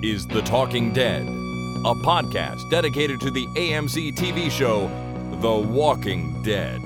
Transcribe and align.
This 0.00 0.20
is 0.20 0.26
The 0.26 0.42
Talking 0.42 0.92
Dead, 0.92 1.22
a 1.22 1.94
podcast 1.94 2.68
dedicated 2.70 3.20
to 3.20 3.30
the 3.30 3.46
AMC 3.48 4.14
TV 4.14 4.50
show 4.50 4.88
The 5.40 5.54
Walking 5.54 6.42
Dead. 6.42 6.80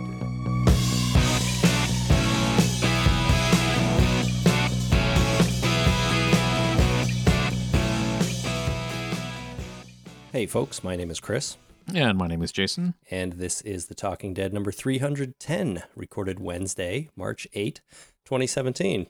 Hey, 10.32 10.46
folks, 10.46 10.82
my 10.82 10.96
name 10.96 11.10
is 11.10 11.20
Chris, 11.20 11.58
And 11.94 12.16
my 12.16 12.26
name 12.26 12.42
is 12.42 12.52
Jason. 12.52 12.94
and 13.10 13.34
this 13.34 13.60
is 13.60 13.86
The 13.86 13.94
Talking 13.94 14.32
Dead 14.32 14.52
number 14.54 14.72
310, 14.72 15.82
recorded 15.94 16.40
Wednesday, 16.40 17.10
March 17.14 17.46
8, 17.52 17.82
2017. 18.24 19.08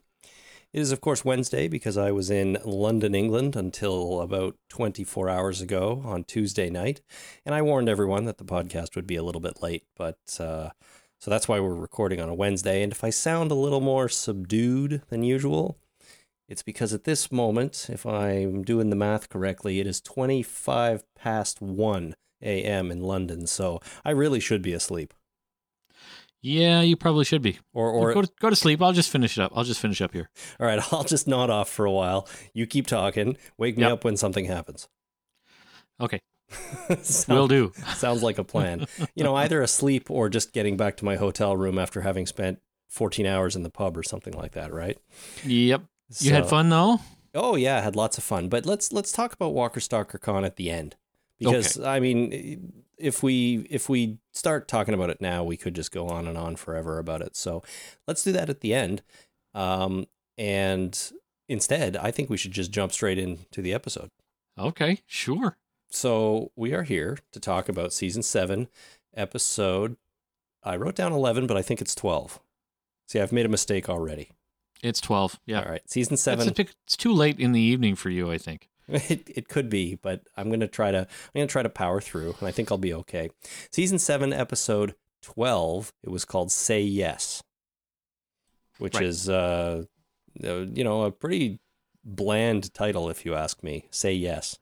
It 0.73 0.81
is, 0.81 0.91
of 0.91 1.03
course, 1.03 1.23
Wednesday 1.23 1.69
because 1.69 1.99
I 1.99 2.13
was 2.13 2.31
in 2.31 2.57
London, 2.65 3.15
England 3.15 3.57
until 3.57 4.23
about 4.23 4.57
24 4.71 5.29
hours 5.29 5.61
ago 5.61 6.01
on 6.03 6.25
Tuesday 6.25 6.71
night. 6.71 7.03
And 7.45 7.55
I 7.55 7.61
warned 7.61 7.91
everyone 7.91 8.25
that 8.25 8.39
the 8.39 8.45
podcast 8.45 8.97
would 8.97 9.07
be 9.07 9.17
a 9.17 9.23
little 9.23 9.43
bit 9.43 9.63
late, 9.63 9.85
but 9.97 10.19
uh, 10.41 10.71
so 11.19 11.31
that's 11.31 11.47
why 11.47 11.61
we're 11.61 11.75
recording 11.75 12.21
on 12.21 12.31
a 12.31 12.35
Wednesday. 12.35 12.83
And 12.83 12.91
if 12.91 13.05
I 13.05 13.11
sound 13.11 13.51
a 13.51 13.55
little 13.55 13.83
more 13.83 14.09
subdued 14.09 15.03
than 15.11 15.23
usual, 15.23 15.77
it's 16.49 16.63
because 16.63 16.95
at 16.95 17.05
this 17.05 17.31
moment, 17.31 17.89
if 17.91 18.07
I'm 18.07 18.63
doing 18.63 18.89
the 18.89 18.97
math 18.97 19.29
correctly, 19.29 19.79
it 19.79 19.87
is 19.87 20.01
25 20.01 21.05
past 21.15 21.61
1 21.61 22.15
a.m. 22.41 22.91
in 22.91 23.03
London. 23.03 23.47
So 23.47 23.79
I 24.07 24.11
really 24.13 24.41
should 24.41 24.63
be 24.63 24.73
asleep. 24.73 25.13
Yeah, 26.43 26.81
you 26.81 26.97
probably 26.97 27.25
should 27.25 27.41
be. 27.43 27.59
Or, 27.73 27.89
or 27.91 28.13
go 28.15 28.23
to, 28.23 28.31
go 28.41 28.51
to 28.51 28.57
sleep. 28.57 28.83
I'll 28.83 28.93
just 28.93 29.11
finish 29.11 29.39
it 29.39 29.43
up. 29.43 29.53
I'll 29.55 29.63
just 29.65 29.81
finish 29.81 30.01
up 30.03 30.13
here. 30.13 30.29
all 30.59 30.67
right, 30.67 30.81
I'll 30.93 31.05
just 31.05 31.29
nod 31.29 31.51
off 31.51 31.69
for 31.69 31.85
a 31.85 31.91
while. 31.93 32.27
You 32.53 32.67
keep 32.67 32.87
talking. 32.89 33.37
Wake 33.59 33.77
me 33.77 33.85
Yep. 33.85 33.93
up 33.93 34.05
when 34.05 34.17
something 34.17 34.47
happens. 34.47 34.89
Okay, 36.01 36.21
Sound- 37.03 37.39
will 37.39 37.49
do. 37.49 37.73
Sounds 37.95 38.23
like 38.23 38.39
a 38.39 38.45
plan. 38.45 38.87
you 39.15 39.23
know, 39.23 39.37
either 39.37 39.63
asleep 39.63 40.11
or 40.11 40.29
just 40.29 40.53
getting 40.53 40.77
back 40.77 40.97
to 40.97 41.05
my 41.05 41.17
hotel 41.17 41.57
room 41.57 41.79
after 41.79 42.01
having 42.01 42.27
spent 42.27 42.59
14 42.89 43.25
hours 43.25 43.55
in 43.55 43.63
the 43.63 43.71
pub 43.71 43.97
or 43.97 44.03
something 44.03 44.35
like 44.35 44.53
that, 44.53 44.73
right? 44.73 44.99
Yep. 45.45 45.83
You 46.19 46.33
had 46.33 46.49
fun 46.49 46.69
though. 46.71 46.99
Oh 47.35 47.55
yeah, 47.57 47.79
I 47.79 47.81
had 47.81 47.97
lots 47.97 48.19
of 48.19 48.25
fun. 48.25 48.49
But 48.49 48.67
let's 48.67 48.93
let's 48.93 49.13
talk 49.13 49.33
about 49.33 49.55
Walker 49.55 49.81
Stalker 49.81 50.19
Con 50.19 50.45
at 50.45 50.57
the 50.57 50.71
end. 50.71 50.97
Because 51.39 51.81
I 51.81 52.01
mean 52.01 52.82
if 52.99 53.23
we 53.23 53.67
if 53.71 53.89
we 53.89 54.19
start 54.33 54.69
talking 54.69 54.95
about 54.95 55.11
it 55.11 55.21
now, 55.21 55.43
we 55.45 55.57
could 55.57 55.75
just 55.75 55.93
go 55.93 56.09
on 56.09 56.27
and 56.27 56.37
on 56.39 56.57
forever 56.57 56.99
about 56.99 57.23
it. 57.23 57.37
So 57.37 57.63
let's 58.07 58.23
do 58.23 58.33
that 58.33 58.51
at 58.51 58.61
the 58.61 58.75
end. 58.75 59.03
Um, 59.55 60.07
and 60.39 60.99
instead, 61.49 61.97
I 61.97 62.11
think 62.11 62.31
we 62.31 62.37
should 62.37 62.53
just 62.53 62.71
jump 62.71 62.93
straight 62.93 63.19
into 63.19 63.61
the 63.63 63.73
episode. 63.73 64.11
Okay, 64.59 65.01
sure. 65.07 65.57
So 65.91 66.53
we 66.57 66.73
are 66.73 66.85
here 66.85 67.19
to 67.33 67.41
talk 67.41 67.69
about 67.69 67.93
season 67.93 68.23
seven, 68.23 68.69
episode. 69.15 69.97
I 70.63 70.77
wrote 70.77 70.95
down 70.95 71.13
eleven, 71.13 71.47
but 71.47 71.57
I 71.57 71.63
think 71.63 71.81
it's 71.81 71.95
twelve. 71.95 72.41
See, 73.09 73.21
I've 73.21 73.33
made 73.33 73.47
a 73.47 73.51
mistake 73.51 73.89
already. 73.89 74.31
It's 74.83 75.01
twelve. 75.01 75.39
Yeah. 75.47 75.63
All 75.63 75.71
right, 75.71 75.83
season 75.91 76.15
It's, 76.15 76.23
seven. 76.23 76.53
pic- 76.55 76.75
it's 76.87 76.97
too 76.97 77.13
late 77.13 77.39
in 77.39 77.53
the 77.53 77.61
evening 77.61 77.95
for 77.97 78.11
you, 78.11 78.31
I 78.31 78.39
think. 78.39 78.69
It, 79.11 79.29
it 79.35 79.49
could 79.49 79.69
be, 79.71 79.95
but 79.97 80.23
I'm 80.37 80.51
gonna 80.51 80.69
try 80.69 80.91
to 80.91 80.99
I'm 81.01 81.07
gonna 81.35 81.47
try 81.47 81.63
to 81.63 81.69
power 81.69 82.01
through, 82.01 82.35
and 82.39 82.49
I 82.49 82.51
think 82.53 82.71
I'll 82.71 82.79
be 82.79 82.95
okay. 82.95 83.31
Season 83.71 83.99
seven, 83.99 84.33
episode 84.33 84.95
twelve. 85.23 85.93
It 86.03 86.11
was 86.11 86.25
called 86.25 86.53
"Say 86.53 86.83
Yes," 86.83 87.43
which 88.79 88.95
Right. 88.95 89.05
is 89.05 89.29
uh, 89.29 89.85
uh, 90.45 90.55
you 90.75 90.85
know, 90.85 91.03
a 91.03 91.11
pretty 91.11 91.61
bland 92.05 92.73
title, 92.75 93.09
if 93.09 93.25
you 93.25 93.35
ask 93.35 93.63
me. 93.63 93.87
"Say 93.91 94.13
Yes." 94.13 94.59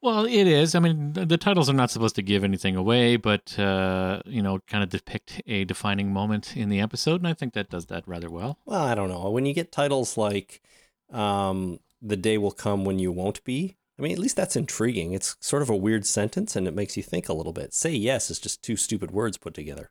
Well, 0.00 0.24
it 0.24 0.46
is. 0.46 0.74
I 0.74 0.78
mean, 0.78 1.12
the, 1.14 1.26
the 1.26 1.36
titles 1.36 1.68
are 1.68 1.72
not 1.74 1.90
supposed 1.90 2.14
to 2.14 2.22
give 2.22 2.44
anything 2.44 2.76
away, 2.76 3.16
but 3.16 3.58
uh, 3.58 4.20
you 4.24 4.40
know, 4.40 4.60
kind 4.68 4.84
of 4.84 4.90
depict 4.90 5.42
a 5.46 5.64
defining 5.64 6.12
moment 6.12 6.56
in 6.56 6.68
the 6.68 6.80
episode, 6.80 7.20
and 7.20 7.26
I 7.28 7.34
think 7.34 7.54
that 7.54 7.68
does 7.68 7.86
that 7.86 8.06
rather 8.06 8.30
well. 8.30 8.58
Well, 8.66 8.84
I 8.84 8.94
don't 8.94 9.08
know. 9.08 9.28
When 9.30 9.46
you 9.46 9.52
get 9.54 9.72
titles 9.72 10.16
like 10.16 10.62
um, 11.12 11.80
"The 12.00 12.16
Day 12.16 12.38
Will 12.38 12.50
Come 12.50 12.84
When 12.84 12.98
You 12.98 13.12
Won't 13.12 13.42
Be," 13.44 13.76
I 13.98 14.02
mean, 14.02 14.12
at 14.12 14.18
least 14.18 14.36
that's 14.36 14.56
intriguing. 14.56 15.12
It's 15.12 15.36
sort 15.40 15.62
of 15.62 15.70
a 15.70 15.76
weird 15.76 16.06
sentence, 16.06 16.54
and 16.56 16.68
it 16.68 16.74
makes 16.74 16.96
you 16.96 17.02
think 17.02 17.28
a 17.28 17.32
little 17.32 17.52
bit. 17.52 17.74
"Say 17.74 17.92
Yes" 17.92 18.30
is 18.30 18.38
just 18.38 18.62
two 18.62 18.76
stupid 18.76 19.10
words 19.10 19.36
put 19.36 19.54
together. 19.54 19.90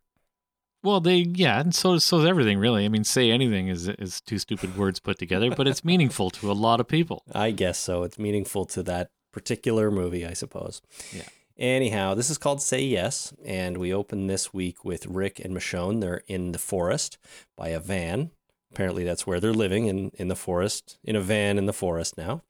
Well, 0.83 1.01
they 1.01 1.17
yeah, 1.17 1.59
and 1.59 1.73
so 1.73 1.97
so 1.97 2.19
is 2.19 2.25
everything 2.25 2.59
really. 2.59 2.85
I 2.85 2.89
mean, 2.89 3.03
say 3.03 3.31
anything 3.31 3.67
is 3.67 3.87
is 3.89 4.21
two 4.21 4.39
stupid 4.39 4.77
words 4.77 4.99
put 4.99 5.17
together, 5.17 5.51
but 5.51 5.67
it's 5.67 5.83
meaningful 5.83 6.29
to 6.31 6.51
a 6.51 6.53
lot 6.53 6.79
of 6.79 6.87
people. 6.87 7.23
I 7.33 7.51
guess 7.51 7.77
so. 7.77 8.03
It's 8.03 8.19
meaningful 8.19 8.65
to 8.67 8.83
that 8.83 9.09
particular 9.33 9.91
movie, 9.91 10.25
I 10.25 10.33
suppose. 10.33 10.81
Yeah. 11.11 11.23
Anyhow, 11.57 12.13
this 12.13 12.29
is 12.29 12.37
called 12.37 12.61
Say 12.61 12.83
Yes, 12.83 13.33
and 13.43 13.79
we 13.79 13.91
open 13.91 14.27
this 14.27 14.53
week 14.53 14.85
with 14.85 15.07
Rick 15.07 15.39
and 15.39 15.55
Michonne. 15.55 16.01
They're 16.01 16.21
in 16.27 16.51
the 16.51 16.59
forest 16.59 17.17
by 17.55 17.69
a 17.69 17.79
van. 17.79 18.29
Apparently, 18.77 19.03
that's 19.03 19.25
where 19.25 19.39
they're 19.39 19.53
living 19.53 19.87
in, 19.87 20.11
in 20.19 20.27
the 20.27 20.35
forest, 20.35 20.99
in 21.03 21.15
a 21.15 21.19
van 21.19 21.57
in 21.57 21.65
the 21.65 21.73
forest 21.73 22.15
now. 22.15 22.43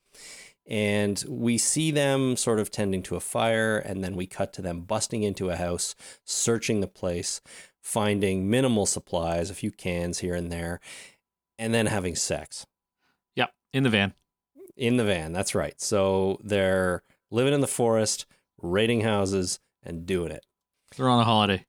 And 0.68 1.24
we 1.26 1.58
see 1.58 1.90
them 1.90 2.36
sort 2.36 2.60
of 2.60 2.70
tending 2.70 3.02
to 3.04 3.16
a 3.16 3.22
fire, 3.22 3.78
and 3.78 4.04
then 4.04 4.14
we 4.18 4.28
cut 4.28 4.52
to 4.54 4.62
them 4.62 4.82
busting 4.82 5.24
into 5.24 5.50
a 5.50 5.56
house, 5.56 5.96
searching 6.26 6.82
the 6.82 6.88
place, 6.88 7.40
finding 7.82 8.50
minimal 8.50 8.86
supplies, 8.86 9.50
a 9.50 9.54
few 9.54 9.72
cans 9.72 10.20
here 10.20 10.36
and 10.36 10.52
there, 10.52 10.82
and 11.58 11.74
then 11.74 11.86
having 11.86 12.14
sex 12.14 12.66
Yeah, 13.34 13.48
in 13.72 13.84
the 13.84 13.90
van. 13.90 14.14
in 14.76 14.98
the 14.98 15.06
van. 15.06 15.32
That's 15.32 15.56
right. 15.56 15.80
So 15.80 16.42
they're 16.44 17.04
living 17.32 17.54
in 17.54 17.62
the 17.62 17.68
forest, 17.68 18.26
raiding 18.62 19.00
houses, 19.00 19.62
and 19.82 20.06
doing 20.06 20.34
it. 20.34 20.46
They're 20.98 21.08
on 21.08 21.22
a 21.22 21.24
holiday. 21.24 21.66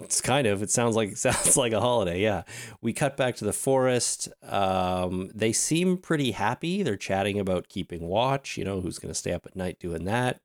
It's 0.00 0.20
kind 0.20 0.46
of. 0.46 0.62
It 0.62 0.70
sounds 0.70 0.96
like 0.96 1.10
it 1.10 1.18
sounds 1.26 1.56
like 1.56 1.72
a 1.72 1.80
holiday. 1.80 2.20
Yeah. 2.20 2.42
We 2.80 2.92
cut 2.92 3.16
back 3.16 3.36
to 3.36 3.44
the 3.44 3.52
forest. 3.52 4.28
Um, 4.42 5.30
they 5.34 5.52
seem 5.52 5.96
pretty 5.96 6.32
happy. 6.32 6.82
They're 6.82 6.96
chatting 6.96 7.38
about 7.38 7.68
keeping 7.68 8.08
watch. 8.08 8.56
You 8.56 8.64
know 8.64 8.80
who's 8.80 8.98
going 8.98 9.12
to 9.12 9.18
stay 9.18 9.32
up 9.32 9.46
at 9.46 9.56
night 9.56 9.78
doing 9.78 10.04
that. 10.04 10.40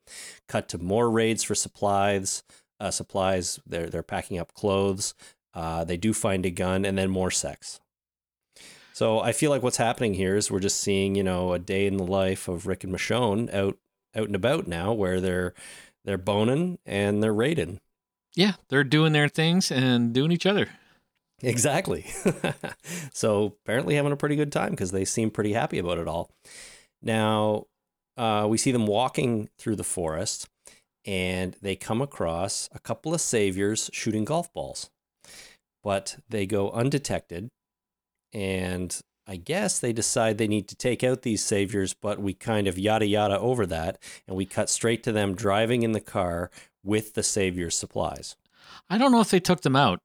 Cut 0.48 0.70
to 0.70 0.78
more 0.78 1.10
raids 1.10 1.44
for 1.44 1.56
supplies. 1.56 2.44
Uh, 2.80 2.92
supplies. 2.92 3.60
They're 3.66 3.90
they're 3.90 4.04
packing 4.04 4.38
up 4.38 4.54
clothes. 4.54 5.14
Uh, 5.54 5.86
they 5.86 5.98
do 5.98 6.14
find 6.14 6.46
a 6.46 6.52
gun, 6.52 6.84
and 6.84 6.98
then 6.98 7.10
more 7.10 7.32
sex. 7.32 7.80
So 8.92 9.20
I 9.20 9.32
feel 9.32 9.50
like 9.52 9.64
what's 9.64 9.78
happening 9.78 10.14
here 10.14 10.36
is 10.36 10.50
we're 10.50 10.60
just 10.60 10.80
seeing, 10.80 11.16
you 11.16 11.24
know, 11.24 11.54
a 11.54 11.60
day 11.60 11.86
in 11.86 11.98
the 11.98 12.06
life 12.06 12.48
of 12.48 12.66
Rick 12.66 12.84
and 12.84 12.94
Michonne 12.94 13.54
out 13.54 13.78
out 14.16 14.28
and 14.28 14.36
about 14.36 14.68
now, 14.68 14.94
where 14.94 15.20
they're 15.20 15.54
they're 16.06 16.18
boning 16.18 16.80
and 16.86 17.22
they're 17.22 17.34
raiding. 17.34 17.80
Yeah, 18.36 18.54
they're 18.70 18.84
doing 18.84 19.14
their 19.14 19.30
things 19.30 19.72
and 19.72 20.14
doing 20.14 20.32
each 20.32 20.46
other. 20.46 20.70
Exactly. 21.42 22.06
so 23.14 23.56
apparently 23.64 23.96
having 23.96 24.12
a 24.12 24.18
pretty 24.18 24.36
good 24.36 24.52
time 24.52 24.72
because 24.72 24.92
they 24.92 25.06
seem 25.06 25.32
pretty 25.32 25.54
happy 25.54 25.78
about 25.80 25.98
it 25.98 26.08
all. 26.08 26.32
Now 27.02 27.66
uh, 28.18 28.48
we 28.50 28.58
see 28.58 28.72
them 28.72 28.88
walking 28.88 29.50
through 29.58 29.76
the 29.76 29.84
forest, 29.84 30.48
and 31.06 31.56
they 31.62 31.76
come 31.76 32.02
across 32.02 32.70
a 32.74 32.80
couple 32.80 33.14
of 33.14 33.22
saviors 33.22 33.90
shooting 33.94 34.26
golf 34.26 34.52
balls, 34.54 34.90
but 35.84 36.18
they 36.30 36.46
go 36.46 36.72
undetected, 36.72 37.50
and 38.34 39.00
I 39.28 39.38
guess 39.38 39.80
they 39.80 39.94
decide 39.94 40.38
they 40.38 40.48
need 40.48 40.68
to 40.68 40.76
take 40.76 41.04
out 41.04 41.24
these 41.24 41.44
saviors, 41.44 41.94
but 41.94 42.20
we 42.20 42.34
kind 42.34 42.68
of 42.68 42.78
yada 42.78 43.08
yada 43.08 43.40
over 43.40 43.66
that, 43.66 43.98
and 44.28 44.38
we 44.38 44.46
cut 44.46 44.70
straight 44.70 45.04
to 45.04 45.12
them 45.12 45.36
driving 45.36 45.84
in 45.84 45.94
the 45.94 46.02
car 46.02 46.52
with 46.84 47.14
the 47.14 47.24
saviors' 47.24 47.78
supplies. 47.78 48.36
I 48.90 48.98
don't 48.98 49.12
know 49.12 49.22
if 49.22 49.32
they 49.32 49.40
took 49.40 49.62
them 49.62 49.76
out 49.76 50.00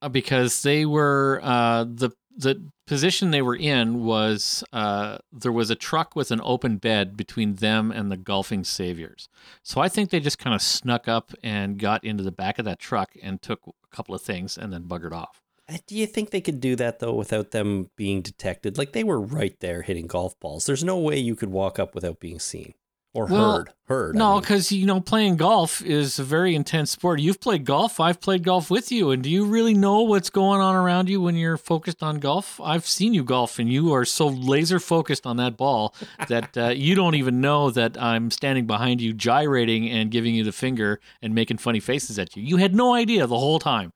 uh, 0.00 0.08
because 0.08 0.62
they 0.62 0.84
were 0.84 1.40
uh, 1.42 1.84
the 1.84 2.10
the 2.36 2.70
position 2.86 3.30
they 3.30 3.42
were 3.42 3.56
in 3.56 4.04
was 4.04 4.64
uh, 4.72 5.18
there 5.30 5.52
was 5.52 5.70
a 5.70 5.74
truck 5.74 6.16
with 6.16 6.30
an 6.30 6.40
open 6.42 6.78
bed 6.78 7.16
between 7.16 7.56
them 7.56 7.90
and 7.90 8.10
the 8.10 8.16
golfing 8.16 8.64
saviors. 8.64 9.28
So 9.62 9.80
I 9.80 9.88
think 9.88 10.10
they 10.10 10.20
just 10.20 10.38
kind 10.38 10.54
of 10.54 10.62
snuck 10.62 11.08
up 11.08 11.32
and 11.42 11.78
got 11.78 12.04
into 12.04 12.22
the 12.22 12.32
back 12.32 12.58
of 12.58 12.64
that 12.64 12.78
truck 12.78 13.12
and 13.22 13.40
took 13.40 13.60
a 13.66 13.94
couple 13.94 14.14
of 14.14 14.22
things 14.22 14.56
and 14.56 14.72
then 14.72 14.84
buggered 14.84 15.12
off. 15.12 15.41
Do 15.86 15.96
you 15.96 16.06
think 16.06 16.30
they 16.30 16.40
could 16.40 16.60
do 16.60 16.76
that 16.76 16.98
though 16.98 17.14
without 17.14 17.50
them 17.52 17.90
being 17.96 18.20
detected? 18.20 18.76
Like 18.76 18.92
they 18.92 19.04
were 19.04 19.20
right 19.20 19.58
there 19.60 19.82
hitting 19.82 20.06
golf 20.06 20.38
balls. 20.40 20.66
There's 20.66 20.84
no 20.84 20.98
way 20.98 21.18
you 21.18 21.34
could 21.36 21.50
walk 21.50 21.78
up 21.78 21.94
without 21.94 22.18
being 22.20 22.38
seen 22.40 22.74
or 23.14 23.26
Well, 23.26 23.52
heard. 23.58 23.70
Heard. 23.88 24.16
I 24.16 24.18
No, 24.18 24.32
mean. 24.32 24.40
because 24.40 24.72
you 24.72 24.86
know 24.86 25.00
playing 25.00 25.36
golf 25.36 25.82
is 25.82 26.18
a 26.18 26.24
very 26.24 26.54
intense 26.54 26.90
sport. 26.90 27.20
You've 27.20 27.40
played 27.40 27.64
golf. 27.64 28.00
I've 28.00 28.20
played 28.20 28.42
golf 28.42 28.70
with 28.70 28.90
you, 28.90 29.10
and 29.10 29.22
do 29.22 29.30
you 29.30 29.44
really 29.44 29.74
know 29.74 30.00
what's 30.02 30.30
going 30.30 30.60
on 30.60 30.74
around 30.74 31.08
you 31.10 31.20
when 31.20 31.36
you're 31.36 31.56
focused 31.58 32.02
on 32.02 32.18
golf? 32.20 32.58
I've 32.60 32.86
seen 32.86 33.12
you 33.14 33.22
golf, 33.22 33.58
and 33.58 33.70
you 33.70 33.92
are 33.92 34.04
so 34.04 34.26
laser 34.28 34.80
focused 34.80 35.26
on 35.26 35.36
that 35.36 35.56
ball 35.56 35.94
that 36.28 36.56
uh, 36.56 36.68
you 36.68 36.94
don't 36.94 37.14
even 37.14 37.40
know 37.40 37.70
that 37.70 38.00
I'm 38.00 38.30
standing 38.30 38.66
behind 38.66 39.00
you, 39.00 39.12
gyrating 39.12 39.88
and 39.90 40.10
giving 40.10 40.34
you 40.34 40.42
the 40.44 40.52
finger 40.52 40.98
and 41.20 41.34
making 41.34 41.58
funny 41.58 41.80
faces 41.80 42.18
at 42.18 42.34
you. 42.36 42.42
You 42.42 42.56
had 42.56 42.74
no 42.74 42.94
idea 42.94 43.26
the 43.26 43.38
whole 43.38 43.58
time. 43.58 43.92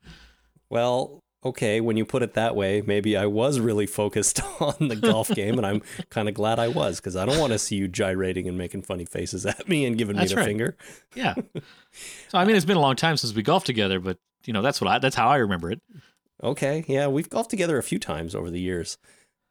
Well, 0.68 1.20
okay, 1.46 1.81
when 1.81 1.96
you 1.96 2.04
put 2.04 2.22
it 2.22 2.34
that 2.34 2.56
way, 2.56 2.82
maybe 2.84 3.16
I 3.16 3.26
was 3.26 3.60
really 3.60 3.87
focused 3.87 4.40
on 4.60 4.88
the 4.88 4.96
golf 4.96 5.28
game, 5.34 5.56
and 5.56 5.66
I'm 5.66 5.82
kind 6.10 6.28
of 6.28 6.34
glad 6.34 6.58
I 6.58 6.69
was 6.69 6.96
because 6.96 7.16
I 7.16 7.25
don't 7.25 7.38
want 7.38 7.52
to 7.52 7.58
see 7.58 7.76
you 7.76 7.88
gyrating 7.88 8.48
and 8.48 8.58
making 8.58 8.82
funny 8.82 9.04
faces 9.04 9.46
at 9.46 9.69
me 9.69 9.84
and 9.84 9.96
giving 9.96 10.16
That's 10.16 10.31
me 10.31 10.34
the 10.34 10.40
right. 10.40 10.46
finger. 10.46 10.76
Yeah. 11.14 11.34
so 12.28 12.38
I 12.38 12.44
mean, 12.44 12.56
it's 12.56 12.64
been 12.64 12.76
a 12.76 12.81
long 12.81 12.96
time 12.96 13.16
since 13.16 13.34
we 13.34 13.43
golfed 13.43 13.66
together, 13.66 14.00
but 14.00 14.19
you 14.44 14.52
know 14.52 14.62
that's 14.62 14.81
what 14.81 14.88
I 14.88 14.98
that's 14.98 15.16
how 15.16 15.28
I 15.28 15.37
remember 15.37 15.70
it. 15.70 15.81
Okay, 16.43 16.84
yeah, 16.87 17.06
we've 17.06 17.31
golfed 17.31 17.50
together 17.50 17.78
a 17.78 17.82
few 17.82 17.99
times 17.99 18.34
over 18.34 18.50
the 18.50 18.60
years. 18.60 18.99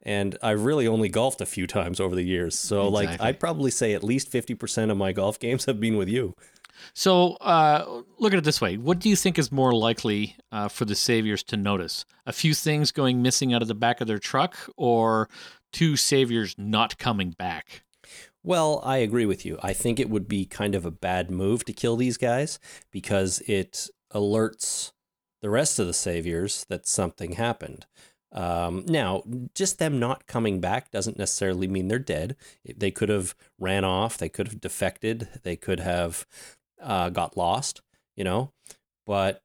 And 0.02 0.38
I've 0.40 0.64
really 0.64 0.86
only 0.86 1.08
golfed 1.08 1.40
a 1.40 1.46
few 1.46 1.66
times 1.66 1.98
over 1.98 2.14
the 2.14 2.22
years. 2.22 2.56
So, 2.56 2.86
like, 2.86 3.20
I'd 3.20 3.40
probably 3.40 3.72
say 3.72 3.92
at 3.92 4.04
least 4.04 4.30
50% 4.30 4.92
of 4.92 4.96
my 4.96 5.10
golf 5.10 5.36
games 5.40 5.64
have 5.64 5.80
been 5.80 5.96
with 5.96 6.08
you. 6.08 6.36
So 6.94 7.32
uh, 7.34 8.02
look 8.18 8.32
at 8.32 8.38
it 8.38 8.44
this 8.44 8.60
way: 8.60 8.76
What 8.76 8.98
do 8.98 9.08
you 9.08 9.16
think 9.16 9.38
is 9.38 9.52
more 9.52 9.72
likely 9.72 10.36
uh, 10.52 10.68
for 10.68 10.84
the 10.84 10.94
saviors 10.94 11.42
to 11.44 11.56
notice? 11.56 12.04
A 12.26 12.32
few 12.32 12.54
things 12.54 12.92
going 12.92 13.22
missing 13.22 13.54
out 13.54 13.62
of 13.62 13.68
the 13.68 13.74
back 13.74 14.00
of 14.00 14.06
their 14.06 14.18
truck, 14.18 14.56
or 14.76 15.28
two 15.72 15.96
saviors 15.96 16.54
not 16.58 16.98
coming 16.98 17.30
back? 17.30 17.82
Well, 18.42 18.80
I 18.84 18.98
agree 18.98 19.26
with 19.26 19.44
you. 19.44 19.58
I 19.62 19.72
think 19.72 19.98
it 19.98 20.08
would 20.08 20.28
be 20.28 20.46
kind 20.46 20.76
of 20.76 20.86
a 20.86 20.90
bad 20.90 21.30
move 21.30 21.64
to 21.64 21.72
kill 21.72 21.96
these 21.96 22.16
guys 22.16 22.60
because 22.92 23.40
it 23.48 23.88
alerts 24.14 24.92
the 25.42 25.50
rest 25.50 25.78
of 25.78 25.86
the 25.86 25.92
saviors 25.92 26.64
that 26.68 26.86
something 26.86 27.32
happened. 27.32 27.86
Um, 28.32 28.84
now, 28.86 29.22
just 29.54 29.78
them 29.78 29.98
not 29.98 30.26
coming 30.26 30.60
back 30.60 30.90
doesn't 30.90 31.18
necessarily 31.18 31.66
mean 31.66 31.88
they're 31.88 31.98
dead. 31.98 32.36
They 32.64 32.90
could 32.90 33.08
have 33.08 33.34
ran 33.58 33.84
off. 33.84 34.18
They 34.18 34.28
could 34.28 34.48
have 34.48 34.60
defected. 34.60 35.28
They 35.42 35.56
could 35.56 35.80
have 35.80 36.26
uh, 36.86 37.10
got 37.10 37.36
lost. 37.36 37.82
You 38.16 38.24
know, 38.24 38.52
but 39.06 39.42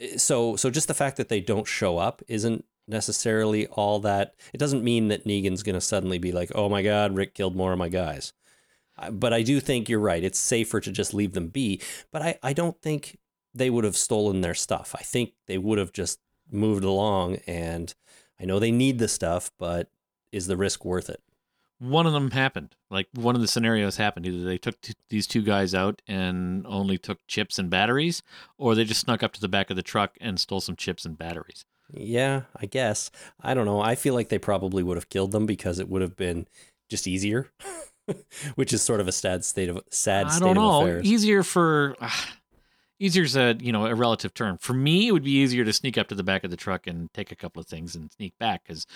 eh, 0.00 0.18
so 0.18 0.56
so 0.56 0.70
just 0.70 0.88
the 0.88 0.94
fact 0.94 1.16
that 1.16 1.28
they 1.30 1.40
don't 1.40 1.66
show 1.66 1.98
up 1.98 2.22
isn't 2.28 2.64
necessarily 2.88 3.66
all 3.68 3.98
that. 4.00 4.34
It 4.52 4.58
doesn't 4.58 4.84
mean 4.84 5.08
that 5.08 5.24
Negan's 5.24 5.62
going 5.62 5.74
to 5.74 5.80
suddenly 5.80 6.18
be 6.18 6.32
like, 6.32 6.52
"Oh 6.54 6.68
my 6.68 6.82
God, 6.82 7.14
Rick 7.16 7.34
killed 7.34 7.56
more 7.56 7.72
of 7.72 7.78
my 7.78 7.88
guys." 7.88 8.32
Uh, 8.98 9.10
But 9.10 9.32
I 9.32 9.42
do 9.42 9.60
think 9.60 9.88
you're 9.88 10.00
right. 10.00 10.22
It's 10.24 10.38
safer 10.38 10.80
to 10.80 10.92
just 10.92 11.14
leave 11.14 11.32
them 11.32 11.48
be. 11.48 11.80
But 12.12 12.22
I, 12.22 12.38
I 12.42 12.52
don't 12.52 12.80
think 12.82 13.18
they 13.54 13.70
would 13.70 13.84
have 13.84 13.96
stolen 13.96 14.40
their 14.42 14.54
stuff. 14.54 14.94
I 14.98 15.02
think 15.02 15.32
they 15.46 15.58
would 15.58 15.78
have 15.78 15.92
just 15.92 16.20
moved 16.50 16.84
along. 16.84 17.36
And 17.46 17.94
I 18.40 18.44
know 18.44 18.58
they 18.58 18.70
need 18.70 18.98
the 18.98 19.08
stuff, 19.08 19.50
but 19.58 19.88
is 20.32 20.46
the 20.46 20.56
risk 20.56 20.84
worth 20.84 21.08
it? 21.08 21.22
One 21.78 22.06
of 22.06 22.12
them 22.12 22.30
happened. 22.30 22.74
Like 22.90 23.08
one 23.12 23.34
of 23.34 23.40
the 23.42 23.48
scenarios 23.48 23.96
happened. 23.96 24.26
Either 24.26 24.44
they 24.44 24.58
took 24.58 24.80
t- 24.80 24.94
these 25.10 25.26
two 25.26 25.42
guys 25.42 25.74
out 25.74 26.00
and 26.06 26.66
only 26.66 26.96
took 26.96 27.18
chips 27.26 27.58
and 27.58 27.68
batteries, 27.68 28.22
or 28.56 28.74
they 28.74 28.84
just 28.84 29.00
snuck 29.00 29.22
up 29.22 29.32
to 29.34 29.40
the 29.40 29.48
back 29.48 29.68
of 29.70 29.76
the 29.76 29.82
truck 29.82 30.16
and 30.20 30.40
stole 30.40 30.60
some 30.60 30.76
chips 30.76 31.04
and 31.04 31.18
batteries. 31.18 31.64
Yeah, 31.92 32.42
I 32.56 32.66
guess. 32.66 33.10
I 33.40 33.54
don't 33.54 33.66
know. 33.66 33.80
I 33.80 33.94
feel 33.94 34.14
like 34.14 34.28
they 34.28 34.38
probably 34.38 34.82
would 34.82 34.96
have 34.96 35.08
killed 35.08 35.32
them 35.32 35.46
because 35.46 35.78
it 35.78 35.88
would 35.88 36.02
have 36.02 36.16
been 36.16 36.48
just 36.88 37.06
easier, 37.06 37.52
which 38.54 38.72
is 38.72 38.82
sort 38.82 39.00
of 39.00 39.06
a 39.08 39.12
sad 39.12 39.44
state 39.44 39.68
of 39.68 39.80
sad 39.90 40.26
I 40.26 40.30
state 40.30 40.40
don't 40.40 40.50
of 40.50 40.62
know. 40.62 40.80
affairs. 40.82 41.04
Easier 41.06 41.42
for 41.42 41.94
ah, 42.00 42.32
easier's 42.98 43.36
a 43.36 43.56
you 43.60 43.70
know 43.70 43.86
a 43.86 43.94
relative 43.94 44.32
term. 44.34 44.58
For 44.58 44.72
me, 44.72 45.08
it 45.08 45.12
would 45.12 45.24
be 45.24 45.32
easier 45.32 45.64
to 45.64 45.72
sneak 45.72 45.98
up 45.98 46.08
to 46.08 46.14
the 46.14 46.24
back 46.24 46.42
of 46.42 46.50
the 46.50 46.56
truck 46.56 46.86
and 46.86 47.12
take 47.12 47.30
a 47.30 47.36
couple 47.36 47.60
of 47.60 47.66
things 47.66 47.94
and 47.94 48.10
sneak 48.12 48.36
back 48.38 48.62
because. 48.66 48.86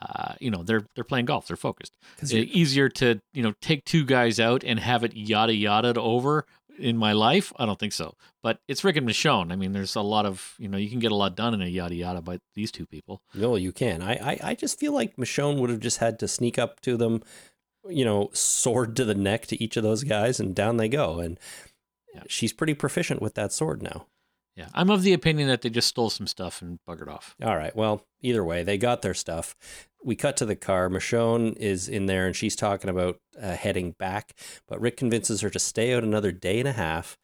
Uh, 0.00 0.34
you 0.40 0.50
know 0.50 0.62
they're 0.62 0.86
they're 0.94 1.04
playing 1.04 1.26
golf. 1.26 1.46
They're 1.46 1.56
focused 1.56 1.92
Uh, 2.22 2.26
you- 2.28 2.48
easier 2.50 2.88
to 2.88 3.20
you 3.34 3.42
know 3.42 3.52
take 3.60 3.84
two 3.84 4.04
guys 4.04 4.40
out 4.40 4.64
and 4.64 4.80
have 4.80 5.04
it 5.04 5.14
yada 5.14 5.54
yada 5.54 6.00
over 6.00 6.46
in 6.78 6.96
my 6.96 7.12
life. 7.12 7.52
I 7.58 7.66
don't 7.66 7.78
think 7.78 7.92
so. 7.92 8.14
But 8.42 8.60
it's 8.66 8.82
Rick 8.82 8.96
and 8.96 9.06
Michonne. 9.06 9.52
I 9.52 9.56
mean, 9.56 9.72
there's 9.72 9.94
a 9.96 10.00
lot 10.00 10.24
of 10.24 10.54
you 10.58 10.68
know 10.68 10.78
you 10.78 10.88
can 10.88 11.00
get 11.00 11.12
a 11.12 11.16
lot 11.16 11.36
done 11.36 11.52
in 11.52 11.60
a 11.60 11.66
yada 11.66 11.94
yada 11.94 12.22
by 12.22 12.38
these 12.54 12.72
two 12.72 12.86
people. 12.86 13.20
No, 13.34 13.56
you 13.56 13.72
can. 13.72 14.00
I, 14.00 14.12
I, 14.14 14.38
I 14.42 14.54
just 14.54 14.78
feel 14.80 14.92
like 14.94 15.16
Michonne 15.16 15.58
would 15.58 15.68
have 15.70 15.80
just 15.80 15.98
had 15.98 16.18
to 16.20 16.28
sneak 16.28 16.58
up 16.58 16.80
to 16.80 16.96
them, 16.96 17.22
you 17.86 18.04
know, 18.06 18.30
sword 18.32 18.96
to 18.96 19.04
the 19.04 19.14
neck 19.14 19.46
to 19.48 19.62
each 19.62 19.76
of 19.76 19.82
those 19.82 20.04
guys, 20.04 20.40
and 20.40 20.54
down 20.54 20.78
they 20.78 20.88
go. 20.88 21.18
And 21.18 21.38
Yeah. 22.14 22.22
she's 22.26 22.54
pretty 22.54 22.72
proficient 22.74 23.20
with 23.20 23.34
that 23.34 23.52
sword 23.52 23.82
now. 23.82 24.06
Yeah, 24.60 24.68
I'm 24.74 24.90
of 24.90 25.02
the 25.02 25.14
opinion 25.14 25.48
that 25.48 25.62
they 25.62 25.70
just 25.70 25.88
stole 25.88 26.10
some 26.10 26.26
stuff 26.26 26.60
and 26.60 26.78
buggered 26.86 27.08
off. 27.08 27.34
All 27.42 27.56
right. 27.56 27.74
Well, 27.74 28.04
either 28.20 28.44
way, 28.44 28.62
they 28.62 28.76
got 28.76 29.00
their 29.00 29.14
stuff. 29.14 29.56
We 30.04 30.16
cut 30.16 30.36
to 30.36 30.44
the 30.44 30.54
car. 30.54 30.90
Michonne 30.90 31.56
is 31.56 31.88
in 31.88 32.04
there 32.04 32.26
and 32.26 32.36
she's 32.36 32.54
talking 32.54 32.90
about 32.90 33.18
uh, 33.40 33.52
heading 33.52 33.92
back, 33.92 34.34
but 34.68 34.78
Rick 34.78 34.98
convinces 34.98 35.40
her 35.40 35.48
to 35.48 35.58
stay 35.58 35.94
out 35.94 36.04
another 36.04 36.30
day 36.30 36.58
and 36.58 36.68
a 36.68 36.72
half. 36.72 37.16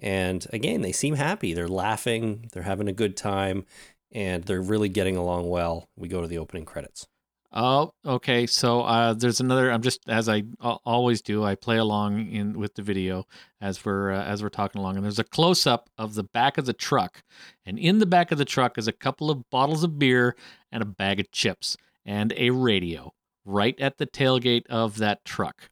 And 0.00 0.44
again, 0.52 0.80
they 0.80 0.90
seem 0.90 1.14
happy. 1.14 1.54
They're 1.54 1.68
laughing, 1.68 2.48
they're 2.52 2.64
having 2.64 2.88
a 2.88 2.92
good 2.92 3.16
time, 3.16 3.64
and 4.10 4.42
they're 4.42 4.60
really 4.60 4.88
getting 4.88 5.16
along 5.16 5.50
well. 5.50 5.88
We 5.96 6.08
go 6.08 6.20
to 6.20 6.26
the 6.26 6.38
opening 6.38 6.64
credits. 6.64 7.06
Oh, 7.54 7.92
okay. 8.06 8.46
So 8.46 8.80
uh, 8.80 9.12
there's 9.12 9.40
another. 9.40 9.70
I'm 9.70 9.82
just 9.82 10.08
as 10.08 10.28
I 10.28 10.44
always 10.60 11.20
do. 11.20 11.44
I 11.44 11.54
play 11.54 11.76
along 11.76 12.30
in 12.30 12.58
with 12.58 12.74
the 12.74 12.82
video 12.82 13.26
as 13.60 13.84
we're 13.84 14.12
uh, 14.12 14.24
as 14.24 14.42
we're 14.42 14.48
talking 14.48 14.80
along, 14.80 14.96
and 14.96 15.04
there's 15.04 15.18
a 15.18 15.24
close 15.24 15.66
up 15.66 15.90
of 15.98 16.14
the 16.14 16.22
back 16.22 16.56
of 16.56 16.64
the 16.64 16.72
truck, 16.72 17.22
and 17.66 17.78
in 17.78 17.98
the 17.98 18.06
back 18.06 18.32
of 18.32 18.38
the 18.38 18.46
truck 18.46 18.78
is 18.78 18.88
a 18.88 18.92
couple 18.92 19.30
of 19.30 19.50
bottles 19.50 19.84
of 19.84 19.98
beer 19.98 20.34
and 20.70 20.82
a 20.82 20.86
bag 20.86 21.20
of 21.20 21.30
chips 21.30 21.76
and 22.06 22.32
a 22.36 22.50
radio 22.50 23.12
right 23.44 23.78
at 23.78 23.98
the 23.98 24.06
tailgate 24.06 24.66
of 24.68 24.96
that 24.98 25.24
truck. 25.24 25.68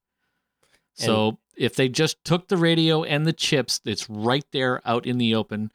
So 0.94 1.38
if 1.56 1.76
they 1.76 1.88
just 1.88 2.22
took 2.24 2.48
the 2.48 2.58
radio 2.58 3.04
and 3.04 3.26
the 3.26 3.32
chips, 3.32 3.80
it's 3.86 4.10
right 4.10 4.44
there 4.52 4.82
out 4.86 5.06
in 5.06 5.16
the 5.16 5.34
open 5.34 5.72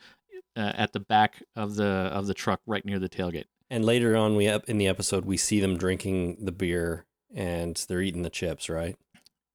uh, 0.56 0.74
at 0.75 0.94
the 0.94 1.00
back 1.00 1.42
of 1.56 1.75
the 1.75 1.86
of 1.86 2.28
the 2.28 2.36
truck, 2.36 2.62
right 2.68 2.86
near 2.86 3.00
the 3.00 3.10
tailgate. 3.10 3.46
And 3.69 3.83
later 3.83 4.15
on, 4.15 4.35
we 4.35 4.47
in 4.47 4.77
the 4.77 4.88
episode, 4.88 5.25
we 5.25 5.38
see 5.38 5.59
them 5.59 5.77
drinking 5.77 6.38
the 6.45 6.51
beer 6.51 7.06
and 7.33 7.75
they're 7.88 8.01
eating 8.01 8.21
the 8.23 8.29
chips, 8.29 8.69
right? 8.69 8.95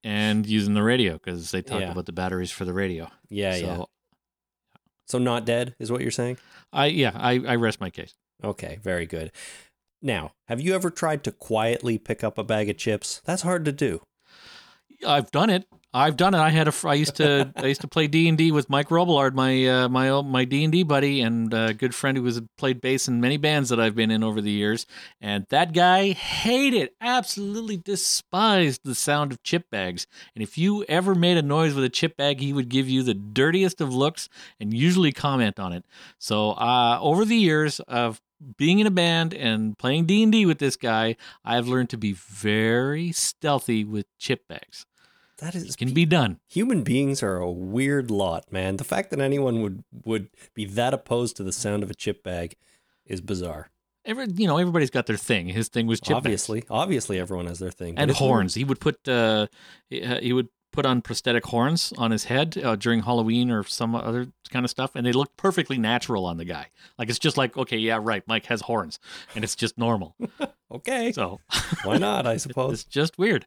and 0.03 0.47
using 0.47 0.73
the 0.73 0.83
radio 0.83 1.13
because 1.13 1.51
they 1.51 1.61
talk 1.61 1.81
Yeah. 1.83 1.93
about 1.93 2.07
the 2.07 2.13
batteries 2.13 2.51
for 2.51 2.65
the 2.65 2.73
radio. 2.73 3.11
Yeah, 3.29 3.53
so 3.53 3.59
yeah. 3.59 3.85
So 5.09 5.19
not 5.19 5.45
dead 5.45 5.75
is 5.79 5.93
what 5.93 6.01
you're 6.01 6.11
saying? 6.11 6.39
I 6.73 6.87
yeah, 6.87 7.13
I, 7.15 7.33
I 7.47 7.57
rest 7.57 7.83
my 7.83 7.91
case. 7.91 8.15
Okay, 8.43 8.79
very 8.83 9.05
good. 9.05 9.31
Now, 10.01 10.33
have 10.49 10.59
you 10.59 10.75
ever 10.75 10.89
tried 10.91 11.23
to 11.25 11.33
quietly 11.33 11.99
pick 11.99 12.25
up 12.25 12.39
a 12.39 12.45
bag 12.45 12.71
of 12.71 12.79
chips? 12.79 13.21
That's 13.27 13.43
hard 13.43 13.67
to 13.67 13.73
do. 13.73 14.01
I've 15.07 15.31
done 15.31 15.51
it. 15.51 15.67
I've 15.93 16.17
done 16.17 16.35
it. 16.35 16.39
I 16.39 16.51
had 16.51 16.69
a. 16.69 16.75
I 16.85 16.95
used 16.95 17.17
to. 17.17 17.53
I 17.57 17.67
used 17.67 17.81
to 17.81 17.89
play 17.89 18.07
D 18.07 18.29
and 18.29 18.39
D 18.39 18.53
with 18.53 18.71
Mike 18.71 18.91
Robillard, 18.91 19.35
my 19.35 19.67
uh, 19.67 19.89
my 19.89 20.23
my 20.23 20.45
D 20.45 20.63
and 20.63 20.73
D 20.73 20.85
buddy 20.85 21.21
and 21.21 21.51
good 21.51 21.95
friend 21.95 22.17
who 22.17 22.23
was 22.23 22.41
played 22.57 22.81
bass 22.81 23.09
in 23.09 23.21
many 23.21 23.37
bands 23.37 23.71
that 23.71 23.81
I've 23.81 23.97
been 23.97 24.11
in 24.13 24.23
over 24.23 24.41
the 24.41 24.53
years. 24.53 24.87
And 25.21 25.47
that 25.51 25.73
guy 25.73 26.13
hated, 26.13 26.91
absolutely 27.01 27.77
despised 27.77 28.83
the 28.85 28.95
sound 28.95 29.33
of 29.33 29.43
chip 29.43 29.69
bags. 29.71 30.07
And 30.37 30.43
if 30.43 30.57
you 30.57 30.85
ever 30.85 31.15
made 31.15 31.37
a 31.37 31.43
noise 31.43 31.75
with 31.75 31.85
a 31.85 31.89
chip 31.89 32.17
bag, 32.17 32.41
he 32.41 32.53
would 32.53 32.69
give 32.69 32.89
you 32.89 33.03
the 33.03 33.15
dirtiest 33.15 33.81
of 33.81 33.93
looks 33.93 34.29
and 34.61 34.73
usually 34.73 35.13
comment 35.13 35.59
on 35.59 35.73
it. 35.73 35.85
So 36.19 36.53
uh, 36.53 36.99
over 37.01 37.25
the 37.25 37.37
years 37.37 37.81
of 37.81 38.21
being 38.57 38.79
in 38.79 38.87
a 38.87 38.91
band 38.91 39.35
and 39.35 39.77
playing 39.77 40.07
D&D 40.07 40.47
with 40.47 40.59
this 40.59 40.77
guy, 40.77 41.17
I've 41.45 41.69
learned 41.69 41.91
to 41.91 41.99
be 41.99 42.13
very 42.13 43.13
stealthy 43.13 43.85
with 43.85 44.07
chip 44.19 44.47
bags. 44.49 44.87
That 45.41 45.55
is 45.55 45.65
It 45.65 45.77
can 45.77 45.93
be 45.93 46.05
done. 46.07 46.39
human 46.47 46.83
beings 46.83 47.23
are 47.23 47.37
a 47.37 47.51
weird 47.51 48.11
lot, 48.11 48.51
man. 48.53 48.77
The 48.77 48.85
fact 48.85 49.11
that 49.11 49.21
anyone 49.21 49.63
would 49.63 49.85
would 50.05 50.29
be 50.55 50.65
that 50.67 50.93
opposed 50.95 51.37
to 51.37 51.43
the 51.43 51.53
sound 51.53 51.83
of 51.83 51.91
a 51.91 51.95
chip 51.95 52.23
bag 52.23 52.57
is 53.07 53.21
bizarre. 53.21 53.71
Every, 54.05 54.27
you 54.35 54.47
know, 54.47 54.57
everybody's 54.59 54.91
got 54.91 55.07
their 55.07 55.17
thing. 55.17 55.49
His 55.49 55.69
thing 55.69 55.87
was 55.87 56.01
chip 56.01 56.09
bags. 56.15 56.17
obviously, 56.17 56.65
obviously 56.71 57.19
everyone 57.19 57.47
has 57.47 57.59
their 57.59 57.71
thing. 57.71 57.99
and 57.99 58.11
horns. 58.11 58.55
He 58.55 58.65
would 58.65 58.81
put 58.81 59.07
uh, 59.09 59.47
he, 59.89 60.03
uh, 60.03 60.21
he 60.21 60.33
would 60.33 60.49
put 60.73 60.87
on 60.87 61.03
prosthetic 61.03 61.45
horns 61.47 61.93
on 61.99 62.13
his 62.13 62.25
head 62.25 62.57
uh, 62.63 62.77
during 62.77 63.03
Halloween 63.03 63.51
or 63.51 63.65
some 63.65 63.95
other 63.95 64.29
kind 64.51 64.65
of 64.65 64.71
stuff, 64.71 64.93
and 64.95 65.05
they 65.05 65.13
look 65.13 65.37
perfectly 65.37 65.77
natural 65.79 66.25
on 66.25 66.37
the 66.37 66.45
guy. 66.45 66.67
Like 66.99 67.09
it's 67.11 67.19
just 67.19 67.37
like, 67.37 67.57
okay, 67.57 67.77
yeah, 67.77 67.99
right. 68.01 68.23
Mike 68.29 68.47
has 68.47 68.61
horns, 68.63 68.99
and 69.35 69.43
it's 69.45 69.57
just 69.57 69.77
normal. 69.79 70.17
Okay, 70.73 71.11
So 71.11 71.41
why 71.83 71.99
not? 71.99 72.29
I 72.29 72.37
suppose. 72.47 72.73
it's 72.75 72.85
just 72.85 73.19
weird. 73.19 73.45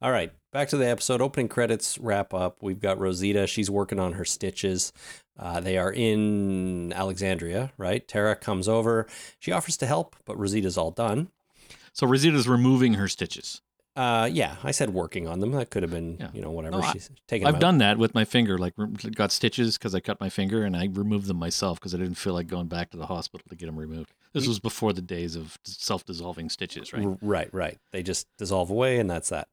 All 0.00 0.12
right, 0.12 0.30
back 0.52 0.68
to 0.68 0.76
the 0.76 0.88
episode. 0.88 1.20
Opening 1.20 1.48
credits 1.48 1.98
wrap 1.98 2.32
up. 2.34 2.58
We've 2.62 2.80
got 2.80 2.98
Rosita. 2.98 3.46
She's 3.46 3.70
working 3.70 3.98
on 3.98 4.14
her 4.14 4.24
stitches. 4.24 4.92
Uh, 5.38 5.60
they 5.60 5.78
are 5.78 5.92
in 5.92 6.92
Alexandria, 6.92 7.72
right? 7.78 8.06
Tara 8.06 8.36
comes 8.36 8.68
over. 8.68 9.06
She 9.38 9.52
offers 9.52 9.76
to 9.78 9.86
help, 9.86 10.16
but 10.24 10.38
Rosita's 10.38 10.76
all 10.76 10.90
done. 10.90 11.28
So 11.92 12.06
Rosita's 12.06 12.46
removing 12.48 12.94
her 12.94 13.08
stitches. 13.08 13.62
Uh, 13.96 14.28
yeah, 14.32 14.56
I 14.62 14.70
said 14.70 14.90
working 14.94 15.26
on 15.26 15.40
them. 15.40 15.50
That 15.50 15.70
could 15.70 15.82
have 15.82 15.90
been, 15.90 16.16
Yeah. 16.20 16.28
you 16.32 16.40
know, 16.40 16.52
whatever. 16.52 16.78
No, 16.78 16.92
She's 16.92 17.10
taking. 17.26 17.46
I've 17.48 17.58
done 17.58 17.78
that 17.78 17.98
with 17.98 18.14
my 18.14 18.24
finger. 18.24 18.56
Like 18.56 18.74
got 19.16 19.32
stitches 19.32 19.76
because 19.76 19.94
I 19.94 20.00
cut 20.00 20.20
my 20.20 20.30
finger, 20.30 20.62
and 20.62 20.76
I 20.76 20.88
removed 20.92 21.26
them 21.26 21.38
myself 21.38 21.80
because 21.80 21.94
I 21.94 21.98
didn't 21.98 22.14
feel 22.14 22.32
like 22.32 22.46
going 22.46 22.68
back 22.68 22.90
to 22.90 22.96
the 22.96 23.06
hospital 23.06 23.44
to 23.48 23.56
get 23.56 23.66
them 23.66 23.76
removed. 23.78 24.12
This 24.32 24.46
was 24.46 24.60
before 24.60 24.92
the 24.92 25.02
days 25.02 25.34
of 25.34 25.58
self-dissolving 25.64 26.50
stitches, 26.50 26.92
right? 26.92 27.18
Right, 27.20 27.52
right. 27.52 27.78
They 27.90 28.04
just 28.04 28.28
dissolve 28.38 28.70
away, 28.70 28.98
and 29.00 29.10
that's 29.10 29.30
that. 29.30 29.48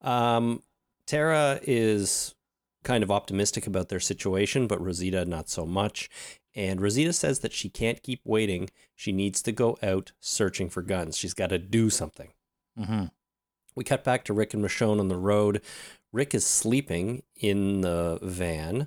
Um, 0.00 0.62
Tara 1.06 1.60
is 1.62 2.34
kind 2.82 3.02
of 3.02 3.10
optimistic 3.10 3.66
about 3.66 3.88
their 3.88 4.00
situation, 4.00 4.66
but 4.66 4.80
Rosita 4.80 5.24
not 5.24 5.48
so 5.48 5.64
much. 5.64 6.10
And 6.54 6.80
Rosita 6.80 7.12
says 7.12 7.40
that 7.40 7.52
she 7.52 7.68
can't 7.68 8.02
keep 8.02 8.20
waiting. 8.24 8.70
She 8.94 9.10
needs 9.10 9.42
to 9.42 9.52
go 9.52 9.76
out 9.82 10.12
searching 10.20 10.70
for 10.70 10.82
guns. 10.82 11.16
She's 11.16 11.34
got 11.34 11.48
to 11.48 11.58
do 11.58 11.90
something. 11.90 12.32
Mm-hmm. 12.78 13.06
We 13.74 13.84
cut 13.84 14.04
back 14.04 14.24
to 14.24 14.32
Rick 14.32 14.54
and 14.54 14.62
Michonne 14.62 15.00
on 15.00 15.08
the 15.08 15.16
road. 15.16 15.62
Rick 16.12 16.34
is 16.34 16.46
sleeping 16.46 17.24
in 17.34 17.80
the 17.80 18.20
van. 18.22 18.86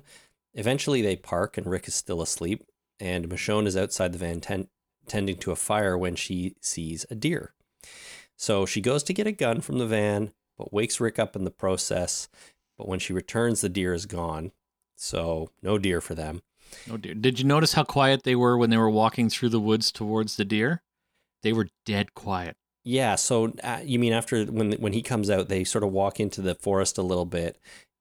Eventually, 0.54 1.02
they 1.02 1.16
park, 1.16 1.58
and 1.58 1.66
Rick 1.66 1.88
is 1.88 1.94
still 1.94 2.22
asleep. 2.22 2.64
And 2.98 3.28
Michonne 3.28 3.66
is 3.66 3.76
outside 3.76 4.12
the 4.12 4.18
van 4.18 4.40
ten- 4.40 4.68
tending 5.06 5.36
to 5.38 5.50
a 5.50 5.56
fire 5.56 5.98
when 5.98 6.16
she 6.16 6.56
sees 6.62 7.04
a 7.10 7.14
deer. 7.14 7.52
So 8.36 8.64
she 8.64 8.80
goes 8.80 9.02
to 9.02 9.12
get 9.12 9.26
a 9.26 9.32
gun 9.32 9.60
from 9.60 9.78
the 9.78 9.86
van, 9.86 10.32
but 10.58 10.72
wakes 10.72 11.00
Rick 11.00 11.18
up 11.18 11.34
in 11.36 11.44
the 11.44 11.50
process. 11.50 12.28
But 12.76 12.88
when 12.88 12.98
she 12.98 13.12
returns, 13.12 13.60
the 13.60 13.68
deer 13.68 13.94
is 13.94 14.06
gone. 14.06 14.52
So 14.96 15.50
no 15.62 15.78
deer 15.78 16.00
for 16.00 16.14
them. 16.14 16.42
Oh 16.90 16.96
dear. 16.96 17.14
Did 17.14 17.38
you 17.38 17.44
notice 17.46 17.72
how 17.74 17.84
quiet 17.84 18.24
they 18.24 18.34
were 18.36 18.58
when 18.58 18.70
they 18.70 18.76
were 18.76 18.90
walking 18.90 19.30
through 19.30 19.48
the 19.50 19.60
woods 19.60 19.90
towards 19.92 20.36
the 20.36 20.44
deer? 20.44 20.82
They 21.42 21.52
were 21.52 21.68
dead 21.86 22.14
quiet. 22.14 22.56
Yeah. 22.84 23.14
So 23.14 23.52
uh, 23.62 23.80
you 23.84 23.98
mean 23.98 24.12
after 24.12 24.44
when 24.44 24.72
when 24.72 24.92
he 24.92 25.02
comes 25.02 25.30
out, 25.30 25.48
they 25.48 25.64
sort 25.64 25.84
of 25.84 25.92
walk 25.92 26.20
into 26.20 26.40
the 26.42 26.54
forest 26.54 26.98
a 26.98 27.02
little 27.02 27.24
bit, 27.26 27.58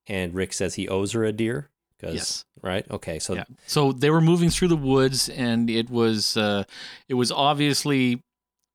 and 0.08 0.34
Rick 0.34 0.54
says 0.54 0.74
he 0.76 0.88
owes 0.88 1.12
her 1.14 1.24
a 1.24 1.32
deer. 1.32 1.70
'Cause- 2.00 2.14
Yes. 2.14 2.46
Right. 2.62 2.86
Okay. 2.92 3.20
So 3.20 3.36
yeah. 3.36 3.44
So 3.68 3.92
they 3.92 4.10
were 4.10 4.22
moving 4.22 4.50
through 4.50 4.68
the 4.70 4.76
woods, 4.76 5.30
and 5.30 5.70
it 5.70 5.90
was 5.90 6.36
uh, 6.38 6.64
it 7.08 7.14
was 7.16 7.32
obviously 7.32 8.22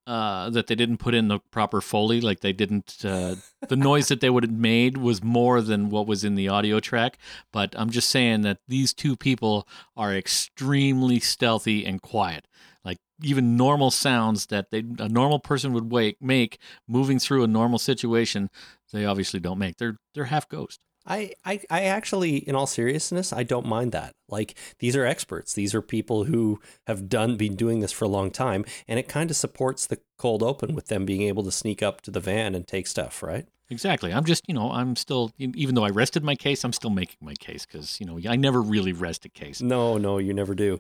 uh, 0.07 0.51
that 0.51 0.67
they 0.67 0.75
didn't 0.75 0.99
put 0.99 1.15
in 1.15 1.29
the 1.29 1.39
proper 1.51 1.81
foley. 1.81 2.21
Like 2.21 2.41
they 2.41 2.53
didn't. 2.53 2.97
Uh, 3.05 3.37
the 3.69 3.77
noise 3.77 4.09
that 4.09 4.21
they 4.21 4.31
would 4.31 4.45
have 4.45 4.53
made 4.53 4.97
was 4.97 5.23
more 5.23 5.61
than 5.61 5.91
what 5.91 6.07
was 6.07 6.25
in 6.25 6.35
the 6.35 6.49
audio 6.49 6.81
track. 6.81 7.19
But 7.53 7.75
I'm 7.77 7.91
just 7.91 8.09
saying 8.09 8.43
that 8.43 8.59
these 8.69 8.93
two 8.93 9.17
people 9.17 9.67
are 9.97 10.15
extremely 10.15 11.21
stealthy 11.21 11.85
and 11.87 12.03
quiet. 12.03 12.47
Like 12.85 12.99
even 13.23 13.57
normal 13.57 13.91
sounds 13.91 14.47
that 14.47 14.71
they 14.71 14.85
a 14.99 15.09
normal 15.09 15.39
person 15.39 15.73
would 15.73 15.91
wake 15.93 16.17
make 16.21 16.59
moving 16.89 17.19
through 17.19 17.45
a 17.45 17.49
normal 17.49 17.79
situation, 17.79 18.51
they 18.93 19.05
obviously 19.05 19.41
don't 19.41 19.59
make. 19.59 19.77
They're 19.77 19.99
they're 20.15 20.25
half 20.25 20.49
ghost. 20.49 20.81
I, 21.07 21.33
I, 21.45 21.61
I 21.71 21.83
actually, 21.83 22.37
in 22.37 22.55
all 22.55 22.67
seriousness, 22.67 23.33
I 23.33 23.43
don't 23.43 23.67
mind 23.67 23.93
that. 23.93 24.13
Like 24.29 24.55
these 24.79 24.97
are 24.97 25.05
experts. 25.05 25.53
These 25.55 25.75
are 25.75 25.83
people 25.83 26.25
who 26.25 26.61
have 26.87 27.09
done 27.09 27.37
been 27.37 27.57
doing 27.57 27.81
this 27.81 27.93
for 27.93 28.05
a 28.05 28.09
long 28.09 28.31
time, 28.31 28.65
and 28.89 28.99
it 28.99 29.09
kind 29.09 29.31
of 29.31 29.37
supports 29.37 29.87
the 29.87 29.99
cold 30.19 30.43
open 30.43 30.75
with 30.75 30.87
them 30.87 31.05
being 31.05 31.23
able 31.23 31.43
to 31.45 31.53
sneak 31.53 31.83
up 31.83 32.01
to 32.03 32.11
the 32.11 32.21
van 32.21 32.55
and 32.55 32.67
take 32.67 32.87
stuff. 32.87 33.23
Right? 33.23 33.47
Exactly. 33.71 34.13
I'm 34.13 34.25
just, 34.25 34.43
you 34.47 34.55
know, 34.55 34.71
I'm 34.71 34.97
still, 34.97 35.33
even 35.39 35.75
though 35.75 35.85
I 35.85 35.89
rested 35.89 36.23
my 36.23 36.35
case, 36.35 36.63
I'm 36.63 36.75
still 36.75 36.91
making 36.91 37.17
my 37.23 37.35
case 37.35 37.65
because, 37.65 37.99
you 37.99 38.07
know, 38.07 38.21
I 38.29 38.37
never 38.37 38.61
really 38.61 38.93
rest 38.93 39.25
a 39.25 39.31
case. 39.31 39.63
No, 39.63 39.97
no, 39.97 40.19
you 40.19 40.35
never 40.35 40.55
do. 40.55 40.79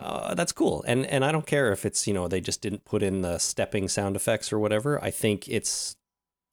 Uh, 0.00 0.34
that's 0.34 0.52
cool, 0.52 0.82
and 0.86 1.04
and 1.06 1.24
I 1.24 1.32
don't 1.32 1.46
care 1.46 1.70
if 1.70 1.84
it's 1.84 2.06
you 2.06 2.14
know 2.14 2.26
they 2.26 2.40
just 2.40 2.62
didn't 2.62 2.84
put 2.84 3.02
in 3.02 3.20
the 3.20 3.38
stepping 3.38 3.88
sound 3.88 4.16
effects 4.16 4.50
or 4.52 4.58
whatever. 4.58 5.02
I 5.04 5.10
think 5.10 5.48
it's 5.48 5.96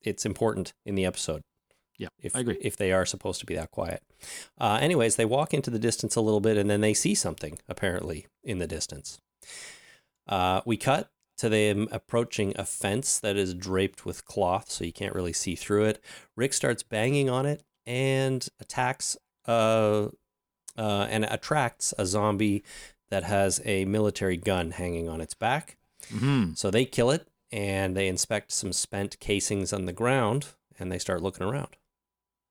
it's 0.02 0.26
important 0.26 0.74
in 0.86 0.96
the 0.96 1.06
episode. 1.06 1.42
Yeah, 2.00 2.08
if 2.22 2.36
I 2.36 2.40
agree. 2.40 2.58
if 2.62 2.78
they 2.78 2.92
are 2.92 3.06
supposed 3.06 3.40
to 3.42 3.46
be 3.46 3.56
that 3.56 3.72
quiet. 3.72 4.02
Uh, 4.58 4.80
anyways, 4.82 5.18
they 5.18 5.26
walk 5.26 5.54
into 5.54 5.70
the 5.70 5.78
distance 5.78 6.16
a 6.16 6.22
little 6.22 6.40
bit, 6.40 6.58
and 6.58 6.70
then 6.70 6.82
they 6.82 6.94
see 6.96 7.14
something 7.14 7.60
apparently 7.68 8.26
in 8.44 8.58
the 8.58 8.68
distance. 8.68 9.20
Uh, 10.28 10.62
we 10.66 10.78
cut 10.78 11.12
to 11.38 11.50
them 11.50 11.88
approaching 11.92 12.54
a 12.58 12.66
fence 12.66 13.20
that 13.20 13.36
is 13.36 13.54
draped 13.54 14.06
with 14.06 14.26
cloth, 14.26 14.70
so 14.72 14.84
you 14.86 14.94
can't 14.94 15.14
really 15.14 15.34
see 15.34 15.56
through 15.56 15.86
it. 15.86 16.04
Rick 16.36 16.54
starts 16.54 16.84
banging 16.84 17.30
on 17.30 17.46
it 17.46 17.64
and 17.86 18.48
attacks 18.60 19.18
uh, 19.48 20.08
uh, 20.78 21.08
and 21.10 21.26
attracts 21.26 21.94
a 21.98 22.06
zombie 22.06 22.64
that 23.10 23.24
has 23.24 23.62
a 23.66 23.86
military 23.86 24.38
gun 24.38 24.72
hanging 24.72 25.10
on 25.10 25.20
its 25.22 25.34
back. 25.34 25.78
hmm 26.10 26.54
So 26.56 26.72
they 26.72 26.86
kill 26.86 27.12
it 27.12 27.28
and 27.52 27.96
they 27.98 28.08
inspect 28.08 28.52
some 28.52 28.72
spent 28.72 29.20
casings 29.20 29.74
on 29.74 29.86
the 29.86 29.94
ground 29.94 30.48
and 30.78 30.92
they 30.92 31.00
start 31.00 31.22
looking 31.24 31.46
around 31.46 31.76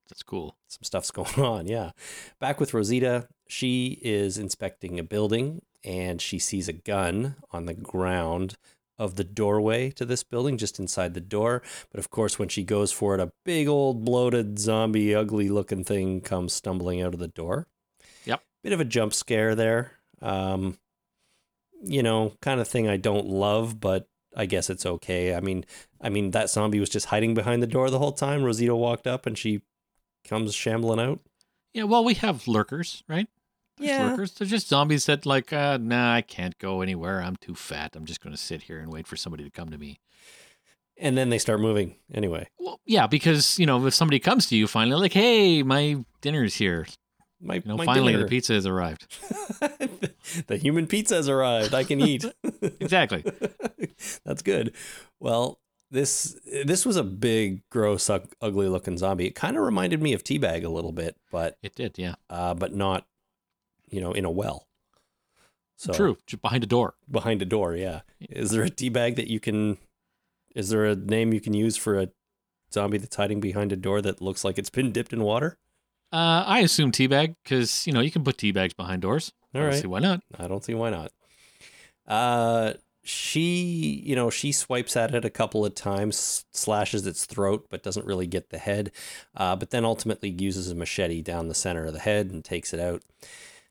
That's 0.08 0.22
cool. 0.22 0.56
some 0.68 0.82
stuff's 0.82 1.10
going 1.12 1.40
on. 1.40 1.66
Yeah. 1.66 1.90
Back 2.40 2.60
with 2.60 2.74
Rosita, 2.74 3.28
she 3.48 3.98
is 4.02 4.38
inspecting 4.38 4.98
a 4.98 5.04
building 5.04 5.62
and 5.84 6.20
she 6.20 6.38
sees 6.38 6.68
a 6.68 6.72
gun 6.72 7.36
on 7.50 7.66
the 7.66 7.74
ground 7.74 8.56
of 8.98 9.14
the 9.14 9.24
doorway 9.24 9.90
to 9.90 10.04
this 10.04 10.24
building, 10.24 10.58
just 10.58 10.80
inside 10.80 11.14
the 11.14 11.20
door. 11.20 11.62
But 11.92 12.00
of 12.00 12.10
course, 12.10 12.38
when 12.38 12.48
she 12.48 12.64
goes 12.64 12.90
for 12.90 13.14
it, 13.14 13.20
a 13.20 13.32
big 13.44 13.68
old 13.68 14.04
bloated 14.04 14.58
zombie, 14.58 15.14
ugly 15.14 15.48
looking 15.48 15.84
thing 15.84 16.20
comes 16.20 16.52
stumbling 16.52 17.00
out 17.00 17.14
of 17.14 17.20
the 17.20 17.28
door. 17.28 17.68
Yep. 18.24 18.42
Bit 18.64 18.72
of 18.72 18.80
a 18.80 18.84
jump 18.84 19.14
scare 19.14 19.54
there. 19.54 19.92
Um, 20.20 20.78
you 21.80 22.02
know, 22.02 22.32
kind 22.42 22.60
of 22.60 22.66
thing 22.66 22.88
I 22.88 22.96
don't 22.96 23.26
love, 23.26 23.78
but 23.78 24.08
I 24.36 24.46
guess 24.46 24.68
it's 24.68 24.84
okay. 24.84 25.34
I 25.34 25.40
mean, 25.40 25.64
I 26.00 26.08
mean 26.08 26.32
that 26.32 26.50
zombie 26.50 26.80
was 26.80 26.90
just 26.90 27.06
hiding 27.06 27.34
behind 27.34 27.62
the 27.62 27.68
door 27.68 27.90
the 27.90 28.00
whole 28.00 28.12
time. 28.12 28.42
Rosita 28.42 28.74
walked 28.74 29.06
up 29.06 29.26
and 29.26 29.38
she 29.38 29.62
comes 30.28 30.54
shambling 30.54 31.00
out. 31.00 31.20
Yeah, 31.74 31.84
well, 31.84 32.04
we 32.04 32.14
have 32.14 32.46
lurkers, 32.48 33.02
right? 33.08 33.28
There's 33.76 33.90
Yeah. 33.90 34.10
lurkers. 34.10 34.32
They're 34.32 34.46
just 34.48 34.68
zombies 34.68 35.06
that, 35.06 35.24
like, 35.26 35.52
uh, 35.52 35.78
nah, 35.80 36.14
I 36.14 36.22
can't 36.22 36.58
go 36.58 36.80
anywhere. 36.80 37.22
I'm 37.22 37.36
too 37.36 37.54
fat. 37.54 37.94
I'm 37.94 38.04
just 38.06 38.20
going 38.20 38.34
to 38.34 38.40
sit 38.40 38.62
here 38.62 38.78
and 38.80 38.92
wait 38.92 39.06
for 39.06 39.16
somebody 39.16 39.44
to 39.44 39.50
come 39.50 39.70
to 39.70 39.78
me. 39.78 40.00
And 41.00 41.16
then 41.16 41.28
they 41.30 41.38
start 41.38 41.60
moving 41.60 41.94
anyway. 42.12 42.48
Well, 42.58 42.80
yeah, 42.84 43.06
because, 43.06 43.56
you 43.58 43.66
know, 43.66 43.86
if 43.86 43.94
somebody 43.94 44.18
comes 44.18 44.46
to 44.48 44.56
you 44.56 44.66
finally, 44.66 45.00
like, 45.00 45.12
hey, 45.12 45.62
my 45.62 46.04
dinner's 46.22 46.56
here. 46.56 46.86
My, 47.40 47.54
You 47.56 47.62
know, 47.66 47.76
my 47.76 47.84
finally 47.84 48.12
dinner. 48.14 48.24
the 48.24 48.28
pizza 48.28 48.54
has 48.54 48.66
arrived. 48.66 49.06
the 50.48 50.56
human 50.60 50.88
pizza 50.88 51.14
has 51.14 51.28
arrived. 51.28 51.72
I 51.74 51.84
can 51.84 52.00
eat. 52.00 52.24
Exactly. 52.80 53.22
That's 54.24 54.42
good. 54.42 54.74
Well, 55.20 55.60
this 55.90 56.36
this 56.64 56.84
was 56.84 56.96
a 56.96 57.02
big, 57.04 57.62
gross, 57.70 58.08
ug- 58.10 58.32
ugly 58.40 58.68
looking 58.68 58.98
zombie. 58.98 59.26
It 59.26 59.34
kind 59.34 59.56
of 59.56 59.62
reminded 59.62 60.02
me 60.02 60.12
of 60.12 60.22
Teabag 60.24 60.64
a 60.64 60.68
little 60.68 60.92
bit, 60.92 61.16
but 61.30 61.56
It 61.62 61.74
did, 61.74 61.98
yeah. 61.98 62.14
uh, 62.28 62.54
but 62.54 62.74
not, 62.74 63.06
you 63.90 64.00
know, 64.00 64.12
in 64.12 64.24
a 64.24 64.30
well. 64.30 64.66
So 65.76 65.92
True. 65.92 66.18
Just 66.26 66.42
behind 66.42 66.64
a 66.64 66.66
door. 66.66 66.94
behind 67.10 67.40
a 67.40 67.44
door. 67.44 67.76
Yeah. 67.76 68.00
Is 68.20 68.50
there 68.50 68.64
a 68.64 68.70
teabag 68.70 69.16
that 69.16 69.28
you 69.28 69.38
can? 69.40 69.78
Is 70.54 70.70
there 70.70 70.84
a 70.84 70.96
name 70.96 71.32
you 71.32 71.40
can 71.40 71.54
use 71.54 71.76
for 71.76 71.98
a 72.00 72.08
zombie 72.72 72.98
that's 72.98 73.14
hiding 73.16 73.38
behind 73.40 73.70
a 73.72 73.76
door 73.76 74.02
that 74.02 74.20
looks 74.20 74.44
like 74.44 74.58
it's 74.58 74.70
been 74.70 74.90
dipped 74.92 75.12
in 75.12 75.22
water? 75.22 75.56
Uh, 76.12 76.42
I 76.46 76.60
assume 76.60 76.90
teabag 76.90 77.36
because, 77.44 77.86
you 77.86 77.92
know, 77.92 78.00
you 78.00 78.10
can 78.10 78.24
put 78.24 78.38
teabags 78.38 78.74
behind 78.74 79.02
doors. 79.02 79.32
All 79.54 79.60
I 79.60 79.64
don't 79.64 79.72
right. 79.72 79.80
See 79.82 79.86
why 79.86 80.00
not? 80.00 80.20
I 80.38 80.48
don't 80.48 80.64
see 80.64 80.74
why 80.74 80.90
not. 80.90 81.12
Uh, 82.06 82.72
she, 83.02 84.02
you 84.04 84.14
know, 84.14 84.30
she 84.30 84.52
swipes 84.52 84.96
at 84.96 85.14
it 85.14 85.24
a 85.24 85.30
couple 85.30 85.64
of 85.64 85.74
times, 85.74 86.44
slashes 86.52 87.06
its 87.06 87.24
throat, 87.24 87.66
but 87.70 87.82
doesn't 87.82 88.06
really 88.06 88.26
get 88.26 88.50
the 88.50 88.58
head. 88.58 88.90
Uh, 89.34 89.56
but 89.56 89.70
then 89.70 89.84
ultimately 89.84 90.28
uses 90.28 90.70
a 90.70 90.74
machete 90.74 91.22
down 91.22 91.48
the 91.48 91.54
center 91.54 91.86
of 91.86 91.92
the 91.92 92.00
head 92.00 92.30
and 92.30 92.44
takes 92.44 92.74
it 92.74 92.80
out. 92.80 93.02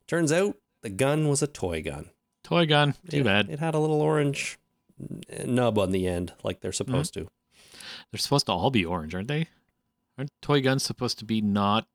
Turns 0.07 0.31
out 0.31 0.55
the 0.81 0.89
gun 0.89 1.27
was 1.27 1.41
a 1.41 1.47
toy 1.47 1.81
gun. 1.81 2.09
Toy 2.43 2.65
gun. 2.65 2.95
Too 3.09 3.21
it, 3.21 3.23
bad. 3.25 3.49
It 3.49 3.59
had 3.59 3.75
a 3.75 3.79
little 3.79 4.01
orange 4.01 4.57
nub 5.45 5.77
on 5.77 5.91
the 5.91 6.07
end, 6.07 6.33
like 6.43 6.61
they're 6.61 6.71
supposed 6.71 7.13
to. 7.15 7.27
They're 8.11 8.19
supposed 8.19 8.45
to 8.45 8.53
all 8.53 8.71
be 8.71 8.85
orange, 8.85 9.13
aren't 9.13 9.27
they? 9.27 9.47
Aren't 10.17 10.31
toy 10.41 10.61
guns 10.61 10.83
supposed 10.83 11.19
to 11.19 11.25
be 11.25 11.41
not 11.41 11.85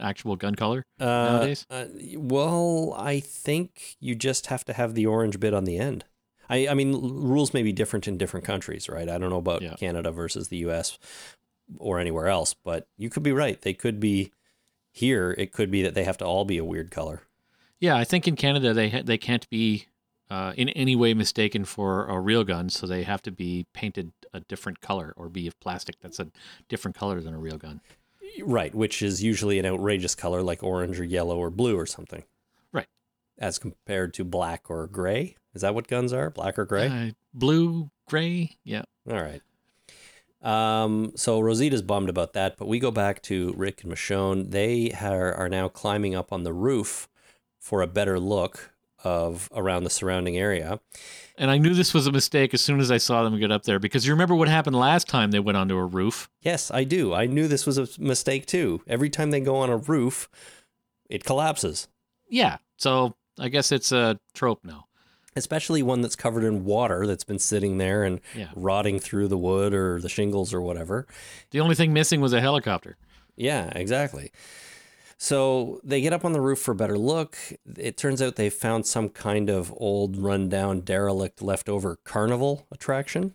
actual 0.00 0.36
gun 0.36 0.54
color 0.54 0.84
Uh, 1.00 1.04
nowadays? 1.04 1.66
uh, 1.70 1.86
well, 2.16 2.94
I 2.96 3.18
think 3.18 3.96
you 3.98 4.14
just 4.14 4.46
have 4.46 4.64
to 4.66 4.72
have 4.74 4.94
the 4.94 5.06
orange 5.06 5.40
bit 5.40 5.54
on 5.54 5.64
the 5.64 5.78
end. 5.78 6.04
I, 6.48 6.68
I 6.68 6.74
mean, 6.74 6.92
rules 6.92 7.52
may 7.52 7.62
be 7.62 7.72
different 7.72 8.08
in 8.08 8.16
different 8.18 8.46
countries, 8.46 8.88
right? 8.88 9.08
I 9.08 9.18
don't 9.18 9.30
know 9.30 9.36
about 9.38 9.62
Yeah. 9.62 9.74
Canada 9.74 10.10
versus 10.10 10.48
the 10.48 10.56
U.S. 10.58 10.98
or 11.78 11.98
anywhere 11.98 12.28
else, 12.28 12.54
but 12.54 12.86
you 12.96 13.10
could 13.10 13.22
be 13.22 13.32
right. 13.32 13.60
They 13.60 13.74
could 13.74 14.00
be 14.00 14.32
here. 14.90 15.34
It 15.38 15.52
could 15.52 15.70
be 15.70 15.82
that 15.82 15.94
they 15.94 16.04
have 16.04 16.18
to 16.18 16.24
all 16.24 16.44
be 16.44 16.58
a 16.58 16.64
weird 16.64 16.90
color. 16.90 17.22
Yeah, 17.80 17.96
I 17.96 18.04
think 18.04 18.26
in 18.26 18.34
Canada 18.36 18.72
they 18.74 18.88
ha- 18.88 19.02
they 19.04 19.18
can't 19.18 19.48
be 19.50 19.86
uh, 20.30 20.52
in 20.56 20.68
any 20.70 20.96
way 20.96 21.14
mistaken 21.14 21.64
for 21.64 22.06
a 22.06 22.18
real 22.18 22.44
gun, 22.44 22.68
so 22.70 22.86
they 22.86 23.02
have 23.04 23.22
to 23.22 23.30
be 23.30 23.66
painted 23.72 24.12
a 24.34 24.40
different 24.40 24.80
color 24.80 25.14
or 25.16 25.28
be 25.28 25.46
of 25.46 25.58
plastic 25.60 26.00
that's 26.00 26.18
a 26.18 26.28
different 26.68 26.96
color 26.96 27.20
than 27.20 27.34
a 27.34 27.38
real 27.38 27.56
gun. 27.56 27.80
Right, 28.42 28.74
which 28.74 29.00
is 29.00 29.22
usually 29.22 29.58
an 29.58 29.64
outrageous 29.66 30.14
color 30.14 30.42
like 30.42 30.62
orange 30.62 30.98
or 31.00 31.04
yellow 31.04 31.38
or 31.38 31.50
blue 31.50 31.78
or 31.78 31.86
something. 31.86 32.24
As 33.38 33.58
compared 33.58 34.14
to 34.14 34.24
black 34.24 34.68
or 34.68 34.86
gray. 34.86 35.36
Is 35.54 35.62
that 35.62 35.74
what 35.74 35.88
guns 35.88 36.12
are? 36.12 36.30
Black 36.30 36.58
or 36.58 36.64
gray? 36.64 36.88
Uh, 36.88 37.10
blue, 37.32 37.90
gray, 38.08 38.56
yeah. 38.64 38.82
All 39.08 39.22
right. 39.22 39.42
Um, 40.42 41.12
so 41.16 41.40
Rosita's 41.40 41.82
bummed 41.82 42.08
about 42.08 42.32
that, 42.34 42.56
but 42.56 42.68
we 42.68 42.78
go 42.78 42.90
back 42.90 43.22
to 43.22 43.52
Rick 43.56 43.82
and 43.82 43.92
Michonne. 43.92 44.50
They 44.50 44.92
are, 44.92 45.34
are 45.34 45.48
now 45.48 45.68
climbing 45.68 46.14
up 46.14 46.32
on 46.32 46.44
the 46.44 46.52
roof 46.52 47.08
for 47.58 47.82
a 47.82 47.86
better 47.86 48.20
look 48.20 48.72
of 49.04 49.48
around 49.54 49.84
the 49.84 49.90
surrounding 49.90 50.36
area. 50.36 50.80
And 51.36 51.50
I 51.50 51.58
knew 51.58 51.74
this 51.74 51.94
was 51.94 52.06
a 52.06 52.12
mistake 52.12 52.52
as 52.52 52.60
soon 52.60 52.80
as 52.80 52.90
I 52.90 52.98
saw 52.98 53.22
them 53.22 53.38
get 53.38 53.52
up 53.52 53.62
there 53.62 53.78
because 53.78 54.06
you 54.06 54.12
remember 54.12 54.34
what 54.34 54.48
happened 54.48 54.76
last 54.76 55.06
time 55.08 55.30
they 55.30 55.38
went 55.38 55.56
onto 55.56 55.76
a 55.76 55.86
roof. 55.86 56.28
Yes, 56.40 56.70
I 56.70 56.84
do. 56.84 57.14
I 57.14 57.26
knew 57.26 57.46
this 57.46 57.66
was 57.66 57.78
a 57.78 57.88
mistake 58.00 58.46
too. 58.46 58.82
Every 58.88 59.08
time 59.08 59.30
they 59.30 59.40
go 59.40 59.56
on 59.56 59.70
a 59.70 59.76
roof, 59.76 60.28
it 61.08 61.24
collapses. 61.24 61.88
Yeah, 62.28 62.58
so 62.76 63.14
I 63.38 63.48
guess 63.48 63.72
it's 63.72 63.92
a 63.92 64.18
trope 64.34 64.64
now. 64.64 64.84
especially 65.36 65.82
one 65.84 66.00
that's 66.00 66.16
covered 66.16 66.42
in 66.42 66.64
water 66.64 67.06
that's 67.06 67.22
been 67.22 67.38
sitting 67.38 67.78
there 67.78 68.02
and 68.02 68.20
Yeah. 68.34 68.48
rotting 68.56 68.98
through 68.98 69.28
the 69.28 69.38
wood 69.38 69.72
or 69.72 70.00
the 70.00 70.08
shingles 70.08 70.52
or 70.52 70.60
whatever. 70.60 71.06
The 71.52 71.60
only 71.60 71.76
thing 71.76 71.92
missing 71.92 72.20
was 72.20 72.32
a 72.32 72.40
helicopter. 72.40 72.96
Yeah, 73.36 73.68
exactly. 73.76 74.32
So 75.16 75.80
they 75.84 76.00
get 76.00 76.12
up 76.12 76.24
on 76.24 76.32
the 76.32 76.40
roof 76.40 76.58
for 76.58 76.72
a 76.72 76.76
better 76.76 76.98
look. 76.98 77.36
It 77.76 77.96
turns 77.96 78.20
out 78.20 78.34
they 78.34 78.50
found 78.50 78.86
some 78.86 79.08
kind 79.10 79.48
of 79.48 79.72
old, 79.76 80.16
rundown, 80.16 80.80
derelict, 80.80 81.40
leftover 81.40 81.96
carnival 82.04 82.66
attraction, 82.72 83.34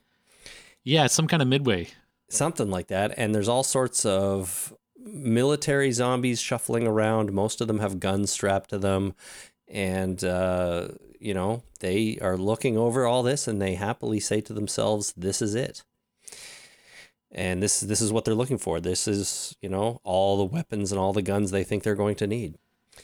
Yeah, 0.83 1.07
some 1.07 1.27
kind 1.27 1.41
of 1.41 1.47
midway. 1.47 1.87
something 2.29 2.69
like 2.69 2.87
that. 2.87 3.13
And 3.17 3.33
there's 3.33 3.47
all 3.47 3.63
sorts 3.63 4.03
of 4.05 4.73
military 4.97 5.91
zombies 5.91 6.41
shuffling 6.41 6.85
around. 6.87 7.31
Most 7.31 7.61
of 7.61 7.67
them 7.67 7.79
have 7.79 7.99
guns 8.01 8.31
strapped 8.31 8.69
to 8.71 8.77
them. 8.77 9.13
And, 9.67 10.23
uh, 10.23 10.89
you 11.19 11.33
know, 11.33 11.63
they 11.79 12.17
are 12.21 12.37
looking 12.37 12.77
over 12.77 13.05
all 13.05 13.23
this 13.23 13.47
and 13.47 13.61
they 13.61 13.75
happily 13.75 14.19
say 14.19 14.41
to 14.41 14.53
themselves, 14.53 15.13
this 15.17 15.41
is 15.41 15.55
it. 15.55 15.83
And 17.31 17.63
this 17.63 17.79
this 17.79 17.99
is 18.01 18.11
what 18.11 18.25
they're 18.25 18.35
looking 18.35 18.59
for. 18.59 18.79
This 18.79 19.07
is, 19.07 19.55
you 19.61 19.69
know, 19.69 19.99
all 20.03 20.37
the 20.37 20.43
weapons 20.45 20.91
and 20.91 20.99
all 20.99 21.13
the 21.13 21.23
guns 21.23 21.49
they 21.49 21.63
think 21.63 21.81
they're 21.83 21.95
going 21.95 22.15
to 22.17 22.27
need. 22.27 22.55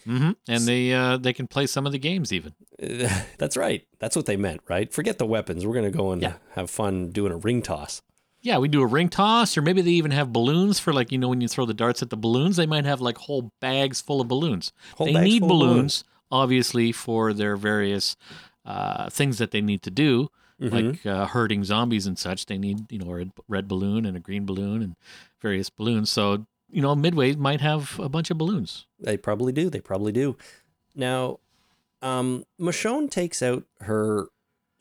hmm 0.03 0.31
And 0.47 0.67
they 0.67 0.93
uh, 0.93 1.17
they 1.17 1.33
can 1.33 1.47
play 1.47 1.65
some 1.65 1.87
of 1.87 1.91
the 1.91 1.97
games 1.97 2.31
even. 2.31 2.53
That's 3.39 3.57
right. 3.57 3.87
That's 3.97 4.15
what 4.15 4.27
they 4.27 4.37
meant, 4.37 4.61
right? 4.69 4.93
Forget 4.93 5.17
the 5.17 5.25
weapons. 5.25 5.65
We're 5.65 5.73
going 5.73 5.91
to 5.91 5.97
go 5.97 6.11
and 6.11 6.21
Yeah. 6.21 6.33
have 6.53 6.69
fun 6.69 7.09
doing 7.09 7.31
a 7.31 7.37
ring 7.37 7.63
toss. 7.63 8.03
Yeah, 8.41 8.57
we 8.59 8.67
do 8.69 8.81
a 8.81 8.85
ring 8.85 9.09
toss, 9.09 9.57
or 9.57 9.61
maybe 9.61 9.81
they 9.81 9.91
even 9.91 10.11
have 10.11 10.31
balloons 10.31 10.79
for 10.79 10.93
like 10.93 11.11
you 11.11 11.17
know 11.17 11.27
when 11.29 11.41
you 11.41 11.47
throw 11.47 11.65
the 11.65 11.73
darts 11.73 12.01
at 12.03 12.11
the 12.11 12.15
balloons. 12.17 12.55
They 12.55 12.67
might 12.67 12.85
have 12.85 13.01
like 13.01 13.17
whole 13.17 13.51
bags 13.59 13.99
full 13.99 14.21
of 14.21 14.27
balloons. 14.27 14.71
Whole 14.95 15.07
they 15.07 15.13
need 15.19 15.41
of 15.41 15.49
balloons, 15.49 16.03
obviously, 16.31 16.91
for 16.91 17.33
their 17.33 17.55
various 17.57 18.15
uh, 18.65 19.09
things 19.09 19.37
that 19.39 19.51
they 19.51 19.61
need 19.61 19.81
to 19.83 19.89
do, 19.91 20.29
Mhm. 20.61 20.71
like 20.93 21.05
uh, 21.05 21.25
herding 21.27 21.63
zombies 21.63 22.05
and 22.05 22.19
such. 22.19 22.45
They 22.45 22.57
need 22.57 22.91
you 22.91 22.99
know 22.99 23.09
a 23.11 23.15
red, 23.15 23.31
red 23.47 23.67
balloon 23.67 24.05
and 24.05 24.15
a 24.17 24.19
green 24.19 24.45
balloon 24.45 24.81
and 24.83 24.95
various 25.41 25.69
balloons. 25.69 26.09
So 26.09 26.45
you 26.69 26.81
know 26.81 26.95
Midway 26.95 27.33
might 27.35 27.61
have 27.61 27.97
a 27.99 28.09
bunch 28.09 28.29
of 28.29 28.37
balloons. 28.37 28.85
They 28.99 29.17
probably 29.17 29.53
do. 29.53 29.69
They 29.69 29.79
probably 29.79 30.11
do. 30.11 30.35
Now, 30.95 31.39
um, 32.01 32.43
Michonne 32.59 33.09
takes 33.09 33.41
out 33.41 33.63
her 33.81 34.27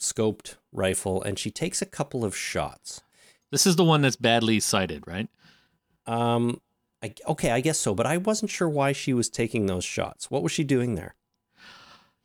scoped 0.01 0.57
rifle 0.73 1.23
and 1.23 1.39
she 1.39 1.51
takes 1.51 1.81
a 1.81 1.87
couple 1.87 2.25
of 2.25 2.37
shots. 2.37 3.03
This 3.51 3.67
is 3.67 3.77
the 3.77 3.85
one 3.85 4.03
that's 4.03 4.17
badly 4.17 4.61
sighted, 4.61 5.05
right? 5.07 5.29
Um, 6.07 6.61
I, 7.03 7.15
okay, 7.29 7.51
I 7.53 7.61
guess 7.61 7.79
so, 7.79 7.95
but 7.95 8.07
I 8.07 8.17
wasn't 8.17 8.51
sure 8.51 8.69
why 8.69 8.93
she 8.93 9.13
was 9.15 9.29
taking 9.29 9.67
those 9.67 9.85
shots. 9.85 10.31
What 10.31 10.43
was 10.43 10.53
she 10.53 10.65
doing 10.65 10.95
there? 10.97 11.15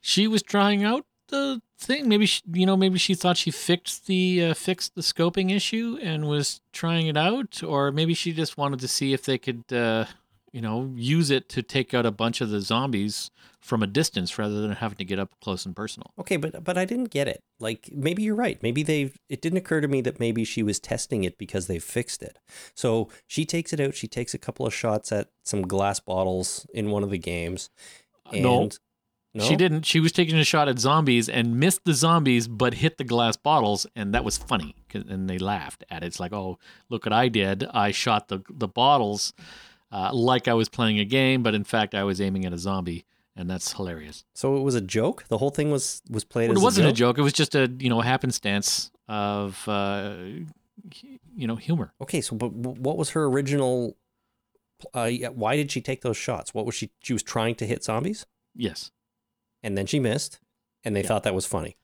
She 0.06 0.28
was 0.28 0.44
trying 0.44 0.84
out 0.84 1.06
the 1.30 1.62
thing. 1.80 2.10
Maybe 2.10 2.26
she, 2.26 2.42
you 2.52 2.66
know, 2.66 2.76
maybe 2.76 3.00
she 3.00 3.16
thought 3.16 3.38
she 3.38 3.52
fixed 3.52 4.06
the 4.06 4.48
uh, 4.48 4.54
fixed 4.54 4.96
the 4.96 5.02
scoping 5.02 5.50
issue 5.50 5.98
and 6.02 6.28
was 6.28 6.60
trying 6.74 7.08
it 7.08 7.16
out, 7.16 7.64
or 7.64 7.90
maybe 7.90 8.14
she 8.14 8.34
just 8.34 8.58
wanted 8.58 8.82
to 8.82 8.88
see 8.90 9.14
if 9.14 9.24
they 9.24 9.38
could, 9.38 9.64
uh, 9.72 10.06
you 10.52 10.60
know, 10.60 10.92
use 10.94 11.32
it 11.32 11.48
to 11.50 11.64
take 11.64 11.94
out 11.94 12.06
a 12.06 12.12
bunch 12.12 12.42
of 12.42 12.50
the 12.50 12.60
zombies 12.60 13.32
from 13.62 13.82
a 13.82 13.88
distance 13.88 14.38
rather 14.38 14.60
than 14.60 14.74
having 14.74 14.98
to 14.98 15.06
get 15.06 15.20
up 15.20 15.30
close 15.42 15.66
and 15.66 15.74
personal. 15.74 16.12
Okay, 16.20 16.36
but 16.36 16.66
but 16.66 16.78
I 16.78 16.84
didn't 16.84 17.10
get 17.10 17.30
it. 17.30 17.42
Like 17.62 17.90
maybe 17.94 18.24
you're 18.24 18.36
right. 18.36 18.62
Maybe 18.62 18.84
they 18.84 19.14
it 19.30 19.42
didn't 19.42 19.60
occur 19.60 19.80
to 19.80 19.88
me 19.88 20.02
that 20.02 20.20
maybe 20.20 20.44
she 20.44 20.64
was 20.64 20.82
testing 20.82 21.24
it 21.24 21.38
because 21.38 21.68
they 21.68 21.80
fixed 21.80 22.22
it. 22.22 22.40
So 22.76 23.08
she 23.26 23.46
takes 23.46 23.72
it 23.72 23.80
out. 23.80 23.96
She 23.96 24.10
takes 24.10 24.34
a 24.34 24.38
couple 24.38 24.66
of 24.66 24.74
shots 24.74 25.14
at 25.14 25.30
some 25.44 25.62
glass 25.62 26.02
bottles 26.02 26.68
in 26.74 26.92
one 26.92 27.04
of 27.04 27.10
the 27.10 27.18
games. 27.18 27.70
And 28.34 28.44
No. 28.44 28.70
No, 29.34 29.44
She 29.44 29.56
didn't. 29.56 29.86
She 29.86 30.00
was 30.00 30.12
taking 30.12 30.38
a 30.38 30.44
shot 30.44 30.68
at 30.68 30.78
zombies 30.80 31.28
and 31.28 31.60
missed 31.60 31.86
the 31.86 31.94
zombies, 31.94 32.48
but 32.48 32.76
hit 32.76 32.98
the 32.98 33.04
glass 33.04 33.36
bottles, 33.36 33.88
and 33.96 34.14
that 34.14 34.24
was 34.24 34.38
funny. 34.38 34.76
And 34.94 35.30
they 35.30 35.40
laughed 35.40 35.84
at 35.90 36.04
it. 36.04 36.08
It's 36.08 36.20
like, 36.20 36.34
oh, 36.34 36.60
look 36.90 37.06
what 37.06 37.14
I 37.14 37.30
did. 37.30 37.64
I 37.74 37.92
shot 37.92 38.28
the 38.28 38.44
the 38.50 38.68
bottles 38.68 39.34
uh, 39.94 40.12
like 40.12 40.48
I 40.48 40.54
was 40.54 40.70
playing 40.70 41.00
a 41.00 41.06
game, 41.06 41.44
but 41.44 41.54
in 41.54 41.64
fact, 41.64 41.94
I 41.94 42.04
was 42.04 42.20
aiming 42.20 42.46
at 42.46 42.54
a 42.54 42.58
zombie, 42.58 43.06
and 43.36 43.48
that's 43.48 43.74
hilarious. 43.74 44.26
So 44.34 44.58
it 44.58 44.62
was 44.62 44.74
a 44.74 44.82
joke. 44.82 45.26
The 45.28 45.38
whole 45.38 45.52
thing 45.52 45.70
was 45.70 46.02
was 46.10 46.24
played 46.24 46.50
as 46.50 46.58
it 46.58 46.64
wasn't 46.64 46.88
a 46.88 46.90
a 46.90 46.94
joke. 46.94 47.16
joke. 47.16 47.20
It 47.20 47.22
was 47.22 47.34
just 47.34 47.54
a 47.54 47.72
you 47.80 47.90
know 47.90 48.02
happenstance 48.02 48.92
of 49.08 49.68
uh, 49.68 50.16
you 51.36 51.48
know 51.48 51.56
humor. 51.56 51.94
Okay, 52.02 52.22
so 52.22 52.36
but 52.36 52.52
what 52.52 52.98
was 52.98 53.12
her 53.12 53.26
original? 53.26 53.96
Uh, 54.94 55.12
why 55.34 55.56
did 55.56 55.72
she 55.72 55.80
take 55.80 56.02
those 56.02 56.18
shots? 56.18 56.54
What 56.56 56.66
was 56.66 56.74
she? 56.74 56.90
She 57.02 57.14
was 57.14 57.24
trying 57.24 57.56
to 57.56 57.66
hit 57.68 57.84
zombies, 57.84 58.26
Yes, 58.56 58.92
and 59.64 59.78
then 59.78 59.86
she 59.88 60.00
missed, 60.00 60.40
and 60.84 60.96
they 60.96 61.02
Yeah. 61.02 61.08
thought 61.08 61.24
that 61.24 61.34
was 61.36 61.46
funny. 61.46 61.78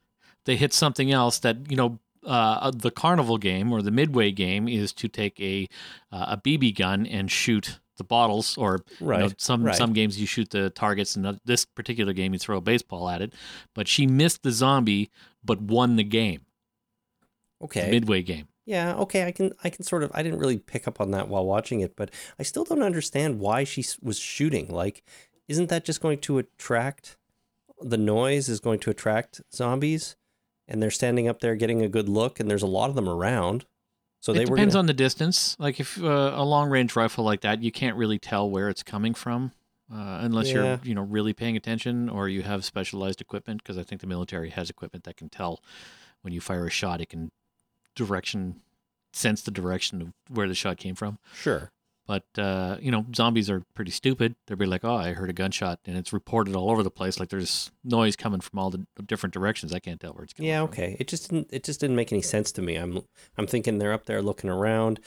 they 0.45 0.55
hit 0.55 0.73
something 0.73 1.11
else 1.11 1.39
that 1.39 1.69
you 1.71 1.77
know 1.77 1.99
uh, 2.25 2.71
the 2.71 2.91
carnival 2.91 3.37
game 3.37 3.71
or 3.71 3.81
the 3.81 3.91
midway 3.91 4.31
game 4.31 4.67
is 4.67 4.91
to 4.93 5.07
take 5.07 5.39
a 5.39 5.67
uh, 6.11 6.35
a 6.35 6.37
BB 6.37 6.75
gun 6.75 7.05
and 7.07 7.31
shoot 7.31 7.79
the 7.97 8.03
bottles 8.03 8.57
or 8.57 8.79
you 8.99 9.07
know, 9.07 9.29
some 9.37 9.63
right. 9.63 9.75
some 9.75 9.93
games 9.93 10.19
you 10.19 10.25
shoot 10.27 10.49
the 10.51 10.69
targets 10.69 11.15
and 11.17 11.39
this 11.45 11.65
particular 11.65 12.13
game 12.13 12.31
you 12.33 12.39
throw 12.39 12.57
a 12.57 12.61
baseball 12.61 13.09
at 13.09 13.21
it 13.21 13.33
but 13.75 13.87
she 13.87 14.07
missed 14.07 14.41
the 14.43 14.51
zombie 14.51 15.09
but 15.43 15.61
won 15.61 15.95
the 15.97 16.03
game 16.03 16.41
the 17.59 17.65
Okay, 17.65 17.91
midway 17.91 18.21
game 18.21 18.47
Yeah, 18.65 18.95
okay, 18.95 19.25
I 19.25 19.31
can 19.31 19.51
I 19.63 19.69
can 19.69 19.83
sort 19.83 20.03
of 20.03 20.11
I 20.13 20.23
didn't 20.23 20.39
really 20.39 20.57
pick 20.59 20.87
up 20.87 21.01
on 21.01 21.11
that 21.11 21.27
while 21.27 21.45
watching 21.45 21.81
it, 21.81 21.95
but 21.95 22.11
I 22.39 22.43
still 22.43 22.63
don't 22.63 22.83
understand 22.83 23.39
why 23.39 23.63
she 23.65 23.83
was 24.01 24.17
shooting. 24.17 24.67
Like 24.69 25.03
isn't 25.47 25.67
that 25.69 25.83
just 25.85 25.99
going 26.01 26.19
to 26.19 26.37
attract 26.37 27.17
the 27.81 27.97
noise 27.97 28.49
is 28.49 28.59
going 28.59 28.79
to 28.79 28.89
attract 28.89 29.41
zombies 29.53 30.15
and 30.67 30.81
they're 30.81 30.91
standing 30.91 31.27
up 31.27 31.39
there 31.39 31.55
getting 31.55 31.81
a 31.81 31.87
good 31.89 32.07
look 32.09 32.39
and 32.39 32.49
there's 32.49 32.61
a 32.63 32.67
lot 32.67 32.89
of 32.89 32.95
them 32.95 33.07
around. 33.09 33.65
So 34.21 34.33
they 34.33 34.41
it 34.43 34.49
were 34.49 34.57
depends 34.57 34.73
gonna, 34.75 34.79
on 34.81 34.85
the 34.87 34.93
distance 34.93 35.55
like 35.59 35.79
if 35.79 36.01
uh, 36.03 36.33
a 36.35 36.43
long 36.43 36.69
range 36.69 36.95
rifle 36.95 37.23
like 37.23 37.41
that 37.41 37.63
you 37.63 37.71
can't 37.71 37.95
really 37.95 38.19
tell 38.19 38.49
where 38.49 38.67
it's 38.69 38.83
coming 38.83 39.13
from 39.13 39.53
uh, 39.91 40.19
unless 40.21 40.47
Yeah. 40.49 40.53
you're 40.53 40.79
you 40.83 40.93
know 40.93 41.03
really 41.03 41.31
paying 41.33 41.55
attention 41.55 42.09
or 42.09 42.27
you 42.27 42.41
have 42.43 42.65
specialized 42.65 43.21
equipment 43.21 43.63
because 43.63 43.77
i 43.77 43.83
think 43.83 44.01
the 44.01 44.07
military 44.07 44.49
has 44.49 44.69
equipment 44.69 45.05
that 45.05 45.15
can 45.15 45.29
tell 45.29 45.63
when 46.21 46.33
you 46.33 46.41
fire 46.41 46.65
a 46.65 46.69
shot 46.69 46.99
it 46.99 47.07
can 47.07 47.31
direction 47.95 48.61
sense 49.13 49.41
the 49.41 49.51
direction 49.51 50.01
of 50.01 50.13
where 50.29 50.47
the 50.49 50.53
shot 50.53 50.75
came 50.77 50.95
from 50.95 51.17
Sure. 51.33 51.71
But 52.09 52.23
uh, 52.39 52.75
you 52.81 52.89
know 52.89 53.05
zombies 53.15 53.49
are 53.51 53.61
pretty 53.75 53.91
stupid 53.91 54.35
they'll 54.47 54.57
be 54.57 54.65
like 54.65 54.83
oh 54.83 54.95
i 54.95 55.13
heard 55.13 55.29
a 55.29 55.33
gunshot 55.33 55.79
and 55.85 55.95
it's 55.95 56.11
reported 56.11 56.55
all 56.55 56.71
over 56.71 56.81
the 56.81 56.89
place 56.89 57.19
like 57.19 57.29
there's 57.29 57.69
noise 57.83 58.15
coming 58.15 58.41
from 58.41 58.57
all 58.57 58.71
the 58.71 58.83
different 59.05 59.31
directions 59.33 59.71
i 59.73 59.79
can't 59.79 59.99
tell 60.01 60.13
where 60.13 60.23
it's 60.23 60.33
coming 60.33 60.49
Yeah, 60.49 60.61
from. 60.61 60.69
okay. 60.69 60.97
It 60.99 61.07
just 61.07 61.29
didn't 61.29 61.49
it 61.51 61.63
just 61.63 61.79
didn't 61.79 61.95
make 61.95 62.11
any 62.11 62.23
sense 62.23 62.51
to 62.53 62.61
me. 62.63 62.75
I'm 62.77 63.01
I'm 63.37 63.45
thinking 63.47 63.77
they're 63.77 63.93
up 63.93 64.05
there 64.05 64.21
looking 64.23 64.49
around. 64.49 64.99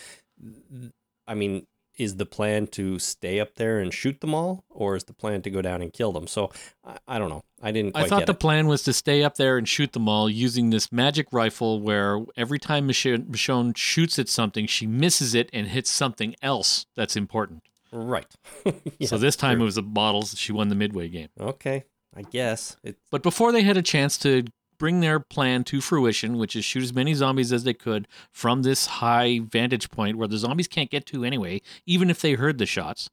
I 1.27 1.35
mean, 1.35 1.67
is 1.97 2.17
the 2.17 2.27
plan 2.27 2.67
to 2.67 2.99
stay 2.99 3.39
up 3.41 3.55
there 3.57 3.79
and 3.79 3.93
shoot 3.93 4.21
them 4.21 4.35
all 4.35 4.65
or 4.71 4.97
is 4.97 5.05
the 5.05 5.13
plan 5.13 5.43
to 5.43 5.51
go 5.51 5.63
down 5.63 5.83
and 5.83 5.93
kill 5.93 6.13
them? 6.13 6.27
So 6.27 6.51
I, 6.85 6.97
I 7.07 7.19
don't 7.19 7.29
know. 7.29 7.45
I 7.63 7.71
didn't 7.71 7.93
quite 7.93 8.05
I 8.05 8.09
thought 8.09 8.27
the 8.27 8.33
it. 8.33 8.41
plan 8.41 8.67
was 8.67 8.83
to 8.85 8.93
stay 8.93 9.23
up 9.23 9.37
there 9.37 9.59
and 9.59 9.69
shoot 9.69 9.93
them 9.93 10.09
all 10.09 10.29
using 10.29 10.71
this 10.71 10.91
magic 10.91 11.27
rifle 11.33 11.81
where 11.81 12.21
every 12.37 12.59
time 12.59 12.89
Michonne, 12.89 13.77
shoots 13.77 14.19
at 14.19 14.29
something, 14.29 14.67
she 14.67 14.87
misses 14.87 15.35
it 15.35 15.51
and 15.53 15.69
hits 15.69 15.91
something 15.91 16.35
else 16.43 16.87
that's 16.97 17.17
important. 17.17 17.63
Right. 17.93 18.35
so 19.05 19.19
this 19.19 19.37
time 19.37 19.57
true. 19.57 19.63
it 19.63 19.67
was 19.67 19.75
the 19.75 19.83
bottles. 19.83 20.37
She 20.39 20.53
won 20.53 20.69
the 20.69 20.75
midway 20.75 21.09
game. 21.09 21.29
Okay. 21.39 21.85
I 22.17 22.23
guess. 22.23 22.77
It 22.83 22.97
But 23.11 23.23
before 23.23 23.53
they 23.53 23.63
had 23.63 23.77
a 23.77 23.83
chance 23.83 24.19
to 24.19 24.45
bring 24.83 24.99
their 24.99 25.21
plan 25.21 25.63
to 25.63 25.81
fruition, 25.81 26.39
which 26.39 26.57
is 26.57 26.65
shoot 26.65 26.83
as 26.83 26.93
many 26.93 27.15
zombies 27.15 27.53
as 27.53 27.63
they 27.63 27.73
could 27.73 28.09
from 28.33 28.63
this 28.63 28.87
high 28.87 29.39
vantage 29.39 29.89
point 29.93 30.19
where 30.19 30.27
the 30.27 30.37
zombies 30.37 30.67
can't 30.67 30.91
get 30.91 31.07
to 31.07 31.25
anyway, 31.25 31.63
even 31.87 32.11
if 32.11 32.21
they 32.21 32.33
heard 32.33 32.59
the 32.59 32.67
shots, 32.67 33.09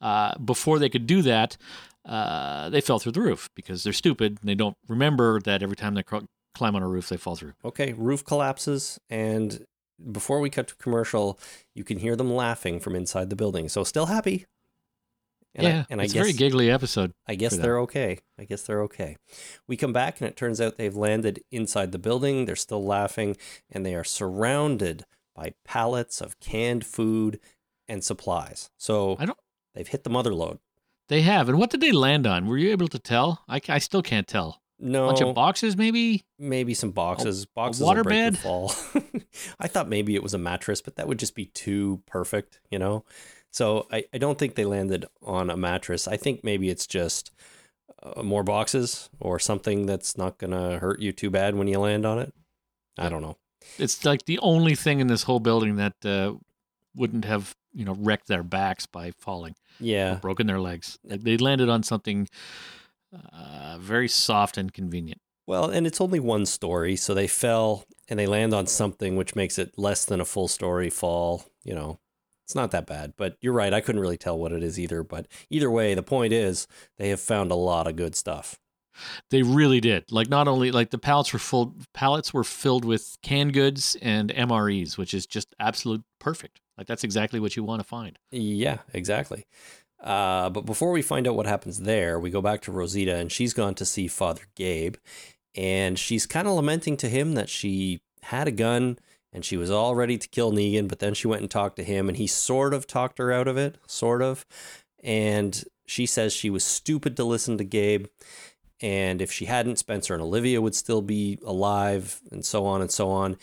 uh, 0.00 0.38
before 0.38 0.78
they 0.78 0.88
could 0.88 1.08
do 1.08 1.20
that, 1.20 1.56
uh, 2.04 2.70
they 2.70 2.80
fell 2.80 3.00
through 3.00 3.10
the 3.10 3.20
roof 3.20 3.50
because 3.56 3.82
they're 3.82 3.92
stupid 3.92 4.38
and 4.40 4.48
they 4.48 4.54
don't 4.54 4.76
remember 4.86 5.40
that 5.40 5.64
every 5.64 5.74
time 5.74 5.94
they 5.94 6.04
cr- 6.04 6.18
climb 6.54 6.76
on 6.76 6.82
a 6.84 6.86
roof, 6.86 7.08
they 7.08 7.16
fall 7.16 7.34
through. 7.34 7.54
okay, 7.64 7.92
roof 7.94 8.24
collapses 8.24 9.00
and 9.10 9.66
before 10.12 10.38
we 10.38 10.48
cut 10.48 10.68
to 10.68 10.76
commercial, 10.76 11.40
you 11.74 11.82
can 11.82 11.98
hear 11.98 12.14
them 12.14 12.32
laughing 12.32 12.78
from 12.78 12.94
inside 12.94 13.30
the 13.30 13.36
building. 13.36 13.68
So 13.68 13.82
still 13.82 14.06
happy. 14.06 14.46
And 15.54 15.66
yeah, 15.66 15.80
I, 15.80 15.86
and 15.90 16.00
I 16.00 16.04
it's 16.04 16.12
guess 16.12 16.20
a 16.20 16.24
very 16.24 16.32
giggly 16.32 16.70
episode. 16.70 17.12
I 17.26 17.34
guess 17.34 17.56
they're 17.56 17.80
okay. 17.80 18.18
I 18.38 18.44
guess 18.44 18.62
they're 18.62 18.82
okay. 18.82 19.16
We 19.66 19.76
come 19.76 19.92
back 19.92 20.20
and 20.20 20.28
it 20.28 20.36
turns 20.36 20.60
out 20.60 20.76
they've 20.76 20.94
landed 20.94 21.40
inside 21.50 21.90
the 21.92 21.98
building. 21.98 22.44
They're 22.44 22.54
still 22.56 22.84
laughing 22.84 23.36
and 23.70 23.84
they 23.84 23.94
are 23.94 24.04
surrounded 24.04 25.04
by 25.34 25.54
pallets 25.64 26.20
of 26.20 26.38
canned 26.40 26.86
food 26.86 27.40
and 27.88 28.04
supplies. 28.04 28.70
So 28.76 29.16
I 29.18 29.26
don't- 29.26 29.38
they've 29.74 29.88
hit 29.88 30.04
the 30.04 30.10
mother 30.10 30.32
load. 30.34 30.58
They 31.08 31.22
have. 31.22 31.48
And 31.48 31.58
what 31.58 31.70
did 31.70 31.80
they 31.80 31.90
land 31.92 32.26
on? 32.26 32.46
Were 32.46 32.56
you 32.58 32.70
able 32.70 32.86
to 32.88 32.98
tell? 33.00 33.42
I, 33.48 33.60
I 33.68 33.78
still 33.78 34.02
can't 34.02 34.28
tell. 34.28 34.62
No, 34.82 35.04
A 35.04 35.06
bunch 35.08 35.20
of 35.20 35.34
boxes, 35.34 35.76
maybe? 35.76 36.24
maybe 36.38 36.72
some 36.72 36.92
boxes. 36.92 37.44
boxes 37.44 37.82
water 37.82 37.98
will 37.98 38.04
break 38.04 38.16
your 38.16 38.30
bed? 38.30 38.38
fall. 38.38 38.72
I 39.60 39.66
thought 39.68 39.88
maybe 39.90 40.14
it 40.14 40.22
was 40.22 40.32
a 40.32 40.38
mattress, 40.38 40.80
but 40.80 40.96
that 40.96 41.06
would 41.06 41.18
just 41.18 41.34
be 41.34 41.46
too 41.46 42.02
perfect, 42.06 42.60
you 42.70 42.78
know. 42.78 43.04
So 43.50 43.86
I, 43.90 44.04
I 44.14 44.18
don't 44.18 44.38
think 44.38 44.54
they 44.54 44.64
landed 44.64 45.06
on 45.22 45.50
a 45.50 45.56
mattress. 45.56 46.06
I 46.06 46.16
think 46.16 46.44
maybe 46.44 46.68
it's 46.70 46.86
just 46.86 47.32
uh, 48.02 48.22
more 48.22 48.44
boxes 48.44 49.10
or 49.20 49.38
something 49.38 49.86
that's 49.86 50.16
not 50.16 50.38
going 50.38 50.52
to 50.52 50.78
hurt 50.78 51.00
you 51.00 51.12
too 51.12 51.30
bad 51.30 51.54
when 51.54 51.68
you 51.68 51.78
land 51.78 52.06
on 52.06 52.18
it. 52.18 52.32
I 52.98 53.08
don't 53.08 53.22
know. 53.22 53.36
It's 53.78 54.04
like 54.04 54.24
the 54.26 54.38
only 54.40 54.74
thing 54.74 55.00
in 55.00 55.06
this 55.08 55.24
whole 55.24 55.40
building 55.40 55.76
that 55.76 55.94
uh, 56.04 56.34
wouldn't 56.94 57.24
have 57.24 57.54
you 57.72 57.84
know 57.84 57.96
wrecked 57.98 58.26
their 58.28 58.42
backs 58.42 58.86
by 58.86 59.12
falling, 59.18 59.54
or 59.80 59.86
Yeah. 59.86 60.14
broken 60.16 60.46
their 60.46 60.60
legs. 60.60 60.98
They 61.04 61.36
landed 61.36 61.68
on 61.68 61.82
something 61.82 62.28
uh, 63.32 63.78
very 63.80 64.08
soft 64.08 64.56
and 64.56 64.72
convenient. 64.72 65.20
Well, 65.46 65.70
and 65.70 65.86
it's 65.86 66.00
only 66.00 66.20
one 66.20 66.46
story, 66.46 66.96
so 66.96 67.14
they 67.14 67.26
fell 67.26 67.84
and 68.08 68.18
they 68.18 68.26
land 68.26 68.54
on 68.54 68.66
something 68.66 69.16
which 69.16 69.34
makes 69.34 69.58
it 69.58 69.76
less 69.76 70.04
than 70.04 70.20
a 70.20 70.24
full 70.24 70.48
story 70.48 70.90
fall, 70.90 71.44
you 71.64 71.74
know. 71.74 71.98
It's 72.50 72.54
not 72.56 72.72
that 72.72 72.84
bad, 72.88 73.12
but 73.16 73.36
you're 73.40 73.52
right. 73.52 73.72
I 73.72 73.80
couldn't 73.80 74.00
really 74.00 74.16
tell 74.16 74.36
what 74.36 74.50
it 74.50 74.60
is 74.64 74.76
either, 74.76 75.04
but 75.04 75.28
either 75.50 75.70
way, 75.70 75.94
the 75.94 76.02
point 76.02 76.32
is 76.32 76.66
they 76.98 77.10
have 77.10 77.20
found 77.20 77.52
a 77.52 77.54
lot 77.54 77.86
of 77.86 77.94
good 77.94 78.16
stuff. 78.16 78.58
They 79.30 79.44
really 79.44 79.80
did. 79.80 80.10
Like 80.10 80.28
not 80.28 80.48
only 80.48 80.72
like 80.72 80.90
the 80.90 80.98
pallets 80.98 81.32
were 81.32 81.38
full, 81.38 81.76
pallets 81.94 82.34
were 82.34 82.42
filled 82.42 82.84
with 82.84 83.16
canned 83.22 83.52
goods 83.52 83.96
and 84.02 84.34
MREs, 84.34 84.98
which 84.98 85.14
is 85.14 85.28
just 85.28 85.54
absolute 85.60 86.02
perfect. 86.18 86.60
Like 86.76 86.88
that's 86.88 87.04
exactly 87.04 87.38
what 87.38 87.54
you 87.54 87.62
want 87.62 87.82
to 87.82 87.86
find. 87.86 88.18
Yeah, 88.32 88.78
exactly. 88.92 89.46
Uh, 90.02 90.50
but 90.50 90.66
before 90.66 90.90
we 90.90 91.02
find 91.02 91.28
out 91.28 91.36
what 91.36 91.46
happens 91.46 91.78
there, 91.78 92.18
we 92.18 92.30
go 92.30 92.42
back 92.42 92.62
to 92.62 92.72
Rosita, 92.72 93.14
and 93.14 93.30
she's 93.30 93.54
gone 93.54 93.76
to 93.76 93.84
see 93.84 94.08
Father 94.08 94.42
Gabe, 94.56 94.96
and 95.54 95.96
she's 95.96 96.26
kind 96.26 96.48
of 96.48 96.54
lamenting 96.54 96.96
to 96.96 97.08
him 97.08 97.34
that 97.34 97.48
she 97.48 98.00
had 98.22 98.48
a 98.48 98.52
gun 98.52 98.98
and 99.32 99.44
she 99.44 99.56
was 99.56 99.70
all 99.70 99.94
ready 99.94 100.18
to 100.18 100.28
kill 100.28 100.52
Negan, 100.52 100.88
but 100.88 100.98
then 100.98 101.14
she 101.14 101.28
went 101.28 101.42
and 101.42 101.50
talked 101.50 101.76
to 101.76 101.84
him, 101.84 102.08
and 102.08 102.16
he 102.16 102.26
sort 102.26 102.74
of 102.74 102.86
talked 102.86 103.18
her 103.18 103.32
out 103.32 103.48
of 103.48 103.56
it, 103.56 103.78
sort 103.86 104.22
of. 104.22 104.44
And 105.02 105.64
she 105.86 106.06
says 106.06 106.32
she 106.32 106.50
was 106.50 106.64
stupid 106.64 107.16
to 107.16 107.24
listen 107.24 107.58
to 107.58 107.64
Gabe, 107.64 108.06
and 108.80 109.20
if 109.20 109.30
she 109.30 109.44
hadn't, 109.44 109.78
Spencer 109.78 110.14
and 110.14 110.22
Olivia 110.22 110.60
would 110.60 110.74
still 110.74 111.02
be 111.02 111.38
alive, 111.44 112.20
and 112.30 112.44
so 112.44 112.64
on 112.66 112.80
and 112.80 112.90
so 112.90 113.10
on. 113.10 113.36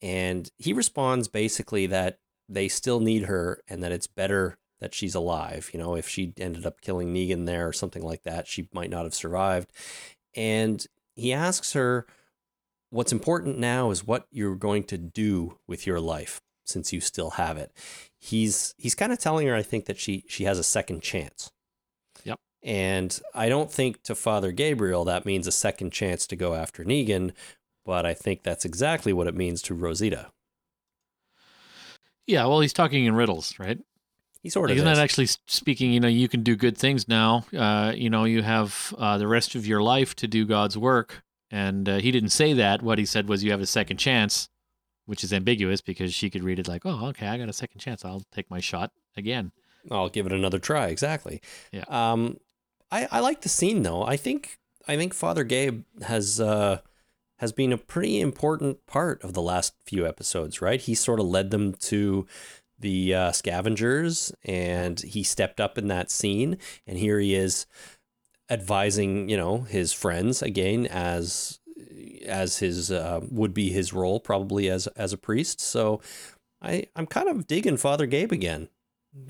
And 0.00 0.50
he 0.56 0.72
responds 0.72 1.28
basically 1.28 1.86
that 1.86 2.18
they 2.48 2.68
still 2.68 3.00
need 3.00 3.24
her 3.24 3.62
and 3.68 3.82
that 3.82 3.92
it's 3.92 4.06
better 4.06 4.56
that 4.80 4.94
she's 4.94 5.14
alive. 5.14 5.70
You 5.72 5.78
know, 5.80 5.96
if 5.96 6.08
she 6.08 6.32
ended 6.38 6.64
up 6.64 6.80
killing 6.80 7.12
Negan 7.12 7.46
there 7.46 7.66
or 7.66 7.72
something 7.72 8.02
like 8.02 8.22
that, 8.22 8.46
she 8.46 8.68
might 8.72 8.90
not 8.90 9.04
have 9.04 9.14
survived. 9.14 9.70
And 10.34 10.86
he 11.14 11.32
asks 11.32 11.72
her, 11.72 12.06
What's 12.90 13.12
important 13.12 13.58
now 13.58 13.90
is 13.90 14.06
what 14.06 14.26
you're 14.30 14.56
going 14.56 14.84
to 14.84 14.98
do 14.98 15.58
with 15.66 15.86
your 15.86 16.00
life 16.00 16.40
since 16.64 16.92
you 16.92 17.00
still 17.00 17.30
have 17.30 17.56
it. 17.56 17.72
He's 18.18 18.74
he's 18.78 18.94
kind 18.94 19.12
of 19.12 19.18
telling 19.18 19.46
her, 19.46 19.54
I 19.54 19.62
think, 19.62 19.86
that 19.86 19.98
she 19.98 20.24
she 20.28 20.44
has 20.44 20.58
a 20.58 20.64
second 20.64 21.02
chance. 21.02 21.50
Yep. 22.24 22.38
And 22.62 23.20
I 23.34 23.48
don't 23.48 23.70
think 23.70 24.02
to 24.04 24.14
Father 24.14 24.52
Gabriel 24.52 25.04
that 25.04 25.26
means 25.26 25.46
a 25.46 25.52
second 25.52 25.92
chance 25.92 26.26
to 26.26 26.36
go 26.36 26.54
after 26.54 26.84
Negan, 26.84 27.32
but 27.84 28.06
I 28.06 28.14
think 28.14 28.42
that's 28.42 28.64
exactly 28.64 29.12
what 29.12 29.26
it 29.26 29.34
means 29.34 29.62
to 29.62 29.74
Rosita. 29.74 30.30
Yeah, 32.26 32.44
well, 32.44 32.60
he's 32.60 32.74
talking 32.74 33.06
in 33.06 33.14
riddles, 33.14 33.58
right? 33.58 33.78
He 34.42 34.50
sort 34.50 34.70
of 34.70 34.76
isn't 34.76 34.86
actually 34.86 35.26
speaking? 35.46 35.92
You 35.92 36.00
know, 36.00 36.08
you 36.08 36.28
can 36.28 36.42
do 36.42 36.54
good 36.54 36.76
things 36.76 37.08
now. 37.08 37.44
Uh, 37.56 37.92
you 37.96 38.10
know, 38.10 38.24
you 38.24 38.42
have 38.42 38.94
uh, 38.96 39.18
the 39.18 39.26
rest 39.26 39.54
of 39.54 39.66
your 39.66 39.82
life 39.82 40.14
to 40.16 40.28
do 40.28 40.46
God's 40.46 40.76
work. 40.76 41.22
And 41.50 41.88
uh, 41.88 41.96
he 41.98 42.10
didn't 42.10 42.30
say 42.30 42.52
that. 42.54 42.82
What 42.82 42.98
he 42.98 43.06
said 43.06 43.28
was, 43.28 43.42
you 43.42 43.50
have 43.50 43.60
a 43.60 43.66
second 43.66 43.96
chance, 43.96 44.48
which 45.06 45.24
is 45.24 45.32
ambiguous 45.32 45.80
because 45.80 46.12
she 46.12 46.28
could 46.30 46.44
read 46.44 46.58
it 46.58 46.68
like, 46.68 46.82
oh, 46.84 47.06
okay, 47.08 47.26
I 47.26 47.38
got 47.38 47.48
a 47.48 47.54
second 47.54 47.80
chance. 47.80 48.04
I'll 48.04 48.24
take 48.32 48.50
my 48.50 48.60
shot 48.60 48.92
again. 49.16 49.52
I'll 49.90 50.08
give 50.08 50.26
it 50.26 50.32
another 50.32 50.58
try. 50.58 50.88
Exactly. 50.88 51.40
Yeah. 51.72 51.84
Um, 51.88 52.38
I, 52.90 53.08
I 53.10 53.20
like 53.20 53.42
the 53.42 53.48
scene 53.48 53.82
though. 53.82 54.02
I 54.02 54.16
think 54.16 54.58
I 54.86 54.96
think 54.96 55.14
Father 55.14 55.44
Gabe 55.44 55.84
has 56.02 56.40
uh 56.40 56.80
has 57.38 57.52
been 57.52 57.72
a 57.72 57.78
pretty 57.78 58.20
important 58.20 58.84
part 58.86 59.22
of 59.22 59.32
the 59.32 59.42
last 59.42 59.74
few 59.84 60.06
episodes. 60.06 60.60
Right. 60.60 60.80
He 60.80 60.94
sort 60.94 61.20
of 61.20 61.26
led 61.26 61.50
them 61.50 61.74
to 61.74 62.26
the 62.80 63.14
uh, 63.14 63.32
scavengers, 63.32 64.32
and 64.44 65.00
he 65.00 65.22
stepped 65.22 65.60
up 65.60 65.78
in 65.78 65.88
that 65.88 66.10
scene. 66.10 66.58
And 66.86 66.98
here 66.98 67.18
he 67.18 67.34
is 67.34 67.66
advising, 68.50 69.28
you 69.28 69.36
know, 69.36 69.62
his 69.62 69.92
friends 69.92 70.42
again 70.42 70.86
as 70.86 71.60
as 72.26 72.58
his 72.58 72.90
uh, 72.90 73.20
would 73.30 73.54
be 73.54 73.70
his 73.70 73.92
role 73.92 74.20
probably 74.20 74.68
as 74.68 74.86
as 74.88 75.12
a 75.12 75.18
priest. 75.18 75.60
So 75.60 76.00
I 76.60 76.86
I'm 76.96 77.06
kind 77.06 77.28
of 77.28 77.46
digging 77.46 77.76
Father 77.76 78.06
Gabe 78.06 78.32
again 78.32 78.68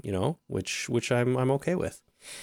you 0.02 0.12
know, 0.12 0.38
which 0.46 0.88
which 0.88 1.10
I'm 1.12 1.36
I'm 1.36 1.50
okay 1.52 1.74
with. 1.74 2.02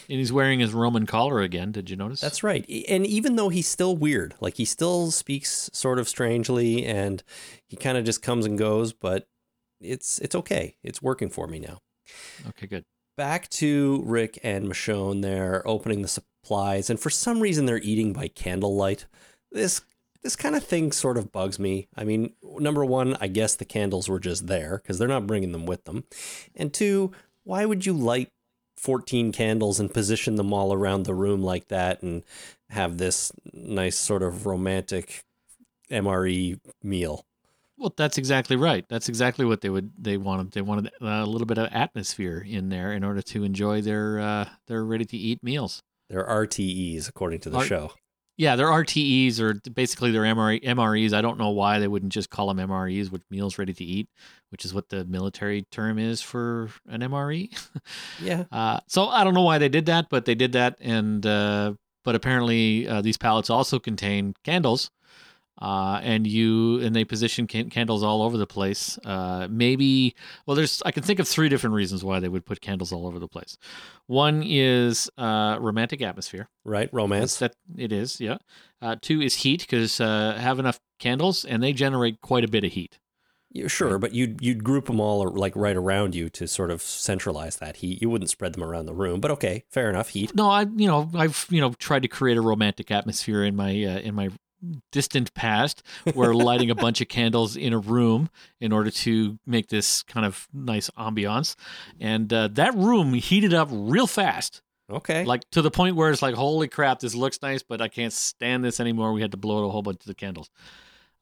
And 0.10 0.20
he's 0.20 0.32
wearing 0.32 0.60
his 0.60 0.74
Roman 0.74 1.06
collar 1.06 1.42
again. 1.42 1.72
Did 1.72 1.90
you 1.90 1.98
notice? 1.98 2.22
That's 2.22 2.44
right. 2.44 2.66
And 2.88 3.06
even 3.06 3.36
though 3.36 3.50
he's 3.50 3.68
still 3.68 3.96
weird, 3.96 4.34
like 4.40 4.56
he 4.56 4.66
still 4.66 5.12
speaks 5.12 5.70
sort 5.74 6.00
of 6.00 6.08
strangely 6.08 6.86
and 6.86 7.22
he 7.68 7.76
kind 7.76 7.98
of 7.98 8.06
just 8.06 8.22
comes 8.22 8.46
and 8.46 8.58
goes, 8.58 8.94
but 8.94 9.28
it's 9.82 10.20
it's 10.20 10.36
okay. 10.36 10.78
It's 10.84 11.02
working 11.02 11.30
for 11.30 11.48
me 11.48 11.60
now. 11.60 11.80
okay. 12.50 12.68
Good. 12.68 12.86
Back 13.18 13.50
to 13.52 14.02
Rick 14.06 14.40
and 14.44 14.66
Michonne. 14.66 15.22
They're 15.22 15.66
opening 15.68 16.02
the 16.02 16.08
supplies, 16.46 16.90
and 16.90 17.00
for 17.00 17.10
some 17.10 17.40
reason 17.40 17.66
they're 17.66 17.80
eating 17.80 18.14
by 18.14 18.28
candlelight. 18.28 19.06
This 19.52 19.82
this 20.22 20.36
kind 20.36 20.56
of 20.56 20.64
thing 20.64 20.92
sort 20.92 21.18
of 21.18 21.32
bugs 21.32 21.60
me. 21.60 21.88
I 21.96 22.04
mean, 22.04 22.34
number 22.44 22.84
one, 22.84 23.16
I 23.22 23.28
guess 23.28 23.56
the 23.56 23.66
candles 23.66 24.10
were 24.10 24.20
just 24.20 24.48
there 24.48 24.80
because 24.82 24.98
they're 24.98 25.08
not 25.08 25.28
bringing 25.28 25.52
them 25.52 25.66
with 25.66 25.86
them, 25.86 26.04
and 26.56 26.74
two, 26.74 27.12
why 27.44 27.66
would 27.66 27.86
you 27.86 27.94
light 27.94 28.30
14 28.78 29.32
candles 29.32 29.80
and 29.80 29.94
position 29.94 30.36
them 30.36 30.54
all 30.54 30.74
around 30.74 31.04
the 31.04 31.16
room 31.16 31.42
like 31.42 31.68
that 31.70 32.02
and 32.04 32.24
have 32.70 32.98
this 32.98 33.32
nice 33.54 33.98
sort 33.98 34.22
of 34.22 34.46
romantic 34.46 35.24
MRE 35.90 36.60
meal? 36.84 37.26
Well, 37.78 37.94
that's 37.96 38.18
exactly 38.18 38.56
right. 38.56 38.86
That's 38.88 39.10
exactly 39.10 39.46
what 39.46 39.62
they 39.62 39.70
would. 39.70 39.92
They 39.98 40.18
wanted. 40.18 40.52
They 40.52 40.62
wanted 40.62 40.92
a 41.02 41.26
little 41.26 41.46
bit 41.46 41.58
of 41.58 41.68
atmosphere 41.72 42.46
in 42.48 42.70
there 42.70 42.94
in 42.94 43.04
order 43.04 43.22
to 43.22 43.44
enjoy 43.44 43.82
their 43.82 44.20
uh, 44.20 44.50
their 44.68 44.86
ready 44.86 45.06
to 45.06 45.18
eat 45.18 45.44
meals. 45.44 45.84
They're 46.10 46.26
RTEs 46.26 47.10
according 47.10 47.40
to 47.42 47.50
the 47.50 47.58
R- 47.60 47.66
show. 47.66 47.92
Yeah, 48.38 48.58
they're 48.58 48.68
RTEs 48.68 49.40
or 49.40 49.54
basically 49.72 50.12
they're 50.12 50.24
MRE, 50.24 50.62
MREs. 50.62 51.14
I 51.14 51.22
don't 51.22 51.38
know 51.40 51.52
why 51.52 51.80
they 51.80 51.88
wouldn't 51.88 52.12
just 52.12 52.30
call 52.30 52.54
them 52.54 52.58
MREs, 52.58 53.10
which 53.10 53.22
meals 53.32 53.58
ready 53.58 53.72
to 53.74 53.84
eat, 53.84 54.10
which 54.50 54.66
is 54.66 54.74
what 54.74 54.90
the 54.90 55.06
military 55.06 55.62
term 55.72 55.98
is 55.98 56.22
for 56.22 56.70
an 56.88 57.02
MRE. 57.02 57.50
Yeah. 58.22 58.44
Uh, 58.52 58.80
so 58.88 59.08
I 59.08 59.24
don't 59.24 59.34
know 59.34 59.44
why 59.44 59.58
they 59.58 59.70
did 59.70 59.86
that, 59.86 60.08
but 60.10 60.26
they 60.26 60.36
did 60.36 60.52
that, 60.54 60.78
and 60.82 61.26
uh, 61.26 61.74
but 62.04 62.16
apparently 62.16 62.88
uh, 62.88 63.02
these 63.02 63.18
pallets 63.18 63.50
also 63.50 63.80
contain 63.80 64.34
candles, 64.44 64.90
uh, 65.62 66.00
and 66.04 66.28
you 66.28 66.80
and 66.82 66.96
they 66.96 67.06
position 67.06 67.48
can- 67.48 67.70
candles 67.70 68.04
all 68.04 68.22
over 68.22 68.38
the 68.38 68.48
place. 68.48 68.98
Uh, 69.06 69.48
maybe 69.50 70.16
well, 70.46 70.56
there's 70.56 70.82
I 70.86 70.92
can 70.92 71.04
think 71.04 71.20
of 71.20 71.28
three 71.28 71.50
different 71.50 71.76
reasons 71.76 72.04
why 72.04 72.20
they 72.20 72.28
would 72.28 72.46
put 72.46 72.62
candles 72.62 72.92
all 72.92 73.08
over 73.08 73.20
the 73.20 73.28
place. 73.28 73.58
One 74.08 74.44
is 74.46 75.10
uh, 75.18 75.58
romantic 75.60 76.02
atmosphere. 76.02 76.50
Right? 76.64 76.90
Romance. 76.92 77.38
That 77.38 77.56
it 77.78 77.92
is, 77.92 78.20
yeah. 78.20 78.38
Uh, 78.82 78.96
two 79.02 79.22
is 79.22 79.36
heat 79.36 79.62
because 79.62 80.02
uh, 80.02 80.38
have 80.40 80.60
enough 80.60 80.80
candles 81.00 81.46
and 81.46 81.64
they 81.64 81.74
generate 81.74 82.22
quite 82.22 82.44
a 82.44 82.48
bit 82.48 82.64
of 82.64 82.74
heat. 82.74 83.00
Yeah, 83.56 83.68
sure, 83.68 83.98
but 83.98 84.14
you'd 84.14 84.42
you'd 84.42 84.66
group 84.66 84.88
them 84.88 85.00
all 85.00 85.26
like 85.30 85.56
right 85.56 85.78
around 85.78 86.14
you 86.14 86.30
to 86.32 86.46
sort 86.46 86.72
of 86.72 86.82
centralize 86.82 87.56
that 87.58 87.78
heat. 87.78 88.02
You 88.02 88.10
wouldn't 88.10 88.30
spread 88.30 88.52
them 88.52 88.62
around 88.62 88.86
the 88.86 88.94
room, 88.94 89.22
but 89.22 89.32
okay, 89.32 89.64
fair 89.70 89.90
enough. 89.90 90.10
Heat. 90.10 90.36
No, 90.36 90.50
I 90.50 90.64
you 90.76 90.88
know 90.88 91.10
I've 91.16 91.48
you 91.50 91.62
know 91.62 91.72
tried 91.72 92.02
to 92.02 92.10
create 92.10 92.36
a 92.36 92.42
romantic 92.42 92.92
atmosphere 92.92 93.46
in 93.46 93.56
my 93.56 93.70
uh, 93.70 94.00
in 94.00 94.14
my 94.14 94.30
distant 94.92 95.34
past 95.34 95.84
where 96.14 96.34
lighting 96.34 96.70
a 96.70 96.76
bunch 96.76 97.02
of 97.02 97.08
candles 97.08 97.56
in 97.56 97.74
a 97.74 97.80
room 97.80 98.30
in 98.60 98.72
order 98.72 98.90
to 98.90 99.40
make 99.46 99.70
this 99.70 100.04
kind 100.04 100.26
of 100.26 100.48
nice 100.54 100.90
ambiance. 100.98 101.56
And 102.00 102.32
uh, 102.32 102.50
that 102.54 102.76
room 102.76 103.14
heated 103.14 103.54
up 103.54 103.70
real 103.72 104.08
fast. 104.08 104.62
Okay. 104.88 105.26
like 105.26 105.50
to 105.50 105.64
the 105.64 105.72
point 105.72 105.96
where 105.96 106.12
it's 106.12 106.22
like 106.22 106.36
holy 106.36 106.68
crap 106.68 107.00
this 107.00 107.16
looks 107.16 107.42
nice 107.42 107.64
but 107.64 107.82
i 107.82 107.88
can't 107.88 108.14
stand 108.14 108.64
this 108.64 108.80
anymore. 108.80 109.14
We 109.14 109.22
had 109.22 109.32
to 109.32 109.38
blow 109.38 109.64
out 109.64 109.68
a 109.68 109.72
whole 109.72 109.82
bunch 109.82 110.02
of 110.02 110.06
the 110.06 110.14
candles. 110.14 110.52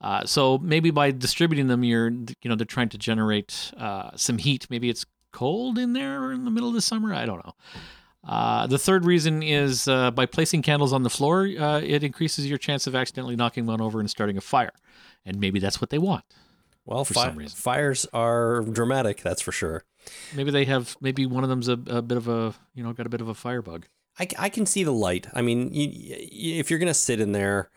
Uh, 0.01 0.25
so 0.25 0.57
maybe 0.57 0.91
by 0.91 1.11
distributing 1.11 1.67
them 1.67 1.81
you're 1.81 2.09
you 2.09 2.49
know 2.49 2.55
they're 2.55 2.65
trying 2.65 2.89
to 2.89 2.97
generate 2.97 3.71
uh, 3.77 4.09
some 4.15 4.37
heat. 4.37 4.67
Maybe 4.69 4.89
it's 4.89 5.05
cold 5.31 5.77
in 5.77 5.93
there 5.93 6.33
in 6.33 6.43
the 6.43 6.51
middle 6.51 6.67
of 6.69 6.75
the 6.75 6.81
summer? 6.81 7.13
I 7.13 7.25
don't 7.25 7.43
know 7.45 7.53
uh, 8.25 8.67
the 8.67 8.77
third 8.77 9.05
reason 9.05 9.43
is 9.43 9.87
uh, 9.87 10.11
by 10.11 10.25
placing 10.25 10.61
candles 10.61 10.93
on 10.93 11.03
the 11.03 11.09
floor 11.09 11.47
uh, 11.59 11.79
it 11.79 12.03
increases 12.03 12.47
your 12.47 12.57
chance 12.57 12.87
of 12.87 12.95
accidentally 12.95 13.35
knocking 13.35 13.65
one 13.65 13.81
over 13.81 13.99
and 13.99 14.09
starting 14.09 14.37
a 14.37 14.41
fire 14.41 14.73
and 15.25 15.39
maybe 15.39 15.59
that's 15.59 15.79
what 15.81 15.89
they 15.89 15.97
want 15.97 16.23
well, 16.85 17.05
for 17.05 17.13
fi- 17.13 17.27
some 17.27 17.37
reason. 17.37 17.55
fires 17.55 18.05
are 18.13 18.61
dramatic, 18.61 19.21
that's 19.21 19.41
for 19.41 19.53
sure. 19.53 19.83
maybe 20.35 20.51
they 20.51 20.65
have 20.65 20.97
maybe 20.99 21.25
one 21.25 21.43
of 21.43 21.49
them's 21.49 21.69
a, 21.69 21.79
a 21.87 22.01
bit 22.01 22.17
of 22.17 22.27
a 22.27 22.53
you 22.73 22.83
know 22.83 22.93
got 22.93 23.05
a 23.05 23.09
bit 23.09 23.21
of 23.21 23.27
a 23.27 23.33
firebug 23.33 23.85
I, 24.19 24.27
I 24.37 24.49
can 24.49 24.65
see 24.65 24.83
the 24.83 24.91
light. 24.91 25.27
I 25.33 25.41
mean, 25.41 25.73
you, 25.73 25.89
you, 25.89 26.59
if 26.59 26.69
you're 26.69 26.79
gonna 26.79 26.93
sit 26.93 27.19
in 27.19 27.31
there 27.31 27.69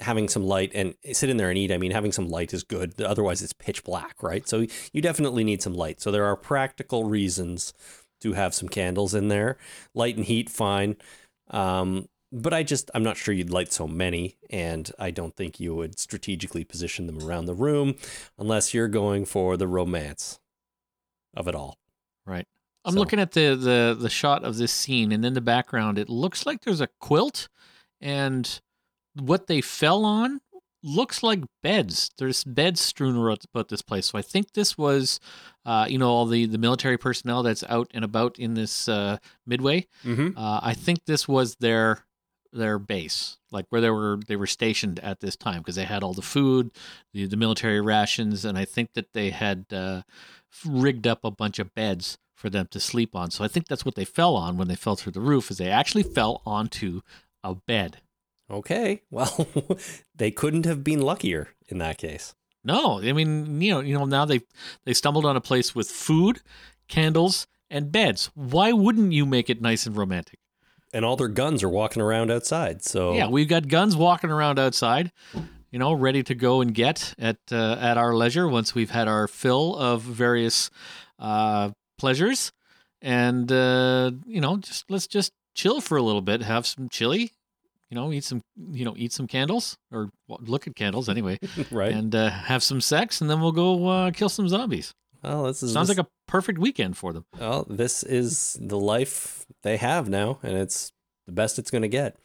having 0.00 0.28
some 0.28 0.44
light 0.44 0.72
and 0.74 0.94
sit 1.12 1.30
in 1.30 1.36
there 1.36 1.48
and 1.48 1.58
eat, 1.58 1.72
I 1.72 1.78
mean, 1.78 1.92
having 1.92 2.12
some 2.12 2.28
light 2.28 2.52
is 2.52 2.64
good. 2.64 3.00
Otherwise, 3.00 3.42
it's 3.42 3.52
pitch 3.52 3.84
black, 3.84 4.22
right? 4.22 4.48
So 4.48 4.66
you 4.92 5.02
definitely 5.02 5.44
need 5.44 5.62
some 5.62 5.74
light. 5.74 6.00
So 6.00 6.10
there 6.10 6.24
are 6.24 6.36
practical 6.36 7.04
reasons 7.04 7.72
to 8.22 8.32
have 8.32 8.54
some 8.54 8.68
candles 8.68 9.14
in 9.14 9.28
there. 9.28 9.58
Light 9.94 10.16
and 10.16 10.24
heat, 10.24 10.48
fine. 10.50 10.96
Um, 11.50 12.08
but 12.30 12.54
I 12.54 12.62
just 12.62 12.90
I'm 12.94 13.02
not 13.02 13.16
sure 13.18 13.34
you'd 13.34 13.50
light 13.50 13.72
so 13.72 13.86
many, 13.86 14.36
and 14.48 14.90
I 14.98 15.10
don't 15.10 15.36
think 15.36 15.60
you 15.60 15.74
would 15.74 15.98
strategically 15.98 16.64
position 16.64 17.06
them 17.06 17.22
around 17.22 17.44
the 17.46 17.54
room 17.54 17.94
unless 18.38 18.72
you're 18.72 18.88
going 18.88 19.26
for 19.26 19.56
the 19.58 19.68
romance 19.68 20.40
of 21.34 21.46
it 21.48 21.54
all. 21.54 21.76
Right. 22.26 22.46
I'm 22.84 22.94
So- 22.94 22.98
looking 23.00 23.20
at 23.20 23.32
the, 23.32 23.54
the 23.54 23.96
the 23.98 24.08
shot 24.10 24.44
of 24.44 24.56
this 24.56 24.72
scene, 24.72 25.12
and 25.12 25.24
in 25.24 25.34
the 25.34 25.40
background, 25.42 25.98
it 25.98 26.08
looks 26.08 26.46
like 26.46 26.62
there's 26.62 26.80
a 26.80 26.88
quilt, 27.00 27.48
and 28.00 28.60
what 29.14 29.46
they 29.46 29.60
fell 29.60 30.04
on 30.06 30.40
looks 30.82 31.22
like 31.22 31.44
beds. 31.62 32.10
There's 32.18 32.44
beds 32.44 32.80
strewn 32.80 33.16
about 33.16 33.68
this 33.68 33.82
place. 33.82 34.06
So 34.06 34.18
I 34.18 34.22
think 34.22 34.52
this 34.52 34.76
was, 34.76 35.20
uh, 35.64 35.86
you 35.88 35.98
know, 35.98 36.10
all 36.10 36.26
the 36.26 36.46
the 36.46 36.58
military 36.58 36.98
personnel 36.98 37.42
that's 37.42 37.64
out 37.68 37.90
and 37.94 38.04
about 38.04 38.38
in 38.38 38.54
this 38.54 38.88
uh, 38.88 39.18
midway. 39.46 39.86
Mm-hmm. 40.04 40.36
Uh, 40.36 40.60
I 40.62 40.74
think 40.74 41.04
this 41.04 41.28
was 41.28 41.56
their 41.56 42.04
their 42.52 42.78
base, 42.78 43.38
like 43.50 43.66
where 43.70 43.80
they 43.80 43.90
were 43.90 44.18
they 44.26 44.36
were 44.36 44.46
stationed 44.46 44.98
at 45.00 45.20
this 45.20 45.36
time, 45.36 45.58
because 45.58 45.76
they 45.76 45.84
had 45.84 46.02
all 46.02 46.14
the 46.14 46.22
food, 46.22 46.70
the 47.12 47.26
the 47.26 47.36
military 47.36 47.80
rations, 47.80 48.44
and 48.44 48.58
I 48.58 48.64
think 48.64 48.92
that 48.94 49.12
they 49.12 49.30
had 49.30 49.66
uh, 49.72 50.02
rigged 50.66 51.06
up 51.06 51.24
a 51.24 51.30
bunch 51.30 51.58
of 51.58 51.74
beds 51.74 52.18
for 52.34 52.50
them 52.50 52.66
to 52.72 52.80
sleep 52.80 53.14
on. 53.14 53.30
So 53.30 53.44
I 53.44 53.48
think 53.48 53.68
that's 53.68 53.84
what 53.84 53.94
they 53.94 54.04
fell 54.04 54.34
on 54.34 54.56
when 54.56 54.68
they 54.68 54.74
fell 54.74 54.96
through 54.96 55.12
the 55.12 55.20
roof, 55.20 55.50
is 55.50 55.58
they 55.58 55.70
actually 55.70 56.02
fell 56.02 56.42
onto 56.44 57.02
a 57.44 57.54
bed. 57.54 57.98
Okay, 58.52 59.02
well, 59.10 59.46
they 60.14 60.30
couldn't 60.30 60.66
have 60.66 60.84
been 60.84 61.00
luckier 61.00 61.48
in 61.68 61.78
that 61.78 61.98
case. 61.98 62.34
No, 62.64 63.00
I 63.00 63.12
mean, 63.12 63.60
you 63.60 63.72
know, 63.72 63.80
you 63.80 63.98
know, 63.98 64.04
now 64.04 64.24
they 64.24 64.40
they 64.84 64.94
stumbled 64.94 65.24
on 65.24 65.36
a 65.36 65.40
place 65.40 65.74
with 65.74 65.90
food, 65.90 66.40
candles, 66.86 67.46
and 67.70 67.90
beds. 67.90 68.30
Why 68.34 68.72
wouldn't 68.72 69.12
you 69.12 69.26
make 69.26 69.50
it 69.50 69.60
nice 69.60 69.86
and 69.86 69.96
romantic? 69.96 70.38
And 70.92 71.04
all 71.04 71.16
their 71.16 71.28
guns 71.28 71.62
are 71.62 71.68
walking 71.68 72.02
around 72.02 72.30
outside. 72.30 72.84
So 72.84 73.14
Yeah, 73.14 73.28
we've 73.28 73.48
got 73.48 73.66
guns 73.66 73.96
walking 73.96 74.30
around 74.30 74.58
outside, 74.58 75.10
you 75.70 75.78
know, 75.78 75.92
ready 75.94 76.22
to 76.22 76.34
go 76.34 76.60
and 76.60 76.74
get 76.74 77.14
at 77.18 77.38
uh, 77.50 77.76
at 77.80 77.96
our 77.96 78.14
leisure 78.14 78.46
once 78.46 78.74
we've 78.74 78.90
had 78.90 79.08
our 79.08 79.26
fill 79.26 79.74
of 79.76 80.02
various 80.02 80.70
uh, 81.18 81.70
pleasures, 81.98 82.52
and 83.00 83.50
uh, 83.50 84.12
you 84.26 84.40
know, 84.40 84.58
just 84.58 84.88
let's 84.90 85.06
just 85.06 85.32
chill 85.54 85.80
for 85.80 85.96
a 85.96 86.02
little 86.02 86.22
bit, 86.22 86.42
have 86.42 86.66
some 86.66 86.88
chili, 86.88 87.32
you 87.92 87.96
know, 87.96 88.10
eat 88.10 88.24
some, 88.24 88.40
you 88.70 88.86
know, 88.86 88.94
eat 88.96 89.12
some 89.12 89.26
candles 89.26 89.76
or 89.90 90.08
look 90.26 90.66
at 90.66 90.74
candles 90.74 91.08
anyway, 91.10 91.38
right. 91.70 91.92
and 91.92 92.14
uh, 92.14 92.30
have 92.30 92.62
some 92.62 92.80
sex, 92.80 93.20
and 93.20 93.28
then 93.28 93.38
we'll 93.42 93.52
go 93.52 93.86
uh, 93.86 94.10
kill 94.10 94.30
some 94.30 94.48
zombies. 94.48 94.94
well, 95.22 95.42
this 95.42 95.62
is 95.62 95.74
Sounds 95.74 95.88
this, 95.88 95.98
like 95.98 96.06
a 96.06 96.10
perfect 96.26 96.58
weekend 96.58 96.96
for 96.96 97.12
them. 97.12 97.26
well, 97.38 97.66
this 97.68 98.02
is 98.02 98.56
the 98.58 98.78
life 98.78 99.44
they 99.62 99.76
have 99.76 100.08
now, 100.08 100.38
and 100.42 100.56
it's 100.56 100.90
the 101.26 101.32
best 101.32 101.58
it's 101.58 101.70
going 101.70 101.82
to 101.82 101.88
get. 101.88 102.16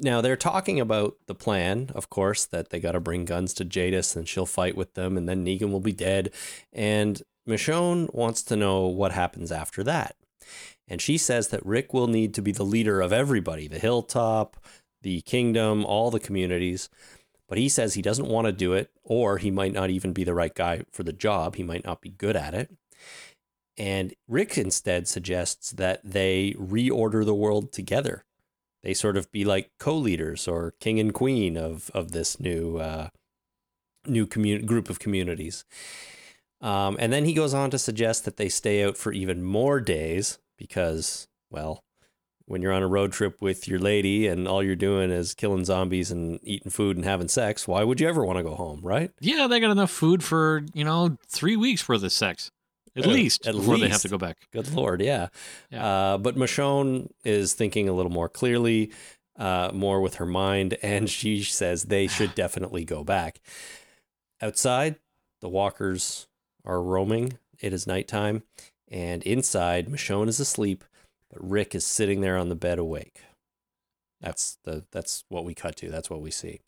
Now 0.00 0.20
they're 0.20 0.36
talking 0.36 0.80
about 0.80 1.14
the 1.28 1.34
plan, 1.34 1.92
of 1.94 2.10
course, 2.10 2.44
that 2.46 2.70
they 2.70 2.80
got 2.80 2.92
to 2.92 3.00
bring 3.00 3.24
guns 3.24 3.54
to 3.54 3.64
Jadis, 3.64 4.16
and 4.16 4.26
she'll 4.26 4.46
fight 4.46 4.76
with 4.76 4.94
them, 4.94 5.16
and 5.16 5.28
then 5.28 5.44
Negan 5.44 5.70
will 5.70 5.78
be 5.78 5.92
dead. 5.92 6.32
And 6.72 7.22
Michonne 7.48 8.12
wants 8.12 8.42
to 8.42 8.56
know 8.56 8.86
what 8.86 9.12
happens 9.12 9.52
after 9.52 9.84
that. 9.84 10.16
And 10.88 11.00
she 11.00 11.18
says 11.18 11.48
that 11.48 11.64
Rick 11.64 11.92
will 11.92 12.06
need 12.06 12.34
to 12.34 12.42
be 12.42 12.52
the 12.52 12.64
leader 12.64 13.00
of 13.00 13.12
everybody 13.12 13.68
the 13.68 13.78
hilltop, 13.78 14.56
the 15.02 15.20
kingdom, 15.22 15.84
all 15.84 16.10
the 16.10 16.20
communities. 16.20 16.88
But 17.48 17.58
he 17.58 17.68
says 17.68 17.94
he 17.94 18.02
doesn't 18.02 18.28
want 18.28 18.46
to 18.46 18.52
do 18.52 18.74
it, 18.74 18.90
or 19.02 19.38
he 19.38 19.50
might 19.50 19.72
not 19.72 19.90
even 19.90 20.12
be 20.12 20.24
the 20.24 20.34
right 20.34 20.54
guy 20.54 20.82
for 20.92 21.02
the 21.02 21.12
job. 21.12 21.56
He 21.56 21.62
might 21.62 21.84
not 21.84 22.02
be 22.02 22.10
good 22.10 22.36
at 22.36 22.54
it. 22.54 22.70
And 23.78 24.12
Rick 24.26 24.58
instead 24.58 25.08
suggests 25.08 25.70
that 25.72 26.00
they 26.04 26.54
reorder 26.58 27.24
the 27.24 27.34
world 27.34 27.72
together. 27.72 28.24
They 28.82 28.92
sort 28.92 29.16
of 29.16 29.30
be 29.30 29.44
like 29.44 29.70
co-leaders 29.78 30.46
or 30.46 30.74
king 30.80 31.00
and 31.00 31.14
queen 31.14 31.56
of 31.56 31.90
of 31.94 32.12
this 32.12 32.38
new 32.38 32.78
uh, 32.78 33.08
new 34.06 34.26
commun- 34.26 34.66
group 34.66 34.90
of 34.90 34.98
communities. 34.98 35.64
Um, 36.60 36.96
and 36.98 37.12
then 37.12 37.24
he 37.24 37.34
goes 37.34 37.54
on 37.54 37.70
to 37.70 37.78
suggest 37.78 38.24
that 38.24 38.36
they 38.36 38.48
stay 38.48 38.84
out 38.84 38.96
for 38.96 39.12
even 39.12 39.44
more 39.44 39.80
days 39.80 40.38
because, 40.56 41.28
well, 41.50 41.84
when 42.48 42.62
you're 42.62 42.72
on 42.72 42.82
a 42.82 42.88
road 42.88 43.12
trip 43.12 43.40
with 43.40 43.68
your 43.68 43.78
lady 43.78 44.26
and 44.26 44.48
all 44.48 44.62
you're 44.62 44.74
doing 44.74 45.10
is 45.10 45.34
killing 45.34 45.64
zombies 45.64 46.10
and 46.10 46.40
eating 46.42 46.70
food 46.72 46.96
and 46.96 47.04
having 47.04 47.28
sex, 47.28 47.68
why 47.68 47.84
would 47.84 48.00
you 48.00 48.08
ever 48.08 48.24
want 48.24 48.38
to 48.38 48.42
go 48.42 48.54
home, 48.54 48.80
right? 48.82 49.10
Yeah, 49.20 49.46
they 49.46 49.60
got 49.60 49.70
enough 49.70 49.90
food 49.90 50.24
for 50.24 50.62
you 50.74 50.84
know 50.84 51.16
three 51.28 51.56
weeks 51.56 51.88
worth 51.88 52.02
of 52.02 52.10
sex, 52.12 52.50
at 52.96 53.06
Uh, 53.06 53.10
least 53.10 53.46
at 53.46 53.54
before 53.54 53.76
they 53.78 53.88
have 53.88 54.00
to 54.02 54.08
go 54.08 54.18
back. 54.18 54.38
Good 54.52 54.72
lord, 54.72 55.00
yeah. 55.02 55.28
Yeah. 55.70 55.86
Uh, 55.86 56.18
but 56.18 56.36
Michonne 56.36 57.10
is 57.24 57.52
thinking 57.52 57.88
a 57.88 57.92
little 57.92 58.10
more 58.12 58.28
clearly, 58.28 58.92
uh, 59.38 59.70
more 59.74 60.00
with 60.00 60.14
her 60.16 60.26
mind, 60.26 60.74
and 60.82 61.08
she 61.08 61.42
says 61.42 61.84
they 61.84 62.06
should 62.16 62.34
definitely 62.34 62.84
go 62.84 63.04
back. 63.04 63.40
Outside, 64.40 64.96
the 65.40 65.48
walkers 65.48 66.26
are 66.64 66.80
roaming. 66.82 67.38
It 67.60 67.72
is 67.72 67.86
nighttime, 67.86 68.44
and 68.90 69.22
inside, 69.24 69.88
Michonne 69.88 70.28
is 70.28 70.38
asleep, 70.40 70.84
but 71.30 71.48
Rick 71.48 71.74
is 71.74 71.86
sitting 71.86 72.20
there 72.20 72.36
on 72.36 72.48
the 72.48 72.54
bed 72.54 72.78
awake. 72.78 73.20
That's 74.20 74.58
the 74.64 74.84
that's 74.90 75.24
what 75.28 75.44
we 75.44 75.54
cut 75.54 75.76
to. 75.76 75.90
That's 75.90 76.10
what 76.10 76.20
we 76.20 76.30
see. 76.32 76.60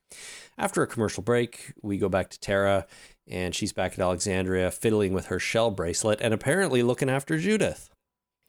After 0.56 0.82
a 0.82 0.86
commercial 0.86 1.22
break, 1.22 1.72
we 1.82 1.98
go 1.98 2.08
back 2.08 2.30
to 2.30 2.38
Tara, 2.38 2.86
and 3.28 3.54
she's 3.54 3.72
back 3.72 3.92
at 3.94 3.98
Alexandria, 3.98 4.70
fiddling 4.70 5.12
with 5.12 5.26
her 5.26 5.38
shell 5.40 5.70
bracelet, 5.70 6.20
and 6.20 6.32
apparently 6.32 6.82
looking 6.82 7.10
after 7.10 7.38
Judith. 7.38 7.90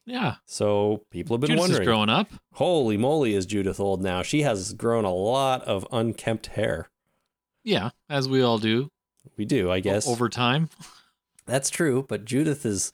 Yeah, 0.06 0.38
So 0.48 1.04
people 1.12 1.36
have 1.36 1.42
been 1.42 1.52
is 1.54 1.60
wondering, 1.60 1.86
growing 1.86 2.10
up. 2.10 2.28
holy 2.54 2.98
moly, 2.98 3.36
is 3.36 3.46
Judith 3.46 3.80
old 3.80 4.02
now? 4.02 4.24
She 4.24 4.42
has 4.42 4.74
grown 4.74 5.06
a 5.06 5.14
lot 5.14 5.62
of 5.64 5.88
unkempt 5.92 6.48
hair. 6.48 6.90
Yeah, 7.64 7.92
as 8.10 8.28
we 8.28 8.42
all 8.42 8.58
do. 8.58 8.90
We 9.38 9.46
do, 9.46 9.72
I 9.72 9.80
guess. 9.80 10.08
over 10.08 10.28
time. 10.28 10.70
That's 11.46 11.70
true, 11.70 12.04
but 12.10 12.26
Judith 12.26 12.66
is 12.66 12.92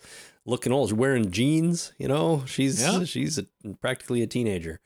looking 0.47 0.71
old. 0.71 0.89
She's 0.89 0.95
wearing 0.95 1.29
jeans, 1.29 1.93
you 1.99 2.07
know. 2.07 2.43
She's 2.47 2.81
Yeah. 2.81 3.03
she's 3.03 3.37
a, 3.37 3.45
practically 3.79 4.23
a 4.23 4.27
teenager. 4.27 4.79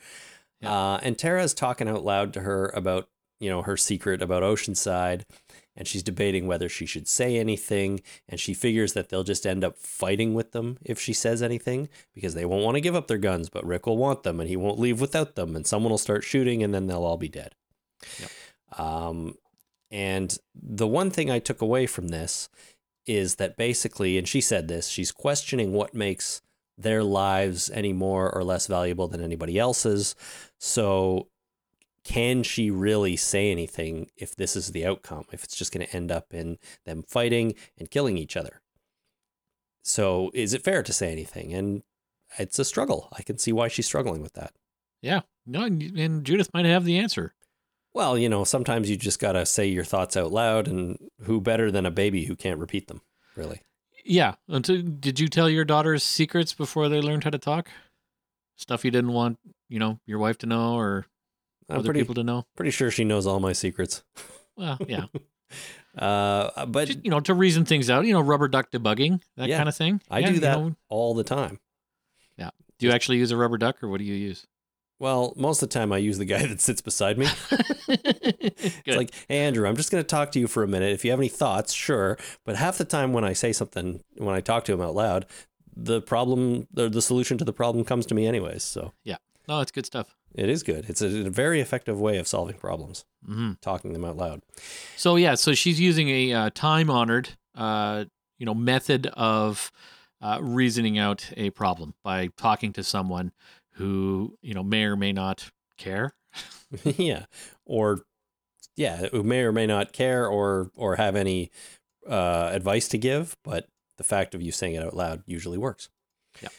Yeah. 0.59 0.73
Uh, 0.73 0.99
and 1.01 1.17
Tara's 1.17 1.53
talking 1.53 1.87
out 1.87 2.03
loud 2.03 2.33
to 2.33 2.41
her 2.41 2.67
about 2.75 3.07
you 3.39 3.49
know 3.49 3.61
her 3.61 3.77
secret 3.77 4.21
about 4.21 4.43
Oceanside, 4.43 5.23
and 5.75 5.87
she's 5.87 6.03
debating 6.03 6.45
whether 6.45 6.69
she 6.69 6.85
should 6.85 7.07
say 7.07 7.37
anything. 7.37 8.01
And 8.29 8.39
she 8.39 8.53
figures 8.53 8.93
that 8.93 9.09
they'll 9.09 9.23
just 9.23 9.47
end 9.47 9.63
up 9.63 9.77
fighting 9.77 10.33
with 10.33 10.51
them 10.51 10.77
if 10.83 10.99
she 10.99 11.13
says 11.13 11.41
anything 11.41 11.89
because 12.13 12.33
they 12.33 12.45
won't 12.45 12.63
want 12.63 12.75
to 12.75 12.81
give 12.81 12.95
up 12.95 13.07
their 13.07 13.17
guns, 13.17 13.49
but 13.49 13.65
Rick 13.65 13.87
will 13.87 13.97
want 13.97 14.23
them, 14.23 14.39
and 14.39 14.49
he 14.49 14.57
won't 14.57 14.79
leave 14.79 14.99
without 15.01 15.35
them, 15.35 15.55
and 15.55 15.65
someone 15.65 15.89
will 15.91 15.97
start 15.97 16.23
shooting, 16.23 16.61
and 16.61 16.73
then 16.73 16.85
they'll 16.87 17.03
all 17.03 17.17
be 17.17 17.29
dead. 17.29 17.55
Um, 18.77 19.35
and 19.89 20.37
the 20.55 20.87
one 20.87 21.09
thing 21.11 21.29
I 21.29 21.39
took 21.39 21.61
away 21.61 21.85
from 21.85 22.09
this 22.09 22.47
is 23.05 23.35
that 23.35 23.57
basically, 23.57 24.17
and 24.17 24.27
she 24.27 24.41
said 24.41 24.67
this, 24.67 24.87
she's 24.87 25.11
questioning 25.11 25.73
what 25.73 25.93
makes 25.93 26.41
their 26.77 27.03
lives 27.03 27.69
any 27.71 27.93
more 27.93 28.33
or 28.33 28.43
less 28.43 28.67
valuable 28.67 29.07
than 29.07 29.23
anybody 29.23 29.57
else's. 29.57 30.15
So, 30.59 31.27
can 32.03 32.41
she 32.41 32.71
really 32.71 33.15
say 33.15 33.51
anything 33.51 34.09
if 34.17 34.35
this 34.35 34.55
is 34.55 34.71
the 34.71 34.85
outcome? 34.85 35.25
If 35.31 35.43
it's 35.43 35.55
just 35.55 35.71
going 35.71 35.85
to 35.85 35.95
end 35.95 36.11
up 36.11 36.33
in 36.33 36.57
them 36.85 37.03
fighting 37.07 37.53
and 37.77 37.91
killing 37.91 38.17
each 38.17 38.35
other? 38.35 38.61
So, 39.83 40.31
is 40.33 40.53
it 40.53 40.63
fair 40.63 40.83
to 40.83 40.93
say 40.93 41.11
anything? 41.11 41.53
And 41.53 41.83
it's 42.37 42.59
a 42.59 42.65
struggle. 42.65 43.09
I 43.11 43.23
can 43.23 43.37
see 43.37 43.51
why 43.51 43.67
she's 43.67 43.85
struggling 43.85 44.21
with 44.21 44.33
that. 44.33 44.53
Yeah. 45.01 45.21
No, 45.45 45.63
and 45.63 46.23
Judith 46.23 46.49
might 46.53 46.65
have 46.65 46.85
the 46.85 46.97
answer. 46.97 47.33
Well, 47.93 48.17
you 48.17 48.29
know, 48.29 48.43
sometimes 48.43 48.89
you 48.89 48.95
just 48.97 49.19
got 49.19 49.33
to 49.33 49.45
say 49.45 49.67
your 49.67 49.83
thoughts 49.83 50.15
out 50.15 50.31
loud, 50.31 50.67
and 50.67 50.97
who 51.23 51.41
better 51.41 51.71
than 51.71 51.85
a 51.85 51.91
baby 51.91 52.25
who 52.25 52.35
can't 52.35 52.59
repeat 52.59 52.87
them, 52.87 53.01
really? 53.35 53.61
Yeah. 54.05 54.35
Until, 54.47 54.81
did 54.81 55.19
you 55.19 55.27
tell 55.27 55.49
your 55.49 55.65
daughters 55.65 56.03
secrets 56.03 56.53
before 56.53 56.87
they 56.89 57.01
learned 57.01 57.23
how 57.25 57.29
to 57.31 57.37
talk? 57.37 57.69
Stuff 58.57 58.85
you 58.85 58.91
didn't 58.91 59.11
want, 59.13 59.39
you 59.69 59.77
know, 59.79 59.99
your 60.05 60.19
wife 60.19 60.37
to 60.39 60.45
know 60.47 60.75
or 60.75 61.05
I'm 61.69 61.79
other 61.79 61.85
pretty, 61.87 61.99
people 62.01 62.15
to 62.15 62.23
know? 62.23 62.45
pretty 62.55 62.71
sure 62.71 62.91
she 62.91 63.03
knows 63.03 63.27
all 63.27 63.39
my 63.39 63.53
secrets. 63.53 64.03
Well, 64.55 64.77
yeah. 64.87 65.05
Uh, 65.97 66.65
but 66.67 66.87
Just, 66.87 67.03
you 67.03 67.11
know, 67.11 67.19
to 67.19 67.33
reason 67.33 67.65
things 67.65 67.89
out, 67.89 68.05
you 68.05 68.13
know, 68.13 68.21
rubber 68.21 68.47
duck 68.47 68.71
debugging, 68.71 69.19
that 69.35 69.49
Yeah, 69.49 69.57
kind 69.57 69.67
of 69.67 69.75
thing. 69.75 70.01
I 70.09 70.19
Yeah, 70.19 70.27
do 70.29 70.33
you 70.35 70.39
that 70.39 70.57
know. 70.57 70.75
all 70.87 71.13
the 71.13 71.25
time. 71.25 71.59
Yeah. 72.37 72.51
Do 72.79 72.85
you 72.87 72.93
actually 72.93 73.17
use 73.17 73.31
a 73.31 73.35
rubber 73.37 73.57
duck 73.57 73.83
or 73.83 73.89
what 73.89 73.97
do 73.97 74.05
you 74.05 74.13
use? 74.13 74.47
Well, 75.01 75.33
most 75.35 75.63
of 75.63 75.69
the 75.69 75.73
time 75.73 75.91
I 75.91 75.97
use 75.97 76.19
the 76.19 76.25
guy 76.25 76.45
that 76.47 76.61
sits 76.61 76.79
beside 76.79 77.17
me. 77.17 77.27
It's 78.85 78.95
like, 78.95 79.11
hey, 79.27 79.39
Andrew, 79.39 79.67
I'm 79.67 79.75
just 79.75 79.91
going 79.91 80.03
to 80.03 80.07
talk 80.07 80.31
to 80.33 80.39
you 80.39 80.47
for 80.47 80.63
a 80.63 80.67
minute. 80.67 80.93
If 80.93 81.03
you 81.03 81.11
have 81.11 81.19
any 81.19 81.27
thoughts, 81.27 81.73
sure. 81.73 82.17
But 82.45 82.55
half 82.55 82.77
the 82.77 82.85
time 82.85 83.11
when 83.11 83.23
I 83.23 83.33
say 83.33 83.51
something, 83.51 84.01
when 84.17 84.35
I 84.35 84.41
talk 84.41 84.63
to 84.65 84.73
him 84.73 84.79
out 84.81 84.93
loud, 84.93 85.25
the 85.75 86.01
problem, 86.01 86.67
the, 86.71 86.87
the 86.87 87.01
solution 87.01 87.37
to 87.39 87.43
the 87.43 87.51
problem 87.53 87.83
comes 87.83 88.05
to 88.07 88.15
me 88.15 88.27
anyways. 88.27 88.63
So 88.63 88.93
yeah. 89.03 89.17
no, 89.47 89.59
it's 89.61 89.71
good 89.71 89.87
stuff. 89.87 90.15
it 90.35 90.49
is 90.49 90.61
good. 90.61 90.89
It's 90.89 91.01
a, 91.01 91.25
a 91.27 91.29
very 91.29 91.59
effective 91.59 91.99
way 91.99 92.17
of 92.17 92.27
solving 92.27 92.55
problems, 92.57 93.05
hmm 93.25 93.53
talking 93.61 93.93
them 93.93 94.05
out 94.05 94.17
loud. 94.17 94.43
So 94.95 95.15
yeah, 95.15 95.35
so 95.35 95.53
she's 95.53 95.79
using 95.79 96.09
a 96.09 96.33
uh, 96.33 96.49
time-honored, 96.53 97.29
uh, 97.55 98.05
you 98.37 98.45
know, 98.45 98.53
method 98.53 99.07
of 99.07 99.71
uh, 100.21 100.37
reasoning 100.41 100.99
out 100.99 101.29
a 101.35 101.49
problem 101.49 101.95
by 102.03 102.27
talking 102.37 102.71
to 102.73 102.83
someone 102.83 103.31
who 103.81 104.37
you 104.41 104.53
know 104.53 104.63
may 104.63 104.83
or 104.83 104.95
may 104.95 105.11
not 105.11 105.51
care 105.77 106.13
yeah, 106.83 107.25
or 107.65 108.01
yeah, 108.75 109.07
who 109.11 109.23
may 109.23 109.41
or 109.41 109.51
may 109.51 109.65
not 109.65 109.93
care 109.93 110.27
or 110.27 110.71
or 110.75 110.95
have 110.95 111.15
any 111.15 111.51
uh, 112.07 112.49
advice 112.51 112.87
to 112.89 112.97
give, 112.97 113.35
but 113.43 113.67
the 113.97 114.03
fact 114.03 114.33
of 114.33 114.41
you 114.41 114.51
saying 114.51 114.75
it 114.75 114.83
out 114.83 114.95
loud 114.95 115.23
usually 115.25 115.57
works. 115.57 115.89
Yeah. 116.41 116.49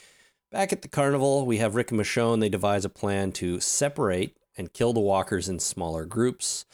Back 0.51 0.73
at 0.73 0.83
the 0.83 0.89
carnival, 0.89 1.47
we 1.47 1.59
have 1.59 1.75
Rick 1.75 1.91
and 1.91 2.01
Michonne. 2.01 2.41
They 2.41 2.51
devise 2.51 2.85
a 2.85 2.91
plan 2.91 3.33
to 3.33 3.59
separate 3.59 4.37
and 4.57 4.73
kill 4.73 4.93
the 4.93 5.01
walkers 5.01 5.49
in 5.49 5.59
smaller 5.59 6.05
groups. 6.05 6.67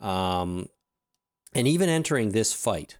Um, 0.00 0.66
and 1.54 1.68
even 1.68 1.88
entering 1.88 2.30
this 2.30 2.52
fight, 2.52 2.98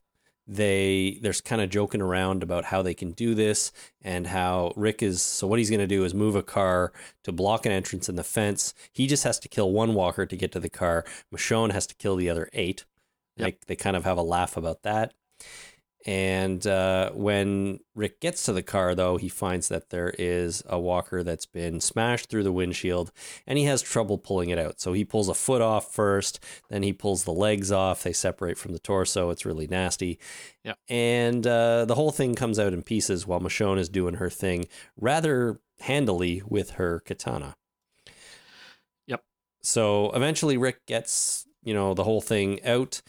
they 0.50 1.16
there's 1.22 1.40
kind 1.40 1.62
of 1.62 1.70
joking 1.70 2.02
around 2.02 2.42
about 2.42 2.64
how 2.64 2.82
they 2.82 2.92
can 2.92 3.12
do 3.12 3.36
this 3.36 3.70
and 4.02 4.26
how 4.26 4.72
Rick 4.74 5.00
is 5.00 5.22
so 5.22 5.46
what 5.46 5.60
he's 5.60 5.70
going 5.70 5.80
to 5.80 5.86
do 5.86 6.04
is 6.04 6.12
move 6.12 6.34
a 6.34 6.42
car 6.42 6.92
to 7.22 7.30
block 7.30 7.66
an 7.66 7.72
entrance 7.72 8.08
in 8.08 8.16
the 8.16 8.24
fence. 8.24 8.74
He 8.92 9.06
just 9.06 9.22
has 9.22 9.38
to 9.40 9.48
kill 9.48 9.70
one 9.70 9.94
walker 9.94 10.26
to 10.26 10.36
get 10.36 10.50
to 10.52 10.60
the 10.60 10.68
car. 10.68 11.04
Michonne 11.32 11.70
has 11.70 11.86
to 11.86 11.94
kill 11.94 12.16
the 12.16 12.28
other 12.28 12.50
eight. 12.52 12.84
Yep. 13.36 13.44
Like 13.44 13.66
they 13.66 13.76
kind 13.76 13.96
of 13.96 14.04
have 14.04 14.18
a 14.18 14.22
laugh 14.22 14.56
about 14.56 14.82
that. 14.82 15.14
And 16.06 16.66
uh, 16.66 17.10
when 17.10 17.80
Rick 17.94 18.20
gets 18.20 18.44
to 18.44 18.54
the 18.54 18.62
car, 18.62 18.94
though, 18.94 19.18
he 19.18 19.28
finds 19.28 19.68
that 19.68 19.90
there 19.90 20.14
is 20.18 20.62
a 20.66 20.80
walker 20.80 21.22
that's 21.22 21.44
been 21.44 21.78
smashed 21.80 22.30
through 22.30 22.44
the 22.44 22.52
windshield 22.52 23.12
and 23.46 23.58
he 23.58 23.64
has 23.64 23.82
trouble 23.82 24.16
pulling 24.16 24.48
it 24.48 24.58
out. 24.58 24.80
So 24.80 24.94
he 24.94 25.04
pulls 25.04 25.28
a 25.28 25.34
foot 25.34 25.60
off 25.60 25.92
first, 25.92 26.40
then 26.70 26.82
he 26.82 26.94
pulls 26.94 27.24
the 27.24 27.32
legs 27.32 27.70
off. 27.70 28.02
They 28.02 28.14
separate 28.14 28.56
from 28.56 28.72
the 28.72 28.78
torso. 28.78 29.28
It's 29.28 29.44
really 29.44 29.66
nasty. 29.66 30.18
Yep. 30.64 30.78
And 30.88 31.46
uh, 31.46 31.84
the 31.84 31.94
whole 31.94 32.12
thing 32.12 32.34
comes 32.34 32.58
out 32.58 32.72
in 32.72 32.82
pieces 32.82 33.26
while 33.26 33.40
Michonne 33.40 33.78
is 33.78 33.90
doing 33.90 34.14
her 34.14 34.30
thing 34.30 34.66
rather 34.96 35.60
handily 35.80 36.42
with 36.48 36.70
her 36.72 37.00
katana. 37.00 37.56
Yep. 39.06 39.22
So 39.62 40.12
eventually 40.12 40.56
Rick 40.56 40.86
gets, 40.86 41.46
you 41.62 41.74
know, 41.74 41.92
the 41.92 42.04
whole 42.04 42.22
thing 42.22 42.64
out 42.64 43.02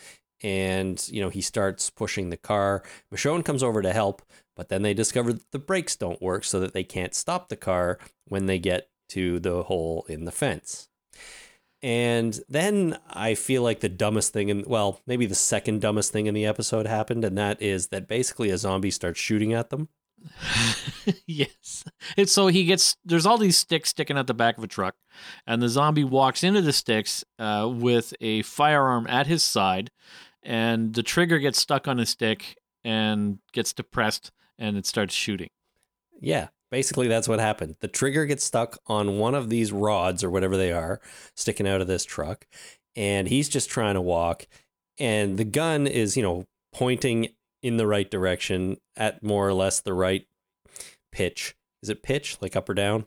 and 0.43 1.07
you 1.09 1.21
know 1.21 1.29
he 1.29 1.41
starts 1.41 1.89
pushing 1.89 2.29
the 2.29 2.37
car. 2.37 2.83
Michonne 3.13 3.45
comes 3.45 3.63
over 3.63 3.81
to 3.81 3.93
help, 3.93 4.21
but 4.55 4.69
then 4.69 4.81
they 4.81 4.93
discover 4.93 5.33
that 5.33 5.51
the 5.51 5.59
brakes 5.59 5.95
don't 5.95 6.21
work, 6.21 6.43
so 6.43 6.59
that 6.59 6.73
they 6.73 6.83
can't 6.83 7.15
stop 7.15 7.49
the 7.49 7.55
car 7.55 7.99
when 8.27 8.45
they 8.45 8.59
get 8.59 8.89
to 9.09 9.39
the 9.39 9.63
hole 9.63 10.05
in 10.07 10.25
the 10.25 10.31
fence. 10.31 10.87
And 11.83 12.39
then 12.47 12.99
I 13.09 13.33
feel 13.33 13.63
like 13.63 13.79
the 13.79 13.89
dumbest 13.89 14.33
thing, 14.33 14.49
in 14.49 14.63
well, 14.67 15.01
maybe 15.07 15.25
the 15.25 15.35
second 15.35 15.81
dumbest 15.81 16.11
thing 16.11 16.27
in 16.27 16.33
the 16.33 16.45
episode 16.45 16.85
happened, 16.85 17.25
and 17.25 17.37
that 17.37 17.61
is 17.61 17.87
that 17.87 18.07
basically 18.07 18.51
a 18.51 18.57
zombie 18.57 18.91
starts 18.91 19.19
shooting 19.19 19.53
at 19.53 19.71
them. 19.71 19.89
yes. 21.25 21.83
And 22.15 22.29
so 22.29 22.47
he 22.47 22.65
gets 22.65 22.97
there's 23.03 23.25
all 23.25 23.39
these 23.39 23.57
sticks 23.57 23.89
sticking 23.89 24.17
out 24.17 24.27
the 24.27 24.33
back 24.35 24.57
of 24.57 24.63
a 24.63 24.67
truck, 24.67 24.95
and 25.47 25.61
the 25.61 25.69
zombie 25.69 26.03
walks 26.03 26.43
into 26.43 26.61
the 26.61 26.73
sticks 26.73 27.23
uh, 27.39 27.69
with 27.71 28.13
a 28.21 28.43
firearm 28.43 29.07
at 29.07 29.25
his 29.25 29.41
side, 29.41 29.89
and 30.43 30.93
the 30.93 31.03
trigger 31.03 31.39
gets 31.39 31.59
stuck 31.59 31.87
on 31.87 31.97
his 31.97 32.09
stick 32.09 32.57
and 32.83 33.39
gets 33.53 33.73
depressed, 33.73 34.31
and 34.57 34.77
it 34.77 34.85
starts 34.85 35.13
shooting. 35.13 35.49
Yeah, 36.19 36.49
basically 36.69 37.07
that's 37.07 37.27
what 37.27 37.39
happened. 37.39 37.75
The 37.79 37.87
trigger 37.87 38.25
gets 38.25 38.43
stuck 38.43 38.79
on 38.87 39.19
one 39.19 39.35
of 39.35 39.49
these 39.49 39.71
rods 39.71 40.23
or 40.23 40.29
whatever 40.29 40.57
they 40.57 40.71
are 40.71 40.99
sticking 41.35 41.67
out 41.67 41.81
of 41.81 41.87
this 41.87 42.05
truck, 42.05 42.47
and 42.95 43.27
he's 43.27 43.49
just 43.49 43.69
trying 43.69 43.95
to 43.95 44.01
walk, 44.01 44.47
and 44.97 45.37
the 45.37 45.45
gun 45.45 45.87
is, 45.87 46.17
you 46.17 46.23
know, 46.23 46.45
pointing 46.73 47.29
in 47.61 47.77
the 47.77 47.87
right 47.87 48.09
direction 48.09 48.77
at 48.95 49.21
more 49.23 49.47
or 49.47 49.53
less 49.53 49.79
the 49.79 49.93
right 49.93 50.25
pitch. 51.11 51.55
Is 51.83 51.89
it 51.89 52.03
pitch 52.03 52.37
like 52.41 52.55
up 52.55 52.69
or 52.69 52.73
down? 52.73 53.05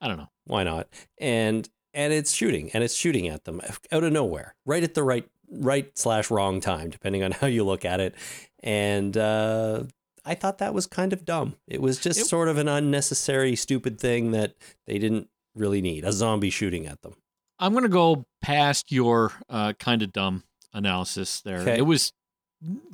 I 0.00 0.08
don't 0.08 0.18
know. 0.18 0.30
Why 0.44 0.64
not? 0.64 0.88
And 1.18 1.68
and 1.94 2.12
it's 2.12 2.32
shooting 2.32 2.70
and 2.72 2.84
it's 2.84 2.94
shooting 2.94 3.26
at 3.28 3.44
them 3.44 3.60
out 3.90 4.04
of 4.04 4.12
nowhere, 4.12 4.54
right 4.64 4.82
at 4.82 4.94
the 4.94 5.02
right 5.02 5.28
right 5.50 5.96
slash 5.98 6.30
wrong 6.30 6.60
time, 6.60 6.90
depending 6.90 7.22
on 7.22 7.32
how 7.40 7.46
you 7.46 7.64
look 7.64 7.84
at 7.84 8.00
it. 8.00 8.14
And 8.62 9.16
uh, 9.16 9.84
I 10.24 10.34
thought 10.34 10.58
that 10.58 10.74
was 10.74 10.86
kind 10.86 11.12
of 11.12 11.24
dumb. 11.24 11.54
It 11.68 11.80
was 11.80 11.98
just 11.98 12.20
It- 12.20 12.26
sort 12.26 12.48
of 12.48 12.58
an 12.58 12.68
unnecessary, 12.68 13.54
stupid 13.56 14.00
thing 14.00 14.32
that 14.32 14.54
they 14.86 14.98
didn't 14.98 15.28
really 15.54 15.80
need 15.80 16.04
a 16.04 16.12
zombie 16.12 16.50
shooting 16.50 16.86
at 16.86 17.02
them. 17.02 17.14
I'm 17.58 17.72
gonna 17.72 17.88
go 17.88 18.26
past 18.42 18.92
your 18.92 19.32
uh, 19.48 19.72
kind 19.78 20.02
of 20.02 20.12
dumb 20.12 20.42
analysis 20.74 21.40
there. 21.40 21.60
Okay. 21.60 21.78
It 21.78 21.86
was 21.86 22.12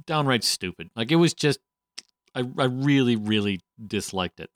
downright 0.06 0.44
stupid. 0.44 0.90
Like 0.94 1.10
it 1.10 1.16
was 1.16 1.34
just, 1.34 1.58
I 2.34 2.40
I 2.56 2.64
really 2.66 3.16
really 3.16 3.60
disliked 3.84 4.38
it. 4.38 4.50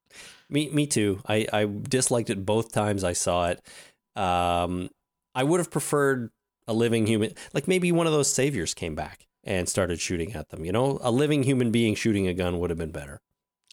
Me, 0.48 0.68
me 0.70 0.86
too. 0.86 1.20
I, 1.26 1.46
I 1.52 1.64
disliked 1.66 2.30
it 2.30 2.46
both 2.46 2.70
times 2.72 3.02
I 3.02 3.14
saw 3.14 3.48
it. 3.48 3.60
Um, 4.14 4.90
I 5.34 5.42
would 5.42 5.58
have 5.58 5.72
preferred 5.72 6.30
a 6.66 6.72
living 6.74 7.06
human, 7.06 7.32
like 7.52 7.68
maybe 7.68 7.92
one 7.92 8.06
of 8.06 8.12
those 8.12 8.32
saviors 8.32 8.74
came 8.74 8.94
back 8.94 9.26
and 9.44 9.68
started 9.68 10.00
shooting 10.00 10.34
at 10.34 10.48
them. 10.50 10.64
You 10.64 10.72
know, 10.72 10.98
a 11.02 11.10
living 11.10 11.42
human 11.44 11.70
being 11.70 11.94
shooting 11.94 12.26
a 12.26 12.34
gun 12.34 12.58
would 12.58 12.70
have 12.70 12.78
been 12.78 12.90
better. 12.92 13.20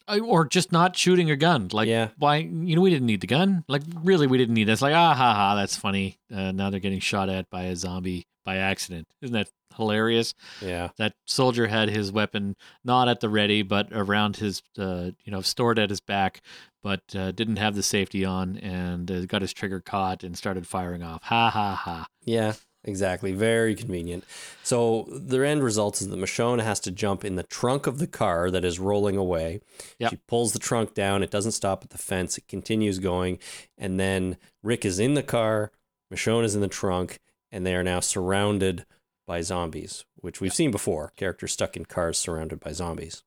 Or 0.06 0.44
just 0.44 0.70
not 0.70 0.96
shooting 0.96 1.30
a 1.30 1.36
gun. 1.36 1.68
Like, 1.72 1.88
Yeah. 1.88 2.08
why? 2.18 2.36
You 2.36 2.76
know, 2.76 2.82
we 2.82 2.90
didn't 2.90 3.06
need 3.06 3.22
the 3.22 3.26
gun. 3.26 3.64
Like, 3.68 3.82
really, 4.02 4.26
we 4.26 4.36
didn't 4.36 4.54
need 4.54 4.64
this. 4.68 4.82
Like, 4.82 4.94
ah, 4.94 5.14
ha, 5.14 5.34
ha, 5.34 5.54
that's 5.54 5.76
funny. 5.76 6.18
Uh, 6.32 6.52
now 6.52 6.68
they're 6.68 6.78
getting 6.80 7.00
shot 7.00 7.30
at 7.30 7.48
by 7.48 7.62
a 7.64 7.76
zombie 7.76 8.26
by 8.44 8.56
accident. 8.58 9.08
Isn't 9.22 9.32
that 9.32 9.48
hilarious? 9.78 10.34
Yeah. 10.60 10.90
That 10.98 11.14
soldier 11.26 11.68
had 11.68 11.88
his 11.88 12.12
weapon 12.12 12.54
not 12.84 13.08
at 13.08 13.20
the 13.20 13.30
ready, 13.30 13.62
but 13.62 13.88
around 13.92 14.36
his, 14.36 14.60
uh, 14.78 15.12
you 15.24 15.32
know, 15.32 15.40
stored 15.40 15.78
at 15.78 15.88
his 15.88 16.00
back, 16.00 16.42
but 16.82 17.00
uh, 17.16 17.32
didn't 17.32 17.56
have 17.56 17.74
the 17.74 17.82
safety 17.82 18.26
on 18.26 18.58
and 18.58 19.10
uh, 19.10 19.24
got 19.24 19.40
his 19.40 19.54
trigger 19.54 19.80
caught 19.80 20.22
and 20.22 20.36
started 20.36 20.66
firing 20.66 21.02
off. 21.02 21.22
Ha, 21.22 21.48
ha, 21.48 21.74
ha. 21.74 22.06
Yeah, 22.24 22.52
exactly. 22.84 23.32
Very 23.32 23.74
convenient. 23.74 24.24
So 24.62 25.06
the 25.10 25.46
end 25.46 25.62
result 25.62 26.00
is 26.00 26.08
that 26.08 26.18
Michonne 26.18 26.62
has 26.62 26.80
to 26.80 26.90
jump 26.90 27.24
in 27.24 27.36
the 27.36 27.42
trunk 27.42 27.86
of 27.86 27.98
the 27.98 28.06
car 28.06 28.50
that 28.50 28.64
is 28.64 28.78
rolling 28.78 29.16
away. 29.16 29.60
Yep. 29.98 30.10
She 30.10 30.16
pulls 30.28 30.52
the 30.52 30.58
trunk 30.58 30.94
down. 30.94 31.22
It 31.22 31.30
doesn't 31.30 31.52
stop 31.52 31.82
at 31.84 31.90
the 31.90 31.98
fence. 31.98 32.38
It 32.38 32.48
continues 32.48 32.98
going. 32.98 33.38
And 33.76 33.98
then 33.98 34.36
Rick 34.62 34.84
is 34.84 34.98
in 34.98 35.14
the 35.14 35.22
car. 35.22 35.72
Michonne 36.12 36.44
is 36.44 36.54
in 36.54 36.60
the 36.60 36.68
trunk. 36.68 37.20
And 37.50 37.64
they 37.64 37.74
are 37.74 37.84
now 37.84 38.00
surrounded 38.00 38.84
by 39.26 39.40
zombies, 39.40 40.04
which 40.16 40.40
we've 40.40 40.54
seen 40.54 40.70
before. 40.70 41.12
Characters 41.16 41.52
stuck 41.52 41.76
in 41.76 41.84
cars 41.84 42.18
surrounded 42.18 42.60
by 42.60 42.72
zombies. 42.72 43.22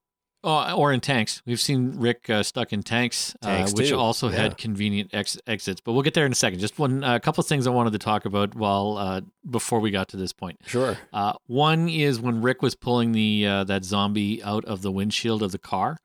Oh, 0.49 0.77
or 0.77 0.93
in 0.93 1.01
tanks. 1.01 1.41
We've 1.45 1.59
seen 1.59 1.99
Rick 1.99 2.29
uh, 2.29 2.41
stuck 2.41 2.71
in 2.71 2.81
tanks, 2.81 3.35
Tanks 3.41 3.73
uh, 3.73 3.75
which 3.75 3.89
too, 3.89 3.99
also 3.99 4.29
yeah. 4.29 4.37
had 4.37 4.57
convenient 4.57 5.09
ex- 5.13 5.37
exits. 5.45 5.81
But 5.81 5.91
we'll 5.91 6.03
get 6.03 6.13
there 6.13 6.25
in 6.25 6.31
a 6.31 6.35
second. 6.35 6.59
Just 6.59 6.79
one, 6.79 7.03
a 7.03 7.19
couple 7.19 7.41
of 7.41 7.47
things 7.47 7.67
I 7.67 7.71
wanted 7.71 7.91
to 7.91 7.99
talk 7.99 8.23
about 8.23 8.55
while 8.55 8.95
uh, 8.97 9.21
before 9.49 9.81
we 9.81 9.91
got 9.91 10.07
to 10.09 10.17
this 10.17 10.31
point. 10.31 10.61
Sure. 10.65 10.97
Uh, 11.11 11.33
one 11.47 11.89
is 11.89 12.21
when 12.21 12.41
Rick 12.41 12.61
was 12.61 12.75
pulling 12.75 13.11
the 13.11 13.45
uh, 13.45 13.63
that 13.65 13.83
zombie 13.83 14.41
out 14.41 14.63
of 14.63 14.83
the 14.83 14.91
windshield 14.91 15.43
of 15.43 15.51
the 15.51 15.59
car. 15.59 15.99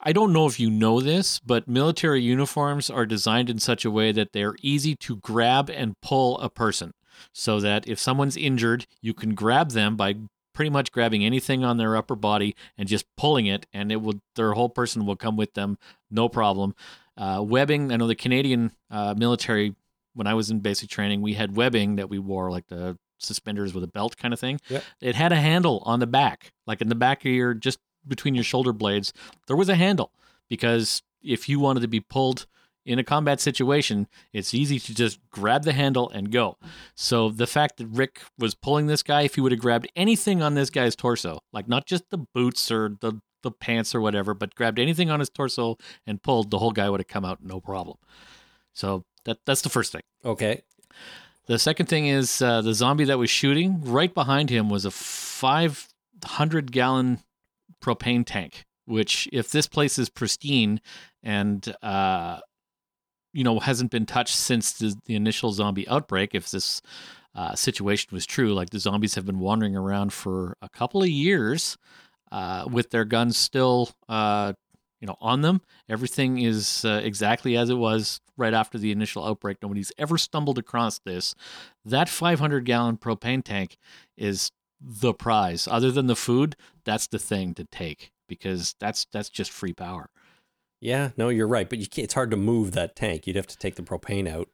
I 0.00 0.14
don't 0.14 0.32
know 0.32 0.46
if 0.46 0.58
you 0.58 0.70
know 0.70 1.02
this, 1.02 1.38
but 1.38 1.68
military 1.68 2.22
uniforms 2.22 2.88
are 2.88 3.04
designed 3.04 3.50
in 3.50 3.58
such 3.58 3.84
a 3.84 3.90
way 3.90 4.12
that 4.12 4.32
they're 4.32 4.54
easy 4.62 4.94
to 4.96 5.16
grab 5.16 5.68
and 5.68 6.00
pull 6.00 6.38
a 6.38 6.48
person. 6.48 6.94
So 7.34 7.60
that 7.60 7.86
if 7.86 7.98
someone's 7.98 8.36
injured, 8.36 8.86
you 9.02 9.12
can 9.12 9.34
grab 9.34 9.72
them 9.72 9.96
by 9.96 10.14
pretty 10.58 10.70
much 10.70 10.90
grabbing 10.90 11.24
anything 11.24 11.62
on 11.62 11.76
their 11.76 11.96
upper 11.96 12.16
body 12.16 12.56
and 12.76 12.88
just 12.88 13.06
pulling 13.16 13.46
it, 13.46 13.64
and 13.72 13.92
it 13.92 14.02
will 14.02 14.20
their 14.34 14.54
whole 14.54 14.68
person 14.68 15.06
will 15.06 15.14
come 15.14 15.36
with 15.36 15.54
them, 15.54 15.78
no 16.10 16.28
problem. 16.28 16.74
Uh, 17.16 17.40
webbing, 17.46 17.92
I 17.92 17.96
know 17.96 18.08
the 18.08 18.16
Canadian 18.16 18.72
uh, 18.90 19.14
military. 19.16 19.76
When 20.14 20.26
I 20.26 20.34
was 20.34 20.50
in 20.50 20.58
basic 20.58 20.90
training, 20.90 21.22
we 21.22 21.34
had 21.34 21.54
webbing 21.54 21.94
that 21.94 22.10
we 22.10 22.18
wore, 22.18 22.50
like 22.50 22.66
the 22.66 22.98
suspenders 23.18 23.72
with 23.72 23.84
a 23.84 23.86
belt 23.86 24.16
kind 24.16 24.34
of 24.34 24.40
thing. 24.40 24.58
Yep. 24.68 24.82
It 25.00 25.14
had 25.14 25.30
a 25.30 25.36
handle 25.36 25.80
on 25.86 26.00
the 26.00 26.08
back, 26.08 26.50
like 26.66 26.80
in 26.80 26.88
the 26.88 26.96
back 26.96 27.24
of 27.24 27.30
your, 27.30 27.54
just 27.54 27.78
between 28.08 28.34
your 28.34 28.42
shoulder 28.42 28.72
blades, 28.72 29.12
there 29.46 29.56
was 29.56 29.68
a 29.68 29.76
handle 29.76 30.10
because 30.48 31.04
if 31.22 31.48
you 31.48 31.60
wanted 31.60 31.82
to 31.82 31.88
be 31.88 32.00
pulled 32.00 32.46
in 32.84 32.98
a 32.98 33.04
combat 33.04 33.40
situation, 33.40 34.06
it's 34.32 34.54
easy 34.54 34.78
to 34.78 34.94
just 34.94 35.18
grab 35.30 35.64
the 35.64 35.72
handle 35.72 36.08
and 36.10 36.30
go. 36.30 36.56
So 36.94 37.28
the 37.28 37.46
fact 37.46 37.76
that 37.76 37.86
Rick 37.86 38.22
was 38.38 38.54
pulling 38.54 38.86
this 38.86 39.02
guy, 39.02 39.22
if 39.22 39.34
he 39.34 39.40
would 39.40 39.52
have 39.52 39.60
grabbed 39.60 39.90
anything 39.94 40.42
on 40.42 40.54
this 40.54 40.70
guy's 40.70 40.96
torso, 40.96 41.40
like 41.52 41.68
not 41.68 41.86
just 41.86 42.10
the 42.10 42.18
boots 42.18 42.70
or 42.70 42.96
the 43.00 43.20
the 43.42 43.50
pants 43.52 43.94
or 43.94 44.00
whatever, 44.00 44.34
but 44.34 44.54
grabbed 44.54 44.78
anything 44.78 45.10
on 45.10 45.20
his 45.20 45.30
torso 45.30 45.76
and 46.06 46.22
pulled, 46.22 46.50
the 46.50 46.58
whole 46.58 46.72
guy 46.72 46.90
would 46.90 47.00
have 47.00 47.06
come 47.06 47.24
out 47.24 47.38
no 47.42 47.60
problem. 47.60 47.96
So 48.72 49.04
that 49.24 49.38
that's 49.46 49.62
the 49.62 49.68
first 49.68 49.92
thing. 49.92 50.02
Okay. 50.24 50.62
The 51.46 51.58
second 51.58 51.86
thing 51.86 52.06
is 52.06 52.42
uh, 52.42 52.60
the 52.60 52.74
zombie 52.74 53.04
that 53.04 53.18
was 53.18 53.30
shooting 53.30 53.80
right 53.82 54.12
behind 54.12 54.50
him 54.50 54.68
was 54.68 54.84
a 54.84 54.90
500 54.90 56.72
gallon 56.72 57.20
propane 57.82 58.24
tank. 58.26 58.64
Which, 58.84 59.28
if 59.32 59.50
this 59.50 59.66
place 59.66 59.98
is 59.98 60.08
pristine 60.08 60.80
and 61.22 61.74
uh, 61.82 62.40
you 63.32 63.44
know 63.44 63.58
hasn't 63.60 63.90
been 63.90 64.06
touched 64.06 64.36
since 64.36 64.72
the, 64.72 64.96
the 65.06 65.14
initial 65.14 65.52
zombie 65.52 65.88
outbreak, 65.88 66.34
if 66.34 66.50
this 66.50 66.80
uh, 67.34 67.54
situation 67.54 68.08
was 68.12 68.26
true, 68.26 68.52
like 68.54 68.70
the 68.70 68.78
zombies 68.78 69.14
have 69.14 69.26
been 69.26 69.38
wandering 69.38 69.76
around 69.76 70.12
for 70.12 70.56
a 70.62 70.68
couple 70.68 71.02
of 71.02 71.08
years 71.08 71.76
uh, 72.32 72.66
with 72.70 72.90
their 72.90 73.04
guns 73.04 73.36
still 73.36 73.90
uh, 74.08 74.52
you 75.00 75.06
know 75.06 75.16
on 75.20 75.42
them. 75.42 75.60
Everything 75.88 76.38
is 76.38 76.84
uh, 76.84 77.00
exactly 77.02 77.56
as 77.56 77.70
it 77.70 77.76
was 77.76 78.20
right 78.36 78.54
after 78.54 78.78
the 78.78 78.92
initial 78.92 79.24
outbreak. 79.24 79.58
Nobody's 79.62 79.92
ever 79.98 80.18
stumbled 80.18 80.58
across 80.58 80.98
this. 81.00 81.34
That 81.84 82.08
500 82.08 82.64
gallon 82.64 82.96
propane 82.96 83.44
tank 83.44 83.76
is 84.16 84.50
the 84.80 85.12
prize. 85.12 85.66
Other 85.68 85.90
than 85.90 86.06
the 86.06 86.16
food, 86.16 86.56
that's 86.84 87.06
the 87.06 87.18
thing 87.18 87.54
to 87.54 87.64
take 87.64 88.12
because 88.28 88.74
that's 88.78 89.06
that's 89.12 89.28
just 89.28 89.50
free 89.50 89.72
power. 89.72 90.10
Yeah, 90.80 91.10
no, 91.16 91.28
you're 91.28 91.48
right, 91.48 91.68
but 91.68 91.78
you 91.78 91.86
can't, 91.86 92.04
it's 92.04 92.14
hard 92.14 92.30
to 92.30 92.36
move 92.36 92.72
that 92.72 92.94
tank. 92.94 93.26
You'd 93.26 93.36
have 93.36 93.46
to 93.48 93.58
take 93.58 93.74
the 93.74 93.82
propane 93.82 94.28
out 94.28 94.48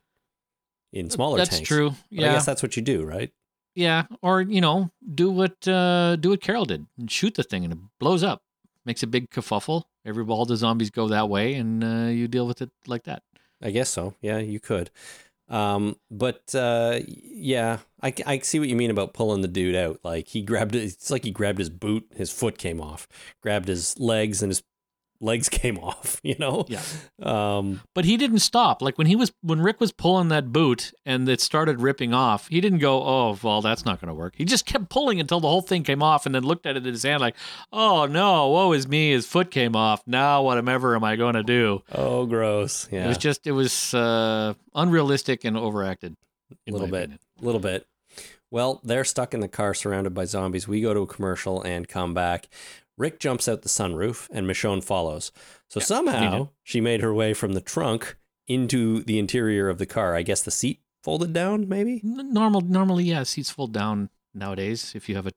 in 0.92 1.10
smaller 1.10 1.36
tanks. 1.38 1.50
that's 1.50 1.58
tanks. 1.58 1.68
true. 1.68 1.90
But 1.90 1.98
Yeah, 2.10 2.30
I 2.30 2.32
guess 2.34 2.46
that's 2.46 2.62
what 2.62 2.76
you 2.76 2.82
do, 2.82 3.04
right? 3.04 3.30
yeah. 3.74 4.04
Or 4.22 4.40
you 4.40 4.60
know, 4.60 4.90
do 5.14 5.30
what 5.30 5.66
uh, 5.66 6.16
do 6.16 6.30
what 6.30 6.40
Carol 6.40 6.64
did 6.64 6.86
and 6.98 7.10
shoot 7.10 7.34
the 7.34 7.42
thing 7.42 7.64
and 7.64 7.72
it 7.72 7.78
blows 7.98 8.22
up, 8.22 8.42
makes 8.86 9.02
a 9.02 9.06
big 9.06 9.30
kerfuffle. 9.30 9.84
Every 10.06 10.24
all 10.24 10.44
the 10.44 10.56
zombies 10.56 10.90
go 10.90 11.08
that 11.08 11.28
way, 11.28 11.54
and 11.54 11.82
uh, 11.82 12.06
you 12.10 12.28
deal 12.28 12.46
with 12.46 12.62
it 12.62 12.70
like 12.86 13.04
that. 13.04 13.22
I 13.62 13.70
guess 13.70 13.88
so. 13.90 14.14
Yeah, 14.20 14.38
you 14.38 14.60
could. 14.60 14.90
Um, 15.48 15.96
but 16.10 16.54
uh, 16.54 17.00
yeah, 17.06 17.78
I, 18.02 18.14
I 18.26 18.38
see 18.38 18.58
what 18.58 18.68
you 18.68 18.76
mean 18.76 18.90
about 18.90 19.12
pulling 19.14 19.42
the 19.42 19.48
dude 19.48 19.74
out. 19.74 20.00
Like 20.04 20.28
he 20.28 20.42
grabbed 20.42 20.74
it. 20.74 20.82
It's 20.84 21.10
like 21.10 21.24
he 21.24 21.30
grabbed 21.30 21.58
his 21.58 21.70
boot, 21.70 22.06
his 22.14 22.30
foot 22.30 22.56
came 22.58 22.80
off, 22.80 23.08
grabbed 23.42 23.68
his 23.68 23.98
legs, 23.98 24.42
and 24.42 24.50
his 24.50 24.62
legs 25.24 25.48
came 25.60 25.78
off. 25.78 26.20
You 26.24 26.36
know. 26.38 26.64
Yeah. 26.68 26.80
Um, 27.22 27.82
But 27.94 28.04
he 28.06 28.16
didn't 28.16 28.38
stop. 28.38 28.80
Like 28.80 28.96
when 28.96 29.06
he 29.06 29.14
was 29.14 29.30
when 29.42 29.60
Rick 29.60 29.78
was 29.78 29.92
pulling 29.92 30.28
that 30.28 30.52
boot 30.52 30.92
and 31.04 31.28
it 31.28 31.40
started 31.42 31.80
ripping 31.80 32.14
off, 32.14 32.48
he 32.48 32.60
didn't 32.62 32.78
go, 32.78 33.02
"Oh, 33.02 33.38
well, 33.42 33.60
that's 33.60 33.84
not 33.84 34.00
going 34.00 34.08
to 34.08 34.14
work." 34.14 34.34
He 34.36 34.44
just 34.46 34.64
kept 34.64 34.88
pulling 34.88 35.20
until 35.20 35.40
the 35.40 35.48
whole 35.48 35.60
thing 35.60 35.82
came 35.82 36.02
off, 36.02 36.24
and 36.24 36.34
then 36.34 36.42
looked 36.42 36.64
at 36.64 36.76
it 36.76 36.86
in 36.86 36.92
his 36.92 37.02
hand 37.02 37.20
like, 37.20 37.36
"Oh 37.72 38.06
no, 38.06 38.48
woe 38.48 38.72
is 38.72 38.88
me! 38.88 39.10
His 39.10 39.26
foot 39.26 39.50
came 39.50 39.76
off. 39.76 40.02
Now 40.06 40.42
whatever 40.42 40.96
am 40.96 41.04
I 41.04 41.16
going 41.16 41.34
to 41.34 41.42
do?" 41.42 41.82
oh, 41.92 42.24
gross. 42.26 42.88
Yeah. 42.90 43.04
It 43.04 43.08
was 43.08 43.18
just 43.18 43.46
it 43.46 43.52
was 43.52 43.92
uh, 43.92 44.54
unrealistic 44.74 45.44
and 45.44 45.56
overacted. 45.58 46.16
a 46.66 46.70
little 46.72 46.88
bit. 46.88 47.10
A 47.10 47.44
little 47.44 47.60
bit. 47.60 47.86
Well, 48.50 48.80
they're 48.84 49.04
stuck 49.04 49.34
in 49.34 49.40
the 49.40 49.48
car 49.48 49.74
surrounded 49.74 50.14
by 50.14 50.26
zombies. 50.26 50.68
We 50.68 50.80
go 50.80 50.94
to 50.94 51.00
a 51.00 51.06
commercial 51.08 51.60
and 51.62 51.88
come 51.88 52.14
back. 52.14 52.48
Rick 52.96 53.18
jumps 53.20 53.48
out 53.48 53.62
the 53.62 53.68
sunroof 53.68 54.28
and 54.30 54.46
Michonne 54.46 54.82
follows. 54.84 55.32
So 55.68 55.80
Yeah, 55.80 55.86
somehow 55.86 56.48
she 56.62 56.80
made 56.80 57.00
her 57.00 57.12
way 57.12 57.34
from 57.34 57.52
the 57.54 57.60
trunk 57.60 58.16
into 58.46 59.02
the 59.02 59.18
interior 59.18 59.68
of 59.68 59.78
the 59.78 59.86
car. 59.86 60.14
I 60.14 60.22
guess 60.22 60.42
the 60.42 60.50
seat 60.50 60.80
folded 61.02 61.32
down, 61.32 61.68
maybe? 61.68 62.00
Normal, 62.04 62.60
normally, 62.60 63.04
yeah, 63.04 63.22
seats 63.24 63.50
fold 63.50 63.72
down 63.72 64.10
nowadays 64.32 64.92
if 64.94 65.08
you 65.08 65.16
have 65.16 65.26
a 65.26 65.32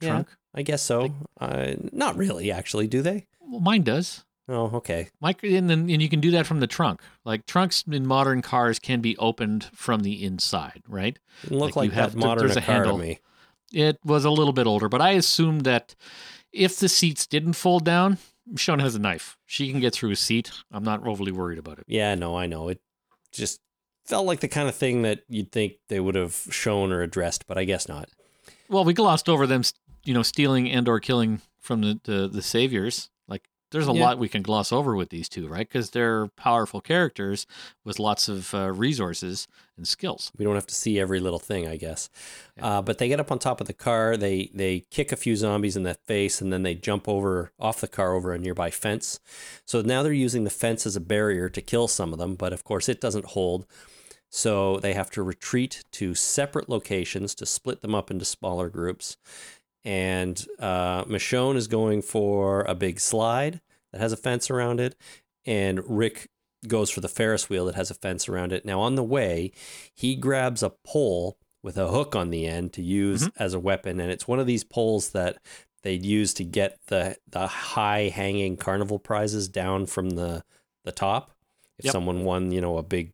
Yeah. 0.00 0.10
trunk. 0.10 0.28
I 0.54 0.62
guess 0.62 0.82
so. 0.82 1.14
Uh, 1.40 1.74
not 1.92 2.16
really, 2.16 2.50
actually, 2.50 2.86
do 2.88 3.02
they? 3.02 3.26
Well, 3.40 3.60
mine 3.60 3.82
does. 3.82 4.24
Oh, 4.48 4.70
okay. 4.76 5.08
Mike, 5.20 5.42
and 5.42 5.68
then 5.68 5.90
and 5.90 6.00
you 6.00 6.08
can 6.08 6.20
do 6.20 6.30
that 6.30 6.46
from 6.46 6.60
the 6.60 6.66
trunk. 6.68 7.02
Like 7.24 7.46
trunks 7.46 7.82
in 7.90 8.06
modern 8.06 8.42
cars 8.42 8.78
can 8.78 9.00
be 9.00 9.16
opened 9.16 9.64
from 9.74 10.00
the 10.02 10.22
inside, 10.24 10.82
right? 10.88 11.18
Look 11.50 11.60
Like 11.60 11.76
like, 11.76 11.84
you 11.90 11.94
have- 11.96 12.14
modern 12.14 12.46
there's 12.46 12.56
a 12.56 12.60
handle. 12.60 12.96
to 12.96 13.02
me. 13.02 13.18
It 13.72 13.98
was 14.04 14.24
a 14.24 14.30
little 14.30 14.52
bit 14.52 14.66
older, 14.68 14.88
but 14.88 15.00
I 15.02 15.10
assumed 15.10 15.62
that 15.62 15.96
if 16.52 16.78
the 16.78 16.88
seats 16.88 17.26
didn't 17.26 17.54
fold 17.54 17.84
down, 17.84 18.18
Sean 18.56 18.78
has 18.78 18.94
a 18.94 18.98
knife. 18.98 19.36
She 19.46 19.70
can 19.70 19.80
get 19.80 19.94
through 19.94 20.10
a 20.10 20.16
seat. 20.16 20.52
I'm 20.70 20.84
not 20.84 21.06
overly 21.06 21.32
worried 21.32 21.58
about 21.58 21.78
it. 21.78 21.84
Yeah, 21.88 22.14
no, 22.14 22.36
I 22.36 22.46
know. 22.46 22.68
It 22.68 22.80
just 23.32 23.60
felt 24.04 24.26
like 24.26 24.40
the 24.40 24.48
kind 24.48 24.68
of 24.68 24.74
thing 24.74 25.02
that 25.02 25.20
you'd 25.28 25.50
think 25.52 25.74
they 25.88 26.00
would 26.00 26.14
have 26.14 26.34
shown 26.50 26.92
or 26.92 27.02
addressed, 27.02 27.46
but 27.46 27.58
I 27.58 27.64
guess 27.64 27.88
not. 27.88 28.08
Well, 28.68 28.84
we 28.84 28.94
glossed 28.94 29.28
over 29.28 29.46
them, 29.46 29.62
you 30.04 30.14
know, 30.14 30.22
stealing 30.22 30.70
and 30.70 30.88
or 30.88 31.00
killing 31.00 31.42
from 31.60 31.80
the 31.82 32.00
the, 32.04 32.28
the 32.28 32.42
saviors. 32.42 33.10
There's 33.72 33.88
a 33.88 33.92
Yeah. 33.92 34.04
lot 34.04 34.18
we 34.18 34.28
can 34.28 34.42
gloss 34.42 34.72
over 34.72 34.94
with 34.94 35.10
these 35.10 35.28
two, 35.28 35.48
right? 35.48 35.68
Because 35.68 35.90
they're 35.90 36.28
powerful 36.28 36.80
characters 36.80 37.46
with 37.84 37.98
lots 37.98 38.28
of 38.28 38.54
uh, 38.54 38.70
resources 38.72 39.48
and 39.76 39.86
skills. 39.88 40.30
We 40.38 40.44
don't 40.44 40.54
have 40.54 40.66
to 40.68 40.74
see 40.74 41.00
every 41.00 41.18
little 41.18 41.40
thing, 41.40 41.66
I 41.66 41.76
guess. 41.76 42.08
Yeah. 42.56 42.78
Uh, 42.78 42.82
but 42.82 42.98
they 42.98 43.08
get 43.08 43.18
up 43.20 43.32
on 43.32 43.38
top 43.40 43.60
of 43.60 43.66
the 43.66 43.72
car. 43.72 44.16
They 44.16 44.50
they 44.54 44.84
kick 44.90 45.10
a 45.10 45.16
few 45.16 45.34
zombies 45.36 45.76
in 45.76 45.82
the 45.82 45.94
face, 45.94 46.40
and 46.40 46.52
then 46.52 46.62
they 46.62 46.74
jump 46.76 47.08
over 47.08 47.52
off 47.58 47.80
the 47.80 47.88
car 47.88 48.14
over 48.14 48.32
a 48.32 48.38
nearby 48.38 48.70
fence. 48.70 49.18
So 49.64 49.82
now 49.82 50.02
they're 50.02 50.12
using 50.12 50.44
the 50.44 50.50
fence 50.50 50.86
as 50.86 50.94
a 50.96 51.00
barrier 51.00 51.48
to 51.48 51.60
kill 51.60 51.88
some 51.88 52.12
of 52.12 52.18
them, 52.18 52.36
but 52.36 52.52
of 52.52 52.62
course 52.64 52.88
it 52.88 53.00
doesn't 53.00 53.26
hold. 53.26 53.66
So 54.28 54.78
they 54.80 54.92
have 54.92 55.10
to 55.12 55.22
retreat 55.22 55.84
to 55.92 56.14
separate 56.14 56.68
locations 56.68 57.34
to 57.36 57.46
split 57.46 57.80
them 57.80 57.94
up 57.94 58.10
into 58.10 58.24
smaller 58.24 58.68
groups. 58.68 59.16
And 59.86 60.44
uh, 60.58 61.04
Michonne 61.04 61.54
is 61.56 61.68
going 61.68 62.02
for 62.02 62.62
a 62.62 62.74
big 62.74 62.98
slide 62.98 63.60
that 63.92 64.00
has 64.00 64.12
a 64.12 64.16
fence 64.16 64.50
around 64.50 64.80
it, 64.80 64.96
and 65.46 65.80
Rick 65.88 66.28
goes 66.66 66.90
for 66.90 67.00
the 67.00 67.08
Ferris 67.08 67.48
wheel 67.48 67.66
that 67.66 67.76
has 67.76 67.88
a 67.90 67.94
fence 67.94 68.28
around 68.28 68.52
it. 68.52 68.64
Now, 68.64 68.80
on 68.80 68.96
the 68.96 69.04
way, 69.04 69.52
he 69.94 70.16
grabs 70.16 70.62
a 70.64 70.70
pole 70.84 71.38
with 71.62 71.76
a 71.78 71.86
hook 71.88 72.16
on 72.16 72.30
the 72.30 72.46
end 72.46 72.72
to 72.72 72.82
use 72.82 73.28
as 73.38 73.54
a 73.54 73.60
weapon, 73.60 74.00
and 74.00 74.10
it's 74.10 74.26
one 74.26 74.40
of 74.40 74.46
these 74.46 74.64
poles 74.64 75.10
that 75.10 75.38
they'd 75.84 76.04
use 76.04 76.34
to 76.34 76.44
get 76.44 76.78
the 76.88 77.16
the 77.30 77.46
high 77.46 78.08
hanging 78.12 78.56
carnival 78.56 78.98
prizes 78.98 79.48
down 79.48 79.86
from 79.86 80.10
the 80.10 80.42
the 80.84 80.92
top. 80.92 81.30
If 81.78 81.84
Yep. 81.84 81.92
someone 81.92 82.24
won, 82.24 82.50
you 82.50 82.60
know, 82.60 82.76
a 82.78 82.82
big 82.82 83.12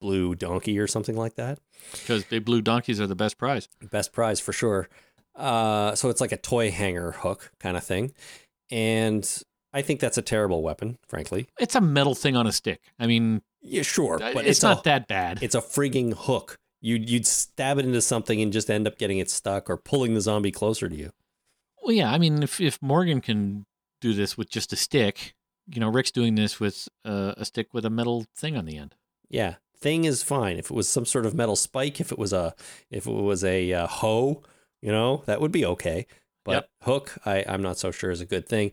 blue 0.00 0.34
donkey 0.34 0.78
or 0.80 0.88
something 0.88 1.14
like 1.16 1.34
that, 1.36 1.60
Because 1.92 2.24
big 2.24 2.44
blue 2.44 2.60
donkeys 2.60 3.00
are 3.00 3.06
the 3.06 3.14
best 3.14 3.38
prize. 3.38 3.68
best 3.90 4.12
prize 4.12 4.40
for 4.40 4.52
sure. 4.52 4.88
Uh, 5.34 5.94
so 5.94 6.10
it's 6.10 6.20
like 6.20 6.32
a 6.32 6.36
toy 6.36 6.70
hanger 6.70 7.12
hook 7.12 7.52
kind 7.58 7.76
of 7.76 7.84
thing, 7.84 8.12
and 8.70 9.42
I 9.72 9.82
think 9.82 10.00
that's 10.00 10.18
a 10.18 10.22
terrible 10.22 10.62
weapon, 10.62 10.98
frankly. 11.06 11.48
It's 11.58 11.74
a 11.74 11.80
metal 11.80 12.14
thing 12.14 12.36
on 12.36 12.46
a 12.46 12.52
stick. 12.52 12.82
I 12.98 13.06
mean, 13.06 13.42
Yeah, 13.62 13.82
sure, 13.82 14.16
uh, 14.16 14.32
but 14.34 14.44
it's, 14.44 14.58
it's, 14.58 14.62
not 14.62 14.80
a, 14.80 14.82
that 14.84 15.08
bad. 15.08 15.42
It's 15.42 15.54
a 15.54 15.60
frigging 15.60 16.14
hook. 16.14 16.58
You'd 16.80 17.08
you'd 17.08 17.26
stab 17.26 17.78
it 17.78 17.84
into 17.84 18.02
something 18.02 18.42
and 18.42 18.52
just 18.52 18.68
end 18.68 18.86
up 18.86 18.98
getting 18.98 19.18
it 19.18 19.30
stuck 19.30 19.70
or 19.70 19.76
pulling 19.76 20.14
the 20.14 20.20
zombie 20.20 20.50
closer 20.50 20.88
to 20.88 20.94
you. 20.94 21.12
Well, 21.82 21.92
yeah. 21.92 22.12
I 22.12 22.18
mean, 22.18 22.42
if 22.42 22.60
if 22.60 22.82
Morgan 22.82 23.20
can 23.20 23.66
do 24.00 24.12
this 24.12 24.36
with 24.36 24.50
just 24.50 24.72
a 24.72 24.76
stick, 24.76 25.34
you 25.68 25.80
know, 25.80 25.88
Rick's 25.88 26.10
doing 26.10 26.34
this 26.34 26.60
with 26.60 26.88
uh, 27.04 27.34
a 27.36 27.44
stick 27.44 27.72
with 27.72 27.84
a 27.84 27.90
metal 27.90 28.26
thing 28.36 28.56
on 28.56 28.64
the 28.64 28.76
end. 28.76 28.96
Yeah, 29.28 29.54
thing 29.76 30.04
is 30.04 30.22
fine. 30.22 30.58
If 30.58 30.70
it 30.70 30.74
was 30.74 30.88
some 30.88 31.06
sort 31.06 31.24
of 31.24 31.34
metal 31.34 31.56
spike, 31.56 32.00
if 32.00 32.12
it 32.12 32.18
was 32.18 32.32
a 32.32 32.54
if 32.90 33.06
it 33.06 33.12
was 33.12 33.44
a 33.44 33.72
uh, 33.72 33.86
hoe, 33.86 34.42
you 34.82 34.92
know, 34.92 35.22
that 35.26 35.40
would 35.40 35.52
be 35.52 35.64
okay. 35.64 36.06
But 36.44 36.52
Yep. 36.52 36.68
hook, 36.82 37.18
I 37.24 37.44
I'm 37.48 37.62
not 37.62 37.78
so 37.78 37.90
sure 37.90 38.10
is 38.10 38.20
a 38.20 38.26
good 38.26 38.46
thing. 38.48 38.72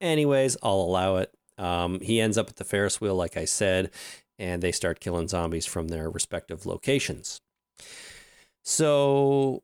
Anyways, 0.00 0.56
I'll 0.62 0.80
allow 0.80 1.16
it. 1.16 1.32
Um, 1.58 2.00
he 2.00 2.20
ends 2.20 2.38
up 2.38 2.48
at 2.48 2.56
the 2.56 2.64
Ferris 2.64 3.00
wheel, 3.00 3.14
like 3.14 3.36
I 3.36 3.44
said, 3.44 3.90
and 4.38 4.62
they 4.62 4.72
start 4.72 4.98
killing 5.00 5.28
zombies 5.28 5.66
from 5.66 5.88
their 5.88 6.08
respective 6.10 6.64
locations. 6.64 7.40
So 8.62 9.62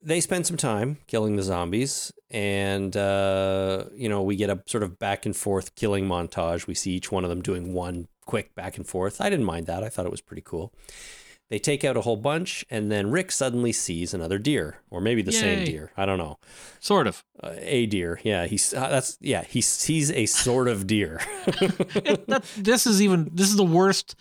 they 0.00 0.20
spend 0.20 0.46
some 0.46 0.56
time 0.56 0.98
killing 1.06 1.36
the 1.36 1.42
zombies, 1.42 2.12
and 2.30 2.96
uh, 2.96 3.84
you 3.94 4.08
know 4.08 4.22
we 4.22 4.36
get 4.36 4.50
a 4.50 4.62
sort 4.66 4.82
of 4.82 4.98
back 4.98 5.26
and 5.26 5.36
forth 5.36 5.74
killing 5.74 6.06
montage. 6.06 6.66
We 6.66 6.74
see 6.74 6.92
each 6.92 7.10
one 7.12 7.24
of 7.24 7.30
them 7.30 7.42
doing 7.42 7.72
one 7.72 8.08
quick 8.24 8.54
back 8.54 8.76
and 8.76 8.86
forth. 8.86 9.20
I 9.20 9.30
didn't 9.30 9.46
mind 9.46 9.66
that. 9.66 9.82
I 9.82 9.88
thought 9.88 10.06
it 10.06 10.10
was 10.12 10.20
pretty 10.20 10.42
cool. 10.44 10.72
They 11.50 11.58
take 11.58 11.82
out 11.82 11.96
a 11.96 12.02
whole 12.02 12.16
bunch, 12.18 12.64
and 12.68 12.92
then 12.92 13.10
Rick 13.10 13.32
suddenly 13.32 13.72
sees 13.72 14.12
another 14.12 14.38
deer, 14.38 14.78
or 14.90 15.00
maybe 15.00 15.22
the 15.22 15.32
same 15.32 15.64
deer. 15.64 15.92
I 15.96 16.04
don't 16.04 16.18
know. 16.18 16.38
Sort 16.78 17.06
of. 17.06 17.24
Uh, 17.42 17.54
a 17.56 17.86
deer. 17.86 18.20
Yeah, 18.22 18.44
he's 18.46 18.74
uh, 18.74 18.88
that's 18.88 19.16
yeah. 19.20 19.44
He 19.44 19.62
sees 19.62 20.10
a 20.12 20.26
sort 20.26 20.68
of 20.68 20.86
deer. 20.86 21.20
That, 22.26 22.44
this 22.56 22.86
is 22.86 23.00
even 23.00 23.30
this 23.32 23.48
is 23.48 23.56
the 23.56 23.64
worst, 23.64 24.14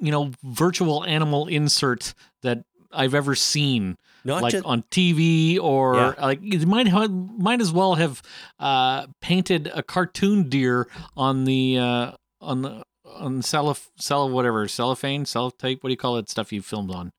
you 0.00 0.10
know, 0.10 0.32
virtual 0.44 1.04
animal 1.04 1.46
insert 1.46 2.12
that 2.42 2.64
I've 2.92 3.14
ever 3.14 3.34
seen. 3.34 3.96
Not 4.24 4.42
like 4.42 4.52
just 4.52 4.66
on 4.66 4.82
TV 4.90 5.58
or 5.58 5.94
Yeah. 5.96 6.14
like 6.20 6.40
it 6.42 6.66
might 6.66 6.88
ha- 6.88 7.06
might 7.08 7.60
as 7.62 7.72
well 7.72 7.94
have 7.94 8.20
uh, 8.58 9.06
painted 9.22 9.70
a 9.72 9.82
cartoon 9.82 10.48
deer 10.50 10.88
on 11.16 11.44
the 11.44 11.78
uh, 11.78 12.10
on 12.40 12.62
the 12.62 12.84
on 13.18 13.42
cellof 13.42 13.88
cell 13.96 14.28
whatever 14.28 14.66
cellophane 14.68 15.24
cellotape 15.24 15.82
what 15.82 15.88
do 15.88 15.92
you 15.92 15.96
call 15.96 16.16
it 16.16 16.28
stuff 16.28 16.52
you 16.52 16.62
filmed 16.62 16.90
on 16.90 17.12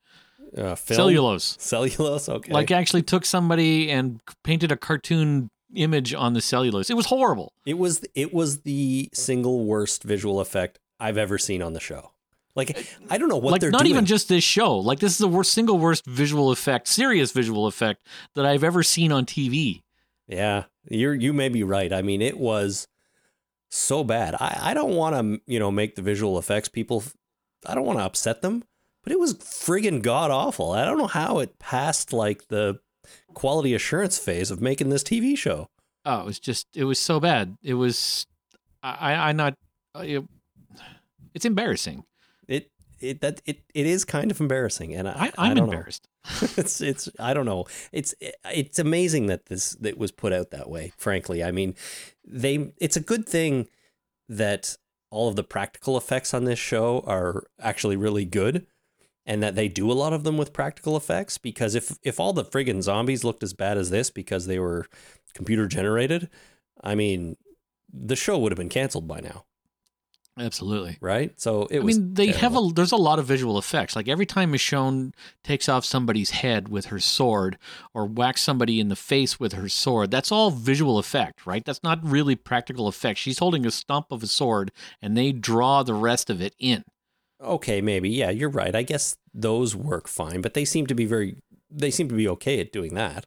uh, 0.57 0.75
film? 0.75 0.95
cellulose 0.95 1.57
Cellulose. 1.59 2.29
Okay. 2.29 2.51
like 2.53 2.71
actually 2.71 3.01
took 3.01 3.25
somebody 3.25 3.89
and 3.91 4.21
painted 4.43 4.71
a 4.71 4.77
cartoon 4.77 5.49
image 5.75 6.13
on 6.13 6.33
the 6.33 6.41
cellulose 6.41 6.89
it 6.89 6.95
was 6.95 7.07
horrible 7.07 7.51
It 7.65 7.77
was 7.77 8.03
it 8.15 8.33
was 8.33 8.61
the 8.61 9.09
single 9.13 9.65
worst 9.65 10.03
visual 10.03 10.39
effect 10.39 10.79
I've 10.99 11.17
ever 11.17 11.37
seen 11.37 11.61
on 11.61 11.73
the 11.73 11.79
show. 11.79 12.11
Like 12.55 12.87
I 13.09 13.19
don't 13.19 13.29
know 13.29 13.37
what 13.37 13.51
like 13.51 13.61
they're 13.61 13.69
not 13.69 13.81
doing. 13.81 13.91
even 13.91 14.05
just 14.05 14.29
this 14.29 14.43
show 14.43 14.77
like 14.77 14.99
this 14.99 15.11
is 15.11 15.17
the 15.19 15.27
worst 15.27 15.53
single 15.53 15.77
worst 15.77 16.05
visual 16.07 16.49
effect 16.51 16.87
serious 16.87 17.31
visual 17.31 17.67
effect 17.67 18.07
that 18.33 18.45
I've 18.47 18.63
ever 18.63 18.81
seen 18.81 19.11
on 19.11 19.25
TV 19.25 19.83
yeah, 20.27 20.65
you're 20.89 21.13
you 21.13 21.33
may 21.33 21.49
be 21.49 21.63
right. 21.63 21.91
I 21.91 22.01
mean, 22.01 22.21
it 22.21 22.37
was 22.37 22.87
so 23.69 24.03
bad. 24.03 24.35
I 24.35 24.57
I 24.71 24.73
don't 24.73 24.95
want 24.95 25.15
to 25.15 25.41
you 25.51 25.59
know 25.59 25.71
make 25.71 25.95
the 25.95 26.01
visual 26.01 26.37
effects 26.39 26.69
people. 26.69 27.03
I 27.65 27.75
don't 27.75 27.85
want 27.85 27.99
to 27.99 28.05
upset 28.05 28.41
them, 28.41 28.63
but 29.03 29.11
it 29.11 29.19
was 29.19 29.33
friggin' 29.35 30.01
god 30.01 30.31
awful. 30.31 30.71
I 30.71 30.85
don't 30.85 30.97
know 30.97 31.07
how 31.07 31.39
it 31.39 31.59
passed 31.59 32.13
like 32.13 32.47
the 32.47 32.79
quality 33.33 33.73
assurance 33.73 34.17
phase 34.17 34.51
of 34.51 34.61
making 34.61 34.89
this 34.89 35.03
TV 35.03 35.37
show. 35.37 35.69
Oh, 36.05 36.21
it 36.21 36.25
was 36.25 36.39
just 36.39 36.67
it 36.75 36.85
was 36.85 36.99
so 36.99 37.19
bad. 37.19 37.57
It 37.63 37.73
was 37.73 38.25
I, 38.83 39.13
I 39.15 39.31
not. 39.33 39.55
uh, 39.95 40.01
it- 40.05 40.23
It's 41.33 41.45
embarrassing. 41.45 42.03
It 42.47 42.71
it 42.99 43.21
that 43.21 43.41
it, 43.45 43.61
it 43.73 43.85
is 43.85 44.05
kind 44.05 44.31
of 44.31 44.39
embarrassing, 44.41 44.93
and 44.95 45.07
I, 45.07 45.11
I, 45.11 45.25
I 45.25 45.31
I'm 45.49 45.55
don't 45.55 45.67
know. 45.67 45.73
embarrassed. 45.73 46.07
it's 46.57 46.81
it's 46.81 47.09
I 47.19 47.33
don't 47.33 47.45
know. 47.45 47.65
It's 47.91 48.13
it's 48.45 48.79
amazing 48.79 49.27
that 49.27 49.45
this 49.45 49.71
that 49.71 49.97
was 49.97 50.11
put 50.11 50.33
out 50.33 50.51
that 50.51 50.69
way. 50.69 50.91
Frankly, 50.97 51.43
I 51.43 51.51
mean, 51.51 51.75
they 52.25 52.71
it's 52.77 52.97
a 52.97 53.01
good 53.01 53.27
thing 53.27 53.67
that 54.29 54.77
all 55.09 55.29
of 55.29 55.35
the 55.35 55.43
practical 55.43 55.97
effects 55.97 56.33
on 56.33 56.43
this 56.43 56.59
show 56.59 57.03
are 57.07 57.43
actually 57.59 57.95
really 57.95 58.25
good, 58.25 58.65
and 59.25 59.41
that 59.41 59.55
they 59.55 59.67
do 59.67 59.91
a 59.91 59.93
lot 59.93 60.13
of 60.13 60.23
them 60.23 60.37
with 60.37 60.53
practical 60.53 60.97
effects. 60.97 61.37
Because 61.37 61.75
if 61.75 61.97
if 62.03 62.19
all 62.19 62.33
the 62.33 62.43
friggin' 62.45 62.81
zombies 62.81 63.23
looked 63.23 63.43
as 63.43 63.53
bad 63.53 63.77
as 63.77 63.89
this 63.89 64.09
because 64.09 64.47
they 64.47 64.59
were 64.59 64.85
computer 65.33 65.67
generated, 65.67 66.29
I 66.81 66.95
mean, 66.95 67.37
the 67.91 68.15
show 68.15 68.37
would 68.37 68.51
have 68.51 68.57
been 68.57 68.69
canceled 68.69 69.07
by 69.07 69.21
now, 69.21 69.45
Absolutely. 70.37 70.97
right? 71.01 71.39
So 71.39 71.67
it 71.71 71.79
I 71.79 71.83
was. 71.83 71.97
mean, 71.97 72.13
they 72.13 72.27
have 72.27 72.55
a. 72.55 72.69
There's 72.73 72.91
a 72.91 72.97
lot 72.97 73.19
of 73.19 73.25
visual 73.25 73.57
effects. 73.57 73.95
Like 73.95 74.07
every 74.07 74.25
time 74.25 74.53
Michonne 74.53 75.13
takes 75.43 75.67
off 75.67 75.85
somebody's 75.85 76.29
head 76.29 76.69
with 76.69 76.87
her 76.87 76.99
sword, 76.99 77.57
or 77.93 78.05
whacks 78.05 78.41
somebody 78.41 78.79
in 78.79 78.89
the 78.89 78.95
face 78.95 79.39
with 79.39 79.53
her 79.53 79.69
sword, 79.69 80.11
that's 80.11 80.31
all 80.31 80.51
visual 80.51 80.99
effect, 80.99 81.45
right? 81.45 81.65
That's 81.65 81.83
not 81.83 81.99
really 82.03 82.35
practical 82.35 82.87
effect. 82.87 83.19
She's 83.19 83.39
holding 83.39 83.65
a 83.65 83.71
stump 83.71 84.07
of 84.11 84.23
a 84.23 84.27
sword, 84.27 84.71
and 85.01 85.17
they 85.17 85.31
draw 85.31 85.83
the 85.83 85.93
rest 85.93 86.29
of 86.29 86.41
it 86.41 86.55
in. 86.59 86.83
Okay, 87.41 87.81
maybe. 87.81 88.09
Yeah, 88.09 88.29
you're 88.29 88.49
right. 88.49 88.75
I 88.75 88.83
guess 88.83 89.15
those 89.33 89.75
work 89.75 90.07
fine, 90.07 90.41
but 90.41 90.53
they 90.53 90.65
seem 90.65 90.87
to 90.87 90.95
be 90.95 91.05
very 91.05 91.37
they 91.69 91.91
seem 91.91 92.07
to 92.09 92.15
be 92.15 92.27
okay 92.29 92.59
at 92.59 92.71
doing 92.71 92.93
that. 92.95 93.25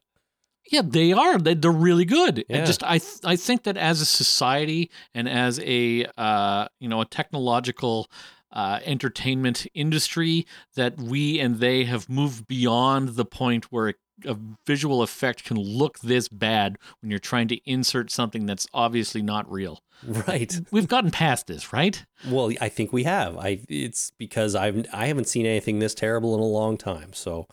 Yeah, 0.70 0.82
they 0.84 1.12
are. 1.12 1.38
They, 1.38 1.54
they're 1.54 1.70
really 1.70 2.04
good. 2.04 2.44
Yeah. 2.48 2.58
And 2.58 2.66
just 2.66 2.82
I 2.82 2.98
th- 2.98 3.20
I 3.24 3.36
think 3.36 3.64
that 3.64 3.76
as 3.76 4.00
a 4.00 4.06
society 4.06 4.90
and 5.14 5.28
as 5.28 5.58
a 5.60 6.06
uh, 6.16 6.68
you 6.78 6.88
know 6.88 7.00
a 7.00 7.06
technological 7.06 8.10
uh, 8.52 8.80
entertainment 8.84 9.66
industry, 9.74 10.46
that 10.74 10.98
we 10.98 11.40
and 11.40 11.58
they 11.60 11.84
have 11.84 12.08
moved 12.08 12.46
beyond 12.46 13.10
the 13.10 13.24
point 13.24 13.72
where 13.72 13.94
a 14.26 14.36
visual 14.66 15.02
effect 15.02 15.44
can 15.44 15.56
look 15.56 15.98
this 16.00 16.28
bad 16.28 16.76
when 17.00 17.10
you're 17.10 17.18
trying 17.18 17.48
to 17.48 17.56
insert 17.70 18.10
something 18.10 18.46
that's 18.46 18.66
obviously 18.74 19.22
not 19.22 19.50
real. 19.50 19.80
Right. 20.06 20.58
We've 20.70 20.88
gotten 20.88 21.10
past 21.10 21.46
this, 21.46 21.72
right? 21.72 22.04
Well, 22.26 22.52
I 22.60 22.68
think 22.68 22.92
we 22.92 23.04
have. 23.04 23.36
I 23.36 23.60
it's 23.68 24.12
because 24.18 24.54
I've 24.54 24.86
I 24.92 25.06
haven't 25.06 25.28
seen 25.28 25.46
anything 25.46 25.78
this 25.78 25.94
terrible 25.94 26.34
in 26.34 26.40
a 26.40 26.44
long 26.44 26.76
time. 26.78 27.12
So, 27.12 27.46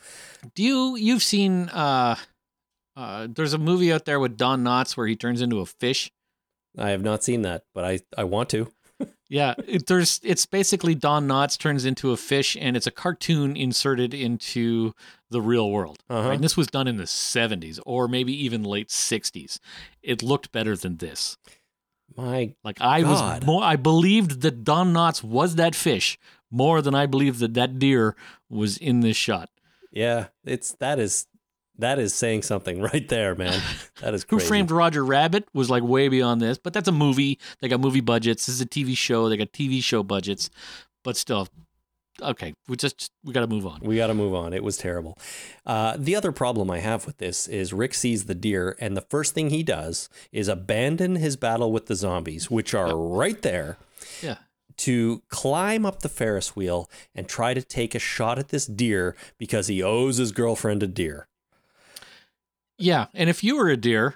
Do 0.56 0.64
you 0.64 0.96
you've 0.96 1.24
seen 1.24 1.70
uh, 1.70 2.16
uh, 2.98 3.28
there's 3.30 3.54
a 3.54 3.58
movie 3.58 3.94
out 3.94 4.06
there 4.06 4.20
with 4.20 4.36
Don 4.36 4.64
Knotts 4.64 4.98
where 4.98 5.08
he 5.08 5.16
turns 5.16 5.42
into 5.42 5.60
a 5.60 5.66
fish. 5.66 6.12
I 6.78 6.90
have 6.90 7.02
not 7.04 7.24
seen 7.24 7.44
that, 7.44 7.64
but 7.74 7.86
I 7.86 8.00
I 8.18 8.24
want 8.26 8.50
to. 8.50 8.68
Yeah, 9.30 9.56
it, 9.68 9.88
there's 9.88 10.22
it's 10.24 10.46
basically 10.46 10.96
Don 10.96 11.28
Knotts 11.28 11.58
turns 11.60 11.84
into 11.84 12.12
a 12.12 12.18
fish, 12.18 12.56
and 12.60 12.78
it's 12.78 12.88
a 12.88 12.92
cartoon 12.92 13.58
inserted 13.58 14.14
into 14.14 14.94
the 15.30 15.42
real 15.42 15.70
world. 15.70 15.98
Uh-huh. 16.10 16.30
Right? 16.30 16.36
And 16.36 16.44
this 16.44 16.56
was 16.56 16.68
done 16.68 16.88
in 16.88 16.96
the 16.96 17.04
70s 17.04 17.78
or 17.86 18.08
maybe 18.08 18.32
even 18.46 18.64
late 18.64 18.88
60s. 18.88 19.60
It 20.02 20.24
looked 20.24 20.54
better 20.54 20.78
than 20.78 20.96
this. 20.98 21.38
My 22.16 22.56
Like 22.64 22.80
I 22.80 23.02
God. 23.02 23.10
was 23.42 23.46
more, 23.46 23.64
I 23.64 23.76
believed 23.76 24.42
that 24.44 24.64
Don 24.64 24.94
Knotts 24.94 25.22
was 25.22 25.56
that 25.56 25.76
fish 25.76 26.18
more 26.50 26.82
than 26.82 26.96
I 26.96 27.06
believed 27.06 27.40
that 27.42 27.54
that 27.56 27.78
deer 27.80 28.16
was 28.50 28.78
in 28.78 29.02
this 29.02 29.18
shot. 29.18 29.50
yeah, 29.92 30.28
it's 30.46 30.72
that 30.80 31.00
is 31.00 31.28
that 31.80 32.00
is 32.00 32.14
saying 32.14 32.42
something 32.44 32.82
right 32.92 33.08
there, 33.10 33.36
man. 33.36 33.62
That 34.02 34.14
is 34.14 34.26
Who. 34.30 34.40
Framed 34.40 34.72
Roger 34.72 35.04
Rabbit 35.06 35.48
was 35.54 35.70
like 35.70 35.84
way 35.84 36.08
beyond 36.10 36.42
this, 36.42 36.58
but 36.58 36.74
that's 36.74 36.88
a 36.88 36.92
movie. 36.94 37.40
They 37.60 37.68
got 37.68 37.80
movie 37.80 38.02
budgets. 38.02 38.46
This 38.46 38.56
is 38.56 38.62
a 38.62 38.66
TV 38.66 38.96
show. 38.98 39.30
They 39.30 39.38
got 39.38 39.52
TV 39.54 39.82
show 39.84 40.04
budgets, 40.04 40.50
but 41.04 41.16
still, 41.18 41.48
okay. 42.22 42.54
We 42.68 42.76
just 42.78 43.12
we 43.24 43.34
got 43.34 43.42
to 43.42 43.48
move 43.48 43.66
on. 43.68 43.80
We 43.82 43.98
got 43.98 44.08
to 44.08 44.14
move 44.14 44.34
on. 44.34 44.54
It 44.54 44.64
was 44.64 44.78
terrible. 44.78 45.18
Uh, 45.66 45.96
the 45.98 46.16
other 46.16 46.32
problem 46.32 46.70
I 46.72 46.80
have 46.80 47.06
with 47.06 47.18
this 47.18 47.48
is 47.48 47.74
Rick 47.74 47.94
sees 47.94 48.26
the 48.26 48.36
deer, 48.36 48.76
and 48.80 48.96
the 48.98 49.02
first 49.10 49.34
thing 49.34 49.50
he 49.50 49.64
does 49.64 50.10
is 50.32 50.48
abandon 50.48 51.16
his 51.18 51.36
battle 51.36 51.72
with 51.72 51.86
the 51.88 51.96
zombies, 51.96 52.50
which 52.50 52.74
are 52.74 52.96
right 52.98 53.42
there, 53.42 53.78
Yeah. 54.22 54.38
to 54.78 55.22
climb 55.30 55.86
up 55.86 56.02
the 56.02 56.10
Ferris 56.10 56.56
wheel 56.56 56.90
and 57.16 57.28
try 57.28 57.54
to 57.54 57.62
take 57.62 57.94
a 57.96 58.00
shot 58.00 58.38
at 58.40 58.50
this 58.50 58.66
deer 58.66 59.16
because 59.38 59.68
he 59.68 59.82
owes 59.84 60.18
his 60.18 60.32
girlfriend 60.32 60.84
a 60.84 60.88
deer. 60.88 61.28
Yeah, 62.78 63.08
and 63.14 63.30
if 63.30 63.44
you 63.44 63.58
were 63.58 63.70
a 63.70 63.78
deer, 63.78 64.16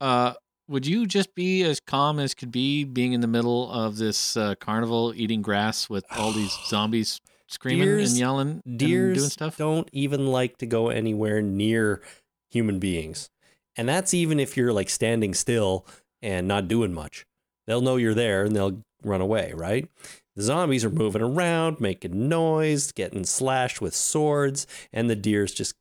uh, 0.00 0.34
would 0.68 0.86
you 0.86 1.06
just 1.06 1.34
be 1.34 1.62
as 1.62 1.80
calm 1.80 2.18
as 2.18 2.34
could 2.34 2.50
be, 2.50 2.84
being 2.84 3.12
in 3.12 3.20
the 3.20 3.26
middle 3.26 3.70
of 3.70 3.96
this 3.96 4.36
uh, 4.36 4.54
carnival, 4.60 5.12
eating 5.16 5.42
grass 5.42 5.88
with 5.88 6.04
all 6.10 6.32
these 6.32 6.56
zombies 6.66 7.20
screaming 7.48 7.86
Deers- 7.86 8.10
and 8.10 8.18
yelling, 8.18 8.62
and 8.64 8.78
Deers 8.78 9.18
doing 9.18 9.30
stuff? 9.30 9.56
don't 9.56 9.88
even 9.92 10.26
like 10.26 10.58
to 10.58 10.66
go 10.66 10.88
anywhere 10.88 11.40
near 11.42 12.02
human 12.50 12.78
beings. 12.78 13.30
And 13.76 13.88
that's 13.88 14.14
even 14.14 14.40
if 14.40 14.56
you're 14.56 14.72
like 14.72 14.88
standing 14.88 15.34
still 15.34 15.86
and 16.22 16.48
not 16.48 16.68
doing 16.68 16.94
much. 16.94 17.26
They'll 17.66 17.82
know 17.82 17.96
you're 17.96 18.14
there 18.14 18.44
and 18.44 18.56
they'll 18.56 18.80
run 19.02 19.20
away, 19.20 19.52
right? 19.54 19.88
The 20.34 20.42
zombies 20.42 20.84
are 20.84 20.90
moving 20.90 21.22
around, 21.22 21.80
making 21.80 22.28
noise, 22.28 22.92
getting 22.92 23.24
slashed 23.24 23.80
with 23.80 23.94
swords, 23.94 24.66
and 24.92 25.10
the 25.10 25.16
deer's 25.16 25.52
just 25.52 25.74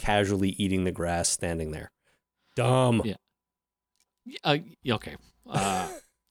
casually 0.00 0.50
eating 0.50 0.84
the 0.84 0.90
grass 0.90 1.28
standing 1.28 1.70
there. 1.70 1.90
Dumb, 2.56 3.02
Yeah. 3.04 3.14
Uh, 4.42 4.58
okay. 4.88 5.16
Uh, 5.48 5.88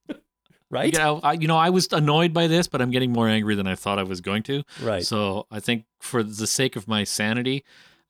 right? 0.72 0.92
you, 0.92 1.00
know, 1.00 1.20
I, 1.24 1.34
you 1.34 1.48
know, 1.48 1.58
I 1.58 1.70
was 1.70 1.88
annoyed 1.92 2.34
by 2.34 2.48
this, 2.48 2.68
but 2.68 2.82
I'm 2.82 2.92
getting 2.92 3.12
more 3.12 3.28
angry 3.28 3.56
than 3.56 3.68
I 3.68 3.76
thought 3.76 4.00
I 4.00 4.04
was 4.04 4.22
going 4.22 4.44
to. 4.44 4.64
Right. 4.82 5.06
So 5.06 5.46
I 5.52 5.60
think 5.60 5.86
for 6.00 6.24
the 6.24 6.48
sake 6.48 6.76
of 6.76 6.88
my 6.88 7.04
sanity, 7.04 7.64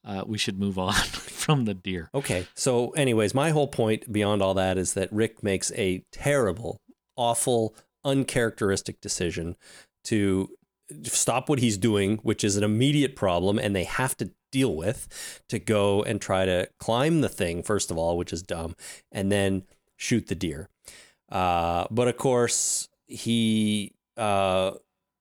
uh, 0.06 0.24
we 0.26 0.38
should 0.38 0.60
move 0.60 0.80
on 0.80 0.94
from 1.04 1.66
the 1.66 1.74
deer. 1.74 2.10
Okay. 2.14 2.48
So, 2.56 2.92
anyways, 2.92 3.34
my 3.34 3.50
whole 3.50 3.68
point 3.68 4.12
beyond 4.12 4.42
all 4.42 4.54
that 4.54 4.78
is 4.78 4.94
that 4.94 5.12
Rick 5.12 5.44
makes 5.44 5.72
a 5.74 6.04
terrible, 6.12 6.80
awful, 7.16 7.76
uncharacteristic 8.06 9.02
decision 9.02 9.56
to 10.06 10.50
stop 11.04 11.50
what 11.50 11.60
he's 11.60 11.78
doing, 11.78 12.18
which 12.24 12.44
is 12.44 12.56
an 12.56 12.64
immediate 12.64 13.16
problem, 13.16 13.60
and 13.60 13.76
they 13.76 13.84
have 13.84 14.16
to 14.18 14.32
deal 14.52 14.76
with 14.76 15.42
to 15.50 15.60
go 15.60 16.04
and 16.04 16.20
try 16.22 16.46
to 16.46 16.68
climb 16.80 17.22
the 17.22 17.30
thing, 17.30 17.62
first 17.64 17.92
of 17.92 17.98
all, 17.98 18.18
which 18.18 18.34
is 18.34 18.42
dumb, 18.42 18.76
and 19.12 19.32
then 19.32 19.64
shoot 19.98 20.28
the 20.28 20.36
deer. 20.36 20.70
Uh, 21.30 21.86
but 21.92 22.08
of 22.08 22.18
course, 22.18 22.90
he 23.08 23.94
uh, 24.18 24.72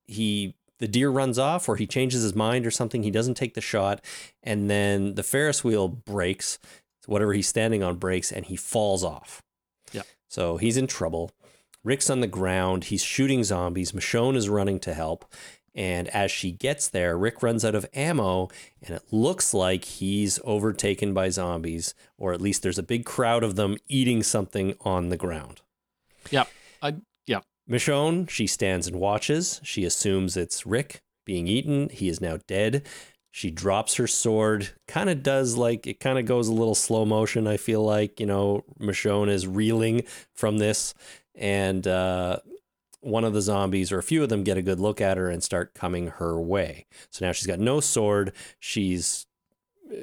he 0.06 0.54
the 0.78 0.88
deer 0.88 1.10
runs 1.10 1.38
off 1.38 1.68
or 1.68 1.76
he 1.76 1.86
changes 1.86 2.22
his 2.22 2.34
mind 2.34 2.66
or 2.66 2.70
something. 2.70 3.02
He 3.02 3.10
doesn't 3.10 3.34
take 3.34 3.54
the 3.54 3.60
shot, 3.60 4.04
and 4.42 4.70
then 4.70 5.14
the 5.14 5.22
Ferris 5.22 5.62
wheel 5.62 5.88
breaks. 5.88 6.58
Whatever 7.06 7.32
he's 7.32 7.48
standing 7.48 7.82
on 7.82 7.96
breaks, 7.96 8.30
and 8.30 8.44
he 8.44 8.56
falls 8.56 9.02
off. 9.02 9.42
Yeah. 9.92 10.02
So 10.28 10.58
he's 10.58 10.76
in 10.76 10.86
trouble. 10.86 11.30
Rick's 11.82 12.10
on 12.10 12.20
the 12.20 12.26
ground. 12.26 12.84
He's 12.84 13.02
shooting 13.02 13.44
zombies. 13.44 13.92
Michonne 13.92 14.36
is 14.36 14.50
running 14.50 14.78
to 14.80 14.92
help. 14.92 15.24
And 15.74 16.08
as 16.08 16.30
she 16.30 16.50
gets 16.50 16.88
there, 16.88 17.16
Rick 17.16 17.42
runs 17.42 17.64
out 17.64 17.74
of 17.74 17.86
ammo, 17.94 18.48
and 18.82 18.96
it 18.96 19.04
looks 19.12 19.54
like 19.54 19.84
he's 19.84 20.40
overtaken 20.44 21.14
by 21.14 21.28
zombies, 21.28 21.94
or 22.16 22.32
at 22.32 22.40
least 22.40 22.62
there's 22.62 22.78
a 22.78 22.82
big 22.82 23.04
crowd 23.04 23.44
of 23.44 23.56
them 23.56 23.76
eating 23.86 24.22
something 24.22 24.74
on 24.80 25.08
the 25.08 25.16
ground. 25.16 25.60
Yep. 26.30 26.48
I, 26.82 26.96
yeah. 27.26 27.40
Michonne, 27.70 28.28
she 28.28 28.46
stands 28.46 28.86
and 28.86 28.96
watches. 28.96 29.60
She 29.62 29.84
assumes 29.84 30.36
it's 30.36 30.66
Rick 30.66 31.00
being 31.24 31.46
eaten. 31.46 31.90
He 31.90 32.08
is 32.08 32.20
now 32.20 32.38
dead. 32.46 32.86
She 33.30 33.50
drops 33.50 33.96
her 33.96 34.06
sword, 34.06 34.70
kind 34.88 35.10
of 35.10 35.22
does 35.22 35.56
like 35.56 35.86
it 35.86 36.00
kind 36.00 36.18
of 36.18 36.24
goes 36.24 36.48
a 36.48 36.52
little 36.52 36.74
slow 36.74 37.04
motion. 37.04 37.46
I 37.46 37.58
feel 37.58 37.84
like, 37.84 38.18
you 38.18 38.26
know, 38.26 38.64
Michonne 38.80 39.28
is 39.28 39.46
reeling 39.46 40.02
from 40.34 40.58
this, 40.58 40.94
and 41.34 41.86
uh, 41.86 42.38
one 43.01 43.24
of 43.24 43.32
the 43.32 43.42
zombies 43.42 43.92
or 43.92 43.99
a 43.99 44.03
few 44.03 44.22
of 44.22 44.28
them 44.28 44.42
get 44.42 44.57
a 44.57 44.62
good 44.62 44.80
look 44.80 45.01
at 45.01 45.16
her 45.16 45.28
and 45.28 45.42
start 45.42 45.74
coming 45.74 46.09
her 46.09 46.40
way. 46.40 46.86
So 47.11 47.24
now 47.24 47.32
she's 47.32 47.46
got 47.46 47.61
no 47.61 47.80
sword. 47.80 48.32
She's 48.59 49.26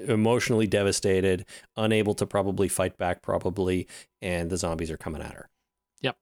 emotionally 0.07 0.67
devastated, 0.67 1.45
unable 1.75 2.13
to 2.15 2.25
probably 2.25 2.67
fight 2.67 2.97
back, 2.97 3.21
probably, 3.21 3.87
and 4.21 4.49
the 4.49 4.57
zombies 4.57 4.91
are 4.91 4.97
coming 4.97 5.21
at 5.21 5.33
her. 5.33 5.49
Yep. 6.01 6.17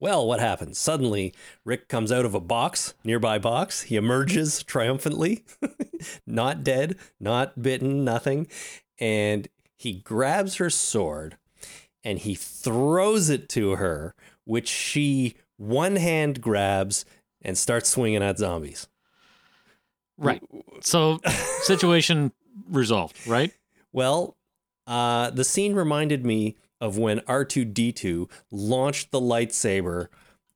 Well, 0.00 0.26
what 0.26 0.40
happens? 0.40 0.78
Suddenly, 0.78 1.34
Rick 1.64 1.88
comes 1.88 2.12
out 2.12 2.24
of 2.24 2.34
a 2.34 2.40
box, 2.40 2.94
nearby 3.04 3.38
box. 3.38 3.82
He 3.82 3.96
emerges 3.96 4.62
triumphantly, 4.62 5.44
not 6.26 6.62
dead, 6.62 6.96
not 7.18 7.62
bitten, 7.62 8.04
nothing. 8.04 8.48
And 8.98 9.48
he 9.76 9.94
grabs 9.94 10.56
her 10.56 10.70
sword 10.70 11.36
and 12.04 12.18
he 12.18 12.34
throws 12.34 13.28
it 13.28 13.48
to 13.50 13.76
her, 13.76 14.14
which 14.44 14.68
she 14.68 15.34
one 15.56 15.96
hand 15.96 16.40
grabs 16.40 17.04
and 17.42 17.56
starts 17.56 17.88
swinging 17.90 18.22
at 18.22 18.38
zombies. 18.38 18.88
Right. 20.18 20.42
So 20.80 21.18
situation 21.62 22.32
resolved, 22.70 23.26
right? 23.26 23.52
Well, 23.92 24.36
uh, 24.86 25.30
the 25.30 25.44
scene 25.44 25.74
reminded 25.74 26.24
me 26.24 26.56
of 26.80 26.96
when 26.98 27.20
R2D2 27.20 28.30
launched 28.50 29.10
the 29.10 29.20
lightsaber 29.20 30.08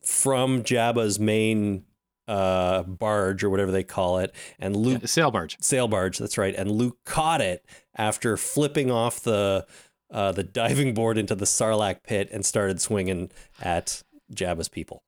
from 0.04 0.62
Jabba's 0.62 1.18
main 1.18 1.84
uh, 2.28 2.82
barge 2.84 3.42
or 3.42 3.50
whatever 3.50 3.70
they 3.72 3.82
call 3.82 4.18
it, 4.18 4.32
and 4.58 4.76
Luke 4.76 5.02
Yeah, 5.02 5.06
sail 5.06 5.30
barge. 5.30 5.56
sail 5.60 5.88
barge. 5.88 6.16
That's 6.18 6.38
right. 6.38 6.54
And 6.54 6.70
Luke 6.70 6.98
caught 7.04 7.40
it 7.40 7.64
after 7.96 8.36
flipping 8.36 8.90
off 8.90 9.20
the 9.20 9.66
uh, 10.10 10.32
the 10.32 10.42
diving 10.44 10.94
board 10.94 11.18
into 11.18 11.34
the 11.34 11.44
Sarlacc 11.44 12.02
pit 12.02 12.28
and 12.32 12.44
started 12.46 12.80
swinging 12.80 13.30
at 13.60 14.02
Jabba's 14.34 14.68
people, 14.68 15.02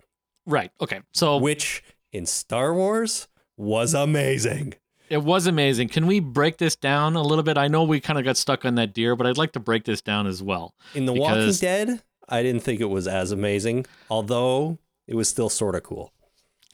Right. 0.47 0.71
Okay. 0.81 1.01
So 1.13 1.37
which 1.39 1.83
in 2.13 2.27
Star 2.27 2.75
Wars 2.75 3.29
was 3.57 3.95
amazing. 3.95 4.75
it 5.09 5.23
was 5.23 5.47
amazing. 5.47 5.89
Can 5.89 6.07
we 6.07 6.21
break 6.21 6.57
this 6.59 6.75
down 6.77 7.15
a 7.17 7.23
little 7.23 7.45
bit? 7.45 7.57
I 7.59 7.69
know 7.69 7.85
we 7.85 8.01
kind 8.01 8.19
of 8.19 8.25
got 8.25 8.37
stuck 8.37 8.65
on 8.65 8.75
that 8.77 8.93
deer, 8.95 9.15
but 9.15 9.27
I'd 9.27 9.39
like 9.39 9.53
to 9.53 9.61
break 9.61 9.85
this 9.85 10.01
down 10.01 10.27
as 10.27 10.43
well. 10.43 10.75
In 10.95 11.07
The 11.07 11.13
Because- 11.13 11.29
Walking 11.47 11.53
Dead, 11.61 12.03
I 12.29 12.43
didn't 12.43 12.63
think 12.63 12.81
it 12.81 12.87
was 12.91 13.07
as 13.07 13.31
amazing, 13.31 13.87
although 14.11 14.79
it 15.07 15.15
was 15.15 15.29
still 15.29 15.49
sort 15.51 15.75
of 15.75 15.83
cool. 15.83 16.13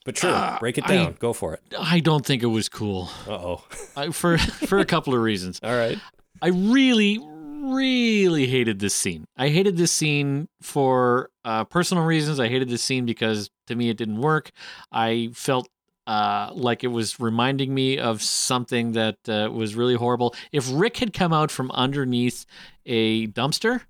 But 0.05 0.17
sure, 0.17 0.31
Uh, 0.33 0.59
break 0.61 0.79
it 0.79 0.85
I- 0.89 0.95
down. 0.97 1.17
Go 1.19 1.33
for 1.33 1.53
it. 1.55 1.61
I 1.79 2.01
don't 2.01 2.25
think 2.25 2.43
it 2.43 2.47
was 2.47 2.69
cool 2.69 3.11
Uh 3.27 3.33
oh. 3.33 4.11
For 4.13 4.39
for 4.71 4.79
a 4.79 4.85
couple 4.87 5.13
of 5.15 5.21
reasons. 5.21 5.61
All 5.63 5.77
right. 5.77 5.99
I 6.41 6.49
really, 6.49 7.19
really 7.61 8.47
hated 8.47 8.79
this 8.79 8.95
scene. 8.95 9.27
I 9.37 9.49
hated 9.49 9.77
this 9.77 9.93
scene 9.93 10.49
for 10.63 11.31
uh, 11.45 11.65
personal 11.65 12.05
reasons. 12.05 12.41
I 12.41 12.49
hated 12.49 12.69
this 12.69 12.83
scene 12.83 13.07
because 13.07 13.51
to 13.67 13.75
me 13.75 13.89
it 13.91 13.97
didn't 13.97 14.19
work. 14.21 14.51
I 14.93 15.31
felt 15.35 15.69
uh, 16.07 16.51
like 16.55 16.85
it 16.85 16.89
was 16.89 17.21
reminding 17.21 17.75
me 17.75 17.99
of 17.99 18.23
something 18.23 18.93
that 18.93 19.17
uh, 19.29 19.51
was 19.53 19.75
really 19.75 19.95
horrible. 19.95 20.35
If 20.53 20.69
Rick 20.73 20.97
had 20.99 21.13
come 21.13 21.33
out 21.33 21.51
from 21.51 21.71
underneath 21.73 22.47
a 22.87 23.27
dumpster, 23.29 23.83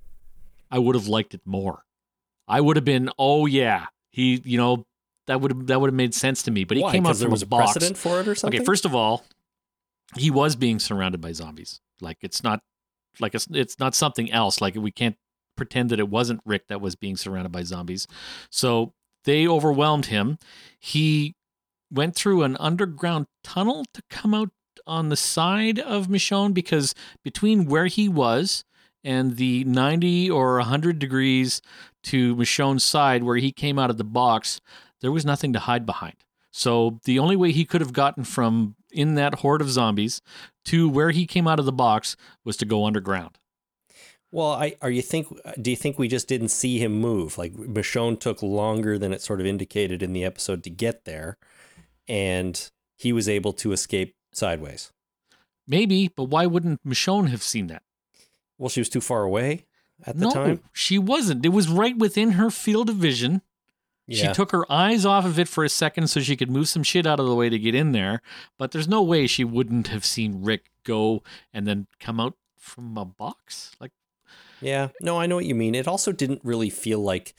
I 0.70 0.78
would 0.78 0.94
have 0.96 1.06
liked 1.06 1.34
it 1.34 1.42
more. 1.44 1.84
I 2.48 2.60
would 2.60 2.76
have 2.76 2.84
been, 2.84 3.10
oh 3.18 3.46
yeah, 3.46 3.86
he, 4.10 4.42
you 4.44 4.56
know, 4.58 4.84
that 5.26 5.40
would 5.40 5.52
have 5.52 5.66
that 5.66 5.80
would 5.80 5.88
have 5.88 5.94
made 5.94 6.14
sense 6.14 6.42
to 6.44 6.50
me. 6.50 6.64
But 6.64 6.78
he 6.78 6.82
Why? 6.82 6.92
came 6.92 7.04
out 7.04 7.10
Because 7.10 7.20
there 7.20 7.26
from 7.26 7.32
was 7.32 7.42
a 7.42 7.46
a 7.46 7.48
box. 7.48 7.72
precedent 7.72 7.98
for 7.98 8.20
it 8.20 8.26
or 8.28 8.34
something. 8.34 8.60
Okay, 8.60 8.64
first 8.64 8.84
of 8.86 8.94
all, 8.94 9.24
he 10.16 10.30
was 10.30 10.56
being 10.56 10.78
surrounded 10.78 11.20
by 11.20 11.32
zombies. 11.32 11.80
Like 12.00 12.16
it's 12.22 12.42
not 12.42 12.62
like 13.20 13.34
it's 13.34 13.46
it's 13.50 13.78
not 13.78 13.94
something 13.94 14.30
else. 14.30 14.60
Like 14.60 14.74
we 14.74 14.90
can't 14.90 15.16
pretend 15.56 15.90
that 15.90 16.00
it 16.00 16.08
wasn't 16.08 16.40
Rick 16.44 16.68
that 16.68 16.80
was 16.80 16.94
being 16.94 17.16
surrounded 17.16 17.52
by 17.52 17.62
zombies. 17.62 18.06
So 18.50 18.94
they 19.24 19.46
overwhelmed 19.46 20.06
him. 20.06 20.38
He 20.78 21.34
went 21.90 22.14
through 22.14 22.42
an 22.42 22.56
underground 22.58 23.26
tunnel 23.42 23.84
to 23.94 24.02
come 24.08 24.34
out 24.34 24.50
on 24.86 25.08
the 25.08 25.16
side 25.16 25.78
of 25.78 26.06
Michonne 26.06 26.54
because 26.54 26.94
between 27.22 27.66
where 27.66 27.86
he 27.86 28.08
was 28.08 28.64
and 29.04 29.36
the 29.36 29.64
90 29.64 30.30
or 30.30 30.54
100 30.56 30.98
degrees 30.98 31.60
to 32.04 32.34
Michonne's 32.36 32.84
side 32.84 33.22
where 33.22 33.36
he 33.36 33.52
came 33.52 33.78
out 33.78 33.90
of 33.90 33.98
the 33.98 34.04
box, 34.04 34.60
there 35.00 35.12
was 35.12 35.24
nothing 35.24 35.52
to 35.52 35.58
hide 35.58 35.84
behind. 35.86 36.16
So 36.50 36.98
the 37.04 37.18
only 37.18 37.36
way 37.36 37.52
he 37.52 37.64
could 37.64 37.80
have 37.80 37.92
gotten 37.92 38.24
from 38.24 38.74
in 38.90 39.14
that 39.16 39.36
horde 39.36 39.60
of 39.60 39.70
zombies 39.70 40.20
to 40.68 40.88
where 40.88 41.10
he 41.10 41.26
came 41.26 41.48
out 41.48 41.58
of 41.58 41.66
the 41.66 41.72
box 41.72 42.16
was 42.44 42.56
to 42.58 42.64
go 42.64 42.86
underground. 42.86 43.38
Well, 44.30 44.52
I 44.52 44.76
are 44.82 44.90
you 44.90 45.00
think 45.00 45.28
do 45.60 45.70
you 45.70 45.76
think 45.76 45.98
we 45.98 46.08
just 46.08 46.28
didn't 46.28 46.48
see 46.48 46.78
him 46.78 47.00
move? 47.00 47.38
Like 47.38 47.54
Michonne 47.54 48.20
took 48.20 48.42
longer 48.42 48.98
than 48.98 49.12
it 49.12 49.22
sort 49.22 49.40
of 49.40 49.46
indicated 49.46 50.02
in 50.02 50.12
the 50.12 50.24
episode 50.24 50.62
to 50.64 50.70
get 50.70 51.04
there, 51.06 51.38
and 52.06 52.70
he 52.96 53.12
was 53.12 53.28
able 53.28 53.54
to 53.54 53.72
escape 53.72 54.14
sideways. 54.32 54.92
Maybe, 55.66 56.08
but 56.08 56.24
why 56.24 56.46
wouldn't 56.46 56.84
Michonne 56.84 57.28
have 57.28 57.42
seen 57.42 57.68
that? 57.68 57.82
Well, 58.58 58.68
she 58.68 58.80
was 58.80 58.88
too 58.88 59.00
far 59.00 59.22
away 59.22 59.66
at 60.06 60.18
the 60.18 60.26
no, 60.26 60.30
time. 60.32 60.60
she 60.72 60.98
wasn't. 60.98 61.44
It 61.44 61.50
was 61.50 61.68
right 61.68 61.96
within 61.96 62.32
her 62.32 62.50
field 62.50 62.90
of 62.90 62.96
vision. 62.96 63.42
She 64.16 64.32
took 64.32 64.52
her 64.52 64.70
eyes 64.72 65.04
off 65.04 65.24
of 65.26 65.38
it 65.38 65.48
for 65.48 65.64
a 65.64 65.68
second 65.68 66.08
so 66.08 66.20
she 66.20 66.36
could 66.36 66.50
move 66.50 66.68
some 66.68 66.82
shit 66.82 67.06
out 67.06 67.20
of 67.20 67.26
the 67.26 67.34
way 67.34 67.48
to 67.50 67.58
get 67.58 67.74
in 67.74 67.92
there. 67.92 68.22
But 68.56 68.70
there's 68.70 68.88
no 68.88 69.02
way 69.02 69.26
she 69.26 69.44
wouldn't 69.44 69.88
have 69.88 70.04
seen 70.04 70.42
Rick 70.42 70.70
go 70.84 71.22
and 71.52 71.66
then 71.66 71.86
come 72.00 72.18
out 72.18 72.34
from 72.56 72.96
a 72.96 73.04
box. 73.04 73.72
Like, 73.80 73.92
Yeah, 74.60 74.88
no, 75.02 75.20
I 75.20 75.26
know 75.26 75.36
what 75.36 75.44
you 75.44 75.54
mean. 75.54 75.74
It 75.74 75.86
also 75.86 76.12
didn't 76.12 76.40
really 76.42 76.70
feel 76.70 77.00
like. 77.00 77.34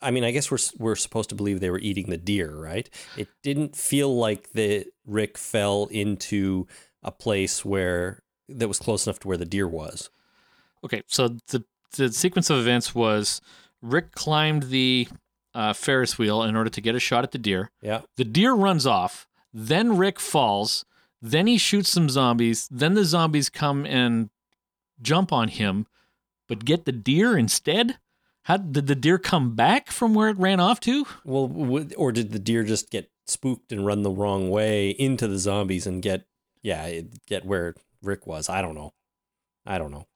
I 0.00 0.10
mean, 0.10 0.24
I 0.24 0.30
guess 0.30 0.50
we're 0.50 0.58
we're 0.78 0.96
supposed 0.96 1.28
to 1.30 1.34
believe 1.34 1.60
they 1.60 1.70
were 1.70 1.78
eating 1.78 2.08
the 2.10 2.16
deer, 2.16 2.54
right? 2.54 2.88
It 3.16 3.28
didn't 3.42 3.76
feel 3.76 4.14
like 4.14 4.52
the 4.52 4.86
Rick 5.06 5.36
fell 5.36 5.86
into 5.90 6.66
a 7.02 7.10
place 7.10 7.64
where 7.64 8.22
that 8.48 8.68
was 8.68 8.78
close 8.78 9.06
enough 9.06 9.20
to 9.20 9.28
where 9.28 9.36
the 9.36 9.44
deer 9.44 9.68
was. 9.68 10.10
okay, 10.84 11.02
so 11.06 11.36
the 11.48 11.64
the 11.96 12.12
sequence 12.12 12.50
of 12.50 12.58
events 12.58 12.94
was 12.94 13.40
Rick 13.82 14.12
climbed 14.12 14.64
the 14.64 15.08
uh, 15.54 15.72
Ferris 15.72 16.18
wheel 16.18 16.42
in 16.42 16.56
order 16.56 16.70
to 16.70 16.80
get 16.80 16.94
a 16.94 17.00
shot 17.00 17.24
at 17.24 17.32
the 17.32 17.38
deer. 17.38 17.70
Yeah, 17.80 18.02
The 18.16 18.24
deer 18.24 18.52
runs 18.52 18.86
off. 18.86 19.26
Then 19.52 19.96
Rick 19.96 20.18
falls. 20.20 20.84
Then 21.22 21.46
he 21.46 21.58
shoots 21.58 21.88
some 21.90 22.08
zombies. 22.10 22.68
Then 22.70 22.94
the 22.94 23.04
zombies 23.04 23.48
come 23.48 23.86
and 23.86 24.30
jump 25.00 25.32
on 25.32 25.48
him, 25.48 25.86
but 26.48 26.64
get 26.64 26.84
the 26.84 26.92
deer 26.92 27.36
instead. 27.38 27.98
How 28.42 28.58
did 28.58 28.88
the 28.88 28.94
deer 28.94 29.18
come 29.18 29.54
back 29.54 29.90
from 29.90 30.12
where 30.12 30.28
it 30.28 30.38
ran 30.38 30.60
off 30.60 30.80
to? 30.80 31.06
Well, 31.24 31.86
or 31.96 32.12
did 32.12 32.32
the 32.32 32.38
deer 32.38 32.62
just 32.62 32.90
get 32.90 33.10
spooked 33.26 33.72
and 33.72 33.86
run 33.86 34.02
the 34.02 34.10
wrong 34.10 34.50
way 34.50 34.90
into 34.90 35.26
the 35.26 35.38
zombies 35.38 35.86
and 35.86 36.02
get 36.02 36.26
yeah 36.62 37.00
get 37.26 37.46
where 37.46 37.74
Rick 38.02 38.26
was? 38.26 38.50
I 38.50 38.60
don't 38.60 38.74
know. 38.74 38.92
I 39.64 39.78
don't 39.78 39.92
know. 39.92 40.06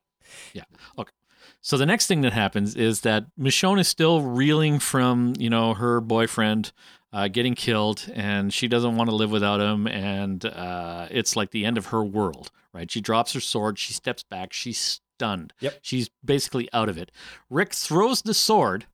So 1.60 1.76
the 1.76 1.86
next 1.86 2.06
thing 2.06 2.20
that 2.22 2.32
happens 2.32 2.76
is 2.76 3.00
that 3.02 3.26
Michonne 3.38 3.80
is 3.80 3.88
still 3.88 4.22
reeling 4.22 4.78
from 4.78 5.34
you 5.38 5.50
know 5.50 5.74
her 5.74 6.00
boyfriend 6.00 6.72
uh, 7.12 7.28
getting 7.28 7.54
killed, 7.54 8.10
and 8.14 8.52
she 8.52 8.68
doesn't 8.68 8.96
want 8.96 9.10
to 9.10 9.16
live 9.16 9.30
without 9.30 9.60
him, 9.60 9.86
and 9.86 10.44
uh, 10.44 11.08
it's 11.10 11.36
like 11.36 11.50
the 11.50 11.64
end 11.64 11.78
of 11.78 11.86
her 11.86 12.04
world. 12.04 12.50
Right? 12.72 12.90
She 12.90 13.00
drops 13.00 13.32
her 13.32 13.40
sword. 13.40 13.78
She 13.78 13.92
steps 13.92 14.22
back. 14.22 14.52
She's 14.52 15.00
stunned. 15.18 15.52
Yep. 15.60 15.78
She's 15.82 16.10
basically 16.24 16.68
out 16.72 16.88
of 16.88 16.98
it. 16.98 17.10
Rick 17.50 17.74
throws 17.74 18.22
the 18.22 18.34
sword 18.34 18.86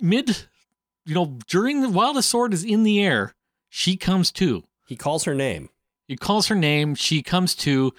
mid, 0.00 0.46
you 1.04 1.14
know, 1.14 1.38
during 1.48 1.80
the 1.80 1.88
while 1.88 2.12
the 2.12 2.22
sword 2.22 2.52
is 2.52 2.64
in 2.64 2.82
the 2.82 3.02
air. 3.02 3.34
She 3.68 3.96
comes 3.96 4.30
to. 4.32 4.64
He 4.86 4.96
calls 4.96 5.24
her 5.24 5.34
name. 5.34 5.70
He 6.08 6.16
calls 6.16 6.48
her 6.48 6.54
name. 6.54 6.94
She 6.94 7.22
comes 7.22 7.54
to. 7.56 7.92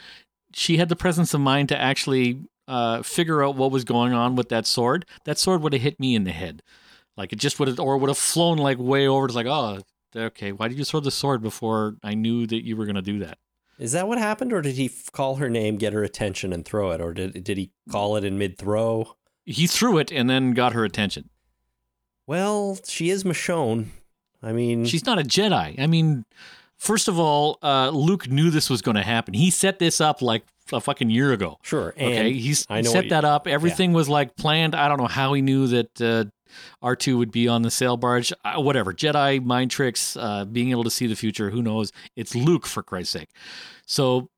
She 0.53 0.77
had 0.77 0.89
the 0.89 0.95
presence 0.95 1.33
of 1.33 1.41
mind 1.41 1.69
to 1.69 1.79
actually 1.79 2.41
uh, 2.67 3.01
figure 3.03 3.43
out 3.43 3.55
what 3.55 3.71
was 3.71 3.83
going 3.83 4.13
on 4.13 4.35
with 4.35 4.49
that 4.49 4.65
sword. 4.65 5.05
That 5.25 5.37
sword 5.37 5.61
would 5.61 5.73
have 5.73 5.81
hit 5.81 5.99
me 5.99 6.15
in 6.15 6.23
the 6.23 6.31
head, 6.31 6.61
like 7.15 7.31
it 7.33 7.39
just 7.39 7.59
would 7.59 7.67
have, 7.67 7.79
or 7.79 7.97
would 7.97 8.09
have 8.09 8.17
flown 8.17 8.57
like 8.57 8.77
way 8.77 9.07
over. 9.07 9.25
It's 9.25 9.35
like, 9.35 9.45
oh, 9.47 9.79
okay. 10.15 10.51
Why 10.51 10.67
did 10.67 10.77
you 10.77 10.85
throw 10.85 10.99
the 10.99 11.11
sword 11.11 11.41
before 11.41 11.95
I 12.03 12.13
knew 12.13 12.45
that 12.47 12.65
you 12.65 12.75
were 12.75 12.85
going 12.85 12.95
to 12.95 13.01
do 13.01 13.19
that? 13.19 13.37
Is 13.79 13.91
that 13.91 14.07
what 14.07 14.17
happened, 14.17 14.53
or 14.53 14.61
did 14.61 14.75
he 14.75 14.85
f- 14.87 15.11
call 15.11 15.35
her 15.35 15.49
name, 15.49 15.77
get 15.77 15.93
her 15.93 16.03
attention, 16.03 16.51
and 16.51 16.65
throw 16.65 16.91
it, 16.91 16.99
or 16.99 17.13
did 17.13 17.43
did 17.43 17.57
he 17.57 17.71
call 17.91 18.15
it 18.15 18.23
in 18.23 18.37
mid 18.37 18.57
throw? 18.57 19.15
He 19.45 19.67
threw 19.67 19.97
it 19.97 20.11
and 20.11 20.29
then 20.29 20.51
got 20.51 20.73
her 20.73 20.83
attention. 20.83 21.29
Well, 22.25 22.77
she 22.85 23.09
is 23.09 23.23
Michonne. 23.23 23.85
I 24.43 24.51
mean, 24.51 24.85
She's 24.85 25.05
not 25.05 25.19
a 25.19 25.23
Jedi. 25.23 25.79
I 25.79 25.87
mean, 25.87 26.25
first 26.75 27.07
of 27.07 27.17
all, 27.17 27.57
uh, 27.63 27.89
Luke 27.89 28.29
knew 28.29 28.49
this 28.49 28.69
was 28.69 28.81
going 28.81 28.95
to 28.95 29.03
happen. 29.03 29.33
He 29.33 29.49
set 29.49 29.79
this 29.79 30.01
up 30.01 30.21
like 30.21 30.43
a 30.73 30.79
fucking 30.81 31.09
year 31.09 31.31
ago. 31.33 31.57
sure. 31.61 31.93
And 31.97 32.13
Okay, 32.13 32.33
he's 32.33 32.65
I 32.69 32.81
know 32.81 32.91
set 32.91 33.05
you- 33.05 33.09
that 33.11 33.25
up. 33.25 33.47
Everything 33.47 33.93
was 33.93 34.07
like 34.09 34.35
planned. 34.35 34.75
I 34.75 34.87
don't 34.87 34.97
know 34.99 35.07
how 35.07 35.33
he 35.33 35.41
knew 35.41 35.67
that 35.67 36.01
uh, 36.01 36.25
R2 36.85 37.17
would 37.17 37.31
be 37.31 37.47
on 37.47 37.61
the 37.61 37.71
sail 37.71 37.97
barge. 37.97 38.31
Uh, 38.45 38.61
whatever. 38.61 38.93
Jedi 38.93 39.43
mind 39.43 39.71
tricks, 39.71 40.15
uh, 40.17 40.45
being 40.45 40.71
able 40.71 40.83
to 40.83 40.91
see 40.91 41.07
the 41.07 41.15
future. 41.15 41.49
Who 41.49 41.61
knows? 41.61 41.91
It's 42.15 42.35
Luke, 42.35 42.65
for 42.65 42.81
Christ's 42.83 43.13
sake. 43.13 43.29
So, 43.85 44.29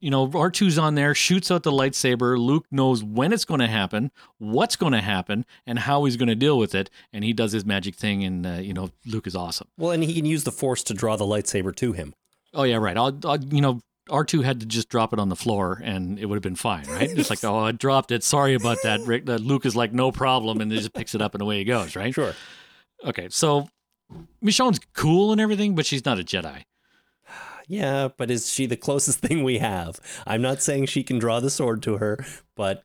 you 0.00 0.10
know, 0.10 0.28
R2's 0.28 0.78
on 0.78 0.94
there, 0.94 1.12
shoots 1.14 1.50
out 1.50 1.64
the 1.64 1.72
lightsaber. 1.72 2.38
Luke 2.38 2.66
knows 2.70 3.02
when 3.02 3.32
it's 3.32 3.44
going 3.44 3.58
to 3.60 3.66
happen, 3.66 4.12
what's 4.38 4.76
going 4.76 4.92
to 4.92 5.00
happen, 5.00 5.44
and 5.66 5.80
how 5.80 6.04
he's 6.04 6.16
going 6.16 6.28
to 6.28 6.36
deal 6.36 6.56
with 6.56 6.72
it. 6.74 6.88
And 7.12 7.24
he 7.24 7.32
does 7.32 7.50
his 7.50 7.64
magic 7.64 7.96
thing, 7.96 8.22
and, 8.22 8.46
uh, 8.46 8.50
you 8.60 8.72
know, 8.72 8.90
Luke 9.06 9.26
is 9.26 9.34
awesome. 9.34 9.66
well, 9.76 9.90
and 9.90 10.04
he 10.04 10.14
can 10.14 10.24
use 10.24 10.44
the 10.44 10.52
Force 10.52 10.84
to 10.84 10.94
draw 10.94 11.16
the 11.16 11.24
lightsaber 11.24 11.74
to 11.76 11.92
him. 11.92 12.14
Oh 12.54 12.62
yeah, 12.62 12.76
right. 12.76 12.96
I'll, 12.96 13.18
I'll 13.24 13.42
you 13.44 13.60
know, 13.60 13.80
R 14.10 14.24
two 14.24 14.42
had 14.42 14.60
to 14.60 14.66
just 14.66 14.88
drop 14.88 15.12
it 15.12 15.18
on 15.18 15.28
the 15.28 15.36
floor 15.36 15.80
and 15.84 16.18
it 16.18 16.26
would 16.26 16.36
have 16.36 16.42
been 16.42 16.56
fine, 16.56 16.86
right? 16.88 17.10
It's 17.10 17.30
like, 17.30 17.44
oh, 17.44 17.58
I 17.58 17.72
dropped 17.72 18.10
it. 18.10 18.24
Sorry 18.24 18.54
about 18.54 18.78
that. 18.82 19.00
Rick, 19.00 19.28
uh, 19.28 19.36
Luke 19.36 19.66
is 19.66 19.76
like, 19.76 19.92
no 19.92 20.12
problem, 20.12 20.60
and 20.60 20.70
he 20.70 20.78
just 20.78 20.92
picks 20.94 21.14
it 21.14 21.22
up 21.22 21.34
and 21.34 21.42
away 21.42 21.58
he 21.58 21.64
goes, 21.64 21.96
right? 21.96 22.12
Sure. 22.14 22.34
Okay, 23.04 23.28
so 23.30 23.68
Michonne's 24.42 24.80
cool 24.94 25.32
and 25.32 25.40
everything, 25.40 25.74
but 25.74 25.86
she's 25.86 26.04
not 26.04 26.18
a 26.18 26.24
Jedi. 26.24 26.64
Yeah, 27.68 28.08
but 28.16 28.30
is 28.30 28.50
she 28.50 28.66
the 28.66 28.76
closest 28.76 29.18
thing 29.20 29.44
we 29.44 29.58
have? 29.58 30.00
I'm 30.26 30.42
not 30.42 30.62
saying 30.62 30.86
she 30.86 31.02
can 31.02 31.18
draw 31.18 31.40
the 31.40 31.50
sword 31.50 31.82
to 31.82 31.98
her, 31.98 32.24
but 32.56 32.82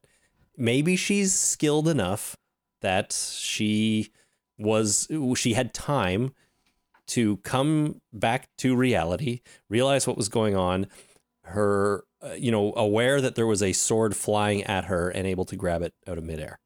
maybe 0.58 0.96
she's 0.96 1.34
skilled 1.34 1.88
enough 1.88 2.36
that 2.82 3.14
she 3.14 4.12
was 4.58 5.08
she 5.36 5.54
had 5.54 5.74
time 5.74 6.34
to 7.08 7.38
come 7.38 8.02
back 8.12 8.48
to 8.58 8.76
reality, 8.76 9.42
realize 9.70 10.08
what 10.08 10.18
was 10.18 10.30
going 10.30 10.56
on. 10.56 10.88
Her 11.44 12.06
uh, 12.24 12.34
you 12.34 12.52
know, 12.52 12.74
aware 12.76 13.20
that 13.20 13.36
there 13.36 13.46
was 13.46 13.62
a 13.62 13.74
sword 13.74 14.16
flying 14.16 14.64
at 14.64 14.86
her 14.86 15.10
and 15.10 15.28
able 15.28 15.44
to 15.46 15.56
grab 15.56 15.82
it 15.82 15.94
out 16.08 16.18
of 16.18 16.24
midair 16.24 16.60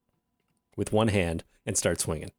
with 0.75 0.91
one 0.91 1.07
hand 1.07 1.43
and 1.65 1.75
start 1.75 1.99
swinging. 1.99 2.31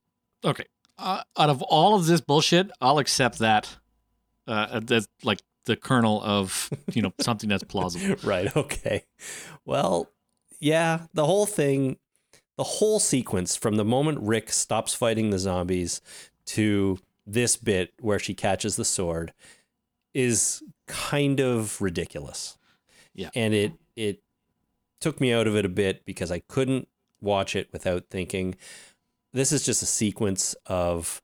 Okay. 0.45 0.65
Uh, 0.97 1.23
out 1.37 1.51
of 1.51 1.63
all 1.63 1.97
of 1.97 2.07
this 2.07 2.21
bullshit, 2.21 2.71
I'll 2.81 2.99
accept 2.99 3.41
that. 3.41 3.77
Uh, 4.47 4.81
that's 4.81 5.09
like 5.23 5.43
the 5.65 5.77
kernel 5.77 6.23
of 6.23 6.71
you 6.93 7.03
know 7.03 7.13
something 7.21 7.49
that's 7.49 7.65
plausible. 7.65 8.17
right. 8.23 8.55
Okay. 8.57 9.05
Well, 9.65 10.11
yeah, 10.61 11.01
the 11.13 11.27
whole 11.27 11.47
thing, 11.47 11.99
the 12.57 12.65
whole 12.65 13.01
sequence 13.01 13.57
from 13.57 13.77
the 13.77 13.85
moment 13.85 14.21
Rick 14.21 14.51
stops 14.53 14.95
fighting 14.95 15.31
the 15.31 15.39
zombies 15.39 16.01
to 16.47 16.99
this 17.27 17.57
bit 17.57 17.93
where 18.01 18.19
she 18.19 18.35
catches 18.35 18.77
the 18.77 18.85
sword 18.85 19.33
is 20.15 20.63
kind 20.89 21.41
of 21.41 21.81
ridiculous. 21.81 22.59
Yeah. 23.15 23.31
And 23.35 23.55
it 23.55 23.73
it 23.97 24.23
took 25.01 25.21
me 25.21 25.33
out 25.33 25.47
of 25.47 25.57
it 25.57 25.65
a 25.65 25.69
bit 25.69 26.05
because 26.05 26.33
I 26.33 26.41
couldn't 26.41 26.89
watch 27.21 27.55
it 27.55 27.69
without 27.73 28.07
thinking 28.11 28.57
this 29.33 29.53
is 29.53 29.65
just 29.65 29.83
a 29.83 29.87
sequence 29.87 30.55
of 30.67 31.23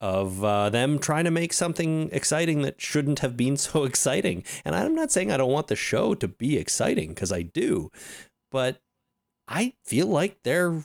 of 0.00 0.42
uh, 0.42 0.68
them 0.68 0.98
trying 0.98 1.24
to 1.24 1.30
make 1.30 1.52
something 1.52 2.10
exciting 2.10 2.62
that 2.62 2.80
shouldn't 2.80 3.20
have 3.20 3.36
been 3.36 3.56
so 3.68 3.84
exciting. 3.84 4.44
And 4.64 4.74
I'm 4.74 4.94
not 4.94 5.12
saying 5.12 5.30
I 5.30 5.36
don't 5.36 5.52
want 5.52 5.68
the 5.68 5.76
show 5.76 6.14
to 6.14 6.28
be 6.28 6.58
exciting 6.58 7.10
because 7.10 7.32
I 7.32 7.42
do, 7.42 7.90
but 8.50 8.82
I 9.46 9.74
feel 9.84 10.08
like 10.08 10.42
they're 10.42 10.84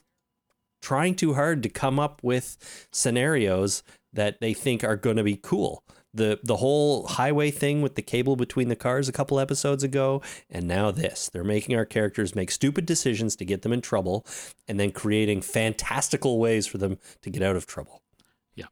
trying 0.82 1.16
too 1.16 1.34
hard 1.34 1.64
to 1.64 1.70
come 1.70 2.00
up 2.00 2.22
with 2.24 2.88
scenarios 2.92 3.82
that 4.14 4.40
they 4.40 4.54
think 4.54 4.84
are 4.84 4.96
going 4.96 5.18
to 5.18 5.24
be 5.24 5.36
cool. 5.36 5.84
The 6.18 6.40
the 6.44 6.58
whole 6.58 7.08
highway 7.08 7.52
thing 7.52 7.82
with 7.82 7.96
the 7.96 8.02
cable 8.02 8.36
between 8.36 8.70
the 8.70 8.76
cars 8.76 9.08
a 9.08 9.12
couple 9.12 9.40
episodes 9.40 9.84
ago 9.84 10.22
and 10.50 10.68
now 10.68 10.92
this. 10.92 11.30
They're 11.30 11.44
making 11.44 11.76
our 11.76 11.86
characters 11.86 12.36
make 12.36 12.52
stupid 12.52 12.86
decisions 12.86 13.36
to 13.38 13.46
get 13.46 13.62
them 13.62 13.72
in 13.72 13.82
trouble 13.82 14.26
and 14.68 14.80
then 14.80 14.92
creating 14.92 15.42
fantastical 15.42 16.40
ways 16.40 16.66
for 16.66 16.78
them 16.80 16.98
to 17.22 17.30
get 17.30 17.44
out 17.44 17.56
of 17.56 17.68
trouble. 17.68 18.02
Yeah, 18.56 18.66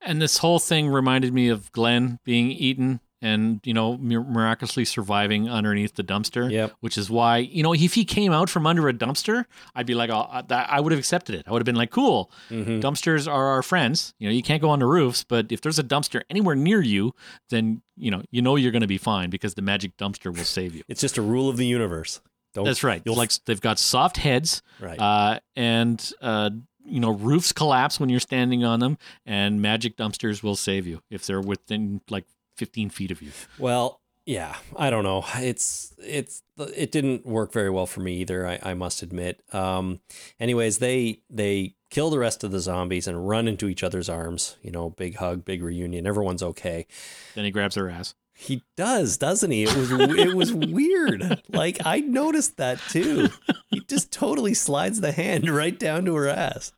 and 0.00 0.20
this 0.20 0.38
whole 0.38 0.58
thing 0.58 0.88
reminded 0.88 1.32
me 1.32 1.48
of 1.48 1.72
Glenn 1.72 2.18
being 2.24 2.50
eaten 2.50 3.00
and 3.22 3.60
you 3.64 3.72
know 3.72 3.96
miraculously 3.98 4.84
surviving 4.84 5.48
underneath 5.48 5.94
the 5.94 6.02
dumpster. 6.04 6.50
Yep. 6.50 6.72
Which 6.80 6.98
is 6.98 7.08
why 7.08 7.38
you 7.38 7.62
know 7.62 7.72
if 7.72 7.94
he 7.94 8.04
came 8.04 8.32
out 8.32 8.50
from 8.50 8.66
under 8.66 8.88
a 8.88 8.92
dumpster, 8.92 9.44
I'd 9.74 9.86
be 9.86 9.94
like, 9.94 10.10
oh, 10.10 10.26
I- 10.30 10.42
that- 10.42 10.68
I 10.70 10.80
would 10.80 10.92
have 10.92 10.98
accepted 10.98 11.34
it. 11.36 11.44
I 11.46 11.52
would 11.52 11.60
have 11.60 11.66
been 11.66 11.76
like, 11.76 11.90
cool. 11.90 12.30
Mm-hmm. 12.50 12.80
Dumpsters 12.80 13.30
are 13.30 13.46
our 13.48 13.62
friends. 13.62 14.12
You 14.18 14.28
know, 14.28 14.34
you 14.34 14.42
can't 14.42 14.60
go 14.60 14.68
on 14.70 14.80
the 14.80 14.86
roofs, 14.86 15.24
but 15.24 15.50
if 15.52 15.60
there's 15.60 15.78
a 15.78 15.84
dumpster 15.84 16.22
anywhere 16.28 16.56
near 16.56 16.80
you, 16.82 17.14
then 17.50 17.80
you 17.96 18.10
know 18.10 18.22
you 18.30 18.42
know 18.42 18.56
you're 18.56 18.72
going 18.72 18.82
to 18.82 18.86
be 18.88 18.98
fine 18.98 19.30
because 19.30 19.54
the 19.54 19.62
magic 19.62 19.96
dumpster 19.96 20.36
will 20.36 20.44
save 20.44 20.74
you. 20.74 20.82
It's 20.88 21.00
just 21.00 21.16
a 21.16 21.22
rule 21.22 21.48
of 21.48 21.56
the 21.56 21.66
universe. 21.66 22.20
Don't, 22.54 22.66
That's 22.66 22.84
right. 22.84 23.00
You'll 23.06 23.16
like 23.16 23.30
they've 23.46 23.60
got 23.60 23.78
soft 23.78 24.18
heads, 24.18 24.60
right. 24.78 24.98
uh, 24.98 25.40
and 25.56 26.12
uh, 26.20 26.50
you 26.84 27.00
know 27.00 27.10
roofs 27.10 27.50
collapse 27.52 27.98
when 27.98 28.10
you're 28.10 28.20
standing 28.20 28.62
on 28.62 28.78
them, 28.80 28.98
and 29.24 29.62
magic 29.62 29.96
dumpsters 29.96 30.42
will 30.42 30.56
save 30.56 30.86
you 30.86 31.00
if 31.10 31.24
they're 31.26 31.40
within 31.40 32.02
like 32.10 32.26
15 32.56 32.90
feet 32.90 33.10
of 33.10 33.22
you. 33.22 33.32
Well, 33.58 34.00
yeah, 34.24 34.56
I 34.76 34.90
don't 34.90 35.02
know. 35.02 35.24
It's 35.36 35.94
it's 35.98 36.42
it 36.58 36.92
didn't 36.92 37.26
work 37.26 37.52
very 37.52 37.70
well 37.70 37.86
for 37.86 38.00
me 38.00 38.18
either. 38.18 38.46
I, 38.46 38.60
I 38.62 38.74
must 38.74 39.02
admit. 39.02 39.42
Um, 39.52 40.00
anyways, 40.38 40.78
they 40.78 41.22
they 41.28 41.74
kill 41.90 42.08
the 42.08 42.20
rest 42.20 42.44
of 42.44 42.52
the 42.52 42.60
zombies 42.60 43.08
and 43.08 43.28
run 43.28 43.48
into 43.48 43.68
each 43.68 43.82
other's 43.82 44.08
arms. 44.08 44.56
You 44.62 44.70
know, 44.70 44.90
big 44.90 45.16
hug, 45.16 45.44
big 45.44 45.62
reunion. 45.62 46.06
Everyone's 46.06 46.42
okay. 46.42 46.86
Then 47.34 47.44
he 47.44 47.50
grabs 47.50 47.74
her 47.74 47.90
ass. 47.90 48.14
He 48.34 48.62
does, 48.76 49.18
doesn't 49.18 49.50
he? 49.50 49.64
It 49.64 49.74
was 49.76 49.90
it 49.90 50.34
was 50.34 50.52
weird. 50.52 51.42
Like 51.48 51.78
I 51.84 52.00
noticed 52.00 52.56
that 52.58 52.78
too. 52.90 53.28
He 53.70 53.80
just 53.80 54.12
totally 54.12 54.54
slides 54.54 55.00
the 55.00 55.12
hand 55.12 55.48
right 55.50 55.78
down 55.78 56.04
to 56.04 56.14
her 56.14 56.28
ass. 56.28 56.72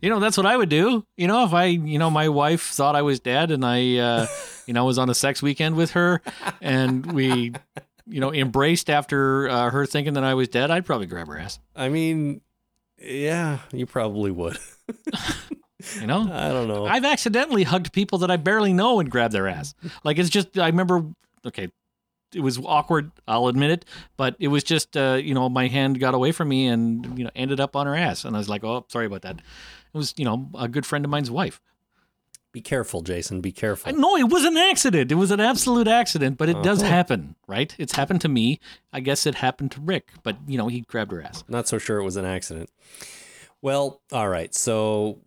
You 0.00 0.10
know, 0.10 0.20
that's 0.20 0.36
what 0.36 0.46
I 0.46 0.56
would 0.56 0.68
do. 0.68 1.04
You 1.16 1.26
know, 1.26 1.44
if 1.44 1.54
I, 1.54 1.66
you 1.66 1.98
know, 1.98 2.10
my 2.10 2.28
wife 2.28 2.62
thought 2.70 2.96
I 2.96 3.02
was 3.02 3.20
dead 3.20 3.50
and 3.50 3.64
I, 3.64 3.96
uh, 3.96 4.26
you 4.66 4.74
know, 4.74 4.84
was 4.84 4.98
on 4.98 5.10
a 5.10 5.14
sex 5.14 5.42
weekend 5.42 5.76
with 5.76 5.92
her 5.92 6.20
and 6.60 7.12
we, 7.12 7.52
you 8.06 8.20
know, 8.20 8.32
embraced 8.32 8.90
after 8.90 9.48
uh, 9.48 9.70
her 9.70 9.86
thinking 9.86 10.14
that 10.14 10.24
I 10.24 10.34
was 10.34 10.48
dead, 10.48 10.70
I'd 10.70 10.86
probably 10.86 11.06
grab 11.06 11.28
her 11.28 11.38
ass. 11.38 11.58
I 11.74 11.88
mean, 11.88 12.40
yeah, 12.98 13.60
you 13.72 13.86
probably 13.86 14.30
would. 14.30 14.58
You 16.00 16.06
know? 16.06 16.28
I 16.32 16.48
don't 16.50 16.68
know. 16.68 16.86
I've 16.86 17.04
accidentally 17.04 17.64
hugged 17.64 17.92
people 17.92 18.18
that 18.18 18.30
I 18.30 18.36
barely 18.36 18.72
know 18.72 19.00
and 19.00 19.10
grabbed 19.10 19.34
their 19.34 19.48
ass. 19.48 19.74
Like 20.04 20.18
it's 20.18 20.30
just 20.30 20.58
I 20.58 20.66
remember 20.66 21.04
okay, 21.44 21.70
it 22.34 22.40
was 22.40 22.58
awkward, 22.64 23.10
I'll 23.26 23.48
admit 23.48 23.70
it, 23.70 23.84
but 24.16 24.36
it 24.38 24.48
was 24.48 24.62
just 24.62 24.96
uh, 24.96 25.18
you 25.22 25.34
know, 25.34 25.48
my 25.48 25.68
hand 25.68 25.98
got 26.00 26.14
away 26.14 26.32
from 26.32 26.48
me 26.48 26.66
and 26.66 27.18
you 27.18 27.24
know, 27.24 27.30
ended 27.34 27.60
up 27.60 27.76
on 27.76 27.86
her 27.86 27.96
ass 27.96 28.24
and 28.24 28.36
I 28.36 28.38
was 28.38 28.48
like, 28.48 28.64
"Oh, 28.64 28.84
sorry 28.88 29.06
about 29.06 29.22
that." 29.22 29.36
It 29.38 29.98
was, 29.98 30.14
you 30.16 30.24
know, 30.24 30.48
a 30.54 30.68
good 30.68 30.86
friend 30.86 31.04
of 31.04 31.10
mine's 31.10 31.30
wife. 31.30 31.60
Be 32.52 32.60
careful, 32.60 33.00
Jason. 33.00 33.40
Be 33.40 33.50
careful. 33.50 33.92
No, 33.94 34.14
it 34.16 34.28
was 34.28 34.44
an 34.44 34.58
accident. 34.58 35.10
It 35.10 35.14
was 35.14 35.30
an 35.30 35.40
absolute 35.40 35.88
accident, 35.88 36.36
but 36.36 36.50
it 36.50 36.62
does 36.62 36.82
Uh-huh. 36.82 36.90
happen, 36.90 37.34
right? 37.46 37.74
It's 37.78 37.94
happened 37.94 38.20
to 38.22 38.28
me. 38.28 38.60
I 38.92 39.00
guess 39.00 39.24
it 39.26 39.36
happened 39.36 39.70
to 39.72 39.80
Rick, 39.80 40.10
but 40.22 40.36
you 40.46 40.58
know, 40.58 40.68
he 40.68 40.82
grabbed 40.82 41.12
her 41.12 41.22
ass. 41.22 41.44
Not 41.48 41.66
so 41.66 41.78
sure 41.78 41.98
it 41.98 42.04
was 42.04 42.16
an 42.16 42.26
accident. 42.26 42.68
Well, 43.62 44.02
all 44.12 44.28
right. 44.28 44.54
So 44.54 45.20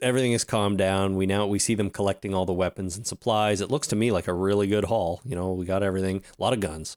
everything 0.00 0.30
is 0.32 0.44
calmed 0.44 0.78
down. 0.78 1.16
We 1.16 1.26
now 1.26 1.46
we 1.46 1.58
see 1.58 1.74
them 1.74 1.90
collecting 1.90 2.34
all 2.34 2.46
the 2.46 2.52
weapons 2.52 2.96
and 2.96 3.04
supplies. 3.06 3.60
It 3.60 3.70
looks 3.70 3.88
to 3.88 3.96
me 3.96 4.12
like 4.12 4.28
a 4.28 4.32
really 4.32 4.68
good 4.68 4.84
haul. 4.84 5.20
You 5.24 5.34
know, 5.34 5.52
we 5.52 5.66
got 5.66 5.82
everything, 5.82 6.22
a 6.38 6.42
lot 6.42 6.52
of 6.52 6.60
guns, 6.60 6.96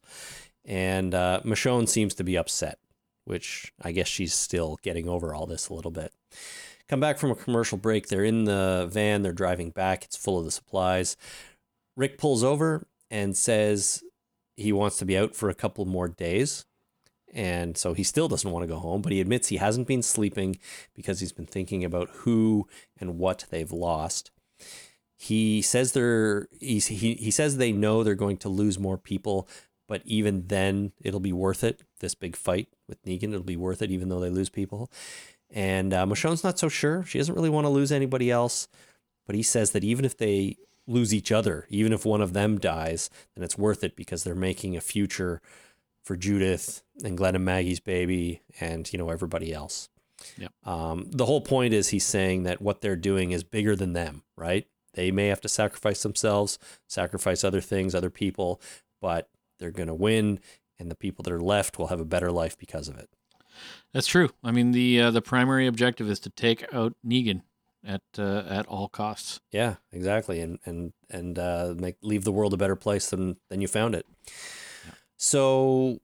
and 0.66 1.16
uh, 1.16 1.42
Michonne 1.44 1.90
seems 1.90 2.14
to 2.16 2.24
be 2.24 2.38
upset, 2.38 2.78
which 3.26 3.74
I 3.82 3.92
guess 3.92 4.08
she's 4.08 4.34
still 4.36 4.78
getting 4.84 5.10
over 5.10 5.34
all 5.34 5.48
this 5.48 5.70
a 5.70 5.74
little 5.74 5.90
bit. 5.92 6.14
Come 6.94 7.00
back 7.00 7.18
from 7.18 7.32
a 7.32 7.36
commercial 7.36 7.80
break. 7.80 8.08
They're 8.08 8.24
in 8.24 8.44
the 8.44 8.88
van. 8.88 9.24
They're 9.24 9.32
driving 9.32 9.72
back. 9.72 10.06
It's 10.06 10.16
full 10.16 10.38
of 10.38 10.46
the 10.46 10.52
supplies. 10.52 11.18
Rick 11.98 12.20
pulls 12.20 12.44
over 12.44 12.86
and 13.10 13.36
says 13.36 14.04
he 14.58 14.72
wants 14.72 14.98
to 14.98 15.06
be 15.06 15.18
out 15.18 15.36
for 15.36 15.50
a 15.50 15.56
couple 15.56 15.86
more 15.86 16.08
days. 16.08 16.66
And 17.34 17.76
so 17.80 17.96
he 17.96 18.04
still 18.04 18.28
doesn't 18.28 18.52
want 18.52 18.62
to 18.62 18.72
go 18.72 18.78
home, 18.78 19.02
but 19.02 19.12
he 19.12 19.20
admits 19.22 19.48
he 19.48 19.58
hasn't 19.58 19.88
been 19.88 20.04
sleeping 20.04 20.60
because 20.94 21.20
he's 21.20 21.32
been 21.32 21.48
thinking 21.48 21.84
about 21.84 22.12
who 22.12 22.68
and 23.00 23.18
what 23.18 23.46
they've 23.50 23.72
lost. 23.72 24.30
He 25.18 25.64
says 25.64 25.94
they're 25.94 26.48
he's, 26.60 26.86
he 26.86 27.16
he 27.16 27.32
says 27.32 27.58
they 27.58 27.72
know 27.72 28.04
they're 28.04 28.14
going 28.14 28.38
to 28.38 28.50
lose 28.50 28.78
more 28.78 29.00
people, 29.00 29.48
but 29.88 30.04
even 30.06 30.46
then 30.46 30.92
it'll 31.02 31.20
be 31.20 31.34
worth 31.34 31.64
it. 31.64 31.82
This 32.02 32.14
big 32.14 32.36
fight 32.36 32.68
with 32.88 33.04
Negan, 33.04 33.30
it'll 33.30 33.42
be 33.42 33.58
worth 33.58 33.82
it, 33.82 33.90
even 33.90 34.10
though 34.10 34.20
they 34.20 34.30
lose 34.30 34.50
people. 34.50 34.92
And 35.54 35.94
uh, 35.94 36.06
Michonne's 36.06 36.44
not 36.44 36.58
so 36.58 36.68
sure. 36.68 37.06
She 37.06 37.20
doesn't 37.20 37.36
really 37.36 37.50
want 37.50 37.66
to 37.66 37.70
lose 37.70 37.92
anybody 37.92 38.32
else, 38.32 38.68
but 39.26 39.36
he 39.36 39.44
says 39.44 39.72
that 39.72 39.84
even 39.84 40.04
if 40.04 40.18
they 40.18 40.58
lose 40.88 41.14
each 41.14 41.32
other, 41.32 41.68
even 41.70 41.94
if 41.94 42.06
one 42.06 42.22
of 42.22 42.34
them 42.34 42.58
dies, 42.58 43.10
then 43.36 43.44
it's 43.44 43.58
worth 43.58 43.84
it 43.84 43.96
because 43.96 44.24
they're 44.24 44.36
making 44.36 44.76
a 44.76 44.82
future 44.82 45.42
for 46.04 46.18
Judith 46.18 46.84
and 47.04 47.18
Glenn 47.18 47.36
and 47.36 47.46
Maggie's 47.46 47.80
baby 47.80 48.42
and 48.60 48.92
you 48.92 48.98
know 48.98 49.10
everybody 49.10 49.54
else. 49.54 49.90
Yep. 50.38 50.52
Um, 50.66 51.08
the 51.12 51.26
whole 51.26 51.42
point 51.42 51.74
is 51.74 51.90
he's 51.90 52.06
saying 52.06 52.44
that 52.44 52.62
what 52.62 52.82
they're 52.82 52.96
doing 52.96 53.32
is 53.32 53.44
bigger 53.44 53.76
than 53.76 53.94
them, 53.94 54.24
right? 54.36 54.68
They 54.94 55.12
may 55.12 55.28
have 55.28 55.42
to 55.42 55.50
sacrifice 55.50 56.04
themselves, 56.04 56.60
sacrifice 56.88 57.44
other 57.44 57.62
things, 57.62 57.96
other 57.96 58.10
people, 58.10 58.62
but 59.02 59.30
they're 59.60 59.72
going 59.72 59.88
to 59.88 59.94
win, 59.94 60.40
and 60.80 60.90
the 60.90 60.96
people 60.96 61.24
that 61.24 61.34
are 61.34 61.42
left 61.42 61.78
will 61.78 61.88
have 61.88 62.00
a 62.00 62.06
better 62.06 62.32
life 62.32 62.58
because 62.58 62.88
of 62.88 62.98
it. 62.98 63.10
That's 63.94 64.08
true. 64.08 64.30
I 64.44 64.52
mean, 64.52 64.72
the 64.72 65.02
uh, 65.02 65.12
the 65.12 65.22
primary 65.22 65.68
objective 65.68 66.10
is 66.10 66.20
to 66.22 66.30
take 66.30 66.66
out 66.74 66.94
Negan 67.06 67.42
at 67.86 68.02
uh, 68.18 68.44
at 68.48 68.66
all 68.68 68.88
costs. 68.88 69.40
Yeah, 69.52 69.76
exactly, 69.92 70.40
and 70.40 70.60
and 70.66 70.94
and 71.10 71.38
uh, 71.38 71.76
make 71.78 71.98
leave 72.02 72.24
the 72.24 72.32
world 72.32 72.54
a 72.54 72.58
better 72.58 72.76
place 72.76 73.10
than 73.10 73.38
than 73.50 73.62
you 73.62 73.68
found 73.68 73.96
it. 73.96 74.06
So 75.18 76.00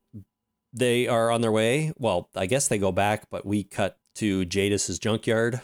they 0.71 1.07
are 1.07 1.31
on 1.31 1.41
their 1.41 1.51
way. 1.51 1.93
Well, 1.97 2.29
I 2.35 2.45
guess 2.45 2.67
they 2.67 2.77
go 2.77 2.91
back, 2.91 3.29
but 3.29 3.45
we 3.45 3.63
cut 3.63 3.97
to 4.15 4.45
Jadis's 4.45 4.99
junkyard, 4.99 5.61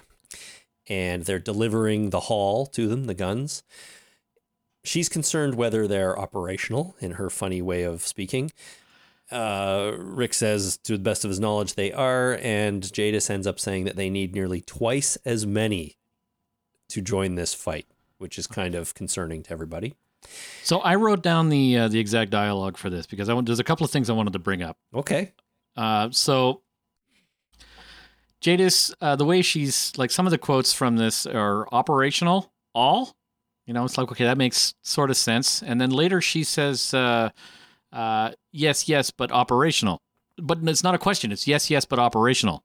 and 0.88 1.24
they're 1.24 1.40
delivering 1.40 2.10
the 2.10 2.22
haul 2.22 2.66
to 2.68 2.88
them, 2.88 3.06
the 3.06 3.14
guns. 3.14 3.64
She's 4.84 5.10
concerned 5.10 5.56
whether 5.56 5.88
they're 5.88 6.18
operational, 6.18 6.96
in 7.00 7.12
her 7.14 7.30
funny 7.30 7.62
way 7.62 7.84
of 7.84 8.06
speaking. 8.06 8.52
Uh, 9.32 9.92
Rick 9.98 10.34
says, 10.34 10.78
to 10.84 10.94
the 10.94 11.04
best 11.04 11.26
of 11.26 11.30
his 11.30 11.40
knowledge, 11.40 11.74
they 11.74 11.92
are, 11.92 12.38
and 12.42 12.84
Jadis 12.94 13.30
ends 13.30 13.48
up 13.48 13.60
saying 13.60 13.86
that 13.86 13.96
they 13.96 14.10
need 14.10 14.36
nearly 14.36 14.62
twice 14.62 15.18
as 15.26 15.46
many 15.46 15.98
to 16.90 17.02
join 17.02 17.36
this 17.36 17.54
fight, 17.54 17.88
which 18.20 18.38
is 18.38 18.46
kind 18.46 18.76
of 18.76 18.94
concerning 18.94 19.42
to 19.44 19.52
everybody. 19.52 19.96
So 20.64 20.80
I 20.80 20.96
wrote 20.96 21.22
down 21.22 21.50
the 21.50 21.78
uh, 21.78 21.88
the 21.88 22.00
exact 22.00 22.32
dialogue 22.32 22.78
for 22.78 22.90
this 22.90 23.06
because 23.06 23.30
I 23.30 23.34
want, 23.34 23.46
there's 23.46 23.60
a 23.60 23.64
couple 23.64 23.86
of 23.86 23.92
things 23.92 24.10
I 24.10 24.14
wanted 24.14 24.34
to 24.34 24.40
bring 24.40 24.64
up. 24.64 24.78
Okay. 24.94 25.34
Uh, 25.76 26.10
so 26.12 26.62
Jadis, 28.42 28.94
uh, 29.02 29.16
the 29.16 29.26
way 29.26 29.42
she's 29.42 29.92
like 29.98 30.12
some 30.12 30.26
of 30.26 30.32
the 30.32 30.38
quotes 30.38 30.74
from 30.74 30.98
this 30.98 31.26
are 31.26 31.68
operational. 31.72 32.52
All, 32.74 33.16
you 33.66 33.74
know, 33.74 33.86
it's 33.86 33.98
like 33.98 34.12
okay, 34.12 34.24
that 34.26 34.38
makes 34.38 34.74
sort 34.82 35.10
of 35.10 35.18
sense. 35.18 35.62
And 35.62 35.80
then 35.80 35.92
later 35.92 36.22
she 36.22 36.44
says, 36.44 36.94
uh, 36.94 37.30
uh, 37.96 38.32
yes, 38.52 38.88
yes, 38.90 39.10
but 39.12 39.32
operational. 39.32 40.02
But 40.38 40.60
it's 40.64 40.84
not 40.84 40.94
a 40.96 40.98
question. 41.00 41.32
It's 41.32 41.48
yes, 41.48 41.70
yes, 41.70 41.86
but 41.86 41.98
operational. 41.98 42.64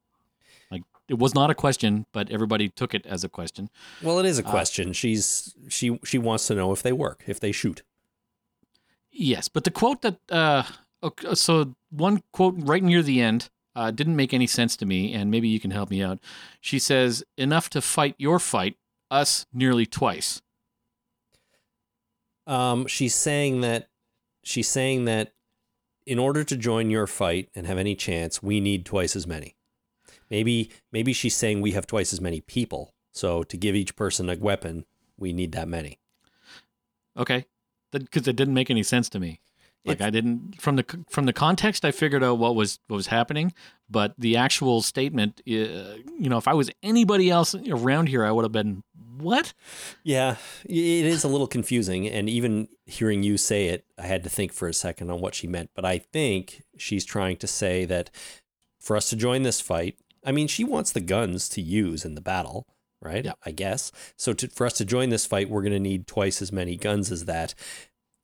Like 0.70 0.82
it 1.08 1.18
was 1.18 1.34
not 1.34 1.50
a 1.50 1.54
question, 1.54 2.04
but 2.12 2.28
everybody 2.30 2.68
took 2.68 2.94
it 2.94 3.06
as 3.06 3.22
a 3.24 3.28
question. 3.28 3.70
Well, 4.02 4.18
it 4.18 4.26
is 4.26 4.38
a 4.38 4.44
Uh, 4.44 4.50
question. 4.50 4.92
She's 4.92 5.54
she 5.68 5.98
she 6.04 6.18
wants 6.18 6.46
to 6.48 6.54
know 6.54 6.72
if 6.72 6.82
they 6.82 6.92
work, 6.92 7.22
if 7.26 7.38
they 7.38 7.52
shoot. 7.52 7.82
Yes, 9.12 9.48
but 9.48 9.64
the 9.64 9.70
quote 9.70 10.02
that 10.02 10.18
uh, 10.30 10.64
so 11.34 11.74
one 11.90 12.22
quote 12.32 12.54
right 12.58 12.82
near 12.82 13.02
the 13.02 13.20
end 13.20 13.50
uh, 13.76 13.90
didn't 13.92 14.16
make 14.16 14.34
any 14.34 14.46
sense 14.48 14.76
to 14.78 14.86
me, 14.86 15.12
and 15.14 15.30
maybe 15.30 15.48
you 15.48 15.60
can 15.60 15.70
help 15.70 15.90
me 15.90 16.02
out. 16.02 16.18
She 16.60 16.78
says, 16.80 17.22
"Enough 17.36 17.70
to 17.70 17.80
fight 17.80 18.14
your 18.18 18.38
fight, 18.40 18.76
us 19.10 19.46
nearly 19.52 19.86
twice." 19.86 20.42
Um, 22.46 22.86
she's 22.88 23.14
saying 23.14 23.60
that 23.60 23.86
she's 24.42 24.68
saying 24.68 25.04
that 25.06 25.32
in 26.06 26.18
order 26.18 26.42
to 26.44 26.56
join 26.56 26.90
your 26.90 27.06
fight 27.06 27.48
and 27.54 27.66
have 27.66 27.78
any 27.78 27.94
chance, 27.94 28.42
we 28.42 28.60
need 28.60 28.84
twice 28.86 29.14
as 29.14 29.26
many. 29.26 29.56
Maybe 30.30 30.70
maybe 30.92 31.12
she's 31.12 31.34
saying 31.36 31.60
we 31.60 31.72
have 31.72 31.86
twice 31.86 32.12
as 32.12 32.20
many 32.20 32.40
people. 32.40 32.94
So 33.12 33.42
to 33.44 33.56
give 33.56 33.74
each 33.74 33.96
person 33.96 34.30
a 34.30 34.36
weapon, 34.36 34.84
we 35.18 35.32
need 35.32 35.52
that 35.52 35.68
many. 35.68 35.98
Okay, 37.16 37.46
because 37.92 38.26
it 38.28 38.36
didn't 38.36 38.54
make 38.54 38.70
any 38.70 38.82
sense 38.82 39.08
to 39.10 39.20
me. 39.20 39.40
Like 39.84 39.96
It's- 39.96 40.06
I 40.06 40.10
didn't 40.10 40.60
from 40.60 40.76
the 40.76 40.84
from 41.08 41.24
the 41.26 41.32
context, 41.32 41.84
I 41.84 41.90
figured 41.90 42.22
out 42.22 42.38
what 42.38 42.54
was 42.54 42.78
what 42.86 42.96
was 42.96 43.06
happening, 43.08 43.52
but 43.88 44.14
the 44.18 44.36
actual 44.36 44.82
statement, 44.82 45.40
uh, 45.46 45.50
you 45.50 46.28
know, 46.28 46.36
if 46.38 46.46
I 46.46 46.54
was 46.54 46.70
anybody 46.82 47.30
else 47.30 47.54
around 47.54 48.08
here, 48.08 48.24
I 48.24 48.30
would 48.30 48.44
have 48.44 48.52
been 48.52 48.82
what? 49.20 49.52
Yeah, 50.02 50.36
it 50.64 51.04
is 51.06 51.24
a 51.24 51.28
little 51.28 51.46
confusing. 51.46 52.08
And 52.08 52.28
even 52.28 52.68
hearing 52.86 53.22
you 53.22 53.36
say 53.38 53.68
it, 53.68 53.84
I 53.98 54.06
had 54.06 54.22
to 54.24 54.30
think 54.30 54.52
for 54.52 54.68
a 54.68 54.74
second 54.74 55.10
on 55.10 55.20
what 55.20 55.34
she 55.34 55.46
meant. 55.46 55.70
But 55.74 55.84
I 55.84 55.98
think 55.98 56.62
she's 56.76 57.04
trying 57.04 57.36
to 57.38 57.46
say 57.46 57.84
that 57.86 58.10
for 58.78 58.96
us 58.96 59.10
to 59.10 59.16
join 59.16 59.42
this 59.42 59.60
fight, 59.60 59.98
I 60.24 60.32
mean, 60.32 60.48
she 60.48 60.64
wants 60.64 60.92
the 60.92 61.00
guns 61.00 61.48
to 61.50 61.60
use 61.60 62.04
in 62.04 62.14
the 62.14 62.20
battle, 62.20 62.66
right? 63.00 63.24
Yeah. 63.24 63.32
I 63.44 63.50
guess. 63.52 63.92
So 64.16 64.32
to, 64.34 64.48
for 64.48 64.66
us 64.66 64.74
to 64.74 64.84
join 64.84 65.08
this 65.10 65.26
fight, 65.26 65.50
we're 65.50 65.62
going 65.62 65.72
to 65.72 65.78
need 65.78 66.06
twice 66.06 66.42
as 66.42 66.52
many 66.52 66.76
guns 66.76 67.10
as 67.10 67.24
that. 67.26 67.54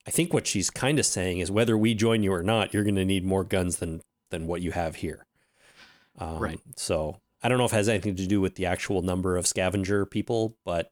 I 0.06 0.10
think 0.10 0.32
what 0.32 0.46
she's 0.46 0.70
kind 0.70 0.98
of 0.98 1.06
saying 1.06 1.38
is 1.38 1.50
whether 1.50 1.76
we 1.76 1.94
join 1.94 2.22
you 2.22 2.32
or 2.32 2.42
not, 2.42 2.72
you're 2.72 2.84
going 2.84 2.94
to 2.96 3.04
need 3.04 3.24
more 3.24 3.44
guns 3.44 3.78
than 3.78 4.02
than 4.30 4.46
what 4.46 4.60
you 4.60 4.72
have 4.72 4.96
here. 4.96 5.26
Um, 6.18 6.38
Right. 6.38 6.60
So 6.76 7.20
I 7.46 7.48
don't 7.48 7.58
know 7.58 7.64
if 7.64 7.72
it 7.72 7.76
has 7.76 7.88
anything 7.88 8.16
to 8.16 8.26
do 8.26 8.40
with 8.40 8.56
the 8.56 8.66
actual 8.66 9.02
number 9.02 9.36
of 9.36 9.46
scavenger 9.46 10.04
people, 10.04 10.56
but 10.64 10.90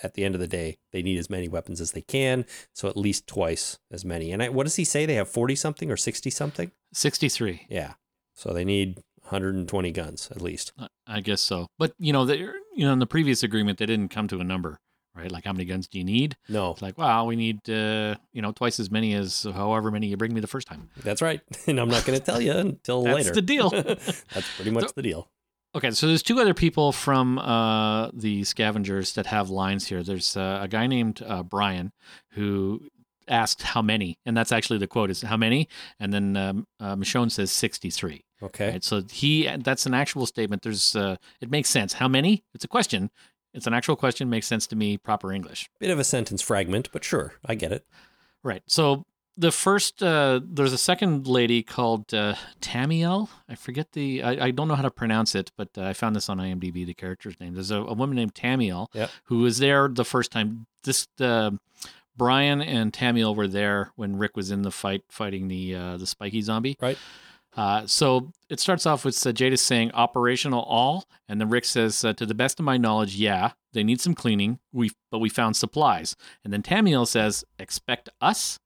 at 0.00 0.14
the 0.14 0.24
end 0.24 0.36
of 0.36 0.40
the 0.40 0.46
day, 0.46 0.78
they 0.92 1.02
need 1.02 1.18
as 1.18 1.28
many 1.28 1.48
weapons 1.48 1.80
as 1.80 1.90
they 1.90 2.02
can. 2.02 2.44
So 2.72 2.86
at 2.88 2.96
least 2.96 3.26
twice 3.26 3.80
as 3.90 4.04
many. 4.04 4.30
And 4.30 4.40
I, 4.44 4.48
what 4.48 4.62
does 4.62 4.76
he 4.76 4.84
say? 4.84 5.06
They 5.06 5.14
have 5.16 5.28
40 5.28 5.56
something 5.56 5.90
or 5.90 5.96
60 5.96 6.30
something? 6.30 6.70
Sixty 6.94 7.28
three. 7.28 7.66
Yeah. 7.68 7.94
So 8.32 8.52
they 8.52 8.64
need 8.64 9.00
120 9.22 9.90
guns 9.90 10.28
at 10.30 10.40
least. 10.40 10.72
I 11.06 11.20
guess 11.20 11.40
so. 11.40 11.66
But 11.78 11.94
you 11.98 12.12
know, 12.12 12.24
they 12.24 12.38
you 12.38 12.86
know, 12.86 12.92
in 12.92 13.00
the 13.00 13.06
previous 13.06 13.42
agreement, 13.42 13.78
they 13.78 13.86
didn't 13.86 14.10
come 14.10 14.28
to 14.28 14.38
a 14.40 14.44
number, 14.44 14.78
right? 15.16 15.32
Like 15.32 15.44
how 15.46 15.52
many 15.52 15.64
guns 15.64 15.88
do 15.88 15.98
you 15.98 16.04
need? 16.04 16.36
No, 16.48 16.70
It's 16.70 16.80
like, 16.80 16.96
wow, 16.96 17.24
we 17.24 17.34
need 17.36 17.68
uh, 17.68 18.14
you 18.32 18.40
know 18.40 18.52
twice 18.52 18.78
as 18.78 18.90
many 18.90 19.14
as 19.14 19.42
however 19.52 19.90
many 19.90 20.06
you 20.06 20.16
bring 20.16 20.32
me 20.32 20.40
the 20.40 20.46
first 20.46 20.68
time. 20.68 20.88
that's 21.02 21.20
right. 21.20 21.40
And 21.66 21.80
I'm 21.80 21.88
not 21.90 22.04
going 22.06 22.16
to 22.18 22.24
tell 22.24 22.40
you 22.40 22.52
until 22.52 23.02
That's 23.02 23.14
later. 23.16 23.24
That's 23.24 23.36
the 23.36 23.42
deal. 23.42 23.70
that's 24.34 24.54
pretty 24.56 24.70
much 24.70 24.84
So- 24.84 24.92
the 24.96 25.02
deal. 25.02 25.28
Okay, 25.74 25.90
so 25.90 26.06
there's 26.06 26.22
two 26.22 26.40
other 26.40 26.54
people 26.54 26.90
from 26.90 27.38
uh, 27.38 28.10
the 28.12 28.44
scavengers 28.44 29.12
that 29.12 29.26
have 29.26 29.50
lines 29.50 29.86
here. 29.86 30.02
There's 30.02 30.36
uh, 30.36 30.60
a 30.62 30.68
guy 30.68 30.86
named 30.86 31.22
uh, 31.26 31.42
Brian 31.42 31.92
who 32.32 32.88
asked 33.28 33.62
how 33.62 33.82
many, 33.82 34.18
and 34.24 34.36
that's 34.36 34.52
actually 34.52 34.78
the 34.78 34.86
quote 34.86 35.10
is 35.10 35.22
how 35.22 35.36
many, 35.36 35.68
and 36.00 36.12
then 36.14 36.36
um, 36.36 36.66
uh, 36.80 36.96
Michonne 36.96 37.30
says 37.30 37.50
63. 37.52 38.24
Okay. 38.42 38.70
Right, 38.72 38.84
so 38.84 39.02
he 39.10 39.50
that's 39.58 39.86
an 39.86 39.94
actual 39.94 40.26
statement. 40.26 40.62
There's 40.62 40.94
uh, 40.94 41.16
it 41.40 41.50
makes 41.50 41.70
sense. 41.70 41.94
How 41.94 42.08
many? 42.08 42.44
It's 42.54 42.64
a 42.64 42.68
question. 42.68 43.10
It's 43.54 43.66
an 43.66 43.72
actual 43.74 43.96
question. 43.96 44.28
Makes 44.28 44.46
sense 44.46 44.66
to 44.68 44.76
me. 44.76 44.98
Proper 44.98 45.32
English. 45.32 45.70
Bit 45.80 45.90
of 45.90 45.98
a 45.98 46.04
sentence 46.04 46.42
fragment, 46.42 46.90
but 46.92 47.02
sure, 47.02 47.34
I 47.44 47.54
get 47.54 47.72
it. 47.72 47.86
Right. 48.44 48.62
So 48.66 49.04
the 49.36 49.52
first, 49.52 50.02
uh, 50.02 50.40
there's 50.42 50.72
a 50.72 50.78
second 50.78 51.26
lady 51.26 51.62
called 51.62 52.12
uh, 52.14 52.34
Tamiel. 52.60 53.28
I 53.48 53.54
forget 53.54 53.92
the, 53.92 54.22
I, 54.22 54.46
I 54.46 54.50
don't 54.50 54.68
know 54.68 54.74
how 54.74 54.82
to 54.82 54.90
pronounce 54.90 55.34
it, 55.34 55.50
but 55.56 55.68
uh, 55.76 55.82
I 55.82 55.92
found 55.92 56.16
this 56.16 56.28
on 56.28 56.38
IMDb, 56.38 56.86
the 56.86 56.94
character's 56.94 57.38
name. 57.40 57.54
There's 57.54 57.70
a, 57.70 57.76
a 57.82 57.92
woman 57.94 58.16
named 58.16 58.34
Tamiel 58.34 58.88
Yep. 58.94 59.10
who 59.24 59.38
was 59.40 59.58
there 59.58 59.88
the 59.88 60.04
first 60.04 60.30
time. 60.32 60.66
This, 60.84 61.06
uh, 61.20 61.50
Brian 62.16 62.62
and 62.62 62.92
Tamiel 62.92 63.34
were 63.34 63.48
there 63.48 63.92
when 63.96 64.16
Rick 64.16 64.36
was 64.36 64.50
in 64.50 64.62
the 64.62 64.70
fight, 64.70 65.02
fighting 65.10 65.48
the 65.48 65.74
uh, 65.74 65.96
the 65.98 66.06
spiky 66.06 66.40
zombie. 66.40 66.76
Right. 66.80 66.96
Uh, 67.54 67.86
so 67.86 68.32
it 68.48 68.60
starts 68.60 68.86
off 68.86 69.04
with 69.04 69.26
uh, 69.26 69.32
Jadis 69.32 69.62
saying 69.62 69.90
operational 69.92 70.62
all, 70.62 71.04
and 71.28 71.40
then 71.40 71.48
Rick 71.50 71.64
says, 71.64 72.04
uh, 72.04 72.12
to 72.14 72.26
the 72.26 72.34
best 72.34 72.58
of 72.58 72.64
my 72.64 72.76
knowledge, 72.76 73.16
yeah, 73.16 73.52
they 73.72 73.82
need 73.82 74.00
some 74.00 74.14
cleaning. 74.14 74.58
We 74.72 74.92
but 75.10 75.18
we 75.18 75.28
found 75.28 75.56
supplies. 75.56 76.16
And 76.44 76.52
then 76.52 76.62
Tamiel 76.62 77.06
says, 77.06 77.44
expect 77.58 78.08
us. 78.20 78.58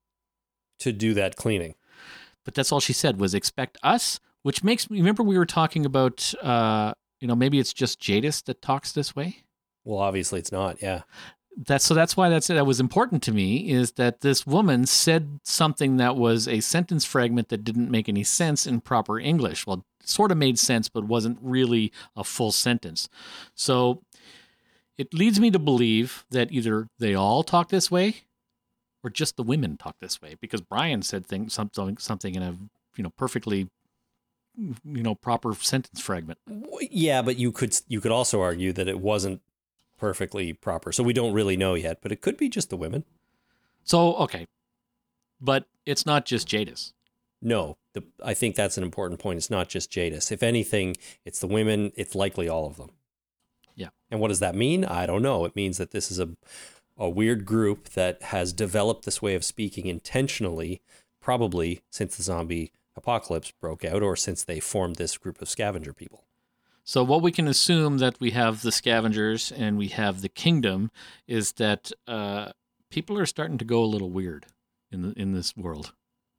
To 0.81 0.93
do 0.93 1.15
that 1.15 1.37
cleaning. 1.37 1.75
But 2.45 2.55
that's 2.55 2.73
all 2.73 2.81
she 2.81 2.93
said 2.93 3.21
was 3.21 3.35
expect 3.35 3.79
us, 3.83 4.21
which 4.43 4.65
makes 4.65 4.91
me 4.91 4.99
remember 4.99 5.23
we 5.23 5.39
were 5.39 5.47
talking 5.47 5.85
about, 5.85 6.33
uh, 6.43 6.95
you 7.21 7.29
know, 7.29 7.37
maybe 7.37 7.59
it's 7.59 7.73
just 7.73 8.01
Jadis 8.01 8.43
that 8.43 8.63
talks 8.63 8.93
this 8.93 9.15
way. 9.15 9.45
Well, 9.85 9.99
obviously 9.99 10.39
it's 10.39 10.53
not. 10.53 10.83
Yeah. 10.83 11.03
That's 11.57 11.85
so 11.85 11.95
that's 11.95 12.17
why 12.17 12.29
that's 12.29 12.47
that 12.47 12.67
was 12.67 12.81
important 12.81 13.23
to 13.25 13.33
me 13.33 13.71
is 13.71 13.93
that 13.93 14.21
this 14.21 14.47
woman 14.47 14.87
said 14.87 15.41
something 15.45 15.97
that 15.97 16.17
was 16.17 16.47
a 16.47 16.61
sentence 16.61 17.05
fragment 17.05 17.49
that 17.49 17.65
didn't 17.65 17.91
make 17.91 18.09
any 18.09 18.25
sense 18.25 18.67
in 18.67 18.81
proper 18.81 19.19
English. 19.19 19.67
Well, 19.67 19.85
sort 20.03 20.31
of 20.31 20.39
made 20.39 20.59
sense, 20.59 20.89
but 20.89 21.05
wasn't 21.05 21.39
really 21.43 21.93
a 22.17 22.25
full 22.25 22.53
sentence. 22.53 23.09
So 23.55 24.03
it 24.97 25.13
leads 25.13 25.41
me 25.41 25.51
to 25.51 25.59
believe 25.59 26.25
that 26.31 26.53
either 26.53 26.89
they 26.99 27.15
all 27.15 27.43
talk 27.43 27.69
this 27.69 27.91
way 27.91 28.23
or 29.03 29.11
just 29.11 29.37
the 29.37 29.43
women 29.43 29.77
talk 29.77 29.97
this 30.01 30.21
way 30.21 30.37
because 30.41 30.61
Brian 30.61 31.03
said 31.03 31.27
things 31.27 31.53
something 31.53 31.99
something 31.99 32.35
in 32.35 32.43
a 32.43 32.57
you 32.97 33.03
know 33.03 33.11
perfectly 33.11 33.69
you 34.57 35.03
know 35.03 35.15
proper 35.15 35.55
sentence 35.55 36.01
fragment. 36.01 36.39
Yeah, 36.81 37.23
but 37.23 37.37
you 37.37 37.53
could 37.53 37.79
you 37.89 38.01
could 38.01 38.13
also 38.13 38.41
argue 38.41 38.73
that 38.73 38.89
it 38.89 39.01
wasn't 39.01 39.41
perfectly 39.99 40.53
proper. 40.53 40.93
So 40.93 41.03
we 41.03 41.13
don't 41.13 41.33
really 41.33 41.57
know 41.57 41.75
yet, 41.75 41.99
but 42.03 42.13
it 42.13 42.21
could 42.21 42.37
be 42.37 42.49
just 42.49 42.71
the 42.71 42.77
women. 42.77 43.05
So 43.85 44.15
okay. 44.17 44.47
But 45.41 45.65
it's 45.87 46.05
not 46.05 46.27
just 46.27 46.47
Jadis. 46.47 46.93
No, 47.41 47.79
the, 47.95 48.05
I 48.23 48.35
think 48.35 48.55
that's 48.55 48.77
an 48.77 48.85
important 48.85 49.21
point. 49.21 49.39
It's 49.39 49.49
not 49.49 49.71
just 49.71 49.91
Jadis. 49.91 50.31
If 50.31 50.43
anything, 50.43 50.97
it's 51.25 51.41
the 51.41 51.47
women. 51.47 51.93
It's 51.97 52.15
likely 52.15 52.49
all 52.49 52.67
of 52.67 52.77
them. 52.77 52.91
Yeah. 53.75 53.89
And 54.11 54.21
what 54.21 54.29
does 54.29 54.41
that 54.41 54.55
mean? 54.55 54.85
I 54.85 55.07
don't 55.07 55.23
know. 55.23 55.47
It 55.47 55.57
means 55.57 55.79
that 55.79 55.93
this 55.93 56.11
is 56.11 56.19
a 56.19 56.29
a 57.01 57.09
weird 57.09 57.45
group 57.45 57.89
that 57.91 58.23
has 58.25 58.53
developed 58.53 59.05
this 59.05 59.21
way 59.21 59.35
of 59.35 59.45
speaking 59.45 59.87
intentionally, 59.87 60.81
probably 61.21 61.81
since 61.91 62.17
the 62.17 62.23
zombie 62.23 62.71
apocalypse 62.97 63.51
broke 63.61 63.85
out, 63.85 64.03
or 64.03 64.15
since 64.15 64.45
they 64.45 64.61
formed 64.61 64.97
this 64.97 65.17
group 65.19 65.41
of 65.43 65.49
scavenger 65.49 65.93
people. 65.93 66.25
So 66.85 67.03
what 67.03 67.23
we 67.23 67.33
can 67.33 67.49
assume 67.49 67.99
that 67.99 68.21
we 68.21 68.31
have 68.33 68.63
the 68.63 68.73
scavengers 68.73 69.51
and 69.53 69.79
we 69.79 69.89
have 69.89 70.21
the 70.23 70.29
kingdom 70.29 70.91
is 71.27 71.53
that 71.53 71.91
uh, 72.07 72.53
people 72.91 73.19
are 73.19 73.27
starting 73.27 73.59
to 73.59 73.65
go 73.65 73.83
a 73.83 73.87
little 73.87 74.11
weird 74.11 74.47
in 74.93 75.03
the, 75.03 75.13
in 75.13 75.33
this 75.33 75.57
world. 75.57 75.93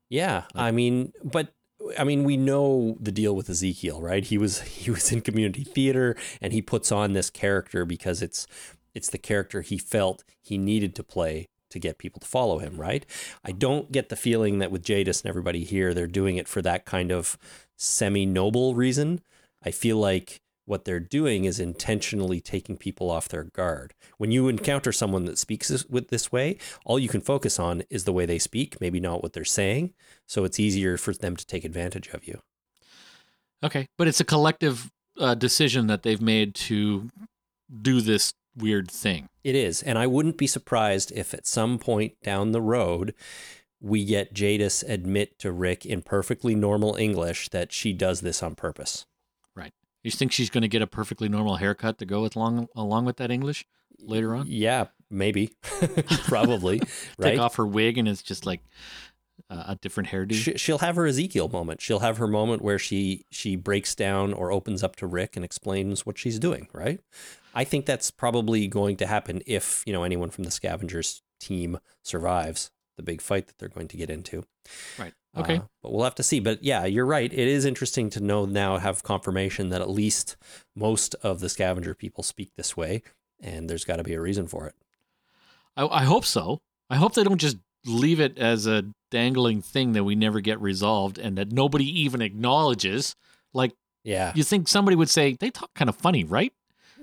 Yeah, 0.09 0.43
Like- 0.53 0.63
I 0.65 0.71
mean, 0.71 1.13
but 1.23 1.53
I 1.97 2.03
mean, 2.03 2.23
we 2.23 2.37
know 2.37 2.95
the 2.99 3.11
deal 3.11 3.35
with 3.35 3.49
Ezekiel, 3.49 4.01
right? 4.01 4.23
He 4.23 4.37
was 4.37 4.61
he 4.81 4.91
was 4.91 5.11
in 5.11 5.21
community 5.21 5.63
theater, 5.63 6.15
and 6.41 6.53
he 6.53 6.61
puts 6.61 6.91
on 6.91 7.13
this 7.13 7.29
character 7.31 7.85
because 7.85 8.21
it's 8.21 8.45
it's 8.93 9.09
the 9.09 9.17
character 9.17 9.61
he 9.61 9.77
felt 9.77 10.23
he 10.41 10.57
needed 10.57 10.95
to 10.95 11.03
play 11.03 11.47
to 11.69 11.79
get 11.79 11.97
people 11.97 12.19
to 12.19 12.27
follow 12.27 12.59
him, 12.59 12.77
right? 12.77 13.05
I 13.43 13.51
don't 13.51 13.91
get 13.91 14.09
the 14.09 14.15
feeling 14.15 14.59
that 14.59 14.71
with 14.71 14.83
Jadis 14.83 15.21
and 15.21 15.29
everybody 15.29 15.63
here, 15.63 15.93
they're 15.93 16.07
doing 16.07 16.37
it 16.37 16.47
for 16.47 16.61
that 16.61 16.85
kind 16.85 17.11
of 17.11 17.37
semi 17.77 18.25
noble 18.25 18.75
reason. 18.75 19.21
I 19.63 19.71
feel 19.71 19.97
like 19.97 20.41
what 20.65 20.85
they're 20.85 20.99
doing 20.99 21.45
is 21.45 21.59
intentionally 21.59 22.39
taking 22.39 22.77
people 22.77 23.09
off 23.09 23.27
their 23.27 23.43
guard. 23.43 23.93
When 24.17 24.31
you 24.31 24.47
encounter 24.47 24.91
someone 24.91 25.25
that 25.25 25.37
speaks 25.37 25.85
with 25.89 26.09
this 26.09 26.31
way, 26.31 26.57
all 26.85 26.99
you 26.99 27.09
can 27.09 27.21
focus 27.21 27.59
on 27.59 27.83
is 27.89 28.03
the 28.03 28.13
way 28.13 28.25
they 28.25 28.39
speak, 28.39 28.79
maybe 28.79 28.99
not 28.99 29.23
what 29.23 29.33
they're 29.33 29.43
saying. 29.43 29.93
So 30.27 30.43
it's 30.43 30.59
easier 30.59 30.97
for 30.97 31.13
them 31.13 31.35
to 31.35 31.45
take 31.45 31.65
advantage 31.65 32.07
of 32.09 32.27
you. 32.27 32.41
Okay, 33.63 33.87
but 33.97 34.07
it's 34.07 34.19
a 34.19 34.25
collective 34.25 34.89
uh, 35.19 35.35
decision 35.35 35.87
that 35.87 36.03
they've 36.03 36.21
made 36.21 36.55
to 36.55 37.09
do 37.81 38.01
this 38.01 38.33
weird 38.55 38.89
thing. 38.89 39.29
It 39.43 39.55
is. 39.55 39.81
And 39.81 39.97
I 39.97 40.07
wouldn't 40.07 40.37
be 40.37 40.47
surprised 40.47 41.11
if 41.15 41.33
at 41.33 41.47
some 41.47 41.79
point 41.79 42.13
down 42.23 42.51
the 42.51 42.61
road, 42.61 43.13
we 43.79 44.05
get 44.05 44.33
Jadis 44.33 44.83
admit 44.83 45.39
to 45.39 45.51
Rick 45.51 45.85
in 45.85 46.01
perfectly 46.01 46.55
normal 46.55 46.95
English 46.95 47.49
that 47.49 47.73
she 47.73 47.93
does 47.93 48.21
this 48.21 48.43
on 48.43 48.55
purpose. 48.55 49.05
Right. 49.55 49.73
You 50.03 50.11
think 50.11 50.31
she's 50.31 50.49
going 50.49 50.61
to 50.61 50.67
get 50.67 50.81
a 50.81 50.87
perfectly 50.87 51.29
normal 51.29 51.55
haircut 51.57 51.97
to 51.99 52.05
go 52.05 52.21
with 52.21 52.35
along 52.35 52.67
along 52.75 53.05
with 53.05 53.17
that 53.17 53.31
English 53.31 53.65
later 53.99 54.35
on? 54.35 54.45
Yeah, 54.47 54.87
maybe. 55.09 55.51
Probably. 56.25 56.79
right. 57.17 57.31
Take 57.31 57.39
off 57.39 57.55
her 57.55 57.65
wig 57.65 57.97
and 57.97 58.07
it's 58.07 58.21
just 58.21 58.45
like 58.45 58.61
uh, 59.49 59.63
a 59.69 59.75
different 59.75 60.09
hairdo. 60.09 60.33
She, 60.33 60.57
she'll 60.57 60.77
have 60.79 60.95
her 60.95 61.07
Ezekiel 61.07 61.49
moment. 61.49 61.81
She'll 61.81 61.99
have 61.99 62.17
her 62.17 62.27
moment 62.27 62.61
where 62.61 62.79
she 62.79 63.25
she 63.31 63.55
breaks 63.55 63.95
down 63.95 64.33
or 64.33 64.51
opens 64.51 64.83
up 64.83 64.95
to 64.97 65.07
Rick 65.07 65.35
and 65.35 65.43
explains 65.43 66.05
what 66.05 66.17
she's 66.17 66.37
doing. 66.39 66.67
Right. 66.73 66.99
I 67.53 67.63
think 67.63 67.85
that's 67.85 68.11
probably 68.11 68.67
going 68.67 68.97
to 68.97 69.07
happen 69.07 69.41
if 69.45 69.83
you 69.85 69.93
know 69.93 70.03
anyone 70.03 70.29
from 70.29 70.43
the 70.45 70.51
Scavengers 70.51 71.21
team 71.39 71.79
survives 72.03 72.71
the 72.97 73.03
big 73.03 73.21
fight 73.21 73.47
that 73.47 73.57
they're 73.57 73.69
going 73.69 73.87
to 73.87 73.97
get 73.97 74.09
into. 74.09 74.43
Right. 74.99 75.13
Okay. 75.37 75.57
Uh, 75.57 75.61
but 75.81 75.93
we'll 75.93 76.03
have 76.03 76.15
to 76.15 76.23
see. 76.23 76.39
But 76.41 76.63
yeah, 76.63 76.85
you're 76.85 77.05
right. 77.05 77.31
It 77.31 77.47
is 77.47 77.63
interesting 77.65 78.09
to 78.11 78.19
know 78.19 78.45
now 78.45 78.77
have 78.77 79.01
confirmation 79.01 79.69
that 79.69 79.79
at 79.81 79.89
least 79.89 80.35
most 80.75 81.15
of 81.23 81.39
the 81.39 81.47
scavenger 81.49 81.95
people 81.95 82.23
speak 82.23 82.51
this 82.57 82.75
way, 82.75 83.01
and 83.39 83.69
there's 83.69 83.85
got 83.85 83.95
to 83.97 84.03
be 84.03 84.13
a 84.13 84.21
reason 84.21 84.47
for 84.47 84.67
it. 84.67 84.75
I, 85.77 85.87
I 85.87 86.03
hope 86.03 86.25
so. 86.25 86.59
I 86.89 86.97
hope 86.97 87.13
they 87.13 87.23
don't 87.23 87.37
just 87.39 87.57
leave 87.85 88.19
it 88.19 88.37
as 88.37 88.67
a 88.67 88.83
dangling 89.09 89.61
thing 89.61 89.93
that 89.93 90.03
we 90.03 90.15
never 90.15 90.41
get 90.41 90.61
resolved 90.61 91.17
and 91.17 91.37
that 91.37 91.51
nobody 91.51 91.85
even 92.01 92.21
acknowledges. 92.21 93.15
Like, 93.53 93.71
Yeah. 94.03 94.33
you 94.35 94.43
think 94.43 94.67
somebody 94.67 94.95
would 94.95 95.09
say 95.09 95.37
they 95.39 95.49
talk 95.49 95.73
kind 95.73 95.89
of 95.89 95.95
funny, 95.95 96.23
right? 96.23 96.53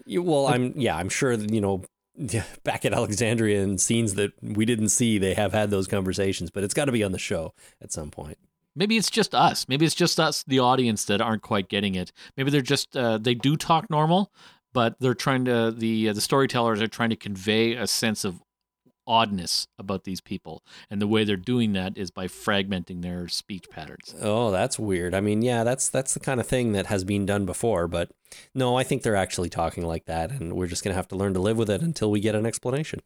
Well, 0.08 0.46
I'm 0.46 0.72
yeah, 0.76 0.96
I'm 0.96 1.08
sure 1.08 1.36
that, 1.36 1.52
you 1.52 1.60
know 1.60 1.84
back 2.64 2.84
at 2.84 2.92
Alexandria 2.92 3.62
and 3.62 3.80
scenes 3.80 4.14
that 4.14 4.32
we 4.42 4.64
didn't 4.64 4.88
see, 4.88 5.18
they 5.18 5.34
have 5.34 5.52
had 5.52 5.70
those 5.70 5.86
conversations, 5.86 6.50
but 6.50 6.64
it's 6.64 6.74
got 6.74 6.86
to 6.86 6.92
be 6.92 7.04
on 7.04 7.12
the 7.12 7.18
show 7.18 7.54
at 7.80 7.92
some 7.92 8.10
point. 8.10 8.38
Maybe 8.74 8.96
it's 8.96 9.10
just 9.10 9.34
us. 9.34 9.68
Maybe 9.68 9.84
it's 9.86 9.94
just 9.94 10.20
us, 10.20 10.44
the 10.44 10.60
audience, 10.60 11.04
that 11.06 11.20
aren't 11.20 11.42
quite 11.42 11.68
getting 11.68 11.94
it. 11.94 12.12
Maybe 12.36 12.50
they're 12.50 12.60
just 12.60 12.96
uh, 12.96 13.18
they 13.18 13.34
do 13.34 13.56
talk 13.56 13.90
normal, 13.90 14.32
but 14.72 14.96
they're 15.00 15.14
trying 15.14 15.44
to 15.46 15.72
the 15.76 16.10
uh, 16.10 16.12
the 16.12 16.20
storytellers 16.20 16.80
are 16.80 16.86
trying 16.86 17.10
to 17.10 17.16
convey 17.16 17.74
a 17.74 17.86
sense 17.86 18.24
of 18.24 18.40
oddness 19.08 19.66
about 19.78 20.04
these 20.04 20.20
people, 20.20 20.62
and 20.88 21.02
the 21.02 21.08
way 21.08 21.24
they're 21.24 21.36
doing 21.36 21.72
that 21.72 21.96
is 21.96 22.12
by 22.12 22.28
fragmenting 22.28 23.02
their 23.02 23.26
speech 23.26 23.64
patterns. 23.70 24.14
Oh, 24.20 24.52
that's 24.52 24.78
weird. 24.78 25.14
I 25.14 25.20
mean, 25.20 25.42
yeah, 25.42 25.64
that's 25.64 25.88
that's 25.88 26.14
the 26.14 26.20
kind 26.20 26.38
of 26.38 26.46
thing 26.46 26.72
that 26.72 26.86
has 26.86 27.02
been 27.02 27.26
done 27.26 27.46
before, 27.46 27.88
but 27.88 28.12
no, 28.54 28.76
I 28.76 28.84
think 28.84 29.02
they're 29.02 29.16
actually 29.16 29.48
talking 29.48 29.84
like 29.84 30.04
that, 30.04 30.30
and 30.30 30.52
we're 30.52 30.68
just 30.68 30.84
gonna 30.84 30.94
have 30.94 31.08
to 31.08 31.16
learn 31.16 31.34
to 31.34 31.40
live 31.40 31.56
with 31.56 31.70
it 31.70 31.80
until 31.80 32.10
we 32.10 32.20
get 32.20 32.36
an 32.36 32.46
explanation. 32.46 33.00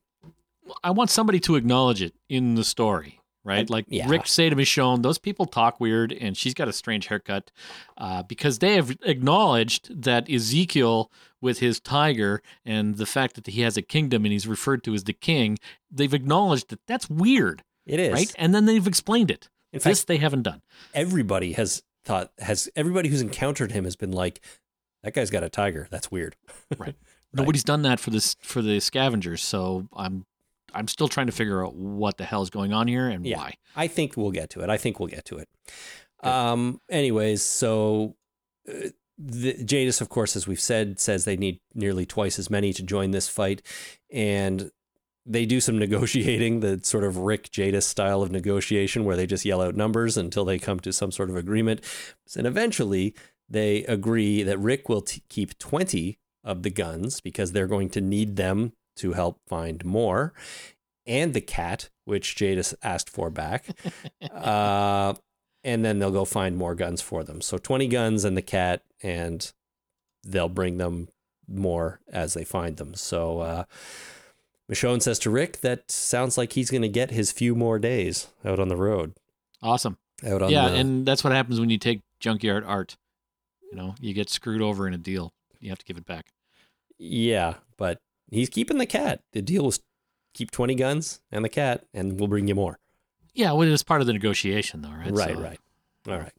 I 0.83 0.91
want 0.91 1.11
somebody 1.11 1.41
to 1.41 1.57
acknowledge 1.57 2.03
it 2.03 2.15
in 2.29 2.55
the 2.55 2.65
story, 2.65 3.21
right? 3.45 3.69
Like 3.69 3.87
yeah. 3.89 4.09
Rick 4.09 4.27
say 4.27 4.49
to 4.51 4.57
Michonne, 4.57 5.03
those 5.03 5.19
people 5.19 5.47
talk 5.47 5.81
weird, 5.81 6.13
and 6.13 6.37
she's 6.37 6.55
got 6.55 6.69
a 6.69 6.73
strange 6.73 7.07
haircut 7.09 7.51
uh, 7.99 8.23
because 8.23 8.59
they 8.59 8.75
have 8.75 8.97
acknowledged 9.03 10.03
that 10.03 10.31
Ezekiel, 10.31 11.11
with 11.41 11.59
his 11.59 11.81
tiger 11.81 12.41
and 12.65 12.97
the 12.97 13.07
fact 13.07 13.35
that 13.35 13.47
he 13.49 13.63
has 13.63 13.77
a 13.77 13.83
kingdom 13.83 14.25
and 14.25 14.33
he's 14.33 14.47
referred 14.47 14.85
to 14.85 14.95
as 14.95 15.05
the 15.05 15.13
king, 15.13 15.59
they've 15.91 16.15
acknowledged 16.15 16.71
that 16.71 16.79
that's 16.87 17.11
weird, 17.11 17.65
It 17.85 17.99
is 17.99 18.13
right? 18.13 18.33
And 18.39 18.55
then 18.55 18.67
they've 18.67 18.87
explained 18.87 19.31
it. 19.31 19.49
In 19.73 19.81
fact, 19.81 19.91
this 19.93 20.05
they 20.05 20.19
haven't 20.19 20.43
done. 20.43 20.63
everybody 20.95 21.53
has 21.55 21.83
thought 22.05 22.31
has 22.39 22.69
everybody 22.77 23.09
who's 23.09 23.23
encountered 23.23 23.73
him 23.73 23.85
has 23.85 23.97
been 23.97 24.13
like, 24.13 24.41
that 25.03 25.15
guy's 25.15 25.31
got 25.31 25.43
a 25.43 25.49
tiger. 25.49 25.89
That's 25.91 26.11
weird. 26.11 26.37
Right. 26.79 26.95
Nobody's 27.35 27.65
done 27.65 27.83
that 27.83 27.99
for 27.99 28.11
this 28.11 28.37
for 28.41 28.61
the 28.63 28.79
scavengers, 28.79 29.43
so 29.43 29.89
I'm 29.95 30.27
I'm 30.75 30.89
still 30.89 31.09
trying 31.09 31.27
to 31.27 31.33
figure 31.33 31.65
out 31.65 31.75
what 31.75 32.17
the 32.19 32.25
hell 32.25 32.43
is 32.43 32.51
going 32.51 32.73
on 32.73 32.89
here 32.89 33.09
and 33.09 33.25
Yeah. 33.27 33.39
why. 33.39 33.55
I 33.77 33.87
think 33.89 34.17
we'll 34.17 34.31
get 34.31 34.51
to 34.51 34.61
it. 34.61 34.71
I 34.71 34.77
think 34.77 34.99
we'll 35.01 35.09
get 35.09 35.25
to 35.27 35.39
it. 35.39 35.49
Um. 36.23 36.81
Anyways, 36.89 37.43
so 37.43 38.17
uh, 38.69 38.89
the, 39.19 39.55
Jadis, 39.65 40.01
of 40.01 40.09
course, 40.09 40.37
as 40.37 40.47
we've 40.47 40.61
said, 40.61 41.01
says 41.01 41.25
they 41.25 41.37
need 41.37 41.61
nearly 41.75 42.07
twice 42.07 42.39
as 42.39 42.49
many 42.51 42.73
to 42.75 42.83
join 42.83 43.11
this 43.11 43.29
fight, 43.29 43.61
and 44.11 44.71
they 45.27 45.47
do 45.47 45.61
some 45.61 45.79
negotiating, 45.87 46.61
the 46.61 46.81
sort 46.83 47.05
of 47.05 47.17
Rick 47.19 47.51
Jadis 47.51 47.87
style 47.87 48.23
of 48.23 48.31
negotiation, 48.31 49.05
where 49.05 49.17
they 49.17 49.27
just 49.27 49.45
yell 49.45 49.61
out 49.61 49.75
numbers 49.75 50.17
until 50.17 50.45
they 50.45 50.59
come 50.59 50.79
to 50.81 50.93
some 50.93 51.11
sort 51.11 51.29
of 51.31 51.37
agreement, 51.37 51.81
and 52.37 52.47
eventually 52.47 53.15
they 53.49 53.85
agree 53.85 54.43
that 54.45 54.59
Rick 54.59 54.89
will 54.89 55.03
t- 55.03 55.23
keep 55.29 55.59
twenty 55.59 56.19
of 56.45 56.63
the 56.63 56.71
guns 56.71 57.21
because 57.21 57.53
they're 57.53 57.67
going 57.69 57.91
to 57.91 58.01
need 58.01 58.37
them 58.37 58.73
to 58.97 59.13
help 59.13 59.41
find 59.47 59.85
more, 59.85 60.33
and 61.07 61.35
the 61.35 61.41
cat, 61.41 61.89
which 62.05 62.37
Jadis 62.37 62.75
asked 62.83 63.11
for 63.11 63.31
back. 63.31 63.67
uh, 64.33 65.15
and 65.65 65.85
then 65.85 65.99
they'll 65.99 66.11
go 66.11 66.25
find 66.25 66.57
more 66.57 66.75
guns 66.75 67.01
for 67.01 67.23
them. 67.23 67.41
So 67.41 67.59
20 67.59 67.87
guns 67.89 68.25
and 68.25 68.37
the 68.37 68.43
cat, 68.43 68.83
and 69.03 69.53
they'll 70.25 70.49
bring 70.49 70.79
them 70.79 71.09
more 71.49 72.01
as 72.13 72.35
they 72.35 72.45
find 72.45 72.77
them. 72.77 72.95
So 72.95 73.41
uh, 73.41 73.65
Michonne 74.71 75.03
says 75.03 75.19
to 75.21 75.31
Rick 75.31 75.61
that 75.61 75.91
sounds 75.91 76.39
like 76.39 76.53
he's 76.53 76.71
going 76.71 76.83
to 76.83 76.89
get 76.89 77.11
his 77.11 77.33
few 77.33 77.55
more 77.55 77.79
days 77.79 78.29
out 78.45 78.59
on 78.59 78.69
the 78.69 78.77
road. 78.77 79.15
Awesome. 79.63 79.99
Out 80.25 80.43
on 80.43 80.51
yeah, 80.51 80.69
the, 80.69 80.77
and 80.77 81.07
that's 81.07 81.25
what 81.25 81.33
happens 81.33 81.59
when 81.59 81.71
you 81.71 81.79
take 81.79 82.01
junkyard 82.21 82.65
art. 82.65 82.97
You 83.71 83.77
know, 83.77 83.95
you 84.01 84.15
get 84.15 84.31
screwed 84.31 84.63
over 84.63 84.87
in 84.87 84.95
a 84.95 84.99
deal. 84.99 85.33
You 85.61 85.71
have 85.71 85.79
to 85.79 85.85
give 85.85 85.97
it 85.97 86.07
back. 86.07 86.27
yeah, 86.99 87.55
but 87.77 87.99
he's 88.33 88.49
keeping 88.49 88.79
the 88.79 88.87
cat. 88.87 89.23
The 89.33 89.43
deal 89.43 89.65
was 89.65 89.81
keep 90.35 90.51
20 90.51 90.75
guns 90.75 91.21
and 91.31 91.45
the 91.45 91.49
cat, 91.49 91.85
and 91.95 92.19
we'll 92.19 92.29
bring 92.29 92.49
you 92.49 92.55
more. 92.55 92.79
Yeah, 93.35 93.53
well, 93.53 93.63
it 93.67 93.71
was 93.71 93.83
part 93.83 94.01
of 94.01 94.07
the 94.07 94.13
negotiation, 94.13 94.83
though, 94.83 94.91
right? 94.91 95.11
Right, 95.11 95.35
So- 95.35 95.41
right. 95.41 95.59
All 96.09 96.19
right. 96.19 96.33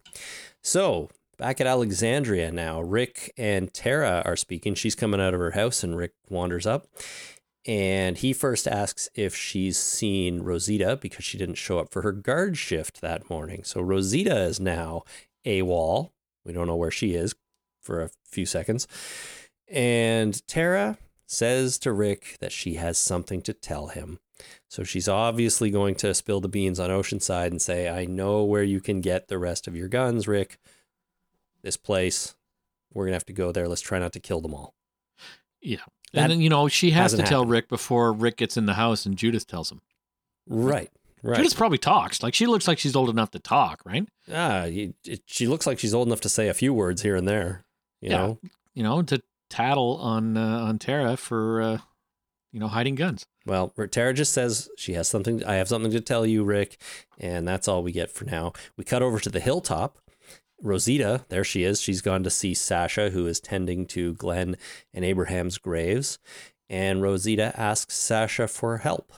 So 0.61 1.09
back 1.37 1.59
at 1.61 1.67
Alexandria 1.67 2.51
now, 2.51 2.81
Rick 2.81 3.33
and 3.37 3.73
Tara 3.73 4.21
are 4.25 4.35
speaking. 4.35 4.75
She's 4.75 4.95
coming 4.95 5.21
out 5.21 5.33
of 5.33 5.39
her 5.39 5.51
house, 5.51 5.83
and 5.83 5.95
Rick 5.97 6.13
wanders 6.29 6.65
up. 6.67 6.87
And 7.65 8.17
he 8.17 8.33
first 8.33 8.67
asks 8.67 9.07
if 9.15 9.33
she's 9.35 9.77
seen 9.79 10.41
Rosita 10.41 10.97
because 11.01 11.23
she 11.23 11.37
didn't 11.37 11.55
show 11.55 11.79
up 11.79 11.91
for 11.93 12.01
her 12.01 12.11
guard 12.11 12.57
shift 12.57 12.99
that 12.99 13.29
morning. 13.29 13.63
So 13.63 13.79
Rosita 13.79 14.37
is 14.43 14.59
now 14.59 15.03
AWOL. 15.45 16.11
We 16.43 16.51
don't 16.51 16.67
know 16.67 16.75
where 16.75 16.91
she 16.91 17.13
is 17.15 17.33
for 17.81 18.01
a 18.01 18.09
few 18.25 18.45
seconds. 18.45 18.85
And 19.69 20.45
Tara 20.45 20.97
says 21.25 21.77
to 21.79 21.91
Rick 21.91 22.37
that 22.39 22.51
she 22.51 22.75
has 22.75 22.97
something 22.97 23.41
to 23.43 23.53
tell 23.53 23.87
him. 23.87 24.19
So 24.69 24.83
she's 24.83 25.07
obviously 25.07 25.69
going 25.69 25.95
to 25.95 26.13
spill 26.13 26.41
the 26.41 26.49
beans 26.49 26.79
on 26.79 26.89
Oceanside 26.89 27.47
and 27.47 27.61
say, 27.61 27.87
I 27.89 28.05
know 28.05 28.43
where 28.43 28.63
you 28.63 28.81
can 28.81 29.01
get 29.01 29.27
the 29.27 29.37
rest 29.37 29.67
of 29.67 29.75
your 29.75 29.87
guns, 29.87 30.27
Rick. 30.27 30.57
This 31.61 31.77
place. 31.77 32.35
We're 32.93 33.05
going 33.05 33.11
to 33.13 33.15
have 33.17 33.25
to 33.25 33.33
go 33.33 33.51
there. 33.51 33.67
Let's 33.67 33.81
try 33.81 33.99
not 33.99 34.13
to 34.13 34.19
kill 34.19 34.41
them 34.41 34.53
all. 34.53 34.73
Yeah. 35.61 35.77
That 36.13 36.23
and 36.23 36.31
then, 36.33 36.41
you 36.41 36.49
know, 36.49 36.67
she 36.67 36.91
has 36.91 37.11
to 37.13 37.17
tell 37.17 37.39
happened. 37.39 37.51
Rick 37.51 37.69
before 37.69 38.11
Rick 38.13 38.37
gets 38.37 38.57
in 38.57 38.65
the 38.65 38.73
house 38.75 39.05
and 39.05 39.17
Judith 39.17 39.47
tells 39.47 39.71
him. 39.71 39.81
Right. 40.47 40.89
Right. 41.23 41.37
Judith 41.37 41.55
probably 41.55 41.77
talks. 41.77 42.21
Like, 42.21 42.33
she 42.33 42.45
looks 42.45 42.67
like 42.67 42.77
she's 42.77 42.95
old 42.97 43.09
enough 43.09 43.31
to 43.31 43.39
talk, 43.39 43.81
right? 43.85 44.05
ah, 44.31 44.67
she 45.25 45.47
looks 45.47 45.65
like 45.65 45.79
she's 45.79 45.93
old 45.93 46.07
enough 46.07 46.21
to 46.21 46.29
say 46.29 46.49
a 46.49 46.53
few 46.53 46.73
words 46.73 47.01
here 47.01 47.15
and 47.15 47.27
there. 47.27 47.63
You 48.01 48.09
Yeah. 48.09 48.17
know? 48.17 48.39
You 48.73 48.83
know, 48.83 49.01
to 49.03 49.21
tattle 49.53 49.97
on 49.97 50.35
uh, 50.35 50.59
on 50.59 50.79
Tara 50.79 51.15
for, 51.15 51.61
uh, 51.61 51.77
you 52.51 52.59
know, 52.59 52.67
hiding 52.67 52.95
guns. 52.95 53.23
Well, 53.45 53.69
Tara 53.91 54.13
just 54.13 54.33
says 54.33 54.69
she 54.77 54.93
has 54.93 55.07
something. 55.07 55.43
I 55.43 55.55
have 55.55 55.67
something 55.67 55.91
to 55.91 56.01
tell 56.01 56.25
you, 56.25 56.43
Rick, 56.43 56.81
and 57.19 57.47
that's 57.47 57.67
all 57.67 57.83
we 57.83 57.91
get 57.91 58.09
for 58.09 58.25
now. 58.25 58.53
We 58.77 58.83
cut 58.83 59.03
over 59.03 59.19
to 59.19 59.29
the 59.29 59.39
hilltop. 59.39 59.99
Rosita, 60.61 61.25
there 61.27 61.43
she 61.43 61.63
is. 61.63 61.81
She's 61.81 62.01
gone 62.01 62.23
to 62.23 62.29
see 62.29 62.53
Sasha, 62.53 63.09
who 63.09 63.27
is 63.27 63.39
tending 63.39 63.85
to 63.87 64.13
Glenn 64.13 64.55
and 64.93 65.03
Abraham's 65.03 65.57
graves. 65.57 66.19
And 66.69 67.01
Rosita 67.01 67.53
asks 67.59 67.95
Sasha 67.95 68.47
for 68.47 68.77
help. 68.77 69.11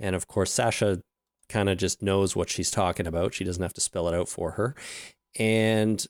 And 0.00 0.16
of 0.16 0.26
course, 0.26 0.50
Sasha 0.50 1.02
kind 1.48 1.68
of 1.68 1.76
just 1.76 2.02
knows 2.02 2.34
what 2.34 2.48
she's 2.48 2.70
talking 2.70 3.06
about. 3.06 3.34
She 3.34 3.44
doesn't 3.44 3.62
have 3.62 3.74
to 3.74 3.82
spell 3.82 4.08
it 4.08 4.14
out 4.14 4.28
for 4.28 4.52
her. 4.52 4.74
And 5.38 6.04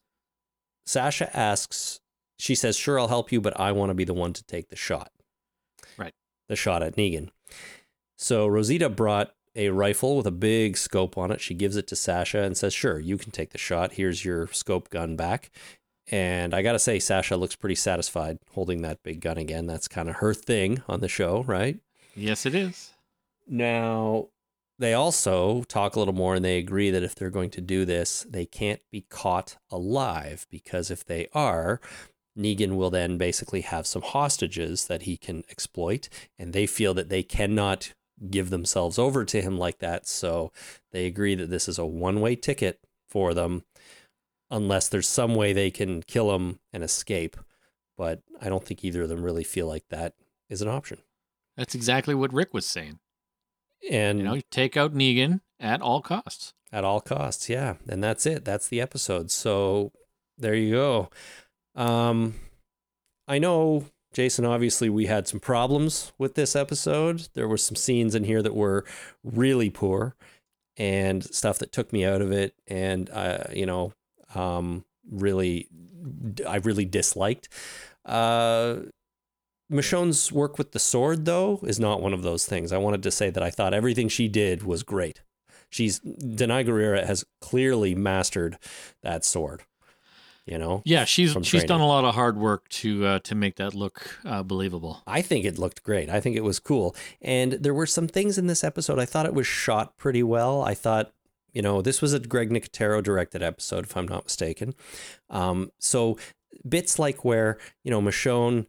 Sasha 0.86 1.36
asks, 1.36 2.00
she 2.39 2.55
says, 2.55 2.76
Sure, 2.76 2.99
I'll 2.99 3.09
help 3.09 3.32
you, 3.32 3.41
but 3.41 3.59
I 3.59 3.72
want 3.72 3.91
to 3.91 3.95
be 3.95 4.05
the 4.05 4.14
one 4.14 4.32
to 4.32 4.45
take 4.45 4.68
the 4.68 4.76
shot. 4.76 5.12
Right. 5.97 6.14
The 6.49 6.57
shot 6.57 6.82
at 6.82 6.97
Negan. 6.97 7.30
So 8.16 8.47
Rosita 8.47 8.89
brought 8.89 9.32
a 9.55 9.70
rifle 9.70 10.16
with 10.16 10.26
a 10.26 10.32
big 10.32 10.76
scope 10.76 11.18
on 11.18 11.30
it. 11.30 11.41
She 11.41 11.55
gives 11.55 11.76
it 11.76 11.86
to 11.89 11.97
Sasha 11.97 12.43
and 12.43 12.57
says, 12.57 12.72
Sure, 12.72 12.99
you 12.99 13.18
can 13.18 13.32
take 13.32 13.51
the 13.51 13.59
shot. 13.59 13.93
Here's 13.93 14.24
your 14.24 14.47
scope 14.49 14.89
gun 14.91 15.16
back. 15.16 15.51
And 16.11 16.55
I 16.55 16.62
got 16.62 16.72
to 16.72 16.78
say, 16.78 16.99
Sasha 16.99 17.36
looks 17.36 17.57
pretty 17.57 17.74
satisfied 17.74 18.39
holding 18.53 18.80
that 18.82 19.03
big 19.03 19.20
gun 19.20 19.36
again. 19.36 19.66
That's 19.66 19.89
kind 19.89 20.09
of 20.09 20.16
her 20.16 20.32
thing 20.32 20.82
on 20.89 21.01
the 21.01 21.09
show, 21.09 21.43
right? 21.43 21.78
Yes, 22.14 22.47
it 22.47 22.55
is. 22.55 22.95
Now, 23.47 24.28
they 24.78 24.95
also 24.95 25.64
talk 25.64 25.97
a 25.97 25.99
little 25.99 26.14
more 26.14 26.34
and 26.34 26.45
they 26.45 26.59
agree 26.59 26.91
that 26.91 27.03
if 27.03 27.14
they're 27.14 27.30
going 27.30 27.51
to 27.51 27.61
do 27.61 27.84
this, 27.84 28.24
they 28.28 28.47
can't 28.47 28.80
be 28.91 29.03
caught 29.03 29.57
alive 29.70 30.47
because 30.51 30.91
if 30.91 31.05
they 31.05 31.28
are, 31.34 31.80
Negan 32.39 32.76
will 32.76 32.91
then 32.91 33.18
basically 33.18 33.62
have 33.62 33.86
some 33.86 34.03
hostages 34.03 34.86
that 34.86 35.03
he 35.03 35.16
can 35.16 35.45
exploit, 35.51 36.09
and 36.39 36.53
they 36.53 36.66
feel 36.66 36.95
that 36.95 37.09
they 37.09 37.22
cannot 37.22 37.93
give 38.30 38.51
themselves 38.51 38.99
over 38.99 39.24
to 39.24 39.43
him 39.43 39.59
like 39.59 39.78
that. 39.78 40.07
So 40.07 40.53
they 40.93 41.07
agree 41.07 41.34
that 41.34 41.51
this 41.51 41.68
is 41.68 41.78
a 41.78 41.86
one 41.86 42.20
way 42.20 42.36
ticket 42.36 42.80
for 43.09 43.34
them 43.34 43.64
unless 44.51 44.89
there's 44.89 45.09
some 45.09 45.34
way 45.34 45.53
they 45.53 45.70
can 45.70 46.03
kill 46.03 46.34
him 46.34 46.59
and 46.72 46.82
escape. 46.82 47.36
But 47.97 48.22
I 48.41 48.49
don't 48.49 48.64
think 48.64 48.84
either 48.84 49.03
of 49.03 49.09
them 49.09 49.22
really 49.22 49.45
feel 49.45 49.66
like 49.66 49.84
that 49.91 50.14
is 50.49 50.62
an 50.62 50.68
option. 50.68 50.99
That's 51.57 51.74
exactly 51.74 52.14
what 52.14 52.32
Rick 52.32 52.55
was 52.55 52.66
saying. 52.66 53.01
And 53.91 54.18
You 54.18 54.24
know, 54.24 54.41
take 54.51 54.76
out 54.76 54.95
Negan 54.95 55.41
at 55.59 55.82
all 55.82 56.01
costs. 56.01 56.55
At 56.72 56.84
all 56.84 57.01
costs, 57.01 57.49
yeah. 57.49 57.74
And 57.89 58.03
that's 58.03 58.26
it. 58.26 58.45
That's 58.45 58.68
the 58.68 58.80
episode. 58.80 59.30
So 59.30 59.93
there 60.36 60.55
you 60.55 60.72
go. 60.74 61.11
Um, 61.79 62.35
I 63.29 63.39
know, 63.39 63.85
Jason, 64.12 64.45
obviously, 64.45 64.91
we 64.91 65.07
had 65.07 65.29
some 65.29 65.41
problems 65.41 66.12
with 66.18 66.35
this 66.35 66.57
episode. 66.57 67.29
There 67.35 67.49
were 67.49 67.57
some 67.57 67.76
scenes 67.76 68.14
in 68.14 68.24
here 68.24 68.43
that 68.43 68.55
were 68.55 68.85
really 69.22 69.70
poor 69.70 70.16
and 70.76 71.24
stuff 71.24 71.59
that 71.61 71.72
took 71.72 71.93
me 71.93 72.05
out 72.05 72.20
of 72.20 72.33
it. 72.33 72.55
And, 72.66 73.09
uh, 73.11 73.45
you 73.53 73.64
know, 73.64 73.93
um, 74.35 74.85
really, 75.09 75.68
I 76.47 76.57
really 76.57 76.85
disliked. 76.85 77.49
Uh, 78.05 78.81
Michonne's 79.70 80.33
work 80.33 80.59
with 80.59 80.72
the 80.72 80.79
sword, 80.79 81.24
though, 81.24 81.61
is 81.62 81.79
not 81.79 82.01
one 82.01 82.14
of 82.14 82.22
those 82.22 82.45
things. 82.47 82.72
I 82.72 82.79
wanted 82.79 83.03
to 83.05 83.11
say 83.11 83.31
that 83.31 83.43
I 83.43 83.51
thought 83.51 83.74
everything 83.74 84.09
she 84.09 84.26
did 84.26 84.62
was 84.62 84.83
great. 84.83 85.22
She's 85.70 86.01
Danai 86.01 86.66
Gurira 86.66 87.05
has 87.05 87.24
clearly 87.41 87.95
mastered 87.95 88.59
that 89.03 89.24
sword. 89.24 89.64
You 90.49 90.59
know, 90.59 90.82
Yeah, 90.84 91.05
she's 91.05 91.36
she's 91.42 91.64
done 91.64 91.80
a 91.80 91.86
lot 91.86 92.05
of 92.05 92.14
hard 92.14 92.38
work 92.38 92.68
to 92.70 93.05
uh, 93.05 93.18
to 93.20 93.34
make 93.34 93.57
that 93.57 93.74
look 93.74 94.18
uh, 94.24 94.42
believable. 94.42 95.03
I 95.07 95.20
think 95.22 95.44
it 95.44 95.59
looked 95.59 95.82
great. 95.82 96.09
I 96.09 96.20
think 96.20 96.36
it 96.36 96.44
was 96.44 96.59
cool. 96.59 96.96
And 97.20 97.53
there 97.53 97.74
were 97.74 97.86
some 97.86 98.09
things 98.09 98.38
in 98.38 98.46
this 98.46 98.64
episode 98.64 98.99
I 98.99 99.05
thought 99.05 99.26
it 99.26 99.34
was 99.34 99.46
shot 99.46 99.96
pretty 99.99 100.22
well. 100.22 100.62
I 100.62 100.74
thought, 100.74 101.12
you 101.53 101.62
know, 101.62 101.82
this 101.82 102.01
was 102.01 102.14
a 102.14 102.18
Greg 102.20 102.51
Nicotero 102.51 103.03
directed 103.03 103.42
episode, 103.42 103.84
if 103.84 103.96
I'm 103.96 104.09
not 104.09 104.24
mistaken. 104.24 104.74
Um, 105.28 105.70
so 105.78 106.18
bits 106.66 106.99
like 106.99 107.24
where, 107.24 107.59
you 107.84 107.90
know, 107.90 108.01
Michonne, 108.01 108.66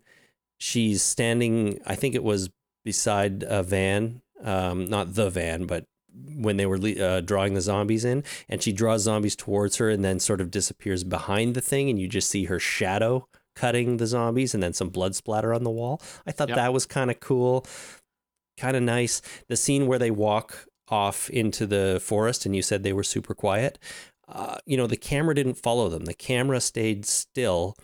she's 0.57 1.01
standing, 1.01 1.79
I 1.85 1.95
think 1.95 2.15
it 2.15 2.23
was 2.23 2.49
beside 2.83 3.43
a 3.47 3.63
van, 3.63 4.21
um, 4.43 4.85
not 4.85 5.15
the 5.15 5.29
van, 5.29 5.65
but 5.65 5.85
when 6.35 6.57
they 6.57 6.65
were 6.65 6.79
uh, 7.01 7.21
drawing 7.21 7.53
the 7.53 7.61
zombies 7.61 8.05
in, 8.05 8.23
and 8.47 8.61
she 8.61 8.71
draws 8.71 9.03
zombies 9.03 9.35
towards 9.35 9.77
her 9.77 9.89
and 9.89 10.03
then 10.03 10.19
sort 10.19 10.41
of 10.41 10.51
disappears 10.51 11.03
behind 11.03 11.55
the 11.55 11.61
thing, 11.61 11.89
and 11.89 11.99
you 11.99 12.07
just 12.07 12.29
see 12.29 12.45
her 12.45 12.59
shadow 12.59 13.27
cutting 13.55 13.97
the 13.97 14.07
zombies 14.07 14.53
and 14.53 14.63
then 14.63 14.73
some 14.73 14.89
blood 14.89 15.15
splatter 15.15 15.53
on 15.53 15.63
the 15.63 15.69
wall. 15.69 16.01
I 16.25 16.31
thought 16.31 16.47
Yep. 16.49 16.55
that 16.55 16.73
was 16.73 16.85
kind 16.85 17.11
of 17.11 17.19
cool, 17.19 17.65
kind 18.57 18.77
of 18.77 18.83
nice. 18.83 19.21
The 19.49 19.57
scene 19.57 19.85
where 19.85 19.99
they 19.99 20.11
walk 20.11 20.65
off 20.87 21.29
into 21.29 21.67
the 21.67 21.99
forest 22.03 22.45
and 22.45 22.55
you 22.55 22.61
said 22.61 22.83
they 22.83 22.93
were 22.93 23.03
super 23.03 23.33
quiet. 23.33 23.77
Uh, 24.27 24.57
you 24.65 24.77
know, 24.77 24.87
the 24.87 24.95
camera 24.95 25.35
didn't 25.35 25.55
follow 25.55 25.89
them. 25.89 26.05
The 26.05 26.13
camera 26.13 26.61
stayed 26.61 27.05
still 27.05 27.75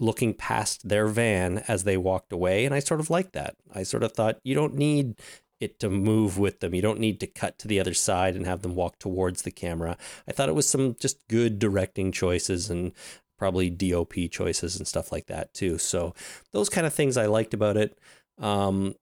looking 0.00 0.32
past 0.32 0.88
their 0.88 1.06
van 1.08 1.58
as 1.68 1.84
they 1.84 1.96
walked 1.98 2.32
away. 2.32 2.64
And 2.64 2.74
I 2.74 2.78
sort 2.78 3.00
of 3.00 3.10
liked 3.10 3.32
that. 3.34 3.56
I 3.74 3.82
sort 3.82 4.02
of 4.02 4.12
thought 4.12 4.38
you 4.44 4.54
don't 4.54 4.74
need 4.74 5.16
it 5.62 5.78
to 5.80 5.88
move 5.88 6.38
with 6.38 6.60
them. 6.60 6.74
You 6.74 6.82
don't 6.82 7.00
need 7.00 7.20
to 7.20 7.26
cut 7.26 7.58
to 7.60 7.68
the 7.68 7.80
other 7.80 7.94
side 7.94 8.34
and 8.34 8.46
have 8.46 8.62
them 8.62 8.74
walk 8.74 8.98
towards 8.98 9.42
the 9.42 9.50
camera. 9.50 9.96
I 10.28 10.32
thought 10.32 10.48
it 10.48 10.54
was 10.54 10.68
some 10.68 10.96
just 10.98 11.26
good 11.28 11.58
directing 11.58 12.12
choices 12.12 12.68
and 12.68 12.92
probably 13.38 13.70
DOP 13.70 14.14
choices 14.30 14.76
and 14.76 14.86
stuff 14.86 15.12
like 15.12 15.26
that 15.26 15.54
too. 15.54 15.78
So 15.78 16.14
those 16.52 16.68
kind 16.68 16.86
of 16.86 16.92
things 16.92 17.16
I 17.16 17.26
liked 17.26 17.54
about 17.54 17.76
it. 17.76 17.98
Um, 18.38 18.94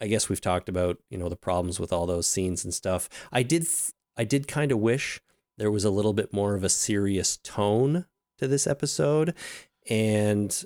I 0.00 0.06
guess 0.06 0.28
we've 0.28 0.40
talked 0.40 0.68
about 0.68 0.98
you 1.10 1.18
know 1.18 1.28
the 1.28 1.36
problems 1.36 1.80
with 1.80 1.92
all 1.92 2.06
those 2.06 2.26
scenes 2.26 2.64
and 2.64 2.72
stuff. 2.72 3.08
I 3.32 3.42
did 3.42 3.66
I 4.16 4.24
did 4.24 4.48
kind 4.48 4.72
of 4.72 4.78
wish 4.78 5.20
there 5.56 5.70
was 5.70 5.84
a 5.84 5.90
little 5.90 6.12
bit 6.12 6.32
more 6.32 6.54
of 6.54 6.64
a 6.64 6.68
serious 6.68 7.36
tone 7.38 8.06
to 8.38 8.46
this 8.46 8.66
episode, 8.66 9.34
and 9.90 10.64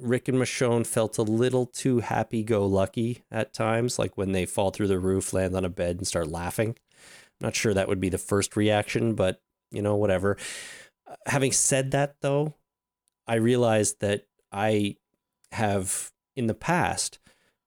Rick 0.00 0.28
and 0.28 0.38
Michonne 0.38 0.86
felt 0.86 1.18
a 1.18 1.22
little 1.22 1.66
too 1.66 2.00
happy 2.00 2.42
go 2.42 2.66
lucky 2.66 3.24
at 3.30 3.52
times, 3.52 3.98
like 3.98 4.16
when 4.16 4.32
they 4.32 4.46
fall 4.46 4.70
through 4.70 4.88
the 4.88 4.98
roof, 4.98 5.32
land 5.32 5.56
on 5.56 5.64
a 5.64 5.68
bed, 5.68 5.96
and 5.96 6.06
start 6.06 6.28
laughing. 6.28 6.76
I'm 7.40 7.46
not 7.46 7.56
sure 7.56 7.74
that 7.74 7.88
would 7.88 8.00
be 8.00 8.08
the 8.08 8.18
first 8.18 8.56
reaction, 8.56 9.14
but 9.14 9.40
you 9.70 9.82
know, 9.82 9.96
whatever. 9.96 10.36
Uh, 11.06 11.16
Having 11.26 11.52
said 11.52 11.90
that, 11.90 12.16
though, 12.20 12.54
I 13.26 13.34
realized 13.34 14.00
that 14.00 14.26
I 14.52 14.96
have 15.52 16.12
in 16.36 16.46
the 16.46 16.54
past 16.54 17.18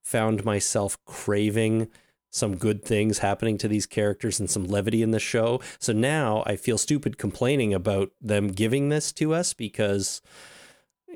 found 0.04 0.44
myself 0.44 0.98
craving 1.06 1.90
some 2.32 2.56
good 2.56 2.84
things 2.84 3.20
happening 3.20 3.58
to 3.58 3.68
these 3.68 3.86
characters 3.86 4.40
and 4.40 4.50
some 4.50 4.66
levity 4.66 5.04
in 5.04 5.12
the 5.12 5.20
show. 5.20 5.60
So 5.80 5.92
now 5.94 6.44
I 6.46 6.56
feel 6.56 6.78
stupid 6.78 7.18
complaining 7.18 7.74
about 7.74 8.12
them 8.22 8.48
giving 8.48 8.90
this 8.90 9.12
to 9.14 9.34
us 9.34 9.54
because 9.54 10.22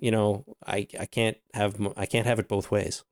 you 0.02 0.12
know, 0.12 0.46
I 0.66 0.88
I 1.00 1.06
can't 1.06 1.38
have 1.54 1.76
I 1.98 2.06
can't 2.06 2.28
have 2.28 2.40
it 2.40 2.48
both 2.48 2.72
ways. 2.72 3.04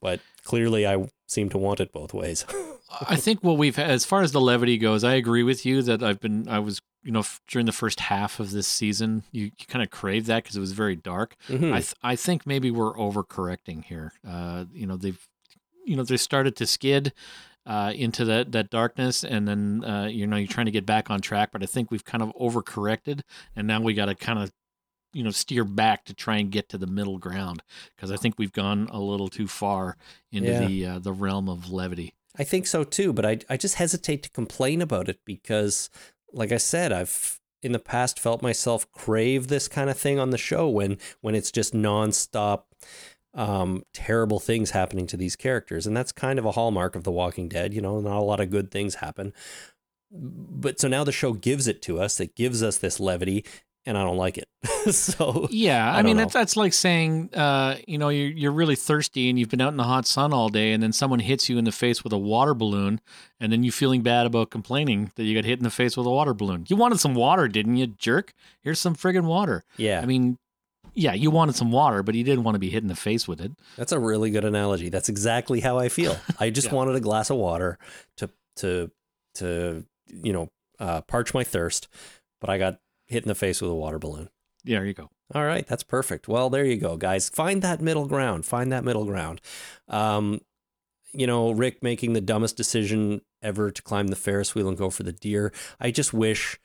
But 0.00 0.20
clearly 0.44 0.86
I 0.86 1.08
seem 1.26 1.48
to 1.50 1.58
want 1.58 1.80
it 1.80 1.92
both 1.92 2.14
ways. 2.14 2.44
I 3.08 3.16
think 3.16 3.42
what 3.42 3.58
we've 3.58 3.78
as 3.78 4.04
far 4.04 4.22
as 4.22 4.30
the 4.32 4.40
levity 4.40 4.78
goes, 4.78 5.02
I 5.04 5.14
agree 5.14 5.42
with 5.42 5.66
you 5.66 5.82
that 5.82 6.02
I've 6.02 6.20
been 6.20 6.48
I 6.48 6.60
was 6.60 6.80
you 7.02 7.10
know 7.12 7.20
f- 7.20 7.40
during 7.48 7.66
the 7.66 7.72
first 7.72 8.00
half 8.00 8.38
of 8.38 8.50
this 8.52 8.68
season, 8.68 9.24
you, 9.32 9.46
you 9.46 9.66
kind 9.66 9.82
of 9.82 9.90
craved 9.90 10.26
that 10.28 10.44
because 10.44 10.56
it 10.56 10.60
was 10.60 10.72
very 10.72 10.94
dark. 10.96 11.34
Mhm. 11.48 11.72
I 11.72 11.80
th- 11.80 11.94
I 12.02 12.14
think 12.16 12.46
maybe 12.46 12.70
we're 12.70 12.94
overcorrecting 12.94 13.84
here. 13.84 14.12
Uh, 14.26 14.66
you 14.72 14.86
know 14.86 14.96
they've 14.96 15.20
you 15.84 15.96
know 15.96 16.04
they 16.04 16.16
started 16.16 16.54
to 16.56 16.66
skid 16.66 17.12
uh, 17.66 17.92
into 17.94 18.24
that 18.24 18.52
that 18.52 18.70
darkness, 18.70 19.24
and 19.24 19.46
then 19.48 19.84
uh, 19.84 20.06
you 20.06 20.26
know 20.28 20.36
you're 20.36 20.46
trying 20.48 20.66
to 20.66 20.72
get 20.72 20.86
back 20.86 21.10
on 21.10 21.20
track. 21.20 21.50
But 21.52 21.62
I 21.62 21.66
think 21.66 21.90
we've 21.90 22.04
kind 22.04 22.22
of 22.22 22.32
overcorrected, 22.40 23.22
and 23.56 23.66
now 23.66 23.80
we 23.80 23.94
got 23.94 24.06
to 24.06 24.14
kind 24.14 24.38
of 24.38 24.52
you 25.12 25.22
know 25.24 25.30
steer 25.30 25.64
back 25.64 26.04
to 26.04 26.14
try 26.14 26.36
and 26.36 26.50
get 26.50 26.68
to 26.68 26.78
the 26.78 26.86
middle 26.86 27.18
ground 27.18 27.62
because 27.96 28.10
I 28.10 28.16
think 28.16 28.34
we've 28.38 28.52
gone 28.52 28.88
a 28.90 29.00
little 29.00 29.28
too 29.28 29.48
far 29.48 29.96
into 30.30 30.50
Yeah. 30.52 30.66
the 30.66 30.86
uh, 30.86 30.98
the 30.98 31.12
realm 31.12 31.48
of 31.48 31.70
levity. 31.70 32.14
I 32.38 32.44
think 32.44 32.66
so 32.66 32.84
too, 32.84 33.12
but 33.12 33.24
I 33.26 33.38
I 33.48 33.56
just 33.56 33.76
hesitate 33.76 34.22
to 34.24 34.30
complain 34.30 34.80
about 34.82 35.08
it 35.08 35.20
because 35.24 35.90
like 36.32 36.52
I 36.52 36.58
said, 36.58 36.92
I've 36.92 37.40
in 37.62 37.72
the 37.72 37.78
past 37.80 38.20
felt 38.20 38.40
myself 38.42 38.90
crave 38.92 39.48
this 39.48 39.66
kind 39.66 39.90
of 39.90 39.98
thing 39.98 40.18
on 40.18 40.30
the 40.30 40.38
show 40.38 40.68
when 40.68 40.98
when 41.20 41.34
it's 41.34 41.50
just 41.50 41.74
nonstop 41.74 42.64
um 43.34 43.82
terrible 43.92 44.38
things 44.40 44.70
happening 44.70 45.06
to 45.06 45.16
these 45.16 45.36
characters 45.36 45.86
and 45.86 45.94
that's 45.96 46.12
kind 46.12 46.38
of 46.38 46.44
a 46.46 46.52
hallmark 46.52 46.94
of 46.96 47.04
the 47.04 47.10
walking 47.12 47.46
dead 47.48 47.74
you 47.74 47.80
know 47.80 48.00
not 48.00 48.16
a 48.16 48.20
lot 48.22 48.40
of 48.40 48.48
good 48.50 48.70
things 48.70 48.96
happen 48.96 49.32
but 50.10 50.80
so 50.80 50.88
now 50.88 51.04
the 51.04 51.12
show 51.12 51.32
gives 51.34 51.66
it 51.68 51.82
to 51.82 52.00
us 52.00 52.20
it 52.20 52.34
gives 52.34 52.62
us 52.62 52.78
this 52.78 52.98
levity 52.98 53.44
and 53.88 53.98
i 53.98 54.02
don't 54.04 54.16
like 54.16 54.38
it 54.38 54.44
so 54.94 55.46
Yeah, 55.50 55.92
I 55.92 55.98
I, 55.98 56.02
mean 56.02 56.16
know. 56.16 56.22
that's 56.22 56.32
that's 56.34 56.56
like 56.56 56.72
saying, 56.72 57.30
uh, 57.34 57.76
you 57.86 57.96
know, 57.98 58.08
you're 58.08 58.30
you're 58.30 58.52
really 58.52 58.74
thirsty 58.74 59.30
and 59.30 59.38
you've 59.38 59.48
been 59.50 59.60
out 59.60 59.68
in 59.68 59.76
the 59.76 59.84
hot 59.84 60.04
sun 60.06 60.32
all 60.32 60.48
day, 60.48 60.72
and 60.72 60.82
then 60.82 60.92
someone 60.92 61.20
hits 61.20 61.48
you 61.48 61.58
in 61.58 61.64
the 61.64 61.70
face 61.72 62.02
with 62.02 62.12
a 62.12 62.18
water 62.18 62.54
balloon, 62.54 63.00
and 63.38 63.52
then 63.52 63.62
you 63.62 63.70
feeling 63.70 64.02
bad 64.02 64.26
about 64.26 64.50
complaining 64.50 65.12
that 65.14 65.24
you 65.24 65.34
got 65.34 65.44
hit 65.44 65.58
in 65.60 65.62
the 65.64 65.70
face 65.70 65.96
with 65.96 66.06
a 66.06 66.10
water 66.10 66.34
balloon. 66.34 66.64
You 66.68 66.74
wanted 66.76 66.98
some 66.98 67.14
water, 67.14 67.46
didn't 67.48 67.76
you, 67.76 67.86
jerk? 67.86 68.32
Here's 68.62 68.80
some 68.80 68.96
friggin' 68.96 69.24
water. 69.24 69.62
yeah 69.76 70.00
I 70.00 70.06
mean, 70.06 70.38
yeah, 70.94 71.12
you 71.14 71.30
wanted 71.30 71.54
some 71.54 71.70
water, 71.70 72.02
but 72.02 72.14
you 72.16 72.24
didn't 72.24 72.42
want 72.44 72.56
to 72.56 72.60
be 72.60 72.70
hit 72.70 72.82
in 72.82 72.88
the 72.88 72.96
face 72.96 73.28
with 73.28 73.40
it. 73.40 73.52
That's 73.76 73.92
a 73.92 74.00
really 74.00 74.30
good 74.30 74.44
analogy. 74.44 74.88
That's 74.88 75.08
exactly 75.08 75.60
how 75.60 75.78
I 75.78 75.88
feel. 75.88 76.16
I 76.40 76.50
just 76.58 76.68
Yeah. 76.68 76.74
wanted 76.74 76.96
a 76.96 77.00
glass 77.00 77.30
of 77.30 77.36
water 77.36 77.78
to 78.16 78.28
to 78.56 78.90
to 79.36 79.84
you 80.24 80.32
know 80.32 80.48
uh, 80.80 81.02
parch 81.02 81.32
my 81.32 81.44
thirst, 81.44 81.86
but 82.40 82.50
I 82.50 82.58
got 82.58 82.80
hit 83.08 83.24
in 83.24 83.28
the 83.28 83.34
face 83.34 83.60
with 83.60 83.70
a 83.70 83.74
water 83.74 83.98
balloon. 83.98 84.28
Yeah, 84.64 84.78
there 84.78 84.86
you 84.86 84.94
go. 84.94 85.10
All 85.34 85.44
right, 85.44 85.66
that's 85.66 85.82
perfect. 85.82 86.28
Well, 86.28 86.48
there 86.50 86.64
you 86.64 86.76
go, 86.76 86.96
guys. 86.96 87.28
Find 87.28 87.60
that 87.62 87.80
middle 87.80 88.06
ground. 88.06 88.46
Find 88.46 88.70
that 88.72 88.84
middle 88.84 89.04
ground. 89.04 89.40
Um, 89.88 90.40
you 91.12 91.26
know, 91.26 91.50
Rick 91.50 91.82
making 91.82 92.12
the 92.12 92.20
dumbest 92.20 92.56
decision 92.56 93.20
ever 93.42 93.70
to 93.70 93.82
climb 93.82 94.08
the 94.08 94.16
Ferris 94.16 94.54
wheel 94.54 94.68
and 94.68 94.76
go 94.76 94.90
for 94.90 95.02
the 95.02 95.12
deer. 95.12 95.52
I 95.80 95.90
just 95.90 96.12
wish 96.12 96.58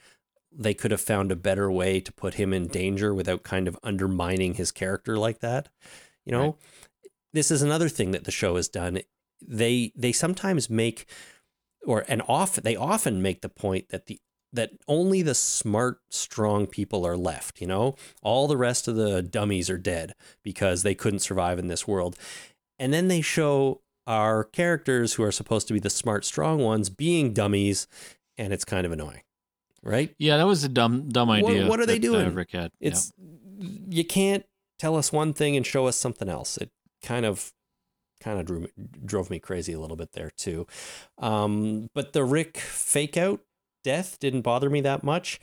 they 0.51 0.73
could 0.73 0.91
have 0.91 1.01
found 1.01 1.31
a 1.31 1.35
better 1.35 1.71
way 1.71 1.99
to 1.99 2.11
put 2.13 2.35
him 2.35 2.53
in 2.53 2.67
danger 2.67 3.13
without 3.13 3.43
kind 3.43 3.67
of 3.67 3.77
undermining 3.83 4.53
his 4.55 4.71
character 4.71 5.17
like 5.17 5.39
that. 5.39 5.69
You 6.25 6.31
know, 6.31 6.43
Right. 6.45 6.55
this 7.33 7.51
is 7.51 7.61
another 7.61 7.89
thing 7.89 8.11
that 8.11 8.23
the 8.25 8.31
show 8.31 8.55
has 8.55 8.67
done. 8.69 8.99
They 9.45 9.91
they 9.95 10.11
sometimes 10.11 10.69
make 10.69 11.05
or 11.85 12.05
and 12.07 12.21
often 12.27 12.63
they 12.63 12.75
often 12.75 13.21
make 13.21 13.41
the 13.41 13.49
point 13.49 13.89
that 13.89 14.05
the 14.05 14.19
that 14.53 14.71
only 14.87 15.21
the 15.21 15.35
smart, 15.35 15.99
strong 16.09 16.67
people 16.67 17.05
are 17.05 17.17
left, 17.17 17.59
you 17.59 17.67
know? 17.67 17.95
All 18.21 18.47
the 18.47 18.57
rest 18.57 18.87
of 18.87 18.95
the 18.95 19.21
dummies 19.21 19.69
are 19.69 19.77
dead 19.77 20.13
because 20.43 20.83
they 20.83 20.95
couldn't 20.95 21.19
survive 21.19 21.59
in 21.59 21.67
this 21.67 21.87
world. 21.87 22.17
And 22.77 22.93
then 22.93 23.07
they 23.07 23.21
show 23.21 23.81
our 24.05 24.43
characters 24.43 25.13
who 25.13 25.23
are 25.23 25.31
supposed 25.31 25.67
to 25.67 25.73
be 25.73 25.79
the 25.79 25.89
smart, 25.89 26.23
strong 26.25 26.59
ones 26.59 26.89
being 26.89 27.33
dummies, 27.33 27.87
and 28.37 28.53
it's 28.53 28.65
kind 28.65 28.85
of 28.85 28.91
annoying. 28.91 29.21
Right? 29.81 30.15
Yeah, 30.17 30.37
that 30.37 30.47
was 30.47 30.63
a 30.63 30.69
dumb 30.69 31.09
dumb 31.09 31.29
idea. 31.29 31.67
what 31.67 31.81
are 31.81 31.85
they 31.85 31.99
doing? 31.99 32.33
Rick 32.33 32.51
had. 32.51 32.71
Yeah. 32.79 32.89
It's 32.89 33.11
you 33.59 34.05
can't 34.05 34.45
tell 34.79 34.95
us 34.95 35.11
one 35.11 35.33
thing 35.33 35.57
and 35.57 35.65
show 35.65 35.87
us 35.87 35.97
something 35.97 36.29
else. 36.29 36.57
It 36.57 36.69
kind 37.01 37.25
of 37.25 37.51
kind 38.21 38.39
of 38.39 38.45
drew 38.45 38.67
drove 39.05 39.29
me 39.29 39.39
crazy 39.39 39.73
a 39.73 39.79
little 39.79 39.97
bit 39.97 40.13
there 40.13 40.31
too. 40.37 40.67
Um, 41.17 41.89
but 41.93 42.13
the 42.13 42.23
Rick 42.23 42.57
fake 42.57 43.17
out 43.17 43.41
death 43.83 44.17
didn't 44.19 44.41
bother 44.41 44.69
me 44.69 44.81
that 44.81 45.03
much, 45.03 45.39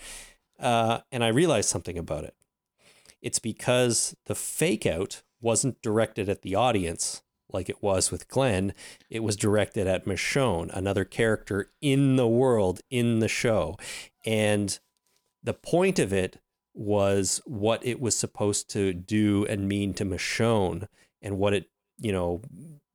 uh, 0.59 1.01
and 1.13 1.23
I 1.25 1.29
realized 1.29 1.69
something 1.69 1.99
about 1.99 2.25
it. 2.25 2.35
It's 3.23 3.39
because 3.39 4.17
the 4.27 4.35
fake 4.35 4.87
out 4.87 5.23
wasn't 5.41 5.83
directed 5.83 6.29
at 6.29 6.43
the 6.43 6.55
audience 6.55 7.23
like 7.53 7.69
it 7.69 7.83
was 7.83 8.11
with 8.11 8.29
Glenn. 8.29 8.75
It 9.09 9.23
was 9.23 9.37
directed 9.37 9.87
at 9.87 10.07
Michonne, 10.07 10.71
another 10.73 11.05
character 11.05 11.71
in 11.81 12.17
the 12.17 12.29
world, 12.29 12.81
in 12.91 13.19
the 13.19 13.29
show. 13.29 13.77
And 14.25 14.79
the 15.43 15.55
point 15.55 15.99
of 15.99 16.13
it 16.13 16.39
was 16.75 17.41
what 17.45 17.85
it 17.85 18.01
was 18.01 18.17
supposed 18.17 18.71
to 18.71 18.93
do 18.93 19.45
and 19.47 19.69
mean 19.69 19.95
to 19.95 20.05
Michonne 20.05 20.87
and 21.21 21.39
what 21.39 21.53
it, 21.53 21.71
you 21.99 22.13
know, 22.13 22.43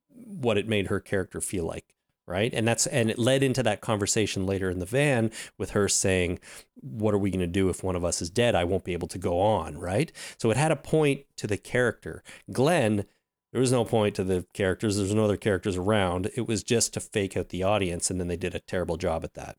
what 0.08 0.58
it 0.58 0.66
made 0.66 0.86
her 0.86 1.00
character 1.00 1.40
feel 1.40 1.64
like 1.64 1.94
right? 2.26 2.52
And 2.52 2.66
that's 2.66 2.86
and 2.86 3.10
it 3.10 3.18
led 3.18 3.42
into 3.42 3.62
that 3.62 3.80
conversation 3.80 4.46
later 4.46 4.70
in 4.70 4.78
the 4.78 4.86
van 4.86 5.30
with 5.58 5.70
her 5.70 5.88
saying 5.88 6.38
what 6.80 7.14
are 7.14 7.18
we 7.18 7.30
going 7.30 7.40
to 7.40 7.46
do 7.46 7.68
if 7.68 7.82
one 7.82 7.96
of 7.96 8.04
us 8.04 8.20
is 8.20 8.30
dead? 8.30 8.54
I 8.54 8.64
won't 8.64 8.84
be 8.84 8.92
able 8.92 9.08
to 9.08 9.18
go 9.18 9.40
on 9.40 9.78
right? 9.78 10.12
So 10.38 10.50
it 10.50 10.56
had 10.56 10.72
a 10.72 10.76
point 10.76 11.24
to 11.36 11.46
the 11.46 11.56
character. 11.56 12.22
Glenn 12.52 13.04
there 13.52 13.60
was 13.60 13.72
no 13.72 13.84
point 13.84 14.14
to 14.16 14.24
the 14.24 14.44
characters. 14.52 14.96
There's 14.96 15.14
no 15.14 15.24
other 15.24 15.38
characters 15.38 15.76
around. 15.76 16.30
It 16.36 16.46
was 16.46 16.62
just 16.62 16.92
to 16.94 17.00
fake 17.00 17.36
out 17.36 17.48
the 17.48 17.62
audience 17.62 18.10
and 18.10 18.20
then 18.20 18.28
they 18.28 18.36
did 18.36 18.54
a 18.54 18.60
terrible 18.60 18.96
job 18.96 19.24
at 19.24 19.34
that. 19.34 19.56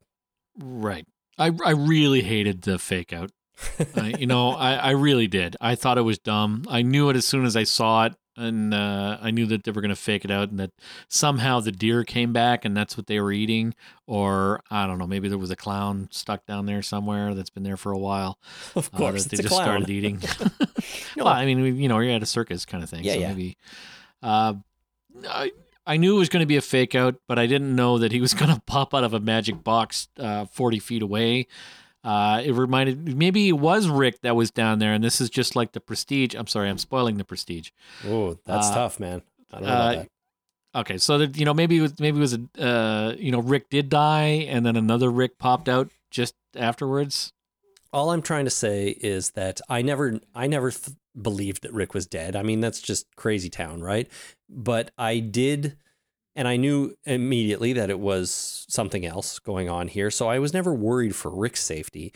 Right. 0.59 1.07
I, 1.37 1.51
I 1.65 1.71
really 1.71 2.21
hated 2.21 2.63
the 2.63 2.77
fake 2.79 3.13
out. 3.13 3.31
Uh, 3.97 4.11
you 4.19 4.27
know 4.27 4.51
I, 4.51 4.73
I 4.73 4.91
really 4.91 5.27
did. 5.27 5.55
I 5.59 5.73
thought 5.73 5.97
it 5.97 6.03
was 6.03 6.19
dumb. 6.19 6.65
I 6.69 6.83
knew 6.83 7.09
it 7.09 7.15
as 7.15 7.25
soon 7.25 7.43
as 7.43 7.55
i 7.55 7.63
saw 7.63 8.05
it 8.05 8.13
and 8.37 8.73
uh, 8.73 9.17
I 9.21 9.31
knew 9.31 9.45
that 9.47 9.63
they 9.63 9.71
were 9.71 9.81
going 9.81 9.89
to 9.89 9.95
fake 9.95 10.23
it 10.23 10.31
out, 10.31 10.49
and 10.49 10.59
that 10.59 10.71
somehow 11.09 11.59
the 11.59 11.71
deer 11.71 12.03
came 12.03 12.31
back, 12.31 12.63
and 12.63 12.77
that's 12.77 12.95
what 12.95 13.07
they 13.07 13.19
were 13.19 13.31
eating, 13.31 13.73
or 14.05 14.61
I 14.71 14.85
don't 14.87 14.97
know, 14.99 15.07
maybe 15.07 15.27
there 15.27 15.37
was 15.37 15.51
a 15.51 15.55
clown 15.55 16.07
stuck 16.11 16.45
down 16.45 16.65
there 16.67 16.81
somewhere 16.81 17.33
that's 17.33 17.49
been 17.49 17.63
there 17.63 17.77
for 17.77 17.91
a 17.91 17.97
while. 17.97 18.37
Of 18.75 18.91
course, 18.91 19.21
uh, 19.25 19.29
that 19.29 19.29
they 19.31 19.37
just 19.43 19.49
clown. 19.49 19.63
started 19.63 19.89
eating. 19.89 20.21
No. 21.17 21.25
well, 21.25 21.33
I 21.33 21.45
mean, 21.45 21.77
you 21.77 21.89
know, 21.89 21.99
you're 21.99 22.13
at 22.13 22.21
a 22.21 22.27
circus 22.27 22.63
kind 22.65 22.83
of 22.83 22.89
thing, 22.89 23.03
Yeah, 23.03 23.13
so 23.13 23.19
yeah. 23.19 23.27
maybe. 23.29 23.57
Uh, 24.21 24.53
I 25.27 25.51
I 25.85 25.97
knew 25.97 26.15
it 26.15 26.19
was 26.19 26.29
going 26.29 26.41
to 26.41 26.47
be 26.47 26.57
a 26.57 26.61
fake 26.61 26.93
out, 26.95 27.15
but 27.27 27.39
I 27.39 27.47
didn't 27.47 27.75
know 27.75 27.97
that 27.97 28.11
he 28.11 28.21
was 28.21 28.33
going 28.33 28.53
to 28.55 28.61
pop 28.61 28.93
out 28.93 29.03
of 29.03 29.13
a 29.13 29.19
magic 29.19 29.63
box 29.63 30.09
uh, 30.19 30.45
forty 30.45 30.79
feet 30.79 31.01
away. 31.01 31.47
Uh, 32.03 32.41
it 32.45 32.53
reminded 32.53 33.17
maybe 33.17 33.49
it 33.49 33.53
was 33.59 33.87
Rick 33.89 34.21
that 34.21 34.35
was 34.35 34.49
down 34.51 34.79
there, 34.79 34.93
and 34.93 35.03
this 35.03 35.19
is 35.19 35.29
just 35.29 35.55
like 35.55 35.71
the 35.73 35.79
Prestige. 35.81 36.35
I'm 36.35 36.47
sorry, 36.47 36.69
I'm 36.69 36.77
spoiling 36.77 37.17
the 37.17 37.25
Prestige. 37.25 37.71
oh 38.05 38.37
that's 38.45 38.67
Uh, 38.69 38.73
tough 38.75 38.99
man 38.99 39.21
i 39.51 39.55
don't 39.59 39.63
know 39.67 39.73
about 39.73 39.95
uh, 39.95 39.99
that 39.99 40.07
Okay, 40.75 40.97
so 40.99 41.17
that 41.17 41.35
you 41.37 41.43
know 41.45 41.53
maybe 41.55 41.77
it 41.77 41.81
was 41.81 41.99
maybe 41.99 42.17
it 42.17 42.21
was 42.21 42.33
a 42.33 42.41
uh, 42.63 43.15
you 43.17 43.31
know 43.31 43.39
Rick 43.39 43.69
did 43.69 43.89
die, 43.89 44.45
and 44.47 44.63
then 44.65 44.75
another 44.75 45.09
Rick 45.09 45.39
popped 45.39 45.67
out 45.67 45.89
just 46.11 46.35
afterwards. 46.55 47.33
all 47.93 48.11
i'm 48.11 48.21
trying 48.21 48.45
to 48.45 48.51
say 48.51 48.89
is 49.01 49.31
that 49.31 49.59
i 49.69 49.81
never 49.81 50.19
i 50.35 50.45
never 50.47 50.69
th- 50.71 50.95
believed 51.19 51.63
that 51.63 51.73
rick 51.73 51.93
was 51.93 52.05
dead 52.05 52.35
i 52.35 52.43
mean 52.43 52.59
that's 52.59 52.81
just 52.81 53.05
crazy 53.15 53.49
town 53.49 53.81
right 53.81 54.07
but 54.49 54.91
i 54.97 55.19
did 55.19 55.77
and 56.37 56.47
i 56.47 56.55
knew 56.55 56.95
immediately 57.05 57.73
that 57.73 57.89
it 57.89 57.99
was 57.99 58.65
something 58.69 59.05
else 59.05 59.39
going 59.39 59.67
on 59.67 59.89
here. 59.89 60.09
So 60.09 60.29
i 60.29 60.39
was 60.39 60.53
never 60.53 60.73
worried 60.73 61.15
for 61.15 61.29
rick's 61.29 61.63
safety. 61.63 62.13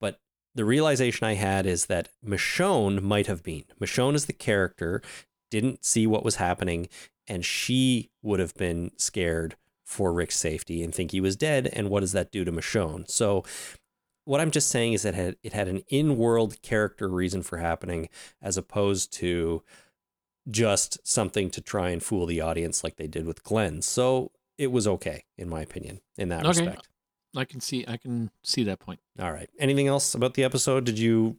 But 0.00 0.20
the 0.54 0.64
realization 0.64 1.26
i 1.26 1.34
had 1.34 1.66
is 1.66 1.86
that 1.86 2.10
michonne 2.24 3.02
might 3.02 3.26
have 3.26 3.42
been. 3.42 3.64
Michonne 3.80 4.14
is 4.14 4.26
the 4.26 4.32
character 4.32 5.02
didn't 5.50 5.84
see 5.84 6.06
what 6.06 6.24
was 6.24 6.36
happening 6.36 6.88
and 7.26 7.44
she 7.44 8.10
would 8.22 8.38
have 8.38 8.54
been 8.54 8.92
scared 8.96 9.56
for 9.84 10.12
rick's 10.12 10.36
safety 10.36 10.84
and 10.84 10.94
think 10.94 11.10
he 11.10 11.20
was 11.20 11.34
dead 11.34 11.68
and 11.72 11.88
what 11.88 12.00
does 12.00 12.12
that 12.12 12.30
do 12.30 12.44
to 12.44 12.52
michonne? 12.52 13.10
So 13.10 13.44
what 14.28 14.42
I'm 14.42 14.50
just 14.50 14.68
saying 14.68 14.92
is 14.92 15.04
that 15.04 15.14
it 15.14 15.16
had, 15.16 15.36
it 15.42 15.52
had 15.54 15.68
an 15.68 15.82
in-world 15.88 16.60
character 16.60 17.08
reason 17.08 17.42
for 17.42 17.56
happening, 17.56 18.10
as 18.42 18.58
opposed 18.58 19.10
to 19.14 19.62
just 20.50 20.98
something 21.06 21.50
to 21.50 21.60
try 21.60 21.90
and 21.90 22.02
fool 22.02 22.26
the 22.26 22.40
audience 22.40 22.82
like 22.82 22.96
they 22.96 23.06
did 23.06 23.26
with 23.26 23.42
Glenn. 23.42 23.82
So 23.82 24.32
it 24.56 24.72
was 24.72 24.86
okay, 24.86 25.24
in 25.36 25.48
my 25.48 25.60
opinion, 25.62 26.00
in 26.16 26.28
that 26.30 26.40
Okay. 26.46 26.48
respect. 26.60 26.88
I 27.36 27.44
can 27.44 27.60
see 27.60 27.84
I 27.86 27.96
can 27.98 28.30
see 28.42 28.62
that 28.64 28.78
point. 28.80 29.00
All 29.20 29.32
right. 29.32 29.50
Anything 29.58 29.86
else 29.86 30.14
about 30.14 30.34
the 30.34 30.44
episode? 30.44 30.84
Did 30.84 30.98
you 30.98 31.36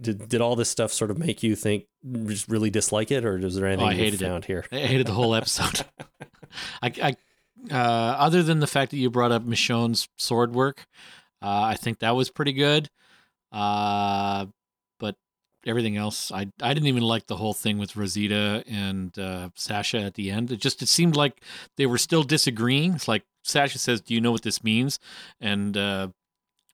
did 0.00 0.28
did 0.28 0.40
all 0.40 0.54
this 0.56 0.68
stuff 0.70 0.92
sort 0.92 1.10
of 1.10 1.18
make 1.18 1.42
you 1.42 1.56
think 1.56 1.86
just 2.26 2.48
really 2.48 2.70
dislike 2.70 3.10
it, 3.10 3.24
or 3.24 3.38
is 3.38 3.56
there 3.56 3.66
anything 3.66 3.84
Oh, 3.84 3.88
I 3.88 3.92
you 3.94 3.98
hated 3.98 4.22
it. 4.22 4.26
found 4.26 4.44
here? 4.44 4.64
I 4.70 4.78
hated 4.78 5.06
the 5.06 5.12
whole 5.14 5.34
episode. 5.34 5.84
I, 6.82 6.92
I 7.02 7.16
uh, 7.74 8.14
other 8.18 8.42
than 8.42 8.60
the 8.60 8.66
fact 8.66 8.92
that 8.92 8.98
you 8.98 9.10
brought 9.10 9.32
up 9.32 9.42
Michonne's 9.42 10.08
sword 10.16 10.54
work, 10.54 10.86
uh, 11.42 11.62
I 11.62 11.74
think 11.74 11.98
that 11.98 12.14
was 12.14 12.30
pretty 12.30 12.52
good. 12.52 12.88
Uh, 13.50 14.46
everything 15.66 15.96
else, 15.96 16.30
I 16.32 16.48
I 16.62 16.72
didn't 16.72 16.86
even 16.86 17.02
like 17.02 17.26
the 17.26 17.36
whole 17.36 17.54
thing 17.54 17.78
with 17.78 17.96
Rosita 17.96 18.64
and 18.66 19.16
uh, 19.18 19.50
Sasha 19.54 20.00
at 20.00 20.14
the 20.14 20.30
end. 20.30 20.50
It 20.50 20.60
just 20.60 20.82
it 20.82 20.88
seemed 20.88 21.16
like 21.16 21.40
they 21.76 21.86
were 21.86 21.98
still 21.98 22.22
disagreeing. 22.22 22.94
It's 22.94 23.08
like 23.08 23.24
Sasha 23.42 23.78
says, 23.78 24.00
"Do 24.00 24.14
you 24.14 24.20
know 24.20 24.32
what 24.32 24.42
this 24.42 24.64
means?" 24.64 24.98
And 25.40 25.76
uh, 25.76 26.08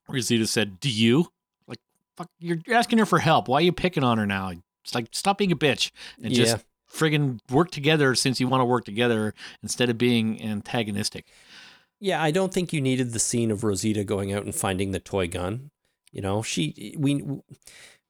Rosita 0.07 0.47
said, 0.47 0.79
"Do 0.79 0.89
you?" 0.89 1.31
Like, 1.67 1.79
fuck, 2.15 2.29
you're 2.39 2.59
you're 2.65 2.77
asking 2.77 2.99
her 2.99 3.05
for 3.05 3.19
help. 3.19 3.47
Why 3.47 3.57
are 3.57 3.61
you 3.61 3.73
picking 3.73 4.03
on 4.03 4.17
her 4.17 4.25
now? 4.25 4.51
It's 4.83 4.95
like 4.95 5.07
stop 5.11 5.37
being 5.37 5.51
a 5.51 5.57
bitch 5.57 5.91
and 6.21 6.31
yeah. 6.31 6.43
just 6.43 6.65
friggin' 6.91 7.39
work 7.49 7.71
together 7.71 8.15
since 8.15 8.39
you 8.39 8.47
want 8.47 8.61
to 8.61 8.65
work 8.65 8.85
together 8.85 9.33
instead 9.61 9.89
of 9.89 9.97
being 9.97 10.41
antagonistic. 10.41 11.25
Yeah, 11.99 12.21
I 12.21 12.31
don't 12.31 12.53
think 12.53 12.73
you 12.73 12.81
needed 12.81 13.13
the 13.13 13.19
scene 13.19 13.49
of 13.49 13.63
Rosita 13.63 14.03
going 14.03 14.33
out 14.33 14.43
and 14.43 14.53
finding 14.53 14.91
the 14.91 14.99
toy 14.99 15.27
gun. 15.27 15.71
You 16.11 16.21
know, 16.21 16.41
she 16.41 16.95
we 16.97 17.23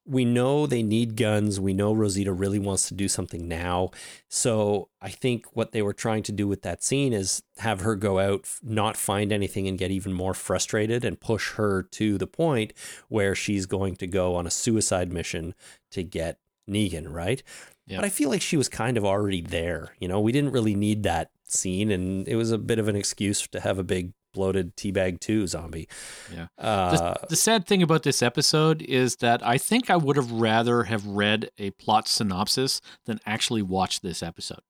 we 0.06 0.26
know 0.26 0.68
they 0.68 0.84
need 0.84 1.16
guns. 1.16 1.60
We 1.60 1.74
know 1.74 1.94
Rosita 1.94 2.34
really 2.34 2.60
wants 2.60 2.88
to 2.90 2.94
do 2.94 3.08
something 3.08 3.48
now. 3.48 3.92
So 4.28 4.90
I 5.02 5.10
think 5.10 5.46
what 5.56 5.72
they 5.72 5.82
were 5.82 5.94
trying 5.94 6.24
to 6.24 6.32
do 6.32 6.48
with 6.48 6.62
that 6.64 6.84
scene 6.84 7.14
is 7.14 7.42
have 7.58 7.82
her 7.82 7.96
go 7.96 8.20
out, 8.20 8.48
not 8.62 8.98
find 8.98 9.32
anything, 9.32 9.68
and 9.68 9.78
get 9.78 9.92
even 9.92 10.14
more 10.14 10.34
frustrated 10.34 11.06
and 11.06 11.20
push 11.20 11.54
her 11.54 11.84
to 11.84 12.18
the 12.18 12.28
point 12.28 12.74
where 13.08 13.34
she's 13.34 13.66
going 13.66 13.96
to 13.98 14.08
go 14.08 14.36
on 14.36 14.46
a 14.46 14.52
suicide 14.52 15.14
mission 15.14 15.54
to 15.92 16.04
get 16.04 16.40
Negan, 16.70 17.12
right? 17.12 17.42
Yeah. 17.86 17.98
But 17.98 18.06
I 18.06 18.10
feel 18.10 18.30
like 18.30 18.42
she 18.42 18.58
was 18.58 18.70
kind 18.70 18.98
of 18.98 19.06
already 19.06 19.42
there. 19.42 19.96
You 20.00 20.08
know, 20.08 20.20
we 20.20 20.32
didn't 20.32 20.52
really 20.52 20.76
need 20.76 21.04
that 21.04 21.32
scene, 21.46 21.92
and 21.92 22.28
it 22.28 22.36
was 22.36 22.52
a 22.52 22.58
bit 22.58 22.80
of 22.80 22.88
an 22.88 22.96
excuse 22.96 23.48
to 23.48 23.60
have 23.60 23.78
a 23.80 23.84
big 23.84 24.14
bloated 24.34 24.76
teabag 24.76 25.20
two 25.20 25.48
zombie. 25.48 25.88
Yeah. 26.34 26.48
Uh, 26.58 27.16
the 27.30 27.36
sad 27.36 27.66
thing 27.66 27.82
about 27.82 28.04
this 28.04 28.22
episode 28.22 28.82
is 28.82 29.18
that 29.18 29.46
I 29.46 29.58
think 29.58 29.90
I 29.90 29.96
would 29.96 30.16
have 30.16 30.32
rather 30.32 30.84
have 30.84 31.06
read 31.06 31.52
a 31.58 31.72
plot 31.72 32.08
synopsis 32.08 32.82
than 33.06 33.20
actually 33.26 33.62
watch 33.62 34.02
this 34.02 34.22
episode. 34.22 34.62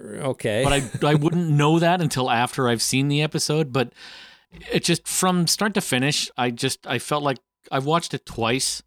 okay. 0.00 0.64
But 0.64 0.72
I 0.72 0.82
I 1.10 1.14
wouldn't 1.14 1.50
know 1.50 1.78
that 1.78 2.00
until 2.00 2.30
after 2.30 2.68
I've 2.68 2.82
seen 2.82 3.08
the 3.08 3.22
episode. 3.22 3.72
But 3.72 3.92
it 4.72 4.84
just 4.84 5.06
from 5.06 5.46
start 5.46 5.74
to 5.74 5.80
finish, 5.80 6.30
I 6.36 6.50
just 6.50 6.86
I 6.86 6.98
felt 6.98 7.22
like 7.22 7.38
I've 7.70 7.86
watched 7.86 8.14
it 8.14 8.26
twice. 8.26 8.82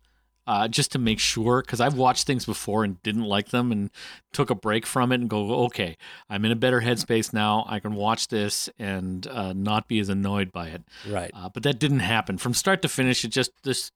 Uh, 0.48 0.68
just 0.68 0.92
to 0.92 1.00
make 1.00 1.20
sure, 1.20 1.62
because 1.62 1.82
I've 1.82 1.96
watched 1.96 2.28
things 2.28 2.46
before 2.46 2.84
and 2.84 3.02
didn't 3.02 3.24
like 3.24 3.50
them, 3.50 3.72
and 3.72 3.90
took 4.32 4.52
a 4.52 4.56
break 4.56 4.86
from 4.86 5.12
it 5.12 5.20
and 5.20 5.28
go, 5.28 5.66
okay, 5.66 5.98
I'm 6.30 6.46
in 6.46 6.52
a 6.52 6.56
better 6.56 6.82
headspace 6.82 7.34
now. 7.34 7.66
I 7.68 7.80
can 7.80 7.96
watch 7.96 8.28
this 8.28 8.70
and 8.78 9.26
uh, 9.28 9.54
not 9.54 9.88
be 9.88 10.00
as 10.00 10.08
annoyed 10.10 10.52
by 10.52 10.68
it. 10.68 10.84
right. 11.10 11.32
Uh, 11.34 11.50
but 11.50 11.64
that 11.64 11.80
didn't 11.80 12.00
happen 12.00 12.38
from 12.38 12.54
start 12.54 12.84
to 12.84 12.88
finish. 12.88 13.26
It 13.26 13.30
just 13.30 13.52
this 13.64 13.92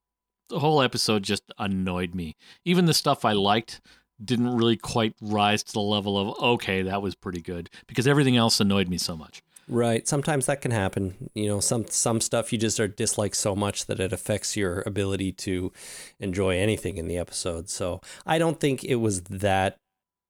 the 0.50 0.60
whole 0.60 0.82
episode 0.82 1.24
just 1.24 1.44
annoyed 1.60 2.16
me. 2.16 2.36
Even 2.66 2.86
the 2.86 2.94
stuff 2.94 3.24
I 3.24 3.34
liked 3.34 3.82
didn't 4.24 4.56
really 4.56 4.76
quite 4.76 5.14
rise 5.22 5.64
to 5.64 5.74
the 5.74 5.80
level 5.80 6.18
of 6.18 6.38
okay, 6.42 6.82
that 6.82 7.02
was 7.02 7.16
pretty 7.16 7.42
good 7.42 7.70
because 7.88 8.08
everything 8.08 8.36
else 8.36 8.60
annoyed 8.60 8.90
me 8.90 8.98
so 8.98 9.16
much. 9.16 9.42
Right. 9.70 10.08
Sometimes 10.08 10.48
that 10.48 10.62
can 10.62 10.72
happen. 10.72 11.30
You 11.36 11.48
know, 11.48 11.60
some 11.60 11.86
some 11.88 12.22
stuff 12.22 12.52
you 12.52 12.58
just 12.58 12.80
are 12.80 12.88
dislike 12.88 13.36
so 13.36 13.56
much 13.56 13.86
that 13.86 14.00
it 14.00 14.12
affects 14.12 14.58
your 14.58 14.82
ability 14.88 15.32
to 15.34 15.72
enjoy 16.20 16.58
anything 16.58 16.98
in 16.98 17.08
the 17.08 17.20
episode. 17.20 17.70
So 17.70 18.02
I 18.26 18.40
don't 18.40 18.60
think 18.60 18.84
it 18.84 18.96
was 18.96 19.22
that 19.24 19.78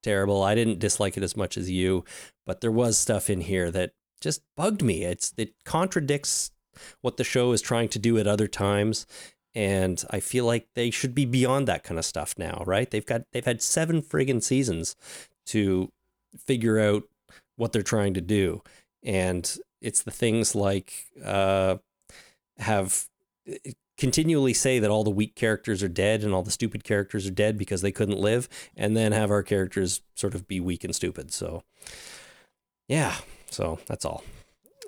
terrible. 0.04 0.44
I 0.44 0.56
didn't 0.56 0.80
dislike 0.80 1.16
it 1.16 1.24
as 1.24 1.38
much 1.38 1.58
as 1.58 1.72
you, 1.72 2.04
but 2.46 2.60
there 2.60 2.72
was 2.72 2.98
stuff 2.98 3.30
in 3.30 3.40
here 3.40 3.72
that 3.72 3.94
just 4.20 4.42
bugged 4.58 4.84
me. 4.84 5.06
It's 5.06 5.34
it 5.38 5.54
contradicts 5.64 6.52
what 7.00 7.16
the 7.16 7.24
show 7.24 7.54
is 7.54 7.62
trying 7.62 7.88
to 7.90 8.00
do 8.00 8.18
at 8.18 8.28
other 8.28 8.48
times. 8.48 9.08
And 9.56 10.04
I 10.10 10.20
feel 10.20 10.44
like 10.44 10.68
they 10.76 10.92
should 10.92 11.16
be 11.16 11.26
beyond 11.26 11.66
that 11.68 11.84
kind 11.86 11.98
of 11.98 12.04
stuff 12.04 12.36
now, 12.38 12.62
right? 12.68 12.92
They've 12.92 13.06
got 13.06 13.22
they've 13.32 13.46
had 13.46 13.62
seven 13.62 14.02
friggin' 14.02 14.44
seasons 14.44 14.98
to 15.46 15.94
figure 16.38 16.78
out 16.78 17.04
what 17.56 17.72
they're 17.72 17.82
trying 17.82 18.14
to 18.16 18.22
do 18.22 18.62
and 19.04 19.58
it's 19.82 20.04
the 20.04 20.12
things 20.12 20.56
like 20.56 21.06
uh, 21.24 21.78
have 22.58 23.08
continually 23.98 24.54
say 24.54 24.80
that 24.80 24.90
all 24.90 25.04
the 25.04 25.10
weak 25.10 25.36
characters 25.36 25.84
are 25.84 25.90
dead 25.90 26.24
and 26.24 26.34
all 26.34 26.44
the 26.44 26.52
stupid 26.52 26.84
characters 26.84 27.28
are 27.28 27.32
dead 27.32 27.58
because 27.58 27.82
they 27.82 27.92
couldn't 27.92 28.20
live 28.20 28.48
and 28.78 28.96
then 28.96 29.12
have 29.12 29.30
our 29.32 29.44
characters 29.44 30.02
sort 30.16 30.34
of 30.36 30.48
be 30.48 30.60
weak 30.60 30.84
and 30.84 30.96
stupid 30.96 31.32
so 31.34 31.64
yeah 32.88 33.16
so 33.50 33.80
that's 33.88 34.06
all 34.06 34.24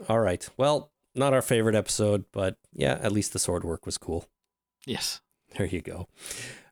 all 0.07 0.19
right 0.19 0.47
well 0.55 0.91
not 1.13 1.33
our 1.33 1.41
favorite 1.41 1.75
episode 1.75 2.23
but 2.31 2.57
yeah 2.73 2.97
at 3.01 3.11
least 3.11 3.33
the 3.33 3.39
sword 3.39 3.63
work 3.63 3.85
was 3.85 3.97
cool 3.97 4.25
Yes. 4.85 5.21
there 5.57 5.67
you 5.67 5.81
go. 5.81 6.07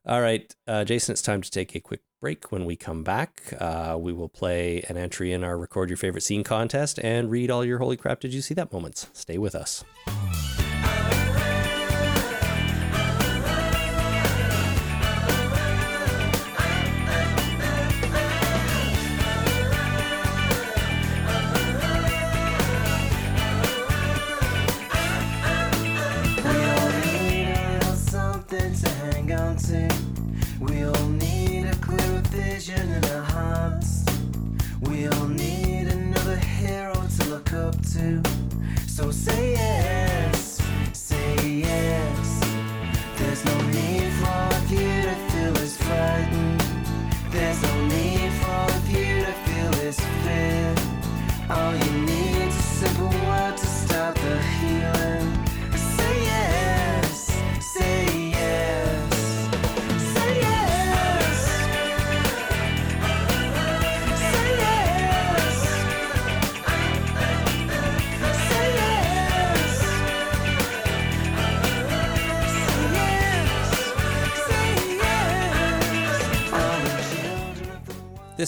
All 0.10 0.22
right, 0.22 0.56
uh, 0.66 0.86
Jason, 0.86 1.14
it's 1.14 1.22
time 1.22 1.44
to 1.44 1.52
take 1.52 1.76
a 1.76 1.80
quick 1.80 2.02
break. 2.20 2.52
When 2.52 2.66
we 2.66 2.76
come 2.76 3.04
back, 3.04 3.54
uh, 3.60 3.96
we 4.00 4.12
will 4.12 4.28
play 4.28 4.84
an 4.90 4.98
entry 4.98 5.32
in 5.32 5.44
our 5.44 5.56
Record 5.56 5.92
Your 5.92 5.98
Favorite 5.98 6.24
Scene 6.24 6.44
contest 6.44 6.98
and 7.04 7.30
read 7.30 7.52
all 7.52 7.64
your 7.64 7.78
Holy 7.78 7.96
Crap 7.96 8.20
Did 8.20 8.34
You 8.34 8.42
See 8.42 8.56
That 8.56 8.74
moments. 8.74 9.08
Stay 9.14 9.38
with 9.38 9.54
us. 9.54 9.84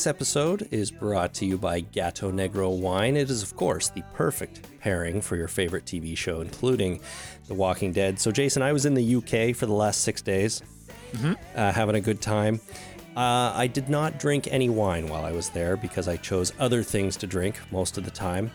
This 0.02 0.08
episode 0.08 0.68
is 0.72 0.90
brought 0.90 1.32
to 1.36 1.46
you 1.46 1.60
by 1.60 1.82
Gato 1.82 2.32
Negro 2.32 2.76
Wine. 2.76 3.16
It 3.16 3.30
is, 3.30 3.44
of 3.44 3.56
course, 3.56 3.90
the 3.90 4.02
perfect 4.16 4.66
pairing 4.80 5.22
for 5.22 5.36
your 5.36 5.48
favorite 5.48 5.86
TV 5.86 6.18
show, 6.18 6.42
including 6.42 7.02
The 7.48 7.54
Walking 7.54 7.92
Dead. 7.94 8.20
So, 8.20 8.32
Jason, 8.32 8.64
I 8.64 8.74
was 8.74 8.88
in 8.88 8.96
the 8.96 9.18
UK 9.18 9.56
for 9.56 9.68
the 9.68 9.74
last 9.74 10.02
six 10.02 10.24
days, 10.24 10.64
uh, 11.56 11.72
having 11.72 11.94
a 11.94 12.02
good 12.02 12.20
time. 12.20 12.60
Uh, 13.16 13.54
I 13.54 13.68
did 13.68 13.90
not 13.90 14.18
drink 14.18 14.48
any 14.50 14.70
wine 14.70 15.08
while 15.08 15.24
I 15.24 15.34
was 15.34 15.50
there 15.50 15.78
because 15.78 16.08
I 16.08 16.18
chose 16.18 16.52
other 16.58 16.82
things 16.82 17.16
to 17.18 17.28
drink 17.28 17.60
most 17.70 18.00
of 18.00 18.04
the 18.04 18.10
time. 18.10 18.50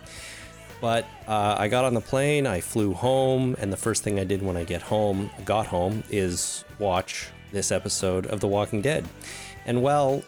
But 0.80 1.06
uh, 1.28 1.54
I 1.56 1.68
got 1.68 1.84
on 1.84 1.94
the 1.94 2.00
plane, 2.00 2.48
I 2.48 2.60
flew 2.60 2.92
home, 2.92 3.54
and 3.60 3.72
the 3.72 3.76
first 3.76 4.02
thing 4.02 4.18
I 4.18 4.24
did 4.24 4.42
when 4.42 4.56
I 4.56 4.64
get 4.64 4.82
home, 4.82 5.30
got 5.44 5.68
home, 5.68 6.02
is 6.10 6.64
watch 6.80 7.28
this 7.52 7.70
episode 7.70 8.26
of 8.26 8.40
The 8.40 8.48
Walking 8.48 8.82
Dead. 8.82 9.06
And 9.64 9.80
well, 9.80 10.24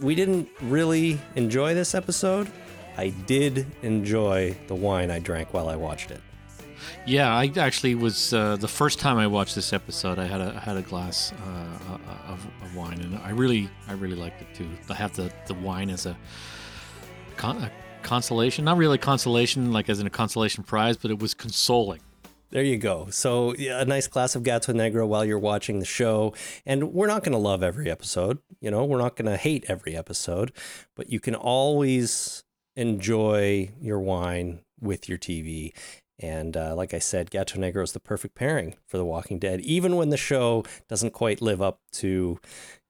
we 0.00 0.14
didn't 0.14 0.48
really 0.62 1.18
enjoy 1.34 1.74
this 1.74 1.94
episode. 1.94 2.50
I 2.96 3.08
did 3.08 3.66
enjoy 3.82 4.56
the 4.68 4.74
wine 4.74 5.10
I 5.10 5.18
drank 5.18 5.52
while 5.52 5.68
I 5.68 5.76
watched 5.76 6.10
it. 6.10 6.20
Yeah, 7.06 7.34
I 7.34 7.52
actually 7.56 7.94
was 7.94 8.32
uh, 8.32 8.56
the 8.56 8.68
first 8.68 8.98
time 8.98 9.16
I 9.18 9.26
watched 9.26 9.54
this 9.54 9.72
episode. 9.72 10.18
I 10.18 10.26
had 10.26 10.40
a 10.40 10.54
I 10.56 10.60
had 10.60 10.76
a 10.76 10.82
glass 10.82 11.32
uh, 11.32 11.98
of, 12.28 12.46
of 12.62 12.76
wine, 12.76 13.00
and 13.00 13.18
I 13.18 13.30
really 13.30 13.68
I 13.88 13.92
really 13.92 14.16
liked 14.16 14.40
it 14.42 14.48
too. 14.54 14.68
I 14.90 14.94
have 14.94 15.14
the 15.14 15.32
the 15.46 15.54
wine 15.54 15.90
as 15.90 16.06
a, 16.06 16.16
con- 17.36 17.62
a 17.62 17.70
consolation, 18.02 18.64
not 18.64 18.76
really 18.76 18.98
consolation 18.98 19.72
like 19.72 19.88
as 19.88 20.00
in 20.00 20.06
a 20.06 20.10
consolation 20.10 20.64
prize, 20.64 20.96
but 20.96 21.10
it 21.10 21.18
was 21.18 21.34
consoling. 21.34 22.00
There 22.50 22.62
you 22.62 22.76
go. 22.76 23.08
So, 23.10 23.54
yeah, 23.56 23.80
a 23.80 23.84
nice 23.84 24.06
glass 24.06 24.36
of 24.36 24.44
Gato 24.44 24.72
Negro 24.72 25.06
while 25.06 25.24
you're 25.24 25.38
watching 25.38 25.80
the 25.80 25.84
show. 25.84 26.32
And 26.64 26.92
we're 26.92 27.08
not 27.08 27.24
going 27.24 27.32
to 27.32 27.38
love 27.38 27.62
every 27.62 27.90
episode. 27.90 28.38
You 28.60 28.70
know, 28.70 28.84
we're 28.84 28.98
not 28.98 29.16
going 29.16 29.30
to 29.30 29.36
hate 29.36 29.64
every 29.68 29.96
episode, 29.96 30.52
but 30.94 31.10
you 31.10 31.18
can 31.18 31.34
always 31.34 32.44
enjoy 32.76 33.72
your 33.80 33.98
wine 33.98 34.60
with 34.80 35.08
your 35.08 35.18
TV. 35.18 35.72
And 36.18 36.56
uh, 36.56 36.74
like 36.74 36.94
I 36.94 36.98
said, 36.98 37.30
Gato 37.30 37.58
Negro 37.58 37.82
is 37.82 37.92
the 37.92 38.00
perfect 38.00 38.34
pairing 38.34 38.74
for 38.86 38.96
The 38.96 39.04
Walking 39.04 39.38
Dead, 39.38 39.60
even 39.60 39.96
when 39.96 40.10
the 40.10 40.16
show 40.16 40.64
doesn't 40.88 41.12
quite 41.12 41.42
live 41.42 41.60
up 41.60 41.80
to, 41.94 42.38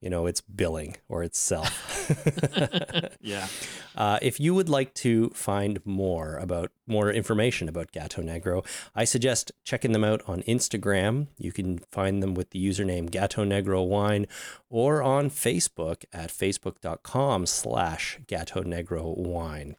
you 0.00 0.10
know, 0.10 0.26
its 0.26 0.40
billing 0.40 0.96
or 1.08 1.22
itself. 1.22 1.92
Yeah. 3.20 3.48
Uh, 3.96 4.20
if 4.22 4.38
you 4.38 4.54
would 4.54 4.68
like 4.68 4.94
to 4.94 5.30
find 5.30 5.84
more 5.84 6.36
about 6.36 6.70
more 6.86 7.10
information 7.10 7.68
about 7.68 7.90
Gato 7.90 8.22
Negro, 8.22 8.64
I 8.94 9.02
suggest 9.02 9.50
checking 9.64 9.90
them 9.90 10.04
out 10.04 10.22
on 10.28 10.42
Instagram. 10.42 11.26
You 11.36 11.50
can 11.50 11.78
find 11.90 12.22
them 12.22 12.34
with 12.34 12.50
the 12.50 12.64
username 12.64 13.10
Gato 13.10 13.44
Negro 13.44 13.84
Wine 13.84 14.28
or 14.70 15.02
on 15.02 15.28
Facebook 15.28 16.04
at 16.12 16.30
facebook.com 16.30 17.46
slash 17.46 18.20
Gato 18.28 18.62
Negro 18.62 19.16
Wine. 19.16 19.74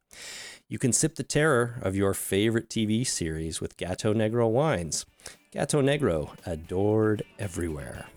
You 0.68 0.77
can 0.77 0.91
sip 0.91 1.15
the 1.15 1.23
terror 1.23 1.80
of 1.81 1.95
your 1.95 2.14
favorite 2.14 2.69
TV 2.69 3.07
series 3.07 3.61
with 3.61 3.77
Gato 3.77 4.14
Negro 4.14 4.49
wines. 4.49 5.06
Gato 5.52 5.81
Negro, 5.81 6.35
adored 6.45 7.23
everywhere. 7.39 8.07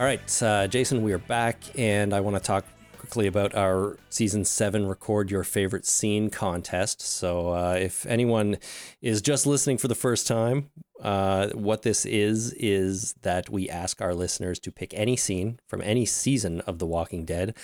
All 0.00 0.06
right, 0.06 0.42
uh, 0.42 0.66
Jason, 0.66 1.02
we 1.02 1.12
are 1.12 1.18
back, 1.18 1.62
and 1.76 2.14
I 2.14 2.20
want 2.20 2.34
to 2.34 2.40
talk 2.40 2.64
quickly 2.96 3.26
about 3.26 3.54
our 3.54 3.98
season 4.08 4.46
seven 4.46 4.86
record 4.86 5.30
your 5.30 5.44
favorite 5.44 5.84
scene 5.84 6.30
contest. 6.30 7.02
So, 7.02 7.50
uh, 7.50 7.76
if 7.78 8.06
anyone 8.06 8.56
is 9.02 9.20
just 9.20 9.46
listening 9.46 9.76
for 9.76 9.88
the 9.88 9.94
first 9.94 10.26
time, 10.26 10.70
uh, 11.02 11.50
what 11.50 11.82
this 11.82 12.06
is 12.06 12.54
is 12.54 13.14
that 13.20 13.50
we 13.50 13.68
ask 13.68 14.00
our 14.00 14.14
listeners 14.14 14.58
to 14.60 14.72
pick 14.72 14.94
any 14.94 15.16
scene 15.16 15.60
from 15.66 15.82
any 15.82 16.06
season 16.06 16.62
of 16.62 16.78
The 16.78 16.86
Walking 16.86 17.26
Dead 17.26 17.54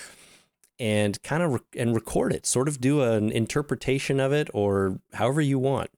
and 0.79 1.23
kind 1.23 1.43
of 1.43 1.53
re- 1.55 1.81
and 1.81 1.95
record 1.95 2.35
it, 2.35 2.45
sort 2.45 2.69
of 2.69 2.83
do 2.83 3.01
an 3.01 3.33
interpretation 3.33 4.21
of 4.21 4.35
it 4.35 4.51
or 4.53 5.01
however 5.15 5.41
you 5.41 5.59
want. 5.59 5.89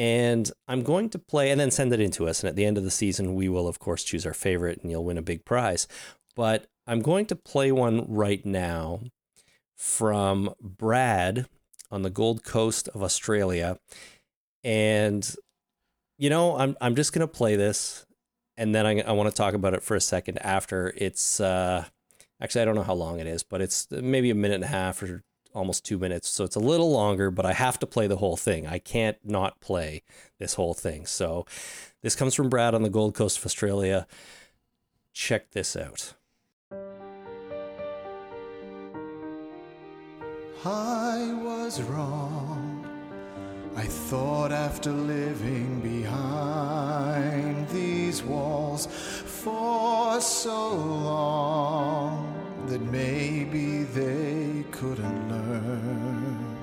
And 0.00 0.50
I'm 0.66 0.82
going 0.82 1.10
to 1.10 1.18
play 1.18 1.50
and 1.50 1.60
then 1.60 1.70
send 1.70 1.92
it 1.92 2.00
in 2.00 2.10
to 2.12 2.26
us. 2.26 2.42
And 2.42 2.48
at 2.48 2.56
the 2.56 2.64
end 2.64 2.78
of 2.78 2.84
the 2.84 2.90
season, 2.90 3.34
we 3.34 3.50
will, 3.50 3.68
of 3.68 3.78
course, 3.78 4.02
choose 4.02 4.24
our 4.24 4.32
favorite 4.32 4.80
and 4.80 4.90
you'll 4.90 5.04
win 5.04 5.18
a 5.18 5.22
big 5.22 5.44
prize. 5.44 5.86
But 6.34 6.68
I'm 6.86 7.02
going 7.02 7.26
to 7.26 7.36
play 7.36 7.70
one 7.70 8.10
right 8.10 8.42
now 8.46 9.00
from 9.76 10.54
Brad 10.58 11.48
on 11.90 12.00
the 12.00 12.08
Gold 12.08 12.44
Coast 12.44 12.88
of 12.94 13.02
Australia. 13.02 13.78
And, 14.64 15.34
you 16.16 16.30
know, 16.30 16.56
I'm, 16.56 16.78
I'm 16.80 16.96
just 16.96 17.12
going 17.12 17.20
to 17.20 17.28
play 17.28 17.56
this 17.56 18.06
and 18.56 18.74
then 18.74 18.86
I, 18.86 19.02
I 19.02 19.12
want 19.12 19.28
to 19.28 19.36
talk 19.36 19.52
about 19.52 19.74
it 19.74 19.82
for 19.82 19.96
a 19.96 20.00
second 20.00 20.38
after. 20.38 20.94
It's, 20.96 21.40
uh, 21.40 21.84
actually, 22.40 22.62
I 22.62 22.64
don't 22.64 22.74
know 22.74 22.84
how 22.84 22.94
long 22.94 23.20
it 23.20 23.26
is, 23.26 23.42
but 23.42 23.60
it's 23.60 23.86
maybe 23.90 24.30
a 24.30 24.34
minute 24.34 24.54
and 24.54 24.64
a 24.64 24.68
half 24.68 25.02
or 25.02 25.24
almost 25.54 25.84
two 25.84 25.98
minutes. 25.98 26.28
So 26.28 26.44
it's 26.44 26.56
a 26.56 26.60
little 26.60 26.90
longer, 26.90 27.30
but 27.30 27.46
I 27.46 27.52
have 27.52 27.78
to 27.80 27.86
play 27.86 28.06
the 28.06 28.16
whole 28.16 28.36
thing. 28.36 28.66
I 28.66 28.78
can't 28.78 29.18
not 29.24 29.60
play 29.60 30.02
this 30.38 30.54
whole 30.54 30.74
thing. 30.74 31.06
So 31.06 31.46
this 32.02 32.16
comes 32.16 32.34
from 32.34 32.48
Brad 32.48 32.74
on 32.74 32.82
the 32.82 32.90
Gold 32.90 33.14
Coast 33.14 33.38
of 33.38 33.46
Australia. 33.46 34.06
Check 35.12 35.50
this 35.52 35.76
out. 35.76 36.14
I 40.64 41.32
was 41.42 41.80
wrong. 41.82 42.86
I 43.76 43.84
thought 43.84 44.52
after 44.52 44.90
living 44.90 45.80
behind 45.80 47.68
these 47.68 48.22
walls 48.22 48.86
for 48.86 50.20
so 50.20 50.74
long 50.74 52.29
that 52.70 52.82
maybe 52.82 53.82
they 53.82 54.64
couldn't 54.70 55.28
learn. 55.28 56.56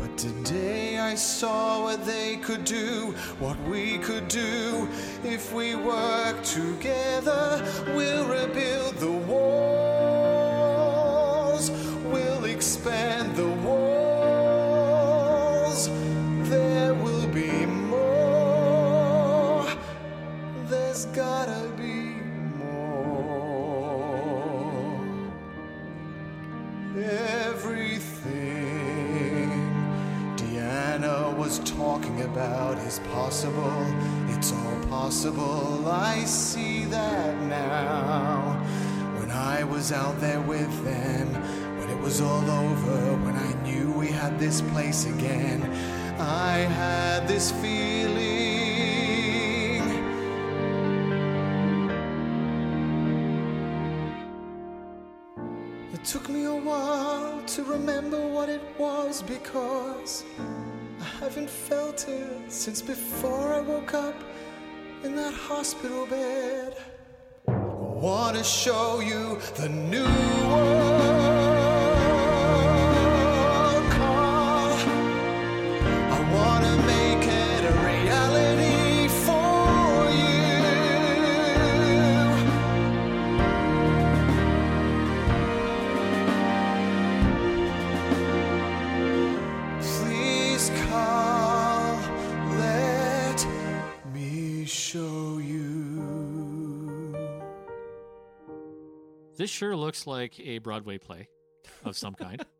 But 0.00 0.18
today 0.18 0.98
I 0.98 1.14
saw 1.14 1.84
what 1.84 2.04
they 2.04 2.36
could 2.38 2.64
do, 2.64 3.14
what 3.38 3.56
we 3.68 3.98
could 3.98 4.26
do 4.26 4.88
if 5.22 5.52
we 5.54 5.76
work 5.76 6.42
together. 6.42 7.62
We'll 7.94 8.26
rebuild 8.26 8.75
talking 32.16 32.32
about 32.32 32.78
is 32.78 32.98
possible. 33.12 33.86
It's 34.28 34.52
all 34.52 34.80
possible. 34.88 35.88
I 35.88 36.24
see 36.24 36.84
that 36.86 37.40
now. 37.42 38.62
When 39.18 39.30
I 39.30 39.64
was 39.64 39.92
out 39.92 40.20
there 40.20 40.40
with 40.40 40.84
them, 40.84 41.28
when 41.78 41.90
it 41.90 42.00
was 42.00 42.20
all 42.20 42.50
over, 42.50 43.16
when 43.24 43.36
I 43.36 43.52
knew 43.62 43.92
we 43.92 44.08
had 44.08 44.38
this 44.38 44.60
place 44.60 45.06
again, 45.06 45.62
I 46.18 46.58
had 46.58 47.28
this 47.28 47.50
feeling. 47.52 48.56
It 55.92 56.04
took 56.04 56.28
me 56.28 56.44
a 56.44 56.54
while 56.54 57.42
to 57.42 57.64
remember 57.64 58.26
what 58.28 58.48
it 58.48 58.62
was 58.78 59.22
because 59.22 60.24
haven't 61.20 61.48
felt 61.48 62.06
it 62.08 62.52
since 62.52 62.82
before 62.82 63.54
I 63.54 63.60
woke 63.60 63.94
up 63.94 64.14
in 65.02 65.16
that 65.16 65.32
hospital 65.32 66.06
bed. 66.06 66.76
I 67.48 67.52
wanna 67.52 68.44
show 68.44 69.00
you 69.00 69.38
the 69.56 69.68
new 69.70 70.04
world 70.50 71.15
This 99.46 99.52
sure 99.52 99.76
looks 99.76 100.08
like 100.08 100.40
a 100.40 100.58
Broadway 100.58 100.98
play 100.98 101.28
of 101.84 101.96
some 101.96 102.14
kind. 102.14 102.44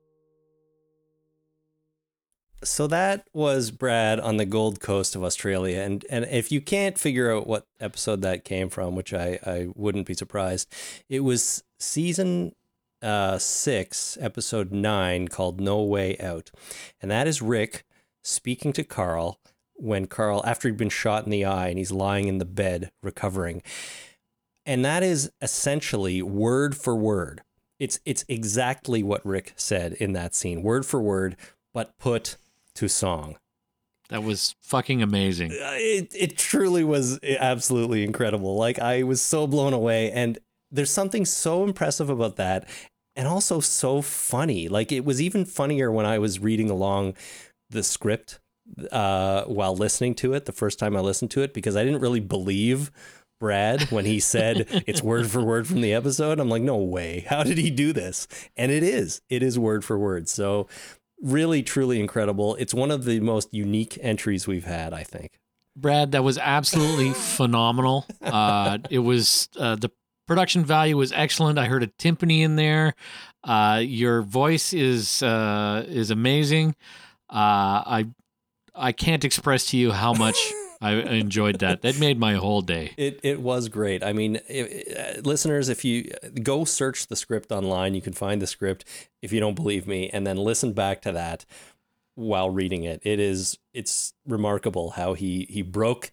So 2.64 2.86
that 2.86 3.28
was 3.34 3.70
Brad 3.70 4.18
on 4.18 4.38
the 4.38 4.46
Gold 4.46 4.80
Coast 4.80 5.14
of 5.14 5.22
Australia, 5.22 5.80
and 5.82 6.06
and 6.08 6.24
if 6.24 6.50
you 6.50 6.60
can't 6.62 6.98
figure 6.98 7.30
out 7.30 7.46
what 7.46 7.66
episode 7.80 8.22
that 8.22 8.44
came 8.44 8.70
from, 8.70 8.96
which 8.96 9.12
I 9.12 9.38
I 9.44 9.68
wouldn't 9.74 10.06
be 10.06 10.14
surprised, 10.14 10.72
it 11.08 11.20
was 11.20 11.62
season 11.78 12.54
uh 13.02 13.36
six, 13.36 14.16
episode 14.20 14.72
nine, 14.72 15.28
called 15.28 15.60
No 15.60 15.82
Way 15.82 16.16
Out, 16.18 16.50
and 17.02 17.10
that 17.10 17.28
is 17.28 17.42
Rick 17.42 17.84
speaking 18.24 18.72
to 18.72 18.84
Carl 18.84 19.38
when 19.74 20.06
Carl 20.06 20.42
after 20.46 20.66
he'd 20.66 20.78
been 20.78 20.88
shot 20.88 21.24
in 21.24 21.30
the 21.30 21.44
eye 21.44 21.68
and 21.68 21.78
he's 21.78 21.92
lying 21.92 22.26
in 22.26 22.38
the 22.38 22.46
bed 22.46 22.90
recovering, 23.02 23.62
and 24.66 24.84
that 24.84 25.02
is 25.02 25.30
essentially 25.40 26.20
word 26.20 26.76
for 26.76 26.94
word. 26.96 27.42
It's 27.78 28.00
it's 28.04 28.24
exactly 28.28 29.02
what 29.02 29.24
Rick 29.24 29.52
said 29.56 29.92
in 29.94 30.12
that 30.14 30.34
scene, 30.34 30.62
word 30.62 30.84
for 30.84 31.00
word, 31.00 31.36
but 31.72 31.96
put 31.98 32.36
to 32.74 32.88
song. 32.88 33.36
That 34.08 34.22
was 34.22 34.54
fucking 34.62 35.02
amazing. 35.02 35.52
Uh, 35.52 35.72
It 35.74 36.12
it 36.14 36.38
truly 36.38 36.84
was 36.84 37.18
absolutely 37.22 38.04
incredible. 38.04 38.56
Like 38.56 38.78
I 38.78 39.02
was 39.02 39.22
so 39.22 39.46
blown 39.46 39.72
away, 39.72 40.10
and 40.10 40.38
there's 40.70 40.90
something 40.90 41.24
so 41.24 41.64
impressive 41.64 42.10
about 42.10 42.36
that, 42.36 42.68
and 43.14 43.28
also 43.28 43.60
so 43.60 44.02
funny. 44.02 44.68
Like 44.68 44.92
it 44.92 45.04
was 45.04 45.20
even 45.20 45.44
funnier 45.44 45.90
when 45.92 46.06
I 46.06 46.18
was 46.18 46.38
reading 46.38 46.70
along 46.70 47.14
the 47.68 47.82
script 47.82 48.38
uh, 48.92 49.44
while 49.44 49.76
listening 49.76 50.14
to 50.16 50.32
it 50.34 50.44
the 50.44 50.52
first 50.52 50.78
time 50.78 50.96
I 50.96 51.00
listened 51.00 51.30
to 51.32 51.42
it 51.42 51.52
because 51.52 51.76
I 51.76 51.84
didn't 51.84 52.00
really 52.00 52.20
believe 52.20 52.90
Brad 53.38 53.90
when 53.90 54.04
he 54.04 54.20
said 54.20 54.66
it's 54.86 55.02
word 55.02 55.30
for 55.30 55.42
word 55.42 55.66
from 55.66 55.80
the 55.80 55.92
episode. 55.92 56.40
I'm 56.40 56.48
like, 56.48 56.62
no 56.62 56.76
way. 56.76 57.24
How 57.28 57.42
did 57.42 57.58
he 57.58 57.70
do 57.70 57.92
this? 57.92 58.26
And 58.56 58.72
it 58.72 58.82
is. 58.82 59.20
It 59.28 59.42
is 59.42 59.58
word 59.58 59.84
for 59.84 59.98
word. 59.98 60.28
So 60.28 60.68
really, 61.20 61.62
truly 61.62 62.00
incredible. 62.00 62.54
It's 62.56 62.74
one 62.74 62.90
of 62.90 63.04
the 63.04 63.20
most 63.20 63.52
unique 63.52 63.98
entries 64.00 64.46
we've 64.46 64.64
had, 64.64 64.92
I 64.92 65.02
think. 65.02 65.38
Brad, 65.76 66.12
that 66.12 66.24
was 66.24 66.38
absolutely 66.38 67.12
phenomenal. 67.14 68.06
Uh, 68.22 68.78
it 68.90 69.00
was 69.00 69.48
uh, 69.58 69.76
the 69.76 69.90
production 70.26 70.64
value 70.64 70.96
was 70.96 71.12
excellent. 71.12 71.58
I 71.58 71.66
heard 71.66 71.82
a 71.82 71.88
timpani 71.88 72.40
in 72.40 72.56
there. 72.56 72.94
Uh, 73.44 73.80
your 73.84 74.22
voice 74.22 74.72
is 74.72 75.22
uh, 75.22 75.84
is 75.86 76.10
amazing. 76.10 76.74
Uh, 77.30 77.84
I 77.86 78.06
I 78.74 78.92
can't 78.92 79.24
express 79.24 79.66
to 79.66 79.76
you 79.76 79.92
how 79.92 80.12
much 80.14 80.36
I 80.80 80.92
enjoyed 80.92 81.60
that. 81.60 81.82
That 81.82 81.98
made 81.98 82.18
my 82.18 82.34
whole 82.34 82.60
day. 82.60 82.92
It 82.96 83.20
it 83.22 83.40
was 83.40 83.68
great. 83.68 84.02
I 84.02 84.12
mean, 84.12 84.40
if, 84.48 85.18
uh, 85.18 85.20
listeners, 85.22 85.68
if 85.68 85.84
you 85.84 86.10
go 86.42 86.64
search 86.64 87.06
the 87.06 87.16
script 87.16 87.50
online, 87.50 87.94
you 87.94 88.02
can 88.02 88.12
find 88.12 88.42
the 88.42 88.46
script. 88.46 88.84
If 89.22 89.32
you 89.32 89.40
don't 89.40 89.54
believe 89.54 89.86
me, 89.86 90.10
and 90.10 90.26
then 90.26 90.36
listen 90.36 90.72
back 90.72 91.02
to 91.02 91.12
that 91.12 91.46
while 92.14 92.50
reading 92.50 92.84
it, 92.84 93.00
it 93.04 93.20
is 93.20 93.58
it's 93.72 94.12
remarkable 94.26 94.90
how 94.90 95.14
he 95.14 95.46
he 95.48 95.62
broke 95.62 96.10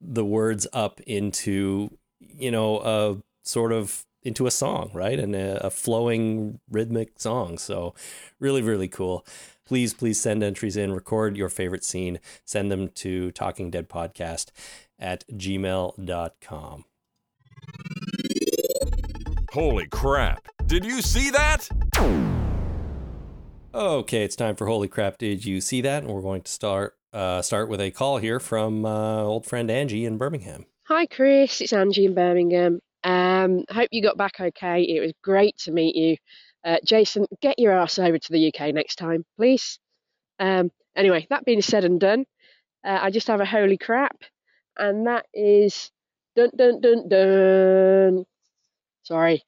the 0.00 0.24
words 0.24 0.66
up 0.72 1.00
into 1.02 1.96
you 2.18 2.50
know 2.50 2.80
a 2.80 3.22
sort 3.46 3.72
of 3.72 4.04
into 4.22 4.46
a 4.46 4.50
song, 4.50 4.90
right, 4.92 5.18
and 5.18 5.34
a, 5.34 5.66
a 5.66 5.70
flowing 5.70 6.60
rhythmic 6.70 7.18
song. 7.18 7.58
So 7.58 7.94
really, 8.38 8.62
really 8.62 8.88
cool 8.88 9.24
please 9.70 9.94
please 9.94 10.20
send 10.20 10.42
entries 10.42 10.76
in 10.76 10.92
record 10.92 11.36
your 11.36 11.48
favorite 11.48 11.84
scene 11.84 12.18
send 12.44 12.72
them 12.72 12.88
to 12.88 13.30
talking 13.30 13.70
dead 13.70 13.88
podcast 13.88 14.48
at 14.98 15.22
gmail.com 15.28 16.84
Holy 19.52 19.86
crap. 19.86 20.48
Did 20.66 20.84
you 20.84 21.00
see 21.00 21.30
that? 21.30 21.68
okay 23.72 24.24
it's 24.24 24.34
time 24.34 24.56
for 24.56 24.66
holy 24.66 24.88
crap 24.88 25.16
did 25.16 25.44
you 25.44 25.60
see 25.60 25.80
that 25.80 26.02
and 26.02 26.12
we're 26.12 26.20
going 26.20 26.42
to 26.42 26.50
start 26.50 26.96
uh, 27.12 27.40
start 27.40 27.68
with 27.68 27.80
a 27.80 27.92
call 27.92 28.18
here 28.18 28.40
from 28.40 28.84
uh, 28.84 29.22
old 29.22 29.46
friend 29.46 29.70
angie 29.70 30.04
in 30.04 30.18
birmingham 30.18 30.66
Hi, 30.88 31.06
Chris. 31.06 31.60
It's 31.60 31.72
Angie 31.72 32.06
in 32.06 32.14
Birmingham. 32.14 32.80
Um, 33.04 33.62
hope 33.70 33.90
you 33.92 34.02
got 34.02 34.16
back 34.16 34.40
okay. 34.40 34.82
It 34.82 34.98
was 34.98 35.12
great 35.22 35.56
to 35.58 35.70
meet 35.70 35.94
you. 35.94 36.16
Uh, 36.64 36.78
Jason, 36.84 37.26
get 37.40 37.58
your 37.58 37.72
ass 37.72 37.98
over 37.98 38.18
to 38.18 38.32
the 38.32 38.52
UK 38.52 38.74
next 38.74 38.96
time, 38.96 39.24
please. 39.36 39.78
Um, 40.38 40.70
anyway, 40.96 41.26
that 41.30 41.44
being 41.44 41.62
said 41.62 41.84
and 41.84 42.00
done, 42.00 42.24
uh, 42.84 42.98
I 43.02 43.10
just 43.10 43.28
have 43.28 43.40
a 43.40 43.46
holy 43.46 43.78
crap, 43.78 44.16
and 44.76 45.06
that 45.06 45.26
is 45.32 45.90
dun 46.36 46.50
dun 46.56 46.80
dun 46.80 47.08
dun. 47.08 48.24
Sorry. 49.02 49.42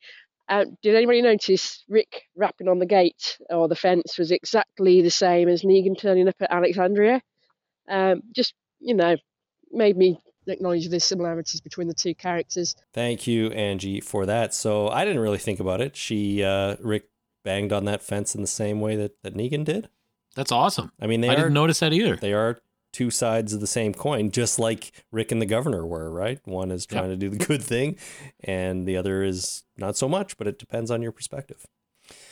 Uh, 0.49 0.67
did 0.83 0.95
anybody 0.95 1.23
notice 1.23 1.85
Rick 1.89 2.23
rapping 2.37 2.69
on 2.69 2.79
the 2.79 2.87
gate 2.87 3.39
or 3.49 3.69
the 3.69 3.77
fence 3.77 4.19
was 4.19 4.31
exactly 4.31 5.01
the 5.01 5.11
same 5.11 5.49
as 5.49 5.63
Negan 5.63 5.99
turning 5.99 6.29
up 6.29 6.37
at 6.41 6.53
Alexandria? 6.53 7.23
Um, 7.89 8.23
just 8.35 8.55
you 8.81 8.95
know, 8.95 9.17
made 9.71 9.97
me 9.97 10.19
acknowledge 10.47 10.89
the 10.89 10.99
similarities 11.01 11.61
between 11.61 11.89
the 11.89 11.95
two 11.95 12.15
characters. 12.15 12.75
thank 12.93 13.27
you 13.27 13.49
angie 13.51 14.01
for 14.01 14.27
that 14.27 14.53
so 14.55 14.89
i 14.89 15.05
didn't 15.05 15.21
really 15.21 15.39
think 15.39 15.61
about 15.61 15.81
it 15.81 15.97
she 15.97 16.43
uh, 16.43 16.77
rick 16.81 17.09
banged 17.45 17.73
on 17.73 17.85
that 17.85 18.03
fence 18.03 18.35
in 18.35 18.41
the 18.41 18.47
same 18.47 18.81
way 18.81 18.97
that, 18.97 19.21
that 19.23 19.35
negan 19.35 19.65
did 19.65 19.89
That's 20.35 20.53
awesome. 20.53 20.93
i 21.01 21.07
mean 21.07 21.21
they 21.21 21.29
I 21.29 21.35
are 21.35 21.37
didn't 21.37 21.55
notice 21.55 21.81
that 21.81 21.93
either. 21.93 22.17
they 22.17 22.33
are 22.33 22.61
two 22.93 23.11
sides 23.11 23.55
of 23.55 23.61
the 23.61 23.67
same 23.67 23.95
coin, 23.95 24.31
just 24.31 24.59
like 24.59 24.93
Rick 25.11 25.33
and 25.33 25.41
the 25.41 25.47
governor 25.47 25.87
were, 25.87 26.11
right? 26.11 26.39
One 26.45 26.71
is 26.71 26.85
trying 26.85 27.09
to 27.09 27.17
do 27.17 27.31
the 27.31 27.43
good 27.43 27.63
thing, 27.63 27.97
and 28.45 28.87
the 28.87 28.99
other 28.99 29.23
is 29.23 29.65
not 29.79 29.97
so 29.97 30.11
much, 30.11 30.37
but 30.37 30.47
it 30.47 30.59
depends 30.59 30.91
on 30.91 31.01
your 31.01 31.11
perspective. 31.11 31.65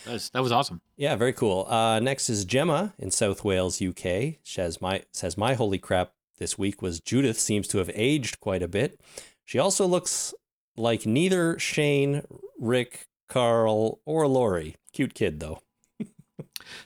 That 0.04 0.12
was, 0.12 0.28
that 0.34 0.42
was 0.42 0.52
awesome. 0.52 0.82
Yeah, 0.98 1.16
very 1.16 1.32
cool. 1.32 1.66
Uh, 1.66 1.98
next 2.00 2.28
is 2.28 2.44
Gemma 2.44 2.92
in 2.98 3.10
South 3.10 3.42
Wales, 3.42 3.80
UK. 3.80 4.34
Says 4.42 4.82
my 4.82 5.02
says 5.12 5.38
my 5.38 5.54
holy 5.54 5.78
crap 5.78 6.12
this 6.40 6.58
week 6.58 6.82
was 6.82 6.98
Judith 6.98 7.38
seems 7.38 7.68
to 7.68 7.78
have 7.78 7.90
aged 7.94 8.40
quite 8.40 8.62
a 8.62 8.68
bit. 8.68 9.00
She 9.44 9.60
also 9.60 9.86
looks 9.86 10.34
like 10.76 11.06
neither 11.06 11.58
Shane, 11.58 12.22
Rick, 12.58 13.06
Carl, 13.28 14.00
or 14.04 14.26
Lori. 14.26 14.74
Cute 14.92 15.14
kid 15.14 15.38
though. 15.38 15.60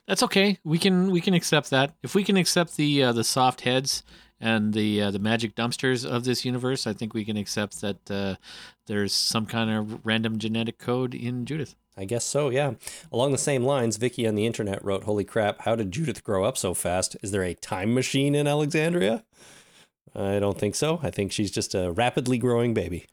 That's 0.07 0.23
okay. 0.23 0.59
We 0.65 0.79
can 0.79 1.11
we 1.11 1.21
can 1.21 1.33
accept 1.33 1.71
that. 1.71 1.95
If 2.03 2.15
we 2.15 2.25
can 2.25 2.37
accept 2.37 2.77
the 2.77 3.05
uh, 3.05 3.13
the 3.13 3.25
soft 3.25 3.63
heads 3.63 4.03
and 4.41 4.75
the 4.75 5.03
uh, 5.03 5.11
the 5.11 5.19
magic 5.19 5.55
dumpsters 5.55 6.05
of 6.05 6.25
this 6.25 6.45
universe, 6.45 6.87
I 6.87 6.93
think 6.93 7.15
we 7.15 7.25
can 7.25 7.37
accept 7.37 7.81
that 7.81 8.11
uh, 8.11 8.35
there's 8.87 9.13
some 9.13 9.47
kind 9.47 9.71
of 9.71 10.05
random 10.05 10.39
genetic 10.39 10.79
code 10.79 11.15
in 11.15 11.47
Judith. 11.47 11.75
I 11.97 12.05
guess 12.05 12.25
so, 12.25 12.49
yeah. 12.49 12.73
Along 13.13 13.31
the 13.31 13.39
same 13.39 13.63
lines, 13.63 13.99
Vicky 13.99 14.27
on 14.27 14.35
the 14.35 14.47
internet 14.47 14.85
wrote, 14.85 15.05
Holy 15.05 15.25
crap, 15.25 15.61
how 15.61 15.77
did 15.77 15.93
Judith 15.93 16.25
grow 16.25 16.45
up 16.45 16.59
so 16.59 16.75
fast? 16.75 17.17
Is 17.23 17.31
there 17.31 17.45
a 17.45 17.55
time 17.55 17.95
machine 17.95 18.35
in 18.35 18.49
Alexandria? 18.49 19.25
I 20.15 20.39
don't 20.41 20.59
think 20.59 20.75
so. 20.75 21.01
I 21.03 21.11
think 21.11 21.33
she's 21.33 21.51
just 21.51 21.75
a 21.75 21.93
rapidly 21.93 22.39
growing 22.39 22.75
baby. 22.75 23.07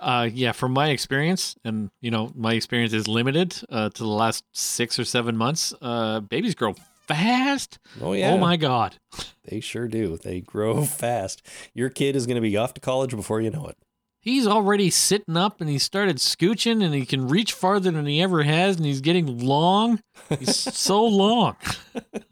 Uh, 0.00 0.28
yeah, 0.32 0.52
from 0.52 0.72
my 0.72 0.90
experience, 0.90 1.56
and 1.64 1.90
you 2.00 2.10
know, 2.10 2.30
my 2.34 2.52
experience 2.52 2.92
is 2.92 3.08
limited 3.08 3.56
uh, 3.70 3.88
to 3.90 4.02
the 4.02 4.08
last 4.08 4.44
six 4.52 4.98
or 4.98 5.04
seven 5.04 5.36
months. 5.36 5.72
Uh, 5.80 6.20
babies 6.20 6.54
grow 6.54 6.74
fast. 7.06 7.78
Oh, 8.00 8.08
oh 8.08 8.12
yeah. 8.12 8.32
Oh 8.32 8.38
my 8.38 8.56
god. 8.56 8.96
They 9.44 9.60
sure 9.60 9.88
do. 9.88 10.16
They 10.16 10.40
grow 10.40 10.84
fast. 10.84 11.42
Your 11.74 11.90
kid 11.90 12.16
is 12.16 12.26
going 12.26 12.36
to 12.36 12.40
be 12.40 12.56
off 12.56 12.74
to 12.74 12.80
college 12.80 13.14
before 13.14 13.40
you 13.40 13.50
know 13.50 13.66
it. 13.66 13.76
He's 14.20 14.46
already 14.46 14.88
sitting 14.88 15.36
up 15.36 15.60
and 15.60 15.68
he 15.68 15.78
started 15.78 16.16
scooching 16.16 16.82
and 16.82 16.94
he 16.94 17.04
can 17.04 17.28
reach 17.28 17.52
farther 17.52 17.90
than 17.90 18.06
he 18.06 18.22
ever 18.22 18.42
has 18.42 18.76
and 18.76 18.86
he's 18.86 19.02
getting 19.02 19.38
long. 19.38 20.00
He's 20.38 20.56
so 20.74 21.04
long. 21.04 21.56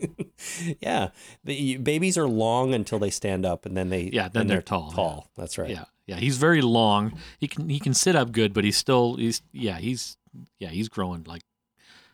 yeah. 0.80 1.08
The, 1.44 1.76
babies 1.76 2.16
are 2.16 2.26
long 2.26 2.72
until 2.72 2.98
they 2.98 3.10
stand 3.10 3.44
up 3.44 3.66
and 3.66 3.76
then 3.76 3.90
they 3.90 4.04
Yeah, 4.10 4.28
then 4.28 4.46
they're 4.46 4.62
tall, 4.62 4.90
Tall. 4.90 5.30
That's 5.36 5.58
right. 5.58 5.68
Yeah. 5.68 5.84
Yeah, 6.06 6.16
he's 6.16 6.36
very 6.36 6.62
long. 6.62 7.18
He 7.38 7.46
can 7.46 7.68
he 7.68 7.78
can 7.78 7.94
sit 7.94 8.16
up 8.16 8.32
good, 8.32 8.52
but 8.52 8.64
he's 8.64 8.76
still 8.76 9.16
he's 9.16 9.40
yeah, 9.52 9.78
he's 9.78 10.16
yeah, 10.58 10.68
he's 10.68 10.88
growing 10.88 11.24
like, 11.28 11.42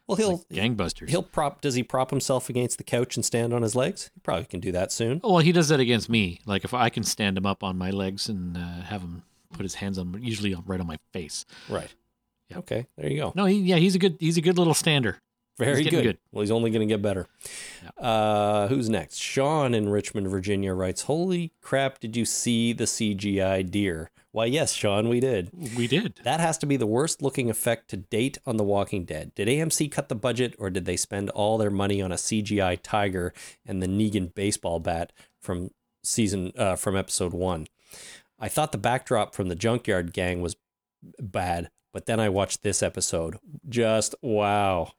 Well, 0.08 0.16
he'll 0.16 0.32
like 0.32 0.48
gangbusters. 0.48 1.10
he'll 1.10 1.22
prop 1.22 1.60
does 1.60 1.74
he 1.74 1.82
prop 1.82 2.10
himself 2.10 2.48
against 2.48 2.78
the 2.78 2.84
couch 2.84 3.16
and 3.16 3.24
stand 3.24 3.52
on 3.52 3.62
his 3.62 3.76
legs? 3.76 4.10
He 4.14 4.20
probably 4.20 4.46
can 4.46 4.60
do 4.60 4.72
that 4.72 4.90
soon. 4.90 5.20
Well, 5.22 5.38
he 5.38 5.52
does 5.52 5.68
that 5.68 5.80
against 5.80 6.08
me. 6.08 6.40
Like 6.46 6.64
if 6.64 6.72
I 6.72 6.88
can 6.88 7.02
stand 7.02 7.36
him 7.36 7.44
up 7.44 7.62
on 7.62 7.76
my 7.76 7.90
legs 7.90 8.28
and 8.28 8.56
uh, 8.56 8.60
have 8.82 9.02
him 9.02 9.22
put 9.52 9.62
his 9.62 9.74
hands 9.74 9.98
on 9.98 10.18
usually 10.22 10.54
right 10.66 10.80
on 10.80 10.86
my 10.86 10.98
face. 11.12 11.44
Right. 11.68 11.94
Yeah. 12.48 12.58
Okay, 12.58 12.86
there 12.96 13.10
you 13.10 13.18
go. 13.18 13.32
No, 13.34 13.44
he, 13.44 13.58
yeah, 13.58 13.76
he's 13.76 13.94
a 13.94 13.98
good 13.98 14.16
he's 14.18 14.38
a 14.38 14.40
good 14.40 14.56
little 14.56 14.74
stander. 14.74 15.18
Very 15.58 15.82
good. 15.82 16.02
good. 16.04 16.18
Well, 16.30 16.42
he's 16.42 16.52
only 16.52 16.70
going 16.70 16.86
to 16.86 16.92
get 16.94 17.02
better. 17.02 17.26
Uh, 17.98 18.68
who's 18.68 18.88
next? 18.88 19.18
Sean 19.18 19.74
in 19.74 19.88
Richmond, 19.88 20.28
Virginia 20.28 20.72
writes, 20.72 21.02
"Holy 21.02 21.52
crap! 21.60 21.98
Did 21.98 22.16
you 22.16 22.24
see 22.24 22.72
the 22.72 22.84
CGI 22.84 23.68
deer?" 23.68 24.10
Why, 24.32 24.44
yes, 24.44 24.74
Sean, 24.74 25.08
we 25.08 25.20
did. 25.20 25.50
We 25.76 25.86
did. 25.86 26.20
That 26.22 26.40
has 26.40 26.58
to 26.58 26.66
be 26.66 26.76
the 26.76 26.86
worst 26.86 27.22
looking 27.22 27.48
effect 27.48 27.88
to 27.90 27.96
date 27.96 28.36
on 28.44 28.58
The 28.58 28.64
Walking 28.64 29.04
Dead. 29.04 29.34
Did 29.34 29.48
AMC 29.48 29.90
cut 29.90 30.10
the 30.10 30.14
budget, 30.14 30.54
or 30.58 30.68
did 30.68 30.84
they 30.84 30.96
spend 30.96 31.30
all 31.30 31.56
their 31.56 31.70
money 31.70 32.02
on 32.02 32.12
a 32.12 32.16
CGI 32.16 32.78
tiger 32.82 33.32
and 33.64 33.82
the 33.82 33.86
Negan 33.86 34.34
baseball 34.34 34.80
bat 34.80 35.12
from 35.40 35.70
season 36.04 36.52
uh, 36.58 36.76
from 36.76 36.94
episode 36.94 37.32
one? 37.32 37.68
I 38.38 38.48
thought 38.48 38.72
the 38.72 38.78
backdrop 38.78 39.34
from 39.34 39.48
the 39.48 39.56
Junkyard 39.56 40.12
Gang 40.12 40.42
was 40.42 40.56
bad, 41.18 41.70
but 41.92 42.06
then 42.06 42.20
I 42.20 42.28
watched 42.28 42.62
this 42.62 42.82
episode. 42.82 43.38
Just 43.68 44.14
wow. 44.22 44.92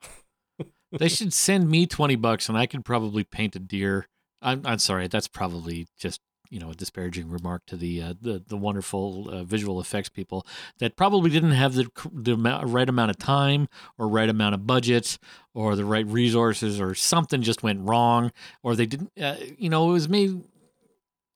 they 0.92 1.08
should 1.08 1.34
send 1.34 1.70
me 1.70 1.86
20 1.86 2.16
bucks 2.16 2.50
and 2.50 2.58
I 2.58 2.66
could 2.66 2.84
probably 2.84 3.24
paint 3.24 3.56
a 3.56 3.60
deer. 3.60 4.08
I'm, 4.42 4.62
I'm 4.66 4.80
sorry, 4.80 5.08
that's 5.08 5.28
probably 5.28 5.88
just, 5.98 6.22
you 6.50 6.60
know, 6.60 6.72
a 6.72 6.76
disparaging 6.76 7.30
remark 7.30 7.66
to 7.68 7.78
the 7.78 8.02
uh, 8.02 8.14
the, 8.20 8.44
the 8.48 8.58
wonderful 8.58 9.30
uh, 9.30 9.44
visual 9.44 9.80
effects 9.80 10.10
people 10.10 10.46
that 10.80 10.96
probably 10.96 11.30
didn't 11.30 11.52
have 11.52 11.76
the, 11.76 11.88
the 12.12 12.34
amount, 12.34 12.68
right 12.68 12.90
amount 12.90 13.12
of 13.12 13.18
time 13.18 13.68
or 13.98 14.08
right 14.08 14.30
amount 14.30 14.56
of 14.56 14.66
budget 14.66 15.20
or 15.54 15.76
the 15.76 15.86
right 15.86 16.08
resources 16.08 16.82
or 16.82 16.96
something 16.96 17.42
just 17.42 17.62
went 17.62 17.88
wrong 17.88 18.32
or 18.64 18.76
they 18.76 18.86
didn't, 18.86 19.12
uh, 19.22 19.36
you 19.58 19.70
know, 19.70 19.90
it 19.90 19.94
was 19.94 20.10
maybe, 20.10 20.42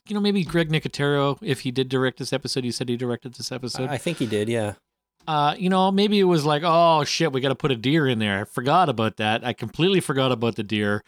you 0.07 0.13
know, 0.13 0.19
maybe 0.19 0.43
Greg 0.43 0.69
Nicotero, 0.69 1.37
if 1.41 1.61
he 1.61 1.71
did 1.71 1.89
direct 1.89 2.17
this 2.17 2.33
episode, 2.33 2.63
he 2.63 2.71
said 2.71 2.89
he 2.89 2.97
directed 2.97 3.35
this 3.35 3.51
episode 3.51 3.89
I 3.89 3.97
think 3.97 4.17
he 4.17 4.25
did, 4.25 4.49
yeah. 4.49 4.73
uh, 5.27 5.55
you 5.57 5.69
know, 5.69 5.91
maybe 5.91 6.19
it 6.19 6.23
was 6.23 6.43
like, 6.43 6.63
oh 6.65 7.03
shit, 7.03 7.31
we 7.31 7.39
got 7.39 7.49
to 7.49 7.55
put 7.55 7.71
a 7.71 7.75
deer 7.75 8.07
in 8.07 8.17
there. 8.17 8.41
I 8.41 8.43
forgot 8.45 8.89
about 8.89 9.17
that. 9.17 9.45
I 9.45 9.53
completely 9.53 9.99
forgot 9.99 10.31
about 10.31 10.55
the 10.55 10.63
deer. 10.63 11.03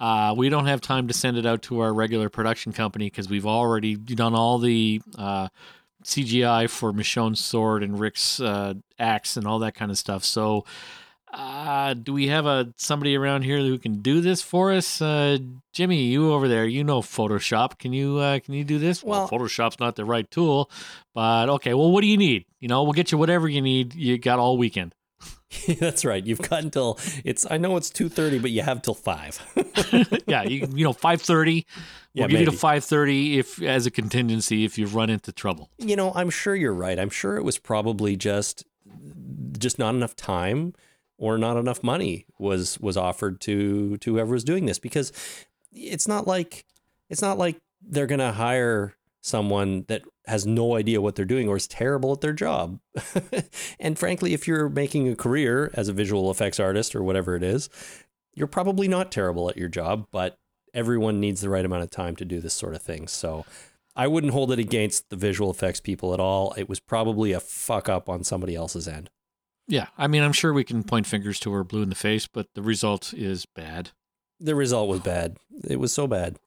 Uh, 0.00 0.34
we 0.36 0.48
don't 0.48 0.66
have 0.66 0.80
time 0.80 1.08
to 1.08 1.14
send 1.14 1.36
it 1.36 1.44
out 1.46 1.62
to 1.62 1.80
our 1.80 1.92
regular 1.92 2.28
production 2.28 2.72
company 2.72 3.06
because 3.06 3.28
we've 3.28 3.46
already 3.46 3.96
done 3.96 4.34
all 4.34 4.58
the 4.58 5.02
uh, 5.16 5.48
CGI 6.04 6.70
for 6.70 6.92
Michonne's 6.92 7.40
sword 7.40 7.82
and 7.82 7.98
Rick's 7.98 8.40
uh, 8.40 8.74
axe 8.98 9.36
and 9.36 9.46
all 9.46 9.58
that 9.60 9.74
kind 9.74 9.90
of 9.90 9.98
stuff. 9.98 10.24
So, 10.24 10.64
uh, 11.32 11.92
do 11.94 12.12
we 12.14 12.28
have 12.28 12.46
a 12.46 12.72
somebody 12.76 13.14
around 13.16 13.42
here 13.42 13.58
who 13.58 13.76
can 13.78 14.00
do 14.00 14.20
this 14.20 14.40
for 14.40 14.72
us? 14.72 15.02
Uh, 15.02 15.36
Jimmy, 15.72 16.04
you 16.04 16.32
over 16.32 16.48
there, 16.48 16.64
you 16.64 16.84
know 16.84 17.00
Photoshop. 17.02 17.78
Can 17.78 17.92
you 17.92 18.18
uh, 18.18 18.38
can 18.40 18.54
you 18.54 18.64
do 18.64 18.78
this? 18.78 19.02
Well- 19.02 19.28
Photoshop's 19.28 19.78
not 19.80 19.96
the 19.96 20.04
right 20.04 20.30
tool, 20.30 20.70
but 21.14 21.48
okay. 21.50 21.74
Well, 21.74 21.90
what 21.90 22.00
do 22.00 22.06
you 22.06 22.16
need? 22.16 22.46
You 22.60 22.68
know, 22.68 22.82
we'll 22.84 22.92
get 22.92 23.12
you 23.12 23.18
whatever 23.18 23.48
you 23.48 23.60
need. 23.60 23.94
You 23.94 24.16
got 24.16 24.38
all 24.38 24.56
weekend. 24.56 24.94
That's 25.78 26.04
right. 26.04 26.24
You've 26.24 26.42
got 26.42 26.62
until 26.62 26.98
it's. 27.24 27.46
I 27.50 27.56
know 27.56 27.76
it's 27.76 27.90
two 27.90 28.08
thirty, 28.08 28.38
but 28.38 28.50
you 28.50 28.62
have 28.62 28.82
till 28.82 28.94
five. 28.94 29.40
yeah, 30.26 30.42
you, 30.42 30.68
you 30.74 30.84
know, 30.84 30.92
five 30.92 31.22
thirty. 31.22 31.66
We'll 32.14 32.22
Yeah, 32.24 32.26
give 32.28 32.40
you 32.40 32.46
to 32.46 32.52
five 32.52 32.84
thirty 32.84 33.38
if 33.38 33.62
as 33.62 33.86
a 33.86 33.90
contingency 33.90 34.64
if 34.64 34.76
you 34.78 34.86
run 34.86 35.08
into 35.10 35.32
trouble. 35.32 35.70
you 35.78 35.96
know, 35.96 36.12
I'm 36.14 36.30
sure 36.30 36.54
you're 36.54 36.74
right. 36.74 36.98
I'm 36.98 37.10
sure 37.10 37.36
it 37.36 37.44
was 37.44 37.58
probably 37.58 38.16
just 38.16 38.64
just 39.58 39.78
not 39.78 39.94
enough 39.94 40.14
time 40.16 40.74
or 41.16 41.38
not 41.38 41.56
enough 41.56 41.82
money 41.82 42.26
was 42.38 42.78
was 42.80 42.96
offered 42.96 43.40
to 43.42 43.96
to 43.98 44.12
whoever 44.14 44.32
was 44.32 44.44
doing 44.44 44.66
this 44.66 44.78
because 44.78 45.12
it's 45.72 46.06
not 46.06 46.26
like 46.26 46.64
it's 47.08 47.22
not 47.22 47.38
like 47.38 47.60
they're 47.82 48.06
going 48.06 48.18
to 48.20 48.32
hire 48.32 48.94
someone 49.28 49.84
that 49.88 50.02
has 50.26 50.46
no 50.46 50.76
idea 50.76 51.00
what 51.00 51.14
they're 51.14 51.24
doing 51.24 51.48
or 51.48 51.56
is 51.56 51.66
terrible 51.66 52.12
at 52.12 52.20
their 52.20 52.32
job. 52.32 52.80
and 53.80 53.98
frankly, 53.98 54.34
if 54.34 54.48
you're 54.48 54.68
making 54.68 55.08
a 55.08 55.16
career 55.16 55.70
as 55.74 55.88
a 55.88 55.92
visual 55.92 56.30
effects 56.30 56.58
artist 56.58 56.94
or 56.94 57.02
whatever 57.02 57.36
it 57.36 57.42
is, 57.42 57.68
you're 58.34 58.46
probably 58.46 58.88
not 58.88 59.12
terrible 59.12 59.48
at 59.48 59.56
your 59.56 59.68
job, 59.68 60.06
but 60.10 60.38
everyone 60.74 61.20
needs 61.20 61.40
the 61.40 61.48
right 61.48 61.64
amount 61.64 61.82
of 61.82 61.90
time 61.90 62.16
to 62.16 62.24
do 62.24 62.40
this 62.40 62.54
sort 62.54 62.74
of 62.74 62.82
thing. 62.82 63.08
So 63.08 63.44
I 63.96 64.06
wouldn't 64.06 64.32
hold 64.32 64.52
it 64.52 64.58
against 64.58 65.10
the 65.10 65.16
visual 65.16 65.50
effects 65.50 65.80
people 65.80 66.14
at 66.14 66.20
all. 66.20 66.54
It 66.56 66.68
was 66.68 66.78
probably 66.78 67.32
a 67.32 67.40
fuck 67.40 67.88
up 67.88 68.08
on 68.08 68.22
somebody 68.22 68.54
else's 68.54 68.86
end. 68.86 69.10
Yeah, 69.66 69.88
I 69.98 70.06
mean, 70.06 70.22
I'm 70.22 70.32
sure 70.32 70.52
we 70.52 70.64
can 70.64 70.82
point 70.82 71.06
fingers 71.06 71.38
to 71.40 71.52
her 71.52 71.64
blue 71.64 71.82
in 71.82 71.90
the 71.90 71.94
face, 71.94 72.26
but 72.26 72.46
the 72.54 72.62
result 72.62 73.12
is 73.12 73.44
bad. 73.44 73.90
The 74.40 74.54
result 74.54 74.88
was 74.88 75.00
bad. 75.00 75.36
It 75.68 75.80
was 75.80 75.92
so 75.92 76.06
bad. 76.06 76.38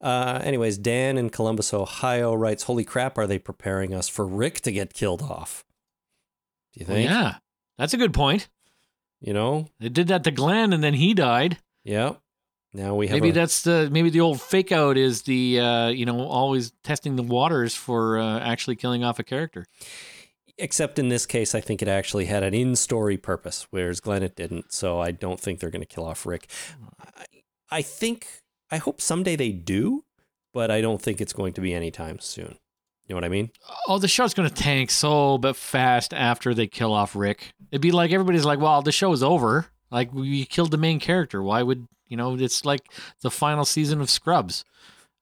Uh, 0.00 0.40
anyways, 0.42 0.78
Dan 0.78 1.18
in 1.18 1.28
Columbus, 1.30 1.74
Ohio 1.74 2.32
writes, 2.34 2.62
Holy 2.64 2.84
crap, 2.84 3.18
are 3.18 3.26
they 3.26 3.38
preparing 3.38 3.92
us 3.94 4.08
for 4.08 4.26
Rick 4.26 4.60
to 4.62 4.72
get 4.72 4.94
killed 4.94 5.22
off? 5.22 5.64
Do 6.72 6.80
you 6.80 6.86
Well, 6.88 6.96
think? 6.96 7.10
yeah, 7.10 7.34
that's 7.76 7.92
a 7.94 7.98
good 7.98 8.14
point. 8.14 8.48
You 9.20 9.34
know? 9.34 9.66
They 9.78 9.90
did 9.90 10.08
that 10.08 10.24
to 10.24 10.30
Glenn, 10.30 10.72
and 10.72 10.82
then 10.82 10.94
he 10.94 11.12
died. 11.12 11.58
Yeah. 11.84 12.14
Now 12.72 12.94
we 12.94 13.08
have 13.08 13.16
Maybe 13.16 13.30
a- 13.30 13.32
that's 13.32 13.62
the 13.62 13.88
maybe 13.90 14.10
the 14.10 14.20
old 14.20 14.40
fake 14.40 14.70
out 14.70 14.96
is 14.96 15.22
the 15.22 15.58
uh, 15.58 15.88
you 15.88 16.06
know 16.06 16.20
always 16.20 16.70
testing 16.84 17.16
the 17.16 17.22
waters 17.24 17.74
for 17.74 18.18
uh, 18.20 18.38
actually 18.38 18.76
killing 18.76 19.02
off 19.02 19.18
a 19.18 19.24
character. 19.24 19.66
except 20.56 20.98
in 20.98 21.08
this 21.08 21.26
case, 21.26 21.52
I 21.54 21.60
think 21.60 21.82
it 21.82 21.88
actually 21.88 22.26
had 22.26 22.42
an 22.44 22.54
in-story 22.54 23.16
purpose, 23.16 23.66
whereas 23.70 23.98
Glenn 23.98 24.22
it 24.22 24.36
didn't. 24.36 24.72
So 24.72 25.00
I 25.00 25.10
don't 25.10 25.40
think 25.40 25.58
they're 25.58 25.70
going 25.70 25.82
to 25.82 25.86
kill 25.86 26.04
off 26.04 26.24
Rick. 26.24 26.48
I, 27.16 27.24
I 27.70 27.82
think, 27.82 28.39
I 28.70 28.78
hope 28.78 29.00
someday 29.00 29.36
they 29.36 29.50
do, 29.52 30.04
but 30.52 30.70
I 30.70 30.80
don't 30.80 31.00
think 31.00 31.20
it's 31.20 31.32
going 31.32 31.52
to 31.54 31.60
be 31.60 31.74
anytime 31.74 32.18
soon. 32.20 32.58
You 33.06 33.14
know 33.14 33.16
what 33.16 33.24
I 33.24 33.28
mean? 33.28 33.50
Oh, 33.88 33.98
the 33.98 34.06
show's 34.06 34.34
going 34.34 34.48
to 34.48 34.54
tank 34.54 34.90
so 34.90 35.36
but 35.36 35.56
fast 35.56 36.14
after 36.14 36.54
they 36.54 36.68
kill 36.68 36.92
off 36.92 37.16
Rick. 37.16 37.52
It'd 37.72 37.82
be 37.82 37.90
like 37.90 38.12
everybody's 38.12 38.44
like, 38.44 38.60
"Well, 38.60 38.82
the 38.82 38.92
show 38.92 39.12
is 39.12 39.22
over. 39.22 39.66
Like 39.90 40.14
we 40.14 40.44
killed 40.44 40.70
the 40.70 40.76
main 40.76 41.00
character. 41.00 41.42
Why 41.42 41.64
would 41.64 41.86
you 42.06 42.16
know? 42.16 42.36
It's 42.36 42.64
like 42.64 42.82
the 43.22 43.30
final 43.30 43.64
season 43.64 44.00
of 44.00 44.10
Scrubs. 44.10 44.64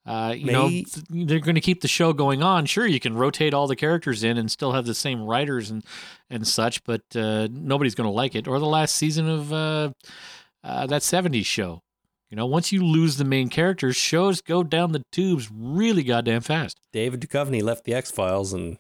Uh, 0.05 0.35
you 0.37 0.53
know, 0.53 0.69
th- 0.69 0.87
they're 1.09 1.39
going 1.39 1.55
to 1.55 1.61
keep 1.61 1.81
the 1.81 1.89
show 1.89 2.13
going 2.13 2.43
on. 2.43 2.67
Sure, 2.67 2.87
you 2.87 3.01
can 3.01 3.15
rotate 3.15 3.53
all 3.53 3.67
the 3.67 3.77
characters 3.77 4.25
in 4.25 4.39
and 4.39 4.51
still 4.51 4.73
have 4.73 4.87
the 4.87 4.95
same 4.95 5.23
writers 5.23 5.71
and 5.71 5.85
and 6.29 6.47
such, 6.47 6.83
but 6.85 7.03
uh, 7.15 7.49
nobody's 7.51 7.95
going 7.95 8.09
to 8.09 8.15
like 8.15 8.35
it. 8.35 8.47
Or 8.49 8.59
the 8.59 8.67
last 8.67 8.97
season 8.97 9.29
of 9.29 9.53
uh, 9.53 9.93
uh, 10.63 10.87
that 10.87 11.03
'70s 11.03 11.47
show. 11.47 11.83
You 12.31 12.37
know, 12.37 12.47
once 12.47 12.73
you 12.73 12.85
lose 12.85 13.17
the 13.17 13.25
main 13.25 13.49
characters, 13.49 13.97
shows 13.97 14.43
go 14.43 14.63
down 14.63 14.93
the 14.93 15.03
tubes 15.13 15.49
really 15.53 16.03
goddamn 16.03 16.43
fast. 16.43 16.79
David 16.93 17.21
Duchovny 17.21 17.63
left 17.63 17.85
the 17.85 17.95
X 17.95 18.11
Files, 18.11 18.53
and 18.53 18.77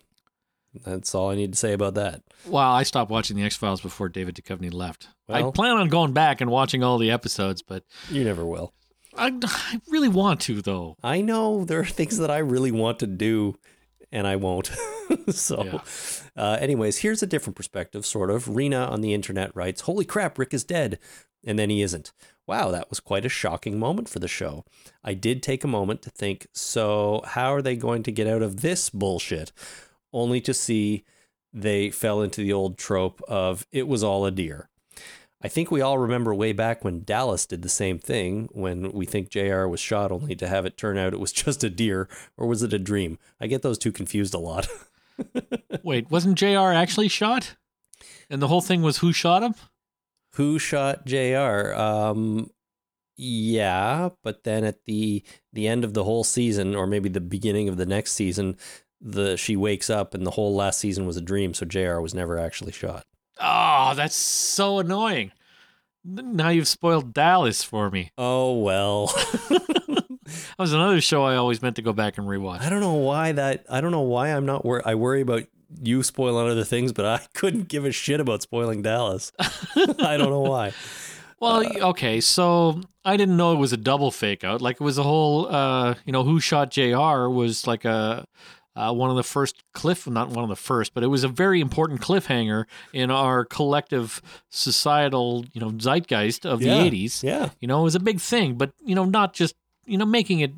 that's 0.84 1.14
all 1.14 1.30
I 1.30 1.34
need 1.34 1.52
to 1.52 1.58
say 1.58 1.72
about 1.72 1.94
that. 1.94 2.22
Well, 2.46 2.70
I 2.70 2.82
stopped 2.82 3.10
watching 3.10 3.36
the 3.36 3.44
X 3.44 3.56
Files 3.56 3.80
before 3.80 4.10
David 4.10 4.34
Duchovny 4.34 4.72
left. 4.72 5.08
I 5.28 5.50
plan 5.50 5.78
on 5.78 5.88
going 5.88 6.12
back 6.12 6.40
and 6.42 6.50
watching 6.50 6.82
all 6.82 6.98
the 6.98 7.10
episodes, 7.10 7.62
but 7.62 7.84
You 8.10 8.22
never 8.24 8.44
will. 8.44 8.74
I, 9.16 9.32
I 9.42 9.80
really 9.88 10.08
want 10.08 10.40
to 10.42 10.60
though. 10.60 10.96
I 11.02 11.22
know 11.22 11.64
there 11.64 11.80
are 11.80 11.84
things 11.86 12.18
that 12.18 12.30
I 12.30 12.38
really 12.38 12.70
want 12.70 12.98
to 13.00 13.06
do, 13.06 13.56
and 14.12 14.26
I 14.26 14.36
won't. 14.36 14.70
so, 15.30 15.64
Yeah. 15.64 15.80
uh, 16.36 16.58
anyways, 16.60 16.98
here's 16.98 17.22
a 17.22 17.26
different 17.26 17.56
perspective, 17.56 18.04
sort 18.06 18.30
of. 18.30 18.48
Rena 18.56 18.84
on 18.86 19.00
the 19.00 19.14
internet 19.14 19.54
writes, 19.54 19.82
"Holy 19.82 20.04
crap, 20.04 20.38
Rick 20.38 20.54
is 20.54 20.64
dead." 20.64 20.98
And 21.46 21.58
then 21.58 21.70
he 21.70 21.82
isn't. 21.82 22.12
Wow, 22.48 22.70
that 22.72 22.90
was 22.90 22.98
quite 22.98 23.24
a 23.24 23.28
shocking 23.28 23.78
moment 23.78 24.08
for 24.08 24.18
the 24.18 24.26
show. 24.26 24.64
I 25.04 25.14
did 25.14 25.40
take 25.42 25.62
a 25.62 25.68
moment 25.68 26.02
to 26.02 26.10
think, 26.10 26.48
so 26.52 27.22
how 27.24 27.54
are 27.54 27.62
they 27.62 27.76
going 27.76 28.02
to 28.02 28.12
get 28.12 28.26
out 28.26 28.42
of 28.42 28.60
this 28.60 28.90
bullshit? 28.90 29.52
Only 30.12 30.40
to 30.42 30.52
see 30.52 31.04
they 31.52 31.90
fell 31.90 32.22
into 32.22 32.40
the 32.40 32.52
old 32.52 32.76
trope 32.76 33.22
of 33.28 33.66
it 33.70 33.86
was 33.86 34.02
all 34.02 34.26
a 34.26 34.30
deer. 34.32 34.68
I 35.40 35.48
think 35.48 35.70
we 35.70 35.80
all 35.80 35.98
remember 35.98 36.34
way 36.34 36.52
back 36.52 36.82
when 36.82 37.04
Dallas 37.04 37.46
did 37.46 37.62
the 37.62 37.68
same 37.68 37.98
thing 37.98 38.48
when 38.52 38.90
we 38.92 39.06
think 39.06 39.30
JR 39.30 39.66
was 39.66 39.78
shot 39.78 40.10
only 40.10 40.34
to 40.34 40.48
have 40.48 40.66
it 40.66 40.76
turn 40.76 40.98
out 40.98 41.12
it 41.12 41.20
was 41.20 41.32
just 41.44 41.62
a 41.62 41.70
deer 41.70 42.08
or 42.36 42.46
was 42.46 42.62
it 42.62 42.72
a 42.72 42.78
dream? 42.78 43.18
I 43.40 43.46
get 43.46 43.62
those 43.62 43.78
two 43.78 43.92
confused 43.92 44.34
a 44.34 44.38
lot. 44.38 44.66
Wait, 45.82 46.10
wasn't 46.10 46.38
JR 46.38 46.72
actually 46.72 47.08
shot? 47.08 47.56
And 48.28 48.42
the 48.42 48.48
whole 48.48 48.60
thing 48.60 48.82
was 48.82 48.98
who 48.98 49.12
shot 49.12 49.42
him? 49.42 49.54
Who 50.34 50.58
shot 50.58 51.06
JR? 51.06 51.72
Um 51.74 52.50
yeah, 53.16 54.10
but 54.22 54.44
then 54.44 54.64
at 54.64 54.84
the 54.84 55.24
the 55.52 55.66
end 55.66 55.84
of 55.84 55.94
the 55.94 56.04
whole 56.04 56.24
season 56.24 56.74
or 56.74 56.86
maybe 56.86 57.08
the 57.08 57.20
beginning 57.20 57.68
of 57.68 57.76
the 57.76 57.86
next 57.86 58.12
season, 58.12 58.56
the 59.00 59.36
she 59.36 59.56
wakes 59.56 59.90
up 59.90 60.14
and 60.14 60.26
the 60.26 60.32
whole 60.32 60.54
last 60.54 60.78
season 60.80 61.06
was 61.06 61.16
a 61.16 61.20
dream, 61.20 61.54
so 61.54 61.64
JR 61.66 62.00
was 62.00 62.14
never 62.14 62.38
actually 62.38 62.72
shot. 62.72 63.04
Oh, 63.40 63.94
that's 63.94 64.16
so 64.16 64.78
annoying. 64.78 65.32
Now 66.04 66.48
you've 66.48 66.68
spoiled 66.68 67.12
Dallas 67.12 67.62
for 67.62 67.90
me. 67.90 68.12
Oh 68.16 68.58
well. 68.58 69.12
That 70.28 70.58
was 70.58 70.72
another 70.74 71.00
show 71.00 71.24
I 71.24 71.36
always 71.36 71.62
meant 71.62 71.76
to 71.76 71.82
go 71.82 71.94
back 71.94 72.18
and 72.18 72.26
rewatch. 72.26 72.60
I 72.60 72.68
don't 72.68 72.80
know 72.80 72.92
why 72.94 73.32
that. 73.32 73.64
I 73.70 73.80
don't 73.80 73.92
know 73.92 74.02
why 74.02 74.28
I'm 74.28 74.44
not. 74.44 74.62
Wor- 74.62 74.86
I 74.86 74.94
worry 74.94 75.22
about 75.22 75.44
you 75.82 76.02
spoiling 76.02 76.50
other 76.50 76.64
things, 76.64 76.92
but 76.92 77.06
I 77.06 77.20
couldn't 77.34 77.68
give 77.68 77.84
a 77.84 77.92
shit 77.92 78.20
about 78.20 78.42
spoiling 78.42 78.82
Dallas. 78.82 79.32
I 79.38 80.16
don't 80.18 80.30
know 80.30 80.42
why. 80.42 80.72
Well, 81.40 81.64
okay, 81.90 82.20
so 82.20 82.80
I 83.04 83.16
didn't 83.16 83.36
know 83.36 83.52
it 83.52 83.58
was 83.60 83.72
a 83.72 83.76
double 83.76 84.10
fake 84.10 84.42
out. 84.42 84.60
Like 84.60 84.80
it 84.80 84.82
was 84.82 84.98
a 84.98 85.04
whole, 85.04 85.46
uh, 85.46 85.94
you 86.04 86.12
know, 86.12 86.24
who 86.24 86.40
shot 86.40 86.72
J.R. 86.72 87.30
was 87.30 87.64
like 87.64 87.84
a 87.84 88.26
uh, 88.78 88.92
one 88.92 89.10
of 89.10 89.16
the 89.16 89.22
first 89.24 89.62
cliff, 89.74 90.06
not 90.06 90.28
one 90.28 90.44
of 90.44 90.48
the 90.48 90.56
first, 90.56 90.94
but 90.94 91.02
it 91.02 91.08
was 91.08 91.24
a 91.24 91.28
very 91.28 91.60
important 91.60 92.00
cliffhanger 92.00 92.64
in 92.92 93.10
our 93.10 93.44
collective 93.44 94.22
societal, 94.50 95.44
you 95.52 95.60
know, 95.60 95.70
zeitgeist 95.70 96.46
of 96.46 96.62
Yeah, 96.62 96.84
the 96.84 96.90
'80s. 96.90 97.22
Yeah, 97.22 97.50
You 97.60 97.68
know, 97.68 97.80
it 97.80 97.84
was 97.84 97.94
a 97.94 98.00
big 98.00 98.20
thing, 98.20 98.54
but 98.54 98.70
you 98.84 98.94
know, 98.94 99.04
not 99.04 99.32
just 99.34 99.54
you 99.84 99.98
know 99.98 100.06
making 100.06 100.40
it 100.40 100.52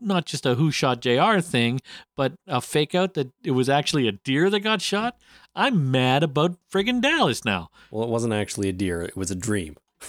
not 0.00 0.26
just 0.26 0.44
a 0.46 0.54
who 0.54 0.70
shot 0.70 1.00
J.R. 1.00 1.40
thing, 1.40 1.80
but 2.16 2.34
a 2.46 2.60
fake 2.60 2.94
out 2.94 3.14
that 3.14 3.30
it 3.42 3.52
was 3.52 3.68
actually 3.68 4.06
a 4.06 4.12
deer 4.12 4.50
that 4.50 4.60
got 4.60 4.82
shot. 4.82 5.16
I'm 5.54 5.90
mad 5.90 6.22
about 6.22 6.56
friggin' 6.70 7.00
Dallas 7.00 7.44
now. 7.44 7.70
well, 7.90 8.04
it 8.04 8.10
wasn't 8.10 8.34
actually 8.34 8.68
a 8.68 8.72
deer. 8.74 9.02
It 9.02 9.16
was 9.16 9.30
a 9.30 9.34
dream. 9.34 9.76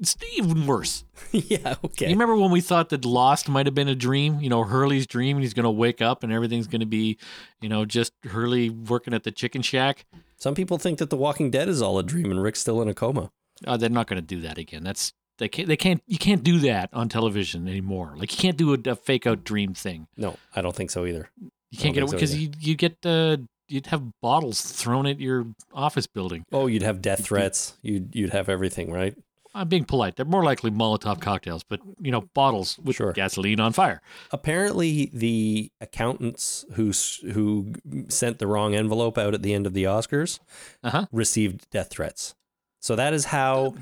It's 0.00 0.16
even 0.36 0.66
worse. 0.66 1.04
yeah. 1.32 1.76
Okay. 1.84 2.06
You 2.06 2.12
remember 2.12 2.36
when 2.36 2.50
we 2.50 2.60
thought 2.60 2.90
that 2.90 3.04
Lost 3.04 3.48
might 3.48 3.66
have 3.66 3.74
been 3.74 3.88
a 3.88 3.94
dream? 3.94 4.40
You 4.40 4.50
know, 4.50 4.64
Hurley's 4.64 5.06
dream, 5.06 5.36
and 5.36 5.44
he's 5.44 5.54
going 5.54 5.64
to 5.64 5.70
wake 5.70 6.02
up 6.02 6.22
and 6.22 6.32
everything's 6.32 6.66
going 6.66 6.80
to 6.80 6.86
be, 6.86 7.18
you 7.60 7.68
know, 7.68 7.84
just 7.84 8.12
Hurley 8.24 8.68
working 8.68 9.14
at 9.14 9.24
the 9.24 9.30
chicken 9.30 9.62
shack. 9.62 10.04
Some 10.36 10.54
people 10.54 10.76
think 10.78 10.98
that 10.98 11.10
The 11.10 11.16
Walking 11.16 11.50
Dead 11.50 11.68
is 11.68 11.80
all 11.80 11.98
a 11.98 12.02
dream 12.02 12.30
and 12.30 12.42
Rick's 12.42 12.60
still 12.60 12.82
in 12.82 12.88
a 12.88 12.94
coma. 12.94 13.30
Uh, 13.66 13.76
they're 13.76 13.88
not 13.88 14.06
going 14.06 14.20
to 14.20 14.26
do 14.26 14.42
that 14.42 14.58
again. 14.58 14.84
That's 14.84 15.14
they 15.38 15.48
can't. 15.48 15.68
They 15.68 15.76
can't. 15.76 16.02
You 16.06 16.18
can't 16.18 16.42
do 16.42 16.58
that 16.60 16.90
on 16.92 17.08
television 17.08 17.68
anymore. 17.68 18.14
Like 18.16 18.32
you 18.32 18.38
can't 18.38 18.56
do 18.56 18.74
a, 18.74 18.90
a 18.90 18.96
fake 18.96 19.26
out 19.26 19.44
dream 19.44 19.74
thing. 19.74 20.08
No, 20.16 20.36
I 20.54 20.62
don't 20.62 20.74
think 20.74 20.90
so 20.90 21.04
either. 21.04 21.30
You 21.70 21.78
can't 21.78 21.94
get 21.94 22.04
it 22.04 22.10
because 22.10 22.32
so 22.32 22.36
you 22.38 22.50
you 22.58 22.74
get 22.74 22.96
uh, 23.04 23.38
you'd 23.68 23.86
have 23.86 24.02
bottles 24.22 24.60
thrown 24.60 25.06
at 25.06 25.20
your 25.20 25.46
office 25.74 26.06
building. 26.06 26.44
Oh, 26.52 26.66
you'd 26.66 26.82
have 26.82 27.02
death 27.02 27.24
threats. 27.24 27.76
You'd 27.82 28.14
you'd 28.14 28.30
have 28.30 28.48
everything, 28.48 28.90
right? 28.90 29.14
I'm 29.56 29.68
being 29.68 29.84
polite. 29.84 30.16
They're 30.16 30.24
more 30.26 30.44
likely 30.44 30.70
Molotov 30.70 31.20
cocktails, 31.20 31.62
but 31.64 31.80
you 32.00 32.10
know, 32.12 32.22
bottles 32.34 32.78
with 32.78 32.96
Sure. 32.96 33.12
gasoline 33.12 33.58
on 33.60 33.72
fire. 33.72 34.00
Apparently, 34.30 35.10
the 35.12 35.70
accountants 35.80 36.64
who 36.74 36.92
who 37.32 37.72
sent 38.08 38.38
the 38.38 38.46
wrong 38.46 38.74
envelope 38.74 39.16
out 39.18 39.34
at 39.34 39.42
the 39.42 39.54
end 39.54 39.66
of 39.66 39.72
the 39.74 39.84
Oscars 39.84 40.38
Uh 40.84 40.90
huh. 40.90 41.06
received 41.10 41.68
death 41.70 41.88
threats. 41.90 42.34
So 42.80 42.94
that 42.96 43.12
is 43.14 43.26
how. 43.26 43.74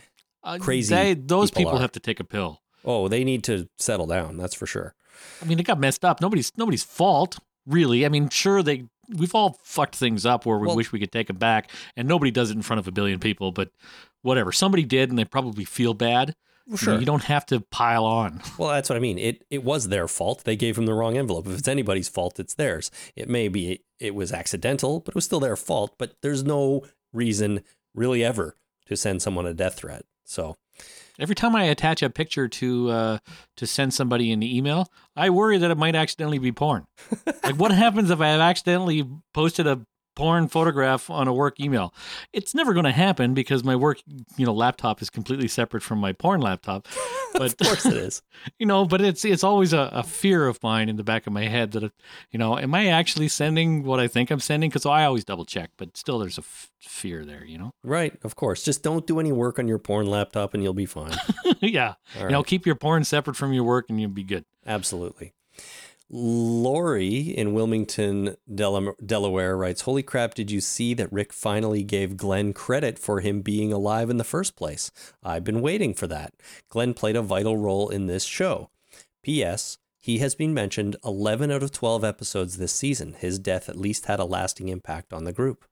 Uh, 0.43 0.59
Crazy 0.61 0.95
They, 0.95 1.15
those 1.15 1.51
people 1.51 1.73
people 1.73 1.79
have 1.81 1.93
to 1.93 2.01
take 2.01 2.21
a 2.21 2.25
pill. 2.25 2.61
Oh, 2.85 3.09
they 3.09 3.25
need 3.25 3.43
to 3.45 3.67
settle 3.79 4.07
down. 4.07 4.37
That's 4.37 4.55
for 4.55 4.67
sure. 4.67 4.95
I 5.41 5.47
mean, 5.47 5.59
it 5.59 5.65
got 5.65 5.81
messed 5.81 6.05
up. 6.05 6.21
Nobody's 6.21 6.53
nobody's 6.57 6.85
fault, 6.85 7.39
really. 7.67 8.05
I 8.05 8.11
mean, 8.11 8.29
sure 8.29 8.63
they 8.63 8.85
we've 9.17 9.35
all 9.35 9.59
fucked 9.65 9.97
things 9.97 10.25
up 10.27 10.45
where 10.47 10.59
we 10.59 10.67
Well- 10.67 10.77
wish 10.77 10.93
we 10.93 10.99
could 11.01 11.13
take 11.13 11.27
them 11.29 11.37
back, 11.39 11.71
and 11.97 12.07
nobody 12.07 12.31
does 12.31 12.51
it 12.51 12.57
in 12.57 12.63
front 12.63 12.79
of 12.79 12.87
a 12.87 12.93
billion 12.93 13.21
people. 13.21 13.53
But 13.53 13.71
whatever, 14.25 14.51
somebody 14.51 14.85
did, 14.85 15.11
and 15.11 15.19
they 15.19 15.25
probably 15.25 15.65
feel 15.65 15.95
bad. 15.95 16.35
Well, 16.67 16.79
You 16.81 16.87
know, 16.89 16.99
You 16.99 17.07
don't 17.07 17.25
have 17.25 17.45
to 17.47 17.61
pile 17.61 18.05
on. 18.05 18.41
Well, 18.59 18.71
that's 18.71 18.89
what 18.89 18.97
I 18.97 19.01
mean. 19.01 19.19
It 19.19 19.45
it 19.51 19.63
was 19.63 19.89
their 19.89 20.09
fault. 20.09 20.45
They 20.45 20.57
gave 20.57 20.79
him 20.79 20.87
the 20.87 20.95
wrong 20.95 21.17
envelope. 21.17 21.47
If 21.47 21.59
it's 21.59 21.69
anybody's 21.69 22.09
fault, 22.09 22.41
it's 22.41 22.55
theirs. 22.55 22.91
It 23.15 23.29
may 23.29 23.49
be 23.49 23.81
it 24.01 24.15
was 24.15 24.33
accidental, 24.33 25.01
but 25.01 25.13
it 25.13 25.15
was 25.15 25.25
still 25.25 25.41
their 25.41 25.57
fault. 25.57 25.95
But 25.99 26.17
there's 26.23 26.43
no 26.43 26.87
reason 27.13 27.63
really 27.95 28.25
ever 28.25 28.57
to 28.87 28.97
send 28.97 29.23
someone 29.23 29.47
a 29.47 29.55
death 29.55 29.75
threat. 29.75 30.05
So 30.25 30.57
Every 31.19 31.37
time 31.37 31.55
I 31.55 31.65
attach 31.65 32.03
a 32.03 32.11
picture 32.11 32.49
to 32.49 32.91
uh, 32.91 33.19
to 33.57 33.67
send 33.67 33.95
somebody 33.95 34.33
an 34.33 34.43
email, 34.43 34.89
I 35.15 35.31
worry 35.31 35.59
that 35.59 35.71
it 35.71 35.79
might 35.79 35.95
accidentally 35.95 36.39
be 36.39 36.51
porn. 36.51 36.87
like, 37.45 37.57
what 37.57 37.71
happens 37.71 38.11
if 38.11 38.21
I 38.21 38.29
have 38.29 38.41
accidentally 38.41 39.07
posted 39.33 39.67
a 39.67 39.87
porn 40.15 40.49
photograph 40.49 41.11
on 41.11 41.29
a 41.29 41.33
work 41.33 41.61
email? 41.61 41.95
It's 42.33 42.55
never 42.55 42.73
going 42.73 42.85
to 42.85 42.93
happen 42.93 43.35
because 43.35 43.65
my 43.65 43.77
work, 43.77 44.01
you 44.37 44.47
know, 44.47 44.53
laptop 44.53 45.03
is 45.03 45.11
completely 45.11 45.49
separate 45.49 45.83
from 45.83 45.99
my 45.99 46.13
porn 46.13 46.41
laptop. 46.41 46.87
But 47.37 47.47
of 47.47 47.57
course 47.57 47.85
it 47.85 47.95
is. 47.95 48.23
you 48.61 48.67
know, 48.67 48.85
but 48.85 49.01
it's 49.01 49.25
it's 49.25 49.43
always 49.43 49.73
a, 49.73 49.91
a 49.93 50.05
fear 50.05 50.47
of 50.47 50.63
mine 50.63 50.89
in 50.89 50.95
the 50.95 51.03
back 51.03 51.27
of 51.27 51.33
my 51.33 51.49
head 51.49 51.73
that, 51.73 51.91
you 52.31 52.39
know, 52.39 52.57
am 52.57 52.73
I 52.77 52.87
actually 52.87 53.27
sending 53.27 53.83
what 53.83 53.99
I 53.99 54.07
think 54.07 54.31
I'm 54.31 54.39
sending? 54.39 54.71
Because 54.71 54.87
I 54.87 55.05
always 55.05 55.25
double 55.25 55.45
check, 55.45 55.71
but 55.77 55.97
still, 55.97 56.21
there's 56.21 56.39
a 56.39 56.43
f- 56.43 56.71
fear 56.81 57.25
there. 57.25 57.45
You 57.45 57.59
know, 57.59 57.75
right, 57.83 58.17
of 58.23 58.37
course. 58.37 58.63
Just 58.63 58.85
don't 58.85 59.05
do 59.05 59.19
any 59.19 59.33
work 59.33 59.59
on 59.59 59.67
your 59.67 59.81
porn 59.81 60.07
laptop 60.07 60.55
and 60.55 60.63
you'll 60.63 60.75
be 60.75 60.87
fine. 60.87 61.17
yeah. 61.61 61.95
All 62.17 62.23
You 62.27 62.29
know, 62.29 62.45
keep 62.45 62.67
your 62.67 62.77
porn 62.77 63.03
separate 63.03 63.35
from 63.35 63.53
your 63.53 63.65
work, 63.65 63.87
and 63.91 64.01
you'll 64.01 64.11
be 64.11 64.23
good. 64.23 64.45
Absolutely. 64.65 65.35
Lori 66.17 67.19
in 67.37 67.55
Wilmington, 67.55 68.37
Dela- 68.53 68.95
Delaware 69.05 69.57
writes, 69.57 69.81
Holy 69.81 70.05
crap, 70.05 70.35
did 70.35 70.49
you 70.49 70.61
see 70.61 70.95
that 70.95 71.13
Rick 71.13 71.33
finally 71.33 71.83
gave 71.83 72.17
Glenn 72.17 72.53
credit 72.53 73.01
for 73.01 73.19
him 73.19 73.43
being 73.43 73.73
alive 73.73 74.09
in 74.11 74.19
the 74.19 74.23
first 74.23 74.55
place? 74.55 74.93
I've 75.25 75.43
been 75.43 75.61
waiting 75.61 75.93
for 75.93 76.07
that. 76.07 76.33
Glenn 76.69 76.95
played 76.95 77.17
a 77.17 77.23
vital 77.23 77.57
role 77.57 77.89
in 77.89 78.07
this 78.07 78.23
show. 78.23 78.71
P.S. 79.25 79.79
He 79.99 80.19
has 80.19 80.37
been 80.37 80.55
mentioned 80.55 80.95
11 81.05 81.51
out 81.51 81.65
of 81.65 81.73
12 81.73 82.05
episodes 82.05 82.59
this 82.59 82.73
season. 82.73 83.15
His 83.15 83.41
death 83.41 83.69
at 83.69 83.75
least 83.75 84.07
had 84.07 84.21
a 84.21 84.25
lasting 84.25 84.69
impact 84.69 85.13
on 85.13 85.25
the 85.25 85.33
group. 85.33 85.65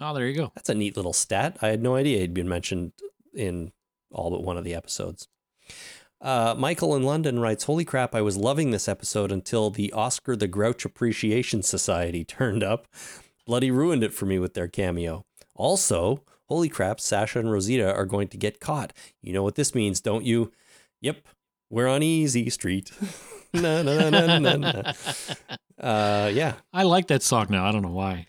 Oh, 0.00 0.12
there 0.12 0.26
you 0.26 0.36
go. 0.36 0.50
That's 0.56 0.68
a 0.68 0.74
neat 0.74 0.96
little 0.96 1.12
stat. 1.12 1.58
I 1.62 1.68
had 1.68 1.80
no 1.80 1.94
idea 1.94 2.18
he'd 2.18 2.34
been 2.34 2.48
mentioned 2.48 2.90
in 3.32 3.70
all 4.10 4.32
but 4.32 4.42
one 4.42 4.56
of 4.56 4.64
the 4.64 4.74
episodes. 4.74 5.28
Uh, 6.20 6.54
Michael 6.56 6.96
in 6.96 7.02
London 7.02 7.38
writes, 7.38 7.64
Holy 7.64 7.84
crap, 7.84 8.14
I 8.14 8.22
was 8.22 8.36
loving 8.36 8.70
this 8.70 8.88
episode 8.88 9.30
until 9.30 9.70
the 9.70 9.92
Oscar 9.92 10.34
the 10.34 10.48
Grouch 10.48 10.84
Appreciation 10.84 11.62
Society 11.62 12.24
turned 12.26 12.62
up. 12.62 12.86
Bloody 13.46 13.70
ruined 13.70 14.02
it 14.02 14.12
for 14.14 14.26
me 14.26 14.38
with 14.38 14.54
their 14.54 14.68
cameo. 14.68 15.24
Also, 15.54 16.22
holy 16.48 16.68
crap, 16.68 17.00
Sasha 17.00 17.38
and 17.38 17.50
Rosita 17.50 17.92
are 17.94 18.06
going 18.06 18.28
to 18.28 18.36
get 18.36 18.60
caught. 18.60 18.92
You 19.22 19.32
know 19.32 19.42
what 19.42 19.54
this 19.54 19.74
means, 19.74 20.00
don't 20.00 20.24
you? 20.24 20.52
Yep, 21.00 21.28
we're 21.70 21.86
on 21.86 22.02
Easy 22.02 22.50
Street. 22.50 22.90
na, 23.52 23.82
na, 23.82 24.10
na, 24.10 24.38
na, 24.38 24.56
na. 24.56 24.92
Uh, 25.78 26.30
yeah, 26.32 26.54
I 26.72 26.82
like 26.84 27.06
that 27.08 27.22
song 27.22 27.46
now. 27.50 27.66
I 27.66 27.72
don't 27.72 27.82
know 27.82 27.88
why. 27.90 28.26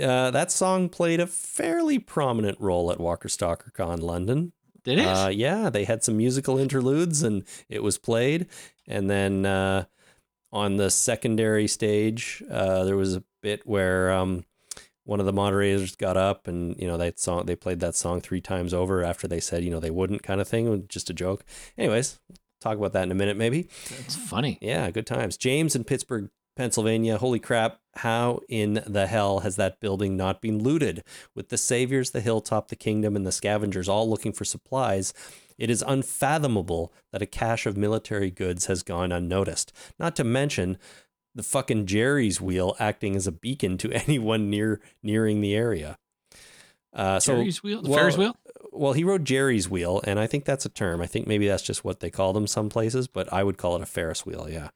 uh, 0.00 0.30
that 0.32 0.50
song 0.52 0.88
played 0.88 1.20
a 1.20 1.26
fairly 1.26 1.98
prominent 1.98 2.60
role 2.60 2.90
at 2.90 3.00
Walker 3.00 3.28
Stalker 3.28 3.70
Con 3.70 4.00
London. 4.00 4.52
It 4.88 4.98
is. 4.98 5.06
Uh, 5.06 5.30
yeah, 5.32 5.70
they 5.70 5.84
had 5.84 6.02
some 6.02 6.16
musical 6.16 6.58
interludes 6.58 7.22
and 7.22 7.44
it 7.68 7.82
was 7.82 7.98
played. 7.98 8.46
And 8.86 9.10
then 9.10 9.44
uh, 9.44 9.84
on 10.52 10.76
the 10.76 10.90
secondary 10.90 11.68
stage, 11.68 12.42
uh, 12.50 12.84
there 12.84 12.96
was 12.96 13.16
a 13.16 13.24
bit 13.42 13.66
where 13.66 14.10
um, 14.10 14.44
one 15.04 15.20
of 15.20 15.26
the 15.26 15.32
moderators 15.32 15.96
got 15.96 16.16
up 16.16 16.46
and 16.48 16.76
you 16.78 16.86
know 16.86 16.96
that 16.98 17.18
song 17.18 17.46
they 17.46 17.56
played 17.56 17.80
that 17.80 17.94
song 17.94 18.20
three 18.20 18.40
times 18.40 18.74
over 18.74 19.02
after 19.02 19.26
they 19.26 19.40
said 19.40 19.64
you 19.64 19.70
know 19.70 19.80
they 19.80 19.90
wouldn't 19.90 20.22
kind 20.22 20.40
of 20.40 20.48
thing, 20.48 20.84
just 20.88 21.10
a 21.10 21.14
joke. 21.14 21.44
Anyways, 21.76 22.18
talk 22.60 22.76
about 22.76 22.92
that 22.92 23.04
in 23.04 23.10
a 23.10 23.14
minute 23.14 23.36
maybe. 23.36 23.68
It's 24.00 24.16
funny. 24.16 24.58
Yeah, 24.60 24.90
good 24.90 25.06
times. 25.06 25.36
James 25.36 25.74
in 25.76 25.84
Pittsburgh, 25.84 26.30
Pennsylvania. 26.58 27.18
Holy 27.18 27.38
crap. 27.38 27.78
How 27.94 28.40
in 28.48 28.82
the 28.84 29.06
hell 29.06 29.40
has 29.40 29.54
that 29.56 29.78
building 29.78 30.16
not 30.16 30.42
been 30.42 30.58
looted? 30.58 31.04
With 31.32 31.50
the 31.50 31.56
Saviors, 31.56 32.10
the 32.10 32.20
Hilltop, 32.20 32.66
the 32.66 32.76
Kingdom, 32.76 33.14
and 33.14 33.24
the 33.24 33.30
Scavengers 33.30 33.88
all 33.88 34.10
looking 34.10 34.32
for 34.32 34.44
supplies, 34.44 35.14
it 35.56 35.70
is 35.70 35.84
unfathomable 35.86 36.92
that 37.12 37.22
a 37.22 37.26
cache 37.26 37.64
of 37.64 37.76
military 37.76 38.32
goods 38.32 38.66
has 38.66 38.82
gone 38.82 39.12
unnoticed. 39.12 39.72
Not 40.00 40.16
to 40.16 40.24
mention 40.24 40.78
the 41.32 41.44
fucking 41.44 41.86
Jerry's 41.86 42.40
wheel 42.40 42.74
acting 42.80 43.14
as 43.14 43.28
a 43.28 43.32
beacon 43.32 43.78
to 43.78 43.92
anyone 44.08 44.50
near 44.50 44.80
nearing 45.00 45.40
the 45.40 45.54
area. 45.54 45.96
Uh, 46.92 47.20
so 47.20 47.36
Ferris 47.36 47.62
wheel? 47.62 47.82
The 47.82 47.90
well, 47.90 47.98
Ferris 48.00 48.16
wheel? 48.16 48.36
well, 48.72 48.94
he 48.94 49.04
rode 49.04 49.24
Jerry's 49.24 49.70
wheel, 49.70 50.00
and 50.02 50.18
I 50.18 50.26
think 50.26 50.44
that's 50.44 50.66
a 50.66 50.70
term. 50.70 51.00
I 51.00 51.06
think 51.06 51.28
maybe 51.28 51.46
that's 51.46 51.62
just 51.62 51.84
what 51.84 52.00
they 52.00 52.10
call 52.10 52.32
them 52.32 52.48
some 52.48 52.68
places, 52.68 53.06
but 53.06 53.32
I 53.32 53.44
would 53.44 53.58
call 53.58 53.76
it 53.76 53.82
a 53.82 53.86
Ferris 53.86 54.26
wheel. 54.26 54.48
Yeah. 54.50 54.70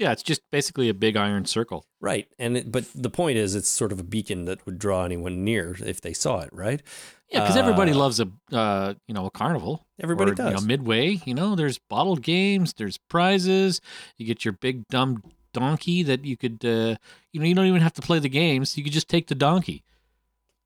Yeah, 0.00 0.12
it's 0.12 0.22
just 0.22 0.40
basically 0.50 0.88
a 0.88 0.94
big 0.94 1.14
iron 1.16 1.44
circle. 1.44 1.84
Right. 2.00 2.26
And 2.38 2.56
it, 2.56 2.72
but 2.72 2.86
the 2.94 3.10
point 3.10 3.36
is, 3.36 3.54
it's 3.54 3.68
sort 3.68 3.92
of 3.92 4.00
a 4.00 4.02
beacon 4.02 4.46
that 4.46 4.64
would 4.64 4.78
draw 4.78 5.04
anyone 5.04 5.44
near 5.44 5.76
if 5.84 6.00
they 6.00 6.14
saw 6.14 6.40
it. 6.40 6.48
Right. 6.52 6.82
Yeah, 7.30 7.40
because 7.42 7.56
everybody 7.56 7.92
Uh, 7.92 7.96
loves 7.96 8.18
a 8.18 8.28
uh, 8.50 8.94
you 9.06 9.14
know 9.14 9.26
a 9.26 9.30
carnival. 9.30 9.84
Everybody 10.02 10.30
or, 10.32 10.34
You 10.38 10.44
know, 10.44 10.50
does. 10.56 10.66
midway, 10.66 11.20
you 11.26 11.34
know, 11.34 11.54
there's 11.54 11.78
bottled 11.78 12.22
games, 12.22 12.72
there's 12.72 12.96
prizes. 12.96 13.80
You 14.16 14.26
get 14.26 14.42
your 14.44 14.52
big 14.52 14.88
dumb 14.88 15.22
donkey 15.52 16.02
that 16.04 16.24
you 16.24 16.36
could, 16.36 16.64
uh, 16.64 16.96
you 17.32 17.40
know, 17.40 17.46
you 17.46 17.54
don't 17.54 17.66
even 17.66 17.82
have 17.82 17.92
to 17.92 18.02
play 18.02 18.18
the 18.20 18.28
games. 18.30 18.76
You 18.78 18.82
could 18.84 18.92
just 18.94 19.08
take 19.08 19.26
the 19.26 19.34
donkey. 19.34 19.84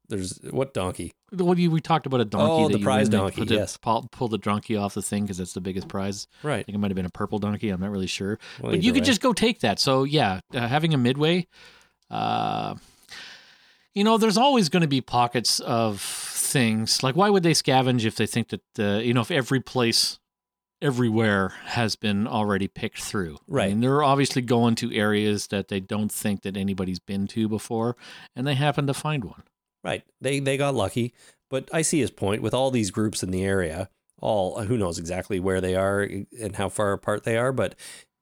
There's 0.08 0.38
what 0.50 0.74
donkey? 0.74 1.12
What 1.32 1.56
you, 1.58 1.70
we 1.70 1.80
talked 1.80 2.06
about 2.06 2.20
a 2.20 2.24
donkey? 2.24 2.64
Oh, 2.64 2.68
the 2.68 2.78
prize 2.78 3.08
donkey, 3.08 3.42
put 3.42 3.50
yes. 3.50 3.76
pull, 3.78 4.06
pull 4.12 4.28
the 4.28 4.38
donkey 4.38 4.76
off 4.76 4.94
the 4.94 5.02
thing 5.02 5.24
because 5.24 5.38
that's 5.38 5.54
the 5.54 5.60
biggest 5.60 5.88
prize. 5.88 6.26
Right. 6.42 6.60
I 6.60 6.62
think 6.62 6.76
it 6.76 6.78
might 6.78 6.90
have 6.90 6.96
been 6.96 7.06
a 7.06 7.10
purple 7.10 7.38
donkey. 7.38 7.70
I'm 7.70 7.80
not 7.80 7.90
really 7.90 8.06
sure. 8.06 8.38
Well, 8.60 8.72
but 8.72 8.82
you 8.82 8.92
could 8.92 9.02
way. 9.02 9.06
just 9.06 9.20
go 9.20 9.32
take 9.32 9.60
that. 9.60 9.78
So 9.80 10.04
yeah, 10.04 10.40
uh, 10.54 10.68
having 10.68 10.92
a 10.92 10.98
midway, 10.98 11.46
uh, 12.10 12.74
you 13.94 14.04
know, 14.04 14.18
there's 14.18 14.36
always 14.36 14.68
going 14.68 14.82
to 14.82 14.88
be 14.88 15.00
pockets 15.00 15.60
of 15.60 16.00
things. 16.00 17.02
Like, 17.02 17.16
why 17.16 17.30
would 17.30 17.42
they 17.42 17.52
scavenge 17.52 18.04
if 18.04 18.16
they 18.16 18.26
think 18.26 18.48
that 18.50 18.62
uh, 18.78 18.98
you 19.00 19.14
know 19.14 19.22
if 19.22 19.30
every 19.30 19.60
place, 19.60 20.18
everywhere 20.82 21.48
has 21.66 21.96
been 21.96 22.26
already 22.26 22.68
picked 22.68 23.00
through? 23.02 23.36
I 23.36 23.38
Right. 23.48 23.68
mean, 23.70 23.80
they're 23.80 24.02
obviously 24.02 24.42
going 24.42 24.74
to 24.76 24.94
areas 24.94 25.46
that 25.48 25.68
they 25.68 25.80
don't 25.80 26.12
think 26.12 26.42
that 26.42 26.56
anybody's 26.56 27.00
been 27.00 27.26
to 27.28 27.48
before, 27.48 27.96
and 28.36 28.46
they 28.46 28.54
happen 28.54 28.86
to 28.86 28.94
find 28.94 29.24
one. 29.24 29.44
Right. 29.84 30.02
They 30.20 30.40
they 30.40 30.56
got 30.56 30.74
lucky, 30.74 31.12
but 31.50 31.68
I 31.72 31.82
see 31.82 32.00
his 32.00 32.10
point 32.10 32.42
with 32.42 32.54
all 32.54 32.70
these 32.70 32.90
groups 32.90 33.22
in 33.22 33.30
the 33.30 33.44
area. 33.44 33.90
All 34.20 34.62
who 34.62 34.78
knows 34.78 34.98
exactly 34.98 35.38
where 35.38 35.60
they 35.60 35.76
are 35.76 36.00
and 36.00 36.56
how 36.56 36.70
far 36.70 36.92
apart 36.92 37.24
they 37.24 37.36
are, 37.36 37.52
but 37.52 37.74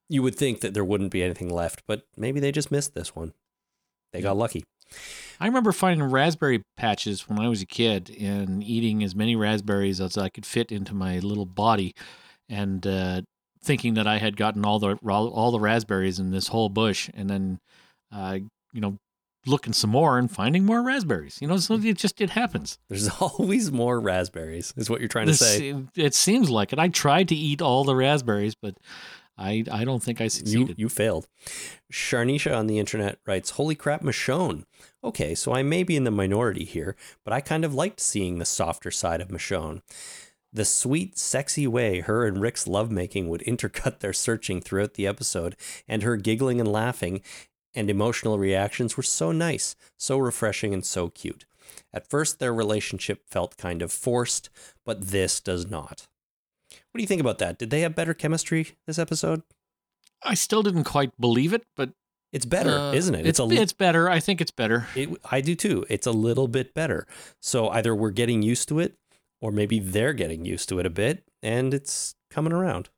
you 0.09 0.23
would 0.23 0.35
think 0.35 0.61
that 0.61 0.75
there 0.75 0.85
wouldn't 0.85 1.13
be 1.13 1.23
anything 1.23 1.49
left, 1.49 1.83
but 1.87 2.03
maybe 2.17 2.41
they 2.41 2.51
just 2.51 2.73
missed 2.73 2.95
this 2.95 3.15
one. 3.15 3.33
They 4.13 4.21
got 4.21 4.37
lucky. 4.37 4.65
I 5.41 5.47
remember 5.47 5.73
finding 5.73 6.05
raspberry 6.05 6.63
patches 6.77 7.29
when 7.29 7.39
I 7.39 7.49
was 7.49 7.63
a 7.63 7.67
kid 7.67 8.15
and 8.21 8.63
eating 8.63 9.03
as 9.03 9.15
many 9.15 9.37
raspberries 9.37 10.01
as 10.01 10.19
I 10.19 10.29
could 10.29 10.45
fit 10.45 10.71
into 10.71 10.95
my 10.95 11.19
little 11.21 11.47
body, 11.47 11.95
and 12.49 12.87
uh, 12.87 13.23
thinking 13.63 13.95
that 13.95 14.07
I 14.07 14.19
had 14.19 14.37
gotten 14.37 14.65
all 14.65 14.79
the 14.79 14.97
all 15.07 15.51
the 15.51 15.61
raspberries 15.61 16.19
in 16.19 16.31
this 16.31 16.49
whole 16.49 16.69
bush, 16.69 17.09
and 17.15 17.31
then, 17.31 17.59
uh, 18.13 18.39
you 18.73 18.81
know, 18.81 18.99
looking 19.47 19.73
some 19.73 19.91
more 19.91 20.19
and 20.19 20.31
finding 20.31 20.65
more 20.65 20.83
raspberries. 20.83 21.39
You 21.41 21.49
know, 21.49 21.57
so 21.57 21.75
it 21.75 21.97
just 21.99 22.21
it 22.21 22.31
happens. 22.31 22.79
There's 22.89 23.09
always 23.21 23.73
more 23.73 24.01
raspberries, 24.01 24.73
is 24.77 24.89
what 24.91 25.01
you're 25.01 25.09
trying 25.09 25.27
to 25.27 25.33
This- 25.33 25.41
say. 25.59 25.75
It 25.97 26.15
seems 26.15 26.51
like 26.51 26.73
it. 26.73 26.79
I 26.79 26.89
tried 26.89 27.29
to 27.29 27.35
eat 27.35 27.61
all 27.63 27.85
the 27.85 27.97
raspberries, 27.97 28.55
but 28.55 28.77
I 29.39 29.65
I 29.71 29.85
don't 29.85 30.03
think 30.03 30.21
I 30.21 30.25
You 30.25 30.31
succeeded. 30.31 30.79
you 30.79 30.89
failed. 30.89 31.27
Sharnisha 31.93 32.55
on 32.57 32.67
the 32.67 32.79
internet 32.79 33.19
writes, 33.27 33.51
"Holy 33.51 33.75
crap, 33.75 34.03
Michonne." 34.03 34.65
Okay, 35.05 35.35
so 35.35 35.53
I 35.53 35.63
may 35.63 35.83
be 35.83 35.97
in 35.97 36.05
the 36.05 36.11
minority 36.11 36.65
here, 36.65 36.97
but 37.25 37.33
I 37.33 37.41
kind 37.41 37.65
of 37.65 37.75
liked 37.75 37.99
seeing 38.01 38.39
the 38.39 38.45
softer 38.45 38.91
side 38.91 39.21
of 39.21 39.29
Michonne. 39.29 39.83
The 40.55 40.65
sweet, 40.67 41.17
sexy 41.19 41.67
way 41.67 42.01
her 42.01 42.27
and 42.27 42.39
Rick's 42.41 42.67
lovemaking 42.69 43.29
would 43.31 43.41
intercut 43.47 44.01
their 44.01 44.13
searching 44.13 44.61
throughout 44.61 44.95
the 44.95 45.07
episode, 45.07 45.57
and 45.89 46.03
her 46.03 46.17
giggling 46.17 46.61
and 46.61 46.71
laughing 46.71 47.23
and 47.75 47.89
emotional 47.91 48.39
reactions 48.39 48.97
were 48.97 49.03
so 49.03 49.33
nice, 49.33 49.75
so 49.99 50.19
refreshing, 50.19 50.75
and 50.75 50.85
so 50.85 51.09
cute. 51.09 51.45
At 51.93 52.09
first, 52.09 52.39
their 52.39 52.53
relationship 52.53 53.23
felt 53.31 53.57
kind 53.57 53.83
of 53.83 53.93
forced, 53.93 54.51
but 54.85 55.09
this 55.09 55.41
does 55.41 55.71
not. 55.71 56.07
What 56.71 56.99
do 56.99 57.03
you 57.03 57.07
think 57.07 57.21
about 57.21 57.39
that? 57.39 57.59
Did 57.59 57.71
they 57.71 57.81
have 57.81 57.95
better 57.95 58.15
chemistry 58.15 58.77
this 58.87 58.99
episode? 58.99 59.43
I 60.23 60.35
still 60.35 60.63
didn't 60.63 60.85
quite 60.85 61.19
believe 61.21 61.53
it, 61.53 61.65
but 61.77 61.91
It's 62.33 62.45
better, 62.47 62.71
uh, 62.71 62.93
isn't 62.93 63.15
it? 63.15 63.27
It's 63.27 63.39
a 63.41 63.49
it's 63.51 63.73
better. 63.73 64.09
I 64.09 64.21
think 64.21 64.41
it's 64.41 64.51
better. 64.51 64.87
It, 64.95 65.09
I 65.31 65.41
do 65.41 65.55
too. 65.55 65.85
It's 65.89 66.07
a 66.07 66.13
little 66.13 66.49
bit 66.49 66.75
better. 66.75 67.07
So 67.41 67.69
either 67.71 67.95
we're 67.95 68.11
getting 68.11 68.43
used 68.43 68.69
to 68.69 68.79
it, 68.79 68.95
or 69.41 69.51
maybe 69.53 69.81
they're 69.81 70.13
getting 70.15 70.45
used 70.45 70.69
to 70.71 70.79
it 70.79 70.87
a 70.87 70.91
bit, 70.91 71.25
and 71.43 71.75
it's 71.75 72.15
coming 72.31 72.53
around. 72.53 72.89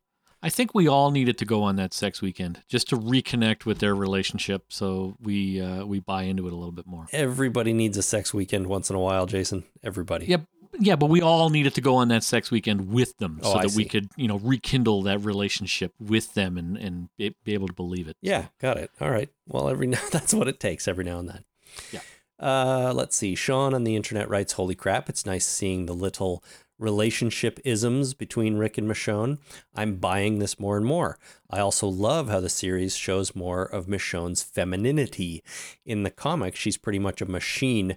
I 0.45 0.51
think 0.51 0.75
we 0.75 0.87
all 0.87 1.11
needed 1.11 1.39
to 1.39 1.47
go 1.47 1.63
on 1.63 1.77
that 1.77 1.95
sex 1.95 2.21
weekend 2.21 2.63
just 2.69 2.91
to 2.91 2.99
reconnect 2.99 3.65
with 3.65 3.79
their 3.79 3.95
relationship, 3.95 4.65
so 4.69 5.17
we 5.19 5.59
uh, 5.59 5.87
we 5.87 6.01
buy 6.01 6.25
into 6.25 6.47
it 6.47 6.53
a 6.53 6.57
little 6.57 6.71
bit 6.71 6.87
more. 6.87 7.07
Everybody 7.13 7.73
needs 7.73 7.97
a 7.97 8.03
sex 8.03 8.35
weekend 8.35 8.67
once 8.67 8.91
in 8.91 8.97
a 8.97 9.01
while, 9.01 9.25
Jason. 9.25 9.65
Everybody. 9.83 10.27
Yeah, 10.27 10.39
yeah, 10.79 10.97
but 10.97 11.09
we 11.09 11.23
all 11.23 11.49
needed 11.49 11.73
to 11.77 11.81
go 11.81 11.95
on 11.95 12.09
that 12.09 12.23
sex 12.23 12.51
weekend 12.51 12.91
with 12.91 13.17
them 13.17 13.41
Oh, 13.43 13.55
so 13.55 13.59
I 13.59 13.63
that 13.63 13.75
we 13.75 13.87
could, 13.87 14.11
you 14.19 14.29
know, 14.29 14.39
rekindle 14.39 15.01
that 15.05 15.21
relationship 15.21 15.95
with 15.99 16.35
them 16.35 16.59
and 16.59 16.77
and 16.77 17.09
be, 17.17 17.35
be 17.43 17.55
able 17.55 17.69
to 17.69 17.75
believe 17.75 18.07
it. 18.07 18.19
Yeah, 18.21 18.49
got 18.61 18.77
it. 18.77 18.91
All 19.01 19.11
right. 19.11 19.31
Well, 19.49 19.71
every 19.71 19.87
now 19.97 20.03
that's 20.11 20.35
what 20.35 20.47
it 20.47 20.61
takes 20.61 20.87
every 20.87 21.05
now 21.05 21.21
and 21.21 21.29
then. 21.31 21.45
Yeah. 21.91 22.01
Uh, 22.39 22.93
let's 22.95 23.17
see. 23.17 23.35
Sean 23.35 23.73
on 23.73 23.85
the 23.85 23.97
internet 23.97 24.29
writes, 24.29 24.55
"Holy 24.55 24.75
crap! 24.75 25.09
It's 25.09 25.25
nice 25.25 25.47
seeing 25.47 25.87
the 25.87 25.95
little 25.95 26.45
relationship 26.79 27.61
isms 27.65 28.15
between 28.15 28.57
Rick 28.57 28.79
and 28.79 28.89
Michonne. 28.89 29.39
I'm 29.75 29.97
buying 29.97 30.39
this 30.39 30.59
more 30.59 30.77
and 30.77 30.85
more. 30.85 31.19
I 31.51 31.61
also 31.61 31.87
love 31.87 32.29
how 32.29 32.41
the 32.41 32.49
series 32.49 32.97
shows 32.97 33.35
more 33.35 33.65
of 33.65 33.87
Michonne's 33.87 34.43
femininity. 34.43 35.43
In 35.85 36.03
the 36.03 36.11
comic, 36.11 36.57
she's 36.57 36.77
pretty 36.77 36.99
much 36.99 37.21
a 37.21 37.27
machine, 37.27 37.97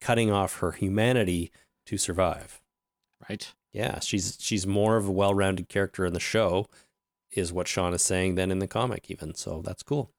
cutting 0.00 0.30
off 0.30 0.58
her 0.58 0.72
humanity 0.72 1.50
to 1.86 1.96
survive. 1.96 2.60
Right. 3.28 3.52
Yeah, 3.72 4.00
she's 4.00 4.36
she's 4.40 4.66
more 4.66 4.96
of 4.96 5.08
a 5.08 5.12
well-rounded 5.12 5.68
character 5.68 6.06
in 6.06 6.14
the 6.14 6.20
show, 6.20 6.66
is 7.30 7.52
what 7.52 7.68
Sean 7.68 7.92
is 7.92 8.02
saying 8.02 8.34
than 8.34 8.50
in 8.50 8.58
the 8.58 8.66
comic 8.66 9.10
even. 9.10 9.34
So 9.34 9.62
that's 9.64 9.82
cool. 9.82 10.10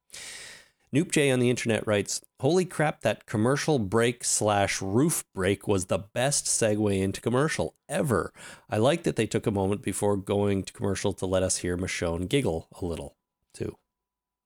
Noop 0.94 1.12
J 1.12 1.30
on 1.30 1.40
the 1.40 1.50
internet 1.50 1.86
writes, 1.86 2.22
"Holy 2.40 2.66
crap! 2.66 3.02
That 3.02 3.28
commercial 3.28 3.78
break 3.78 4.24
slash 4.24 4.82
roof 4.82 5.24
break 5.36 5.68
was 5.68 5.86
the 5.86 6.00
best 6.00 6.46
segue 6.46 7.00
into 7.00 7.22
commercial 7.22 7.76
ever. 7.88 8.34
I 8.70 8.78
like 8.78 9.04
that 9.04 9.16
they 9.16 9.28
took 9.28 9.46
a 9.46 9.52
moment 9.52 9.84
before 9.84 10.18
going 10.18 10.64
to 10.64 10.74
commercial 10.74 11.14
to 11.14 11.26
let 11.26 11.44
us 11.44 11.58
hear 11.58 11.78
Michonne 11.78 12.28
giggle 12.28 12.68
a 12.82 12.86
little 12.86 13.16
too. 13.54 13.78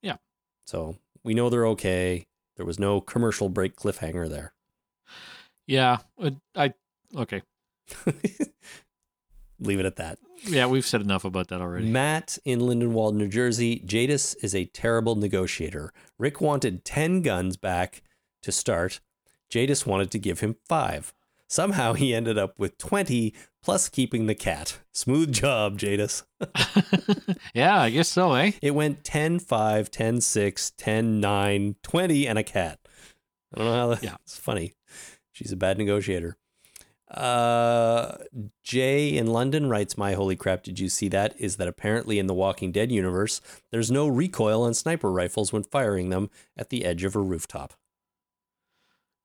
Yeah. 0.01 0.17
So 0.67 0.97
we 1.23 1.33
know 1.33 1.49
they're 1.49 1.67
okay. 1.67 2.25
There 2.57 2.65
was 2.65 2.79
no 2.79 2.99
commercial 2.99 3.49
break 3.49 3.75
cliffhanger 3.77 4.29
there. 4.29 4.53
Yeah. 5.65 5.99
uh, 6.21 6.31
I 6.55 6.73
okay. 7.15 7.41
Leave 9.63 9.79
it 9.79 9.85
at 9.85 9.95
that. 9.97 10.19
Yeah, 10.45 10.65
we've 10.67 10.85
said 10.85 11.01
enough 11.01 11.23
about 11.25 11.47
that 11.47 11.61
already. 11.61 11.87
Matt 11.89 12.37
in 12.45 12.59
Lindenwold, 12.59 13.13
New 13.15 13.27
Jersey. 13.29 13.81
Jadis 13.85 14.35
is 14.35 14.53
a 14.53 14.65
terrible 14.65 15.15
negotiator. 15.15 15.93
Rick 16.19 16.41
wanted 16.41 16.83
10 16.85 17.21
guns 17.21 17.55
back 17.57 18.03
to 18.41 18.51
start. 18.51 18.99
Jadis 19.49 19.85
wanted 19.85 20.11
to 20.11 20.19
give 20.19 20.41
him 20.41 20.57
five. 20.67 21.13
Somehow 21.47 21.93
he 21.93 22.13
ended 22.13 22.37
up 22.37 22.57
with 22.59 22.77
20 22.77 23.33
plus 23.63 23.87
keeping 23.87 24.25
the 24.25 24.35
cat. 24.35 24.79
Smooth 24.91 25.31
job, 25.31 25.77
Jadis. 25.77 26.23
yeah, 27.53 27.79
I 27.79 27.89
guess 27.89 28.09
so, 28.09 28.33
eh? 28.33 28.51
It 28.61 28.71
went 28.71 29.03
10 29.03 29.39
5, 29.39 29.91
10 29.91 30.21
6, 30.21 30.71
10 30.71 31.19
9, 31.19 31.75
20, 31.83 32.27
and 32.27 32.39
a 32.39 32.43
cat. 32.43 32.79
I 33.53 33.59
don't 33.59 33.67
know 33.67 33.73
how 33.73 33.87
that, 33.89 34.03
Yeah. 34.03 34.15
it's 34.23 34.37
funny. 34.37 34.73
She's 35.31 35.51
a 35.51 35.55
bad 35.55 35.77
negotiator. 35.77 36.37
Uh, 37.13 38.17
Jay 38.63 39.15
in 39.15 39.27
London 39.27 39.69
writes, 39.69 39.97
My 39.97 40.13
holy 40.13 40.35
crap, 40.35 40.63
did 40.63 40.79
you 40.79 40.89
see 40.89 41.07
that? 41.09 41.35
Is 41.39 41.57
that 41.57 41.67
apparently 41.67 42.19
in 42.19 42.27
the 42.27 42.33
Walking 42.33 42.71
Dead 42.71 42.91
universe, 42.91 43.41
there's 43.71 43.91
no 43.91 44.07
recoil 44.07 44.63
on 44.63 44.73
sniper 44.73 45.11
rifles 45.11 45.53
when 45.53 45.63
firing 45.63 46.09
them 46.09 46.29
at 46.57 46.69
the 46.69 46.85
edge 46.85 47.03
of 47.03 47.15
a 47.15 47.19
rooftop. 47.19 47.73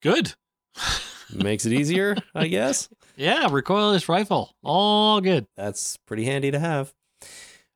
Good. 0.03 0.35
Makes 1.35 1.67
it 1.67 1.73
easier, 1.73 2.17
I 2.35 2.49
guess. 2.49 2.89
Yeah, 3.17 3.49
recoilless 3.49 4.09
rifle. 4.09 4.55
All 4.63 5.21
good. 5.21 5.47
That's 5.57 5.97
pretty 5.99 6.25
handy 6.25 6.51
to 6.51 6.59
have. 6.59 6.95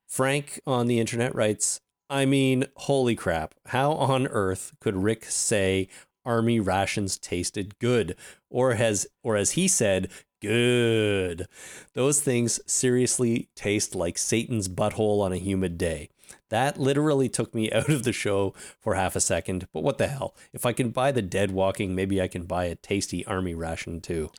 Frank 0.06 0.60
on 0.66 0.86
the 0.86 1.00
internet 1.00 1.34
writes, 1.34 1.80
I 2.08 2.26
mean, 2.26 2.66
holy 2.76 3.14
crap. 3.16 3.54
How 3.68 3.92
on 3.92 4.26
earth 4.26 4.74
could 4.80 4.96
Rick 4.96 5.24
say 5.24 5.88
army 6.24 6.60
rations 6.60 7.18
tasted 7.18 7.78
good? 7.78 8.16
Or 8.50 8.74
has 8.74 9.06
or 9.22 9.36
as 9.36 9.52
he 9.52 9.68
said, 9.68 10.08
good. 10.40 11.46
Those 11.94 12.20
things 12.20 12.60
seriously 12.66 13.48
taste 13.54 13.94
like 13.94 14.18
Satan's 14.18 14.68
butthole 14.68 15.22
on 15.22 15.32
a 15.32 15.36
humid 15.36 15.78
day. 15.78 16.08
That 16.50 16.78
literally 16.78 17.28
took 17.28 17.54
me 17.54 17.70
out 17.72 17.88
of 17.88 18.02
the 18.02 18.12
show 18.12 18.54
for 18.80 18.94
half 18.94 19.16
a 19.16 19.20
second, 19.20 19.68
but 19.72 19.82
what 19.82 19.98
the 19.98 20.08
hell? 20.08 20.34
If 20.52 20.66
I 20.66 20.72
can 20.72 20.90
buy 20.90 21.12
the 21.12 21.22
dead 21.22 21.50
walking, 21.52 21.94
maybe 21.94 22.20
I 22.20 22.28
can 22.28 22.44
buy 22.44 22.64
a 22.64 22.74
tasty 22.74 23.24
army 23.26 23.54
ration 23.54 24.00
too. 24.00 24.30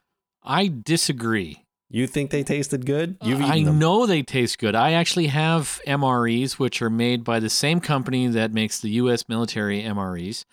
I 0.43 0.68
disagree. 0.84 1.64
You 1.89 2.07
think 2.07 2.31
they 2.31 2.43
tasted 2.43 2.88
good? 2.88 3.18
Uh, 3.22 3.27
You've 3.27 3.41
eaten 3.41 3.51
I 3.51 3.64
them. 3.64 3.77
know 3.77 4.07
they 4.07 4.23
taste 4.23 4.57
good. 4.57 4.73
I 4.73 4.93
actually 4.93 5.27
have 5.27 5.80
MREs, 5.85 6.53
which 6.53 6.81
are 6.81 6.89
made 6.89 7.23
by 7.23 7.39
the 7.39 7.51
same 7.51 7.80
company 7.80 8.26
that 8.27 8.51
makes 8.51 8.80
the 8.80 8.89
U.S. 8.91 9.30
military 9.30 9.84
MREs. 9.84 10.43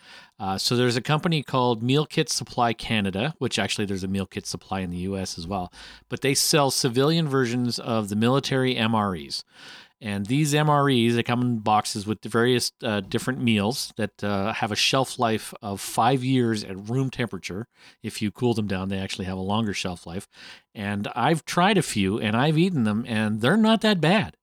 Uh, 0.41 0.57
so 0.57 0.75
there's 0.75 0.97
a 0.97 1.03
company 1.03 1.43
called 1.43 1.83
Meal 1.83 2.07
Kit 2.07 2.31
Supply 2.31 2.73
Canada, 2.73 3.35
which 3.39 3.59
actually 3.59 3.85
there's 3.85 4.03
a 4.03 4.09
meal 4.09 4.25
kit 4.25 4.47
supply 4.47 4.81
in 4.81 4.91
the 4.91 4.97
U.S. 4.99 5.37
as 5.37 5.47
well. 5.47 5.71
But 6.09 6.23
they 6.23 6.35
sell 6.35 6.71
civilian 6.71 7.29
versions 7.29 7.79
of 7.79 8.09
the 8.09 8.17
military 8.17 8.75
MREs. 8.75 9.45
And 10.01 10.25
these 10.27 10.55
MREs, 10.55 11.15
they 11.15 11.23
come 11.23 11.43
in 11.43 11.59
boxes 11.59 12.07
with 12.07 12.25
various 12.25 12.73
uh, 12.83 13.01
different 13.01 13.43
meals 13.43 13.93
that 13.99 14.25
uh, 14.25 14.55
have 14.55 14.73
a 14.73 14.77
shelf 14.77 15.19
life 15.19 15.53
of 15.61 15.79
five 15.79 16.25
years 16.25 16.65
at 16.65 16.89
room 16.89 17.11
temperature. 17.11 17.67
If 18.03 18.23
you 18.23 18.31
cool 18.31 18.55
them 18.55 18.67
down, 18.67 18.89
they 18.89 18.97
actually 18.99 19.27
have 19.27 19.37
a 19.37 19.43
longer 19.43 19.75
shelf 19.75 20.07
life. 20.07 20.27
And 20.75 21.07
I've 21.15 21.45
tried 21.45 21.77
a 21.77 21.83
few 21.83 22.19
and 22.19 22.35
I've 22.35 22.57
eaten 22.57 22.85
them, 22.85 23.05
and 23.07 23.43
they're 23.43 23.59
not 23.59 23.83
that 23.83 24.01
bad. 24.01 24.37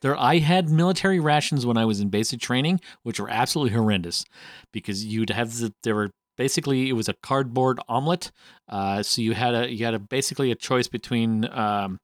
There, 0.00 0.16
I 0.16 0.38
had 0.38 0.70
military 0.70 1.20
rations 1.20 1.66
when 1.66 1.76
I 1.76 1.84
was 1.84 2.00
in 2.00 2.08
basic 2.08 2.40
training, 2.40 2.80
which 3.02 3.20
were 3.20 3.30
absolutely 3.30 3.76
horrendous, 3.76 4.24
because 4.72 5.04
you'd 5.04 5.30
have 5.30 5.58
the, 5.58 5.74
there 5.82 5.94
were 5.94 6.10
basically 6.36 6.88
it 6.88 6.94
was 6.94 7.08
a 7.08 7.14
cardboard 7.22 7.78
omelet. 7.88 8.30
Uh, 8.68 9.02
so 9.02 9.20
you 9.20 9.34
had 9.34 9.54
a 9.54 9.70
you 9.70 9.84
had 9.84 9.94
a 9.94 9.98
basically 9.98 10.50
a 10.50 10.54
choice 10.54 10.88
between 10.88 11.44
um, 11.52 11.98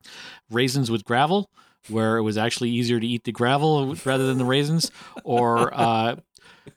raisins 0.51 0.91
with 0.91 1.05
gravel, 1.05 1.49
where 1.89 2.19
it 2.19 2.23
was 2.23 2.37
actually 2.37 2.71
easier 2.71 3.01
to 3.01 3.07
eat 3.07 3.25
the 3.25 3.33
gravel 3.33 3.95
rather 4.05 4.27
than 4.27 4.39
the 4.39 4.45
raisins, 4.45 4.91
or 5.25 5.73
uh, 5.73 6.17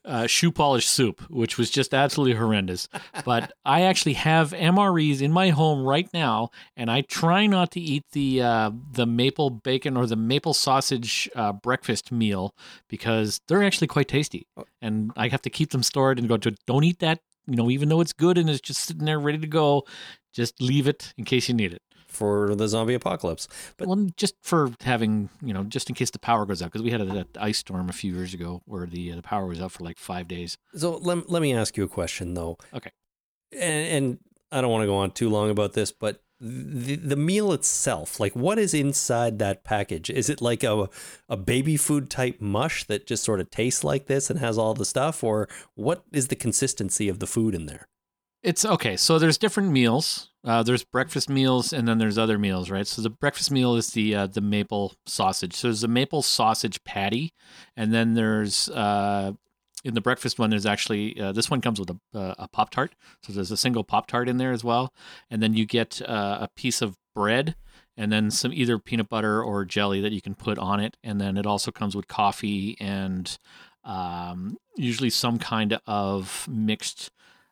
uh, 0.06 0.28
shoe 0.28 0.52
polish 0.52 0.88
soup, 0.88 1.22
which 1.30 1.58
was 1.58 1.70
just 1.70 1.94
absolutely 1.94 2.36
horrendous. 2.38 2.88
But 3.26 3.52
I 3.66 3.82
actually 3.82 4.14
have 4.14 4.52
MREs 4.52 5.22
in 5.22 5.32
my 5.32 5.50
home 5.50 5.84
right 5.84 6.10
now, 6.14 6.50
and 6.76 6.90
I 6.90 7.02
try 7.02 7.46
not 7.48 7.72
to 7.72 7.80
eat 7.80 8.06
the 8.12 8.42
uh, 8.42 8.72
the 8.92 9.06
maple 9.06 9.50
bacon 9.50 9.98
or 9.98 10.06
the 10.06 10.16
maple 10.16 10.54
sausage 10.54 11.30
uh, 11.36 11.54
breakfast 11.54 12.12
meal 12.12 12.56
because 12.88 13.42
they're 13.48 13.64
actually 13.64 13.88
quite 13.88 14.08
tasty, 14.08 14.48
and 14.82 15.12
I 15.16 15.28
have 15.28 15.42
to 15.44 15.50
keep 15.50 15.72
them 15.72 15.84
stored 15.84 16.20
and 16.20 16.28
go 16.28 16.38
to 16.38 16.56
don't 16.66 16.84
eat 16.84 17.00
that. 17.00 17.20
You 17.48 17.56
know, 17.56 17.70
even 17.70 17.90
though 17.90 18.02
it's 18.02 18.14
good 18.14 18.38
and 18.38 18.50
it's 18.50 18.62
just 18.62 18.82
sitting 18.82 19.06
there 19.06 19.20
ready 19.20 19.40
to 19.40 19.48
go, 19.48 19.86
just 20.34 20.62
leave 20.62 20.88
it 20.88 21.14
in 21.18 21.26
case 21.26 21.48
you 21.48 21.56
need 21.56 21.74
it. 21.74 21.82
For 22.10 22.56
the 22.56 22.68
zombie 22.68 22.94
apocalypse. 22.94 23.48
But 23.78 23.88
well, 23.88 24.08
just 24.18 24.36
for 24.42 24.72
having, 24.82 25.30
you 25.42 25.54
know, 25.54 25.64
just 25.64 25.90
in 25.90 25.96
case 25.96 26.10
the 26.10 26.20
power 26.20 26.46
goes 26.46 26.62
out, 26.62 26.72
because 26.72 26.82
we 26.82 26.92
had 26.92 27.02
a, 27.02 27.06
that 27.06 27.28
ice 27.40 27.60
storm 27.60 27.90
a 27.90 27.94
few 27.94 28.14
years 28.14 28.34
ago 28.34 28.62
where 28.66 28.86
the 28.86 29.12
uh, 29.12 29.16
the 29.16 29.22
power 29.22 29.46
was 29.46 29.62
out 29.62 29.72
for 29.72 29.84
like 29.84 29.98
five 29.98 30.28
days. 30.28 30.58
so 30.76 30.98
let, 30.98 31.30
let 31.30 31.42
me 31.42 31.54
ask 31.54 31.78
you 31.78 31.84
a 31.84 31.88
question 31.88 32.34
though. 32.34 32.58
Okay. 32.74 32.92
And, 33.52 33.62
and 33.62 34.20
I 34.52 34.62
don't 34.62 34.72
want 34.72 34.84
to 34.84 34.88
go 34.88 34.98
on 34.98 35.12
too 35.12 35.30
long 35.30 35.50
about 35.50 35.74
this, 35.74 35.92
but 35.92 36.22
the 36.42 36.96
the 36.96 37.16
meal 37.16 37.52
itself, 37.52 38.20
like 38.20 38.36
what 38.36 38.58
is 38.58 38.74
inside 38.74 39.40
that 39.40 39.64
package? 39.64 40.10
Is 40.10 40.30
it 40.30 40.42
like 40.42 40.64
a 40.64 40.90
a 41.28 41.38
baby 41.38 41.76
food 41.78 42.10
type 42.10 42.40
mush 42.40 42.86
that 42.86 43.06
just 43.06 43.24
sort 43.24 43.40
of 43.40 43.50
tastes 43.50 43.84
like 43.84 44.08
this 44.08 44.30
and 44.30 44.40
has 44.40 44.58
all 44.58 44.74
the 44.74 44.86
stuff, 44.86 45.24
or 45.24 45.50
what 45.76 46.04
is 46.12 46.28
the 46.28 46.36
consistency 46.36 47.10
of 47.10 47.20
the 47.20 47.28
food 47.28 47.54
in 47.54 47.66
there? 47.66 47.88
It's 48.42 48.64
okay. 48.64 48.96
So 48.96 49.20
there's 49.20 49.38
different 49.38 49.72
meals. 49.72 50.29
Uh, 50.44 50.64
there's 50.64 50.86
breakfast 50.86 51.30
meals, 51.30 51.74
and 51.74 51.88
then 51.88 51.98
there's 51.98 52.18
other 52.18 52.38
meals, 52.38 52.70
right? 52.70 52.88
So 52.88 53.02
the 53.02 53.10
breakfast 53.10 53.52
meal 53.52 53.76
is 53.76 53.90
the 53.90 54.16
uh, 54.16 54.28
the 54.28 54.42
maple 54.42 54.94
sausage. 55.06 55.54
So 55.54 55.68
there's 55.68 55.84
a 55.84 55.90
maple 55.90 56.22
sausage 56.22 56.82
patty, 56.86 57.34
and 57.76 57.94
then 57.94 58.14
there's 58.14 58.70
uh, 58.70 59.34
in 59.84 59.96
the 59.96 60.02
breakfast 60.02 60.40
one. 60.40 60.50
There's 60.50 60.66
actually 60.66 61.20
uh, 61.20 61.34
this 61.34 61.50
one 61.50 61.60
comes 61.60 61.80
with 61.80 61.90
a 61.90 62.18
uh, 62.18 62.36
a 62.40 62.48
pop 62.48 62.70
tart. 62.70 62.96
So 63.24 63.34
there's 63.34 63.52
a 63.52 63.58
single 63.58 63.84
pop 63.84 64.08
tart 64.08 64.30
in 64.30 64.38
there 64.38 64.54
as 64.54 64.64
well, 64.64 64.94
and 65.30 65.44
then 65.44 65.54
you 65.56 65.66
get 65.66 66.02
uh, 66.02 66.38
a 66.42 66.50
piece 66.56 66.82
of 66.82 66.98
bread. 67.14 67.56
And 67.98 68.14
then 68.14 68.32
some 68.32 68.54
either 68.54 68.80
peanut 68.80 69.10
butter 69.10 69.44
or 69.44 69.66
jelly 69.66 70.00
that 70.00 70.14
you 70.14 70.22
can 70.22 70.34
put 70.34 70.58
on 70.58 70.80
it, 70.80 70.96
and 71.04 71.20
then 71.20 71.36
it 71.36 71.46
also 71.46 71.70
comes 71.70 71.98
with 71.98 72.08
coffee 72.08 72.78
and 72.80 73.38
um, 73.84 74.58
usually 74.78 75.10
some 75.10 75.38
kind 75.38 75.78
of 75.86 76.48
mixed 76.50 77.12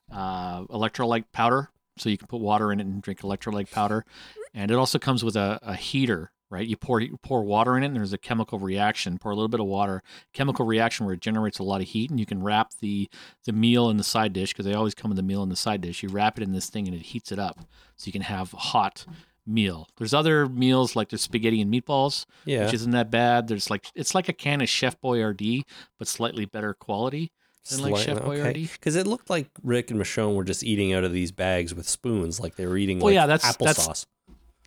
uh, 0.09 0.63
electrolyte 0.65 1.25
powder. 1.33 1.69
So 1.97 2.09
you 2.09 2.17
can 2.17 2.27
put 2.27 2.41
water 2.41 2.71
in 2.71 2.79
it 2.79 2.85
and 2.87 3.01
drink 3.01 3.21
electrolyte 3.21 3.71
powder. 3.71 4.05
And 4.53 4.71
it 4.71 4.75
also 4.75 4.99
comes 4.99 5.23
with 5.23 5.35
a, 5.35 5.59
a 5.61 5.75
heater, 5.75 6.31
right? 6.49 6.67
You 6.67 6.77
pour 6.77 6.99
you 6.99 7.17
pour 7.21 7.43
water 7.43 7.77
in 7.77 7.83
it, 7.83 7.87
and 7.87 7.95
there's 7.95 8.13
a 8.13 8.17
chemical 8.17 8.59
reaction. 8.59 9.17
Pour 9.17 9.31
a 9.31 9.35
little 9.35 9.49
bit 9.49 9.59
of 9.59 9.65
water, 9.67 10.01
chemical 10.33 10.65
reaction 10.65 11.05
where 11.05 11.15
it 11.15 11.21
generates 11.21 11.59
a 11.59 11.63
lot 11.63 11.81
of 11.81 11.87
heat, 11.87 12.09
and 12.09 12.19
you 12.19 12.25
can 12.25 12.41
wrap 12.41 12.71
the 12.79 13.09
the 13.45 13.53
meal 13.53 13.89
in 13.89 13.97
the 13.97 14.03
side 14.03 14.33
dish 14.33 14.53
because 14.53 14.65
they 14.65 14.73
always 14.73 14.95
come 14.95 15.09
with 15.09 15.17
the 15.17 15.23
meal 15.23 15.43
in 15.43 15.49
the 15.49 15.55
side 15.55 15.81
dish. 15.81 16.01
You 16.03 16.09
wrap 16.09 16.37
it 16.37 16.43
in 16.43 16.53
this 16.53 16.69
thing, 16.69 16.87
and 16.87 16.95
it 16.95 17.03
heats 17.03 17.31
it 17.31 17.39
up, 17.39 17.59
so 17.95 18.07
you 18.07 18.11
can 18.11 18.21
have 18.21 18.51
hot 18.51 19.05
meal. 19.45 19.87
There's 19.97 20.13
other 20.13 20.47
meals 20.47 20.95
like 20.95 21.09
there's 21.09 21.21
spaghetti 21.21 21.61
and 21.61 21.71
meatballs, 21.73 22.25
Yeah, 22.45 22.65
which 22.65 22.73
isn't 22.73 22.91
that 22.91 23.11
bad. 23.11 23.47
There's 23.47 23.69
like 23.69 23.87
it's 23.95 24.15
like 24.15 24.29
a 24.29 24.33
can 24.33 24.61
of 24.61 24.69
Chef 24.69 24.99
Boyardee, 25.01 25.63
but 25.97 26.07
slightly 26.07 26.45
better 26.45 26.73
quality 26.73 27.31
than 27.69 27.81
like 27.91 28.03
Chef 28.03 28.19
Boyardee. 28.19 28.71
Because 28.71 28.95
it 28.95 29.07
looked 29.07 29.29
like 29.29 29.49
Rick 29.63 29.91
and 29.91 29.99
Michonne 29.99 30.35
were 30.35 30.43
just 30.43 30.63
eating 30.63 30.93
out 30.93 31.03
of 31.03 31.11
these 31.11 31.31
bags 31.31 31.73
with 31.75 31.87
spoons, 31.87 32.39
like 32.39 32.55
they 32.55 32.65
were 32.65 32.77
eating 32.77 32.99
Well, 32.99 33.07
like 33.07 33.15
yeah, 33.15 33.25
that's- 33.27 33.55
applesauce. 33.55 33.75
that's- 33.75 34.05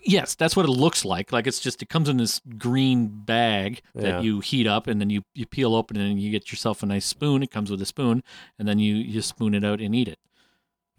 Yes, 0.03 0.35
that's 0.35 0.57
what 0.57 0.65
it 0.65 0.71
looks 0.71 1.05
like. 1.05 1.31
Like 1.31 1.47
it's 1.47 1.61
just 1.61 1.83
it 1.83 1.91
comes 1.91 2.09
in 2.09 2.17
this 2.17 2.41
green 2.57 3.07
bag 3.09 3.83
that 3.95 4.03
Yeah. 4.07 4.21
you 4.23 4.41
heat 4.41 4.67
up 4.67 4.87
and 4.87 4.99
then 4.99 5.11
you, 5.11 5.25
you 5.35 5.45
peel 5.45 5.75
open 5.75 5.99
and 5.99 6.19
you 6.19 6.31
get 6.31 6.51
yourself 6.51 6.83
a 6.83 6.87
nice 6.87 7.05
spoon. 7.05 7.43
It 7.43 7.51
comes 7.51 7.71
with 7.71 7.83
a 7.83 7.87
spoon 7.87 8.23
and 8.59 8.67
then 8.67 8.79
you 8.79 8.95
you 8.95 9.21
spoon 9.21 9.55
it 9.55 9.63
out 9.63 9.79
and 9.83 9.95
eat 9.95 10.09
it. 10.09 10.19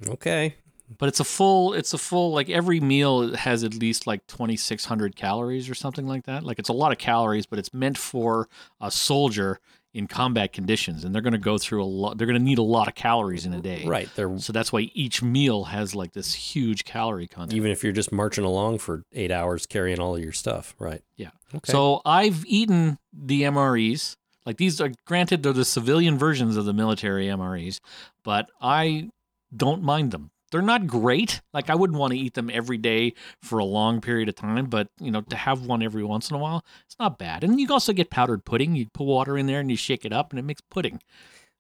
Okay, 0.08 0.56
But 1.00 1.10
it's 1.10 1.20
a 1.20 1.24
full 1.24 1.74
it's 1.74 1.94
a 1.96 1.98
full 1.98 2.32
like 2.32 2.50
every 2.52 2.80
meal 2.80 3.36
has 3.38 3.64
at 3.64 3.74
least 3.74 4.06
like 4.06 4.28
2600 4.28 5.16
calories 5.16 5.68
or 5.70 5.74
something 5.74 6.06
like 6.06 6.26
that. 6.26 6.44
Like 6.44 6.60
it's 6.60 6.70
a 6.70 6.74
lot 6.74 6.92
of 6.92 6.98
calories, 7.00 7.48
but 7.48 7.58
it's 7.58 7.74
meant 7.74 7.98
for 7.98 8.50
a 8.80 8.92
soldier 8.92 9.60
in 9.94 10.08
combat 10.08 10.54
conditions 10.54 11.04
and 11.04 11.14
they're 11.14 11.22
going 11.22 11.34
to 11.34 11.38
go 11.40 11.58
through 11.58 11.84
a 11.84 11.86
lot 11.86 12.18
they're 12.18 12.28
going 12.28 12.40
to 12.40 12.44
need 12.44 12.58
a 12.58 12.64
lot 12.64 12.88
of 12.88 12.96
calories 12.96 13.46
in 13.46 13.54
a 13.54 13.62
day. 13.62 13.84
right. 13.86 14.10
They're 14.16 14.40
So 14.40 14.54
that's 14.54 14.72
why 14.72 14.90
each 14.94 15.22
meal 15.22 15.66
has 15.66 15.94
like 15.94 16.14
this 16.14 16.34
huge 16.34 16.86
calorie 16.86 17.28
content. 17.28 17.54
even 17.54 17.72
if 17.72 17.84
you're 17.84 17.92
just 17.92 18.12
marching 18.12 18.46
along 18.46 18.78
for 18.80 19.04
eight 19.12 19.32
hours 19.32 19.66
carrying 19.66 20.00
all 20.00 20.16
of 20.16 20.24
your 20.24 20.32
stuff, 20.32 20.76
right? 20.80 21.02
Yeah. 21.18 21.32
Okay. 21.54 21.72
So 21.72 22.02
I've 22.06 22.46
eaten 22.46 22.98
the 23.12 23.42
MREs. 23.44 24.16
Like 24.46 24.58
these 24.58 24.80
are 24.80 24.92
granted 25.06 25.44
they're 25.44 25.54
the 25.54 25.66
civilian 25.66 26.18
versions 26.18 26.56
of 26.58 26.66
the 26.66 26.74
military 26.74 27.26
MREs, 27.28 27.80
but 28.24 28.50
I 28.62 29.10
don't 29.56 29.84
mind 29.84 30.12
them. 30.12 30.32
They're 30.52 30.62
not 30.62 30.88
great. 30.88 31.42
Like 31.54 31.70
I 31.70 31.76
wouldn't 31.76 31.98
want 31.98 32.12
to 32.14 32.20
eat 32.20 32.34
them 32.34 32.50
every 32.52 32.78
day 32.78 33.14
for 33.42 33.60
a 33.60 33.66
long 33.66 34.02
period 34.02 34.30
of 34.30 34.36
time, 34.36 34.66
but 34.66 34.90
you 35.00 35.12
know, 35.12 35.22
to 35.22 35.36
have 35.36 35.66
one 35.66 35.82
every 35.82 36.04
once 36.04 36.30
in 36.30 36.36
a 36.36 36.40
while, 36.40 36.64
it's 36.86 36.98
not 37.00 37.18
bad. 37.18 37.44
And 37.44 37.60
you 37.60 37.68
also 37.70 37.94
get 37.94 38.10
powdered 38.10 38.46
pudding. 38.46 38.76
You 38.76 38.88
put 38.94 39.06
water 39.06 39.38
in 39.38 39.48
there 39.48 39.60
and 39.60 39.72
you 39.72 39.78
shake 39.78 40.06
it 40.06 40.14
up 40.14 40.32
and 40.32 40.40
it 40.40 40.44
makes 40.44 40.62
pudding. 40.70 41.02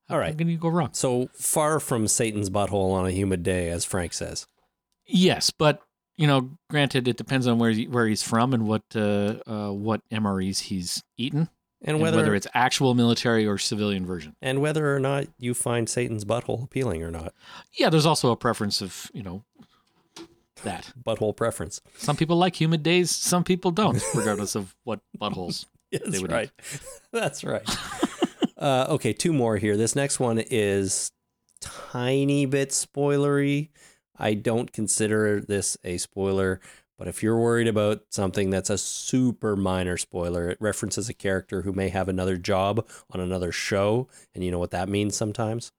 All 0.09 0.17
right. 0.17 0.37
Can 0.37 0.49
you 0.49 0.57
go 0.57 0.67
wrong? 0.67 0.89
So 0.91 1.29
far 1.33 1.79
from 1.79 2.07
Satan's 2.07 2.49
butthole 2.49 2.91
on 2.91 3.05
a 3.05 3.11
humid 3.11 3.43
day, 3.43 3.69
as 3.69 3.85
Frank 3.85 4.13
says. 4.13 4.45
Yes, 5.07 5.51
but 5.51 5.81
you 6.17 6.27
know, 6.27 6.51
granted, 6.69 7.07
it 7.07 7.17
depends 7.17 7.47
on 7.47 7.57
where 7.57 7.71
he, 7.71 7.87
where 7.87 8.05
he's 8.05 8.21
from 8.21 8.53
and 8.53 8.67
what 8.67 8.83
uh, 8.95 9.35
uh, 9.47 9.71
what 9.71 10.01
MREs 10.11 10.59
he's 10.59 11.01
eaten, 11.17 11.49
And 11.83 11.95
and 11.95 12.01
whether, 12.01 12.17
whether 12.17 12.35
it's 12.35 12.47
actual 12.53 12.93
military 12.93 13.45
or 13.47 13.57
civilian 13.57 14.05
version. 14.05 14.35
and 14.41 14.61
whether 14.61 14.95
or 14.95 14.99
not 14.99 15.25
you 15.39 15.53
find 15.53 15.89
Satan's 15.89 16.25
butthole 16.25 16.63
appealing 16.63 17.01
or 17.01 17.09
not. 17.09 17.33
Yeah, 17.73 17.89
there's 17.89 18.05
also 18.05 18.31
a 18.31 18.35
preference 18.35 18.81
of, 18.81 19.09
you 19.13 19.23
know, 19.23 19.43
that. 20.63 20.93
Butthole 21.03 21.35
preference. 21.35 21.81
Some 21.97 22.15
people 22.15 22.37
like 22.37 22.59
humid 22.59 22.83
days, 22.83 23.09
some 23.09 23.43
people 23.43 23.71
don't, 23.71 24.01
regardless 24.15 24.55
of 24.55 24.75
what 24.83 24.99
buttholes. 25.19 25.65
That's 25.91 26.21
would 26.21 26.31
right. 26.31 26.51
That's 27.11 27.43
right. 27.43 27.67
uh, 28.57 28.85
okay, 28.89 29.11
two 29.11 29.33
more 29.33 29.57
here. 29.57 29.75
This 29.75 29.95
next 29.95 30.19
one 30.19 30.37
is 30.39 31.11
tiny 31.59 32.45
bit 32.45 32.69
spoilery. 32.69 33.69
I 34.17 34.35
don't 34.35 34.71
consider 34.71 35.41
this 35.41 35.77
a 35.83 35.97
spoiler, 35.97 36.61
but 37.01 37.07
if 37.07 37.23
you're 37.23 37.39
worried 37.39 37.67
about 37.67 38.03
something 38.11 38.51
that's 38.51 38.69
a 38.69 38.77
super 38.77 39.55
minor 39.55 39.97
spoiler, 39.97 40.51
it 40.51 40.57
references 40.61 41.09
a 41.09 41.15
character 41.15 41.63
who 41.63 41.73
may 41.73 41.89
have 41.89 42.07
another 42.07 42.37
job 42.37 42.87
on 43.09 43.19
another 43.19 43.51
show, 43.51 44.07
and 44.35 44.43
you 44.43 44.51
know 44.51 44.59
what 44.59 44.69
that 44.69 44.87
means 44.87 45.15
sometimes. 45.15 45.71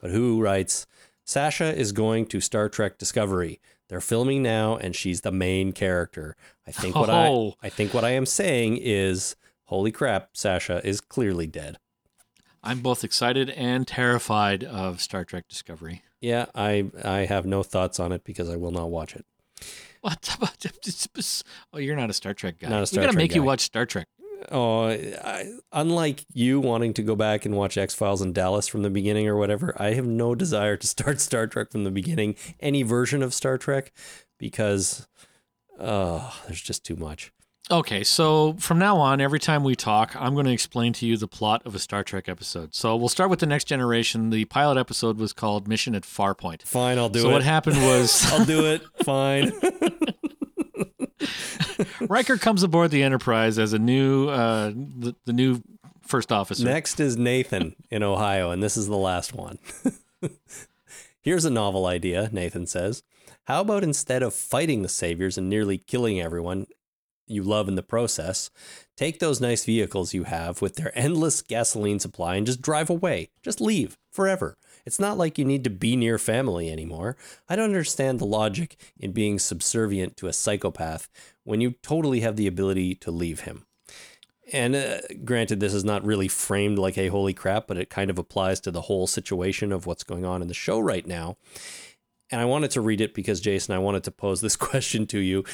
But 0.00 0.12
who 0.12 0.40
writes, 0.40 0.86
Sasha 1.26 1.76
is 1.76 1.92
going 1.92 2.24
to 2.28 2.40
Star 2.40 2.70
Trek 2.70 2.96
Discovery. 2.96 3.60
They're 3.88 4.00
filming 4.00 4.42
now, 4.42 4.78
and 4.78 4.96
she's 4.96 5.20
the 5.20 5.30
main 5.30 5.72
character. 5.72 6.36
I 6.66 6.70
think 6.70 6.96
what 6.96 7.10
Oh. 7.10 7.56
I 7.62 7.66
I 7.66 7.68
think 7.68 7.92
what 7.92 8.04
I 8.04 8.12
am 8.12 8.24
saying 8.24 8.78
is, 8.78 9.36
holy 9.64 9.92
crap, 9.92 10.38
Sasha 10.38 10.80
is 10.82 11.02
clearly 11.02 11.46
dead. 11.46 11.76
I'm 12.62 12.80
both 12.80 13.04
excited 13.04 13.50
and 13.50 13.86
terrified 13.86 14.64
of 14.64 15.02
Star 15.02 15.22
Trek 15.22 15.48
Discovery. 15.48 16.00
Yeah, 16.22 16.46
I 16.54 16.86
I 17.04 17.26
have 17.26 17.44
no 17.44 17.62
thoughts 17.62 18.00
on 18.00 18.10
it 18.10 18.24
because 18.24 18.48
I 18.48 18.56
will 18.56 18.72
not 18.72 18.88
watch 18.88 19.14
it. 19.14 19.26
Oh, 21.72 21.78
you're 21.78 21.96
not 21.96 22.10
a 22.10 22.12
Star 22.12 22.34
Trek 22.34 22.60
guy. 22.60 22.68
Not 22.68 22.82
a 22.82 22.86
Star 22.86 23.00
we 23.00 23.06
gotta 23.06 23.12
Trek 23.14 23.22
make 23.22 23.34
you 23.34 23.42
watch 23.42 23.60
Star 23.60 23.86
Trek. 23.86 24.06
Oh, 24.50 24.84
I, 24.88 25.50
unlike 25.72 26.24
you 26.32 26.60
wanting 26.60 26.92
to 26.94 27.02
go 27.02 27.16
back 27.16 27.46
and 27.46 27.56
watch 27.56 27.76
X 27.78 27.94
Files 27.94 28.20
and 28.20 28.34
Dallas 28.34 28.68
from 28.68 28.82
the 28.82 28.90
beginning 28.90 29.26
or 29.26 29.36
whatever, 29.36 29.74
I 29.80 29.94
have 29.94 30.06
no 30.06 30.34
desire 30.34 30.76
to 30.76 30.86
start 30.86 31.20
Star 31.28 31.46
Trek 31.46 31.72
from 31.72 31.84
the 31.84 31.90
beginning, 31.90 32.36
any 32.60 32.82
version 32.82 33.22
of 33.22 33.34
Star 33.34 33.58
Trek, 33.58 33.92
because 34.38 35.06
Oh, 35.78 36.34
there's 36.46 36.62
just 36.62 36.84
too 36.84 36.96
much. 36.96 37.32
Okay, 37.68 38.04
so 38.04 38.54
from 38.60 38.78
now 38.78 38.96
on, 38.98 39.20
every 39.20 39.40
time 39.40 39.64
we 39.64 39.74
talk, 39.74 40.14
I'm 40.14 40.34
going 40.34 40.46
to 40.46 40.52
explain 40.52 40.92
to 40.94 41.06
you 41.06 41.16
the 41.16 41.26
plot 41.26 41.62
of 41.64 41.74
a 41.74 41.80
Star 41.80 42.04
Trek 42.04 42.28
episode. 42.28 42.76
So 42.76 42.94
we'll 42.94 43.08
start 43.08 43.28
with 43.28 43.40
the 43.40 43.46
next 43.46 43.64
generation. 43.64 44.30
The 44.30 44.44
pilot 44.44 44.78
episode 44.78 45.18
was 45.18 45.32
called 45.32 45.66
Mission 45.66 45.96
at 45.96 46.04
Farpoint. 46.04 46.62
Fine, 46.62 46.98
I'll 46.98 47.08
do 47.08 47.20
so 47.20 47.26
it. 47.26 47.30
So 47.30 47.32
what 47.32 47.42
happened 47.42 47.78
was 47.78 48.24
I'll 48.32 48.44
do 48.44 48.66
it. 48.66 48.82
Fine. 49.02 49.52
Riker 52.08 52.36
comes 52.36 52.62
aboard 52.62 52.92
the 52.92 53.02
Enterprise 53.02 53.58
as 53.58 53.72
a 53.72 53.80
new, 53.80 54.28
uh, 54.28 54.70
the, 54.70 55.16
the 55.24 55.32
new 55.32 55.60
first 56.02 56.30
officer. 56.30 56.64
Next 56.64 57.00
is 57.00 57.16
Nathan 57.16 57.74
in 57.90 58.04
Ohio, 58.04 58.52
and 58.52 58.62
this 58.62 58.76
is 58.76 58.86
the 58.86 58.96
last 58.96 59.34
one. 59.34 59.58
Here's 61.20 61.44
a 61.44 61.50
novel 61.50 61.84
idea, 61.86 62.28
Nathan 62.30 62.68
says. 62.68 63.02
How 63.46 63.62
about 63.62 63.82
instead 63.82 64.22
of 64.22 64.34
fighting 64.34 64.82
the 64.82 64.88
saviors 64.88 65.36
and 65.36 65.48
nearly 65.50 65.78
killing 65.78 66.20
everyone 66.20 66.68
you 67.26 67.42
love 67.42 67.68
in 67.68 67.74
the 67.74 67.82
process, 67.82 68.50
take 68.96 69.18
those 69.18 69.40
nice 69.40 69.64
vehicles 69.64 70.14
you 70.14 70.24
have 70.24 70.62
with 70.62 70.76
their 70.76 70.96
endless 70.96 71.42
gasoline 71.42 71.98
supply 71.98 72.36
and 72.36 72.46
just 72.46 72.62
drive 72.62 72.90
away. 72.90 73.30
Just 73.42 73.60
leave 73.60 73.98
forever. 74.10 74.56
It's 74.84 75.00
not 75.00 75.18
like 75.18 75.36
you 75.36 75.44
need 75.44 75.64
to 75.64 75.70
be 75.70 75.96
near 75.96 76.18
family 76.18 76.70
anymore. 76.70 77.16
I 77.48 77.56
don't 77.56 77.66
understand 77.66 78.18
the 78.18 78.26
logic 78.26 78.76
in 78.98 79.12
being 79.12 79.38
subservient 79.38 80.16
to 80.18 80.28
a 80.28 80.32
psychopath 80.32 81.08
when 81.42 81.60
you 81.60 81.72
totally 81.82 82.20
have 82.20 82.36
the 82.36 82.46
ability 82.46 82.94
to 82.96 83.10
leave 83.10 83.40
him. 83.40 83.66
And 84.52 84.76
uh, 84.76 84.98
granted, 85.24 85.58
this 85.58 85.74
is 85.74 85.84
not 85.84 86.04
really 86.04 86.28
framed 86.28 86.78
like 86.78 86.96
a 86.96 87.08
holy 87.08 87.34
crap, 87.34 87.66
but 87.66 87.78
it 87.78 87.90
kind 87.90 88.10
of 88.10 88.18
applies 88.18 88.60
to 88.60 88.70
the 88.70 88.82
whole 88.82 89.08
situation 89.08 89.72
of 89.72 89.86
what's 89.86 90.04
going 90.04 90.24
on 90.24 90.40
in 90.40 90.48
the 90.48 90.54
show 90.54 90.78
right 90.78 91.06
now. 91.06 91.36
And 92.30 92.40
I 92.40 92.44
wanted 92.44 92.70
to 92.72 92.80
read 92.80 93.00
it 93.00 93.14
because, 93.14 93.40
Jason, 93.40 93.74
I 93.74 93.78
wanted 93.78 94.04
to 94.04 94.10
pose 94.10 94.40
this 94.40 94.56
question 94.56 95.06
to 95.08 95.18
you. 95.18 95.44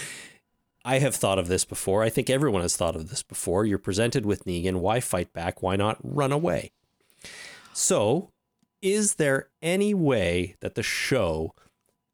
I 0.85 0.99
have 0.99 1.15
thought 1.15 1.39
of 1.39 1.49
this 1.49 1.65
before. 1.65 2.03
I 2.03 2.09
think 2.09 2.29
everyone 2.29 2.63
has 2.63 2.77
thought 2.77 2.97
of 2.97 3.09
this 3.09 3.23
before. 3.23 3.65
You're 3.65 3.79
presented 3.79 4.27
with 4.27 4.45
Negan. 4.45 4.77
Why 4.77 5.01
fight 5.01 5.33
back? 5.33 5.63
Why 5.63 5.77
not 5.77 5.99
run 6.03 6.33
away? 6.33 6.73
So, 7.73 8.31
is 8.81 9.15
there 9.15 9.49
any 9.63 9.95
way 9.95 10.57
that 10.61 10.75
the 10.75 10.83
show 10.83 11.55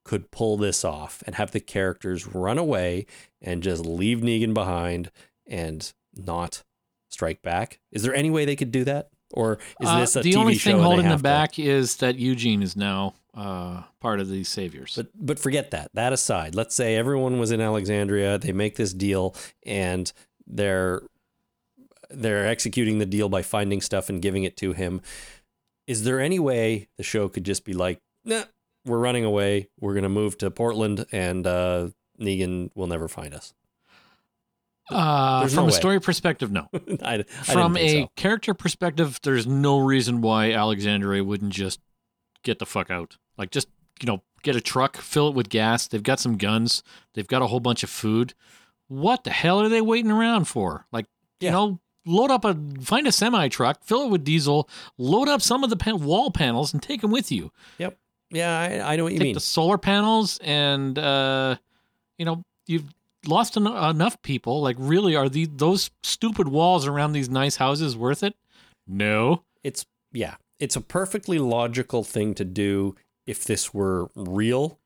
could 0.05 0.31
pull 0.31 0.57
this 0.57 0.85
off 0.85 1.23
and 1.27 1.35
have 1.37 1.51
the 1.51 1.61
characters 1.61 2.27
run 2.27 2.59
away 2.59 3.07
and 3.43 3.63
just 3.63 3.85
leave 3.85 4.19
Negan 4.19 4.55
behind 4.55 5.11
and 5.47 5.93
not 6.15 6.63
strike 7.09 7.43
back? 7.43 7.81
Is 7.91 8.03
there 8.03 8.15
any 8.15 8.31
way 8.31 8.45
they 8.45 8.57
could 8.57 8.73
do 8.73 8.85
that? 8.85 9.09
Or 9.33 9.59
is 9.81 9.89
Uh, 9.89 10.01
this 10.01 10.17
a 10.17 10.21
the 10.23 10.33
TV 10.33 10.37
only 10.37 10.55
show 10.57 10.73
thing 10.73 10.81
holding 10.83 11.03
them 11.05 11.11
have 11.13 11.21
to- 11.21 11.23
back 11.23 11.59
is 11.59 11.97
that 11.97 12.17
Eugene 12.19 12.63
is 12.63 12.77
now 12.77 13.15
uh, 13.39 13.83
part 14.01 14.19
of 14.21 14.29
these 14.29 14.49
Saviors. 14.49 14.95
But 14.97 15.09
but 15.15 15.39
forget 15.39 15.71
that. 15.71 15.91
That 15.95 16.13
aside, 16.13 16.55
let's 16.55 16.75
say 16.75 16.97
everyone 16.97 17.39
was 17.39 17.51
in 17.53 17.61
Alexandria. 17.61 18.39
They 18.39 18.53
make 18.53 18.77
this 18.77 18.93
deal, 18.93 19.35
and 19.65 20.13
they're 20.47 21.03
they're 22.11 22.47
executing 22.47 22.99
the 22.99 23.07
deal 23.07 23.29
by 23.29 23.43
finding 23.43 23.81
stuff 23.81 24.09
and 24.09 24.21
giving 24.23 24.45
it 24.45 24.57
to 24.59 24.73
him. 24.73 25.01
Is 25.87 26.05
there 26.05 26.21
any 26.21 26.39
way 26.39 26.89
the 26.97 27.03
show 27.03 27.29
could 27.29 27.45
just 27.45 27.65
be 27.65 27.73
like, 27.75 28.01
nah, 28.25 28.45
we're 28.85 28.99
running 28.99 29.25
away. 29.25 29.69
We're 29.81 29.95
gonna 29.95 30.09
move 30.09 30.37
to 30.39 30.51
Portland, 30.51 31.07
and 31.13 31.47
uh, 31.47 31.89
Negan 32.21 32.71
will 32.75 32.87
never 32.89 33.09
find 33.09 33.35
us. 33.35 33.55
uh, 34.91 35.47
from 35.49 35.65
no 35.65 35.69
a 35.69 35.73
story 35.73 36.01
perspective, 36.01 36.51
no. 36.51 36.69
I, 37.03 37.25
I 37.47 37.53
From 37.53 37.77
a 37.77 38.03
so. 38.03 38.11
character 38.17 38.55
perspective, 38.55 39.21
there's 39.23 39.47
no 39.47 39.79
reason 39.79 40.23
why 40.23 40.53
Alexandria 40.53 41.23
wouldn't 41.23 41.53
just 41.53 41.81
get 42.43 42.59
the 42.59 42.67
fuck 42.67 42.91
out. 42.91 43.19
Like, 43.39 43.51
just, 43.51 43.69
you 44.01 44.07
know, 44.07 44.23
get 44.43 44.57
a 44.57 44.61
truck, 44.61 44.97
fill 44.97 45.29
it 45.29 45.35
with 45.35 45.49
gas. 45.49 45.87
They've 45.87 46.03
got 46.03 46.21
some 46.21 46.37
guns, 46.37 46.83
they've 47.15 47.27
got 47.27 47.41
a 47.43 47.47
whole 47.47 47.61
bunch 47.61 47.83
of 47.83 47.91
food. 47.91 48.35
What 48.89 49.25
the 49.25 49.31
hell 49.31 49.61
are 49.61 49.69
they 49.69 49.81
waiting 49.81 50.11
around 50.11 50.47
for? 50.47 50.87
Like, 50.93 51.07
Yeah. 51.41 51.49
you 51.49 51.53
know, 51.53 51.81
load 52.07 52.31
up 52.31 52.45
a, 52.45 52.57
find 52.83 53.07
a 53.07 53.13
semi 53.13 53.49
truck, 53.49 53.83
fill 53.85 54.05
it 54.05 54.11
with 54.11 54.25
diesel, 54.25 54.69
load 54.97 55.29
up 55.29 55.41
some 55.43 55.63
of 55.65 55.71
the 55.71 55.77
pan- 55.77 56.05
wall 56.05 56.31
panels 56.31 56.73
and 56.73 56.83
take 56.83 57.01
them 57.03 57.11
with 57.11 57.31
you. 57.31 57.53
Yep. 57.79 57.97
Yeah, 58.31 58.59
I, 58.85 58.93
I 58.93 58.97
know 58.97 59.05
what 59.05 59.13
you 59.15 59.19
take 59.19 59.27
mean. 59.29 59.35
the 59.35 59.41
solar 59.41 59.79
panels 59.79 60.39
and, 60.43 60.99
uh, 60.99 61.57
you 62.19 62.25
know, 62.25 62.43
you've 62.67 62.93
lost 63.27 63.57
en- 63.57 63.67
enough 63.67 64.21
people. 64.23 64.61
Like, 64.61 64.77
really, 64.79 65.17
are 65.17 65.29
these 65.29 65.49
those 65.51 65.91
stupid 66.03 66.49
walls 66.49 66.87
around 66.87 67.13
these 67.13 67.29
nice 67.31 67.57
houses 67.57 67.97
worth 67.97 68.23
it? 68.23 68.35
No. 68.87 69.43
it's 69.63 69.85
yeah, 70.13 70.37
it's 70.59 70.77
a 70.77 70.81
perfectly 70.81 71.39
logical 71.39 72.03
thing 72.05 72.35
to 72.35 72.45
do 72.45 72.95
if 73.29 73.45
this 73.45 73.75
were 73.75 74.09
real, 74.17 74.79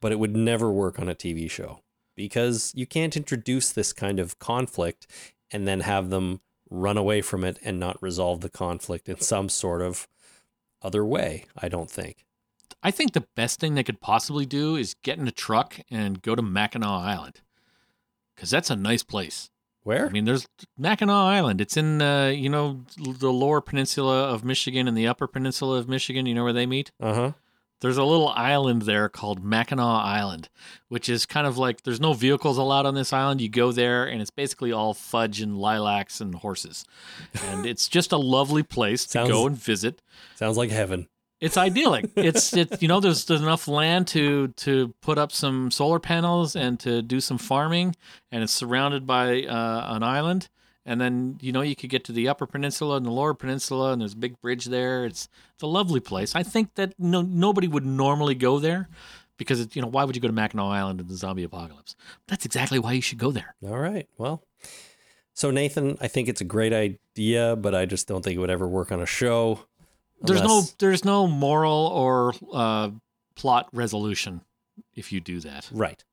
but 0.00 0.12
it 0.12 0.18
would 0.18 0.34
never 0.34 0.72
work 0.72 0.98
on 0.98 1.10
a 1.10 1.14
TV 1.14 1.48
show 1.48 1.80
because 2.16 2.72
you 2.74 2.86
can't 2.86 3.16
introduce 3.16 3.70
this 3.70 3.92
kind 3.92 4.18
of 4.18 4.38
conflict 4.38 5.06
and 5.50 5.68
then 5.68 5.80
have 5.80 6.08
them 6.08 6.40
run 6.70 6.96
away 6.96 7.20
from 7.20 7.44
it 7.44 7.58
and 7.62 7.78
not 7.78 8.02
resolve 8.02 8.40
the 8.40 8.48
conflict 8.48 9.10
in 9.10 9.20
some 9.20 9.50
sort 9.50 9.82
of 9.82 10.08
other 10.80 11.04
way, 11.04 11.44
I 11.56 11.68
don't 11.68 11.90
think. 11.90 12.24
I 12.82 12.90
think 12.90 13.12
the 13.12 13.26
best 13.36 13.60
thing 13.60 13.74
they 13.74 13.84
could 13.84 14.00
possibly 14.00 14.46
do 14.46 14.74
is 14.74 14.94
get 15.02 15.18
in 15.18 15.28
a 15.28 15.32
truck 15.32 15.78
and 15.90 16.22
go 16.22 16.34
to 16.34 16.42
Mackinac 16.42 16.88
Island. 16.88 17.42
Because 18.34 18.50
that's 18.50 18.70
a 18.70 18.76
nice 18.76 19.02
place. 19.02 19.50
Where? 19.84 20.06
I 20.06 20.10
mean, 20.10 20.24
there's 20.24 20.46
Mackinac 20.78 21.14
Island. 21.14 21.60
It's 21.60 21.76
in, 21.76 22.00
uh, 22.00 22.28
you 22.28 22.48
know, 22.48 22.84
the 22.96 23.32
lower 23.32 23.60
peninsula 23.60 24.24
of 24.24 24.44
Michigan 24.44 24.88
and 24.88 24.96
the 24.96 25.06
upper 25.06 25.26
peninsula 25.26 25.78
of 25.78 25.88
Michigan. 25.88 26.24
You 26.24 26.34
know 26.34 26.44
where 26.44 26.52
they 26.54 26.66
meet? 26.66 26.90
uh-huh. 26.98 27.32
There's 27.82 27.96
a 27.98 28.04
little 28.04 28.28
island 28.28 28.82
there 28.82 29.08
called 29.08 29.44
Mackinac 29.44 30.04
Island, 30.04 30.48
which 30.88 31.08
is 31.08 31.26
kind 31.26 31.48
of 31.48 31.58
like 31.58 31.82
there's 31.82 32.00
no 32.00 32.12
vehicles 32.12 32.56
allowed 32.56 32.86
on 32.86 32.94
this 32.94 33.12
island. 33.12 33.40
You 33.40 33.48
go 33.48 33.72
there 33.72 34.04
and 34.06 34.22
it's 34.22 34.30
basically 34.30 34.70
all 34.70 34.94
fudge 34.94 35.40
and 35.40 35.58
lilacs 35.58 36.20
and 36.20 36.32
horses. 36.36 36.84
And 37.48 37.66
it's 37.72 37.88
just 37.88 38.12
a 38.12 38.16
lovely 38.16 38.62
place 38.62 39.04
to 39.06 39.10
Sounds- 39.10 39.30
go 39.30 39.46
and 39.48 39.56
visit. 39.56 40.00
Sounds 40.36 40.56
like 40.56 40.70
heaven. 40.70 41.08
It's 41.40 41.56
idyllic. 41.56 42.10
It's 42.16 42.56
it's 42.56 42.80
you 42.80 42.86
know 42.86 43.00
there's 43.00 43.24
there's 43.24 43.42
enough 43.42 43.66
land 43.66 44.06
to 44.08 44.48
to 44.58 44.94
put 45.02 45.18
up 45.18 45.32
some 45.32 45.72
solar 45.72 45.98
panels 45.98 46.54
and 46.54 46.78
to 46.80 47.02
do 47.02 47.20
some 47.20 47.36
farming, 47.36 47.96
and 48.30 48.44
it's 48.44 48.52
surrounded 48.52 49.08
by 49.08 49.42
uh, 49.42 49.96
an 49.96 50.04
island. 50.04 50.48
And 50.84 51.00
then 51.00 51.38
you 51.40 51.52
know 51.52 51.60
you 51.60 51.76
could 51.76 51.90
get 51.90 52.04
to 52.04 52.12
the 52.12 52.28
upper 52.28 52.46
peninsula 52.46 52.96
and 52.96 53.06
the 53.06 53.10
lower 53.10 53.34
peninsula, 53.34 53.92
and 53.92 54.00
there's 54.00 54.14
a 54.14 54.16
big 54.16 54.40
bridge 54.40 54.64
there. 54.64 55.04
It's 55.04 55.28
it's 55.54 55.62
a 55.62 55.66
lovely 55.66 56.00
place. 56.00 56.34
I 56.34 56.42
think 56.42 56.74
that 56.74 56.94
no 56.98 57.22
nobody 57.22 57.68
would 57.68 57.86
normally 57.86 58.34
go 58.34 58.58
there 58.58 58.88
because 59.36 59.60
it, 59.60 59.76
you 59.76 59.82
know 59.82 59.88
why 59.88 60.04
would 60.04 60.16
you 60.16 60.22
go 60.22 60.28
to 60.28 60.34
Mackinac 60.34 60.64
Island 60.64 61.00
in 61.00 61.06
the 61.06 61.16
zombie 61.16 61.44
apocalypse? 61.44 61.94
That's 62.26 62.44
exactly 62.44 62.78
why 62.78 62.92
you 62.92 63.00
should 63.02 63.18
go 63.18 63.30
there. 63.30 63.54
All 63.64 63.78
right. 63.78 64.08
Well, 64.18 64.42
so 65.34 65.50
Nathan, 65.50 65.96
I 66.00 66.08
think 66.08 66.28
it's 66.28 66.40
a 66.40 66.44
great 66.44 66.72
idea, 66.72 67.56
but 67.56 67.74
I 67.74 67.86
just 67.86 68.06
don't 68.08 68.22
think 68.22 68.36
it 68.36 68.38
would 68.38 68.50
ever 68.50 68.68
work 68.68 68.92
on 68.92 69.00
a 69.00 69.06
show. 69.06 69.60
There's 70.20 70.42
no 70.42 70.62
there's 70.78 71.04
no 71.04 71.26
moral 71.26 71.86
or 71.86 72.34
uh, 72.52 72.90
plot 73.34 73.68
resolution 73.72 74.42
if 74.94 75.12
you 75.12 75.20
do 75.20 75.40
that. 75.40 75.68
Right. 75.72 76.04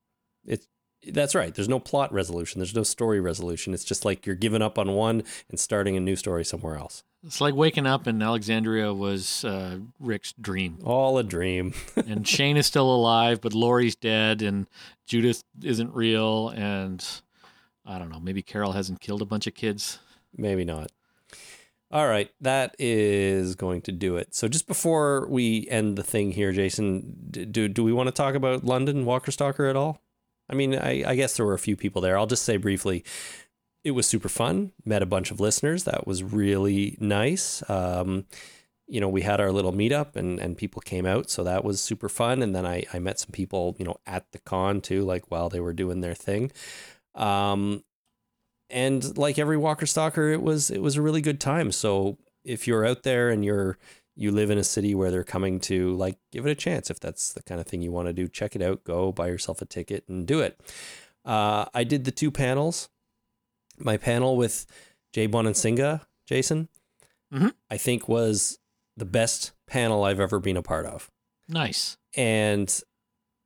It's 0.46 0.68
that's 1.08 1.36
right. 1.36 1.54
There's 1.54 1.70
no 1.70 1.80
plot 1.80 2.12
resolution. 2.12 2.60
There's 2.60 2.76
no 2.76 2.84
story 2.84 3.20
resolution. 3.20 3.74
It's 3.74 3.84
just 3.84 4.06
like 4.06 4.26
you're 4.26 4.36
giving 4.36 4.62
up 4.62 4.78
on 4.78 4.92
one 4.94 5.24
and 5.50 5.60
starting 5.60 5.96
a 5.96 6.00
new 6.00 6.16
story 6.16 6.44
somewhere 6.44 6.78
else. 6.78 7.04
It's 7.26 7.42
like 7.42 7.54
waking 7.54 7.86
up 7.86 8.08
and 8.08 8.22
Alexandria 8.24 8.94
was 8.94 9.44
uh, 9.44 9.80
Rick's 10.00 10.34
dream, 10.40 10.80
All 10.84 11.18
a 11.18 11.24
dream. 11.24 11.74
and 11.96 12.28
Shane 12.28 12.58
is 12.58 12.66
still 12.66 12.94
alive, 12.94 13.42
but 13.42 13.54
Lori's 13.54 13.96
dead, 13.96 14.42
and 14.42 14.68
Judith 15.06 15.44
isn't 15.62 15.94
real, 15.94 16.50
and 16.50 17.06
I 17.86 18.00
don't 18.00 18.10
know. 18.10 18.22
Maybe 18.22 18.42
Carol 18.42 18.72
hasn't 18.72 19.02
killed 19.02 19.22
a 19.22 19.26
bunch 19.26 19.48
of 19.48 19.54
kids. 19.54 20.00
Maybe 20.36 20.64
not. 20.64 20.92
All 21.92 22.08
right, 22.08 22.30
that 22.40 22.76
is 22.78 23.56
going 23.56 23.82
to 23.82 23.92
do 23.92 24.16
it. 24.16 24.36
So 24.36 24.48
just 24.48 24.68
before 24.68 25.28
we 25.28 25.68
end 25.70 25.98
the 25.98 26.04
thing 26.04 26.32
here, 26.32 26.52
Jason, 26.52 27.16
do 27.32 27.68
do 27.68 27.84
we 27.84 27.92
want 27.92 28.08
to 28.08 28.12
talk 28.12 28.36
about 28.36 28.64
London 28.64 29.06
Walker 29.06 29.32
Stalker 29.32 29.66
at 29.66 29.76
all? 29.76 30.00
I 30.50 30.56
mean, 30.56 30.76
I, 30.76 31.04
I 31.10 31.16
guess 31.16 31.38
there 31.38 31.46
were 31.46 31.54
a 31.54 31.60
few 31.60 31.76
people 31.76 32.02
there. 32.02 32.18
I'll 32.18 32.28
just 32.28 32.44
say 32.44 32.58
briefly, 32.58 33.04
it 33.84 33.92
was 33.92 34.08
super 34.08 34.30
fun. 34.30 34.72
Met 34.86 35.02
a 35.02 35.06
bunch 35.06 35.32
of 35.32 35.40
listeners. 35.40 35.84
That 35.86 36.06
was 36.08 36.24
really 36.24 36.98
nice. 37.00 37.68
Um, 37.70 38.26
you 38.88 39.00
know, 39.00 39.08
we 39.08 39.22
had 39.22 39.40
our 39.40 39.52
little 39.52 39.72
meetup 39.72 40.16
and, 40.16 40.40
and 40.40 40.58
people 40.58 40.82
came 40.82 41.06
out, 41.06 41.30
so 41.30 41.44
that 41.44 41.64
was 41.64 41.80
super 41.82 42.10
fun. 42.10 42.42
And 42.42 42.56
then 42.56 42.66
I, 42.66 42.84
I 42.92 43.00
met 43.00 43.20
some 43.20 43.32
people, 43.32 43.76
you 43.78 43.86
know, 43.86 43.98
at 44.08 44.32
the 44.32 44.40
con 44.40 44.82
too, 44.82 45.04
like 45.04 45.30
while 45.30 45.48
they 45.48 45.60
were 45.60 45.74
doing 45.74 46.02
their 46.02 46.16
thing. 46.16 46.52
Um, 47.14 47.84
and 48.70 49.18
like 49.18 49.38
every 49.38 49.58
Walker 49.58 49.86
Stalker, 49.86 50.30
it 50.30 50.42
was 50.42 50.72
it 50.72 50.82
was 50.82 50.96
a 50.96 51.02
really 51.02 51.22
good 51.22 51.40
time. 51.40 51.72
So 51.72 52.18
if 52.44 52.68
you're 52.68 52.86
out 52.86 53.04
there 53.04 53.30
and 53.30 53.44
you're 53.46 53.78
you 54.20 54.32
live 54.32 54.50
in 54.50 54.58
a 54.58 54.64
city 54.64 54.94
where 54.94 55.12
they're 55.12 55.24
coming 55.24 55.60
to, 55.62 55.96
like, 55.96 56.18
give 56.32 56.46
it 56.46 56.52
a 56.52 56.56
chance. 56.56 56.90
If 56.90 57.00
that's 57.00 57.32
the 57.34 57.42
kind 57.44 57.62
of 57.62 57.68
thing 57.68 57.82
you 57.82 57.92
want 57.92 58.08
to 58.08 58.14
do, 58.14 58.28
check 58.28 58.56
it 58.56 58.62
out. 58.62 58.84
Go 58.84 59.12
buy 59.14 59.28
yourself 59.28 59.62
a 59.62 59.66
ticket 59.66 60.04
and 60.10 60.28
do 60.28 60.42
it. 60.42 60.60
Uh, 61.24 61.66
I 61.74 61.84
did 61.86 62.04
the 62.04 62.12
two 62.12 62.30
panels. 62.30 62.90
My 63.78 63.96
panel 63.96 64.36
with 64.36 64.66
Jay 65.14 65.28
Bonansinga, 65.28 66.02
Jason, 66.28 66.68
Mhm. 67.34 67.54
I 67.70 67.78
think 67.78 68.10
was 68.10 68.60
the 68.98 69.06
best 69.06 69.52
panel 69.68 70.04
I've 70.04 70.20
ever 70.20 70.40
been 70.40 70.58
a 70.58 70.62
part 70.64 70.86
of. 70.86 71.10
Nice. 71.48 71.98
And 72.16 72.82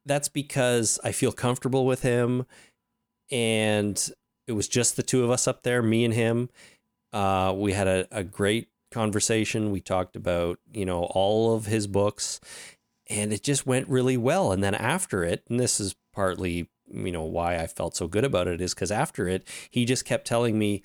that's 0.05 0.27
because 0.29 0.99
I 1.03 1.11
feel 1.11 1.31
comfortable 1.31 1.85
with 1.85 2.01
him. 2.01 2.45
and 3.31 4.11
it 4.47 4.51
was 4.51 4.67
just 4.67 4.95
the 4.95 5.03
two 5.03 5.23
of 5.23 5.31
us 5.31 5.47
up 5.47 5.63
there, 5.63 5.81
me 5.81 6.03
and 6.05 6.13
him. 6.13 6.49
Uh, 7.13 7.53
we 7.55 7.71
had 7.73 7.87
a, 7.87 8.07
a 8.11 8.23
great 8.23 8.67
conversation. 8.93 9.71
We 9.71 9.81
talked 9.81 10.15
about, 10.15 10.59
you 10.71 10.85
know, 10.85 11.03
all 11.03 11.55
of 11.55 11.65
his 11.65 11.87
books 11.87 12.39
and 13.09 13.33
it 13.33 13.43
just 13.43 13.65
went 13.65 13.87
really 13.89 14.17
well. 14.17 14.51
And 14.51 14.63
then 14.63 14.75
after 14.75 15.23
it, 15.23 15.43
and 15.49 15.59
this 15.59 15.79
is 15.79 15.95
partly, 16.13 16.69
you 16.87 17.11
know, 17.11 17.23
why 17.23 17.57
I 17.57 17.67
felt 17.67 17.95
so 17.95 18.07
good 18.07 18.23
about 18.23 18.47
it 18.47 18.61
is 18.61 18.73
because 18.73 18.91
after 18.91 19.27
it, 19.27 19.47
he 19.69 19.85
just 19.85 20.05
kept 20.05 20.25
telling 20.25 20.57
me 20.57 20.83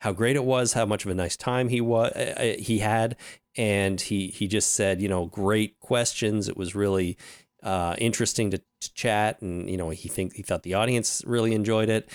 how 0.00 0.12
great 0.12 0.36
it 0.36 0.44
was, 0.44 0.72
how 0.72 0.86
much 0.86 1.04
of 1.04 1.10
a 1.10 1.14
nice 1.14 1.36
time 1.36 1.68
he 1.68 1.80
was, 1.80 2.12
he 2.58 2.78
had. 2.78 3.16
And 3.56 4.00
he, 4.00 4.28
he 4.28 4.46
just 4.46 4.72
said, 4.72 5.02
you 5.02 5.08
know, 5.08 5.26
great 5.26 5.80
questions. 5.80 6.48
It 6.48 6.56
was 6.56 6.74
really 6.74 7.18
uh, 7.62 7.96
interesting 7.98 8.50
to, 8.52 8.58
to 8.58 8.94
chat. 8.94 9.42
And, 9.42 9.68
you 9.68 9.76
know, 9.76 9.90
he 9.90 10.08
think 10.08 10.34
he 10.34 10.42
thought 10.42 10.62
the 10.62 10.74
audience 10.74 11.22
really 11.26 11.54
enjoyed 11.54 11.88
it 11.88 12.08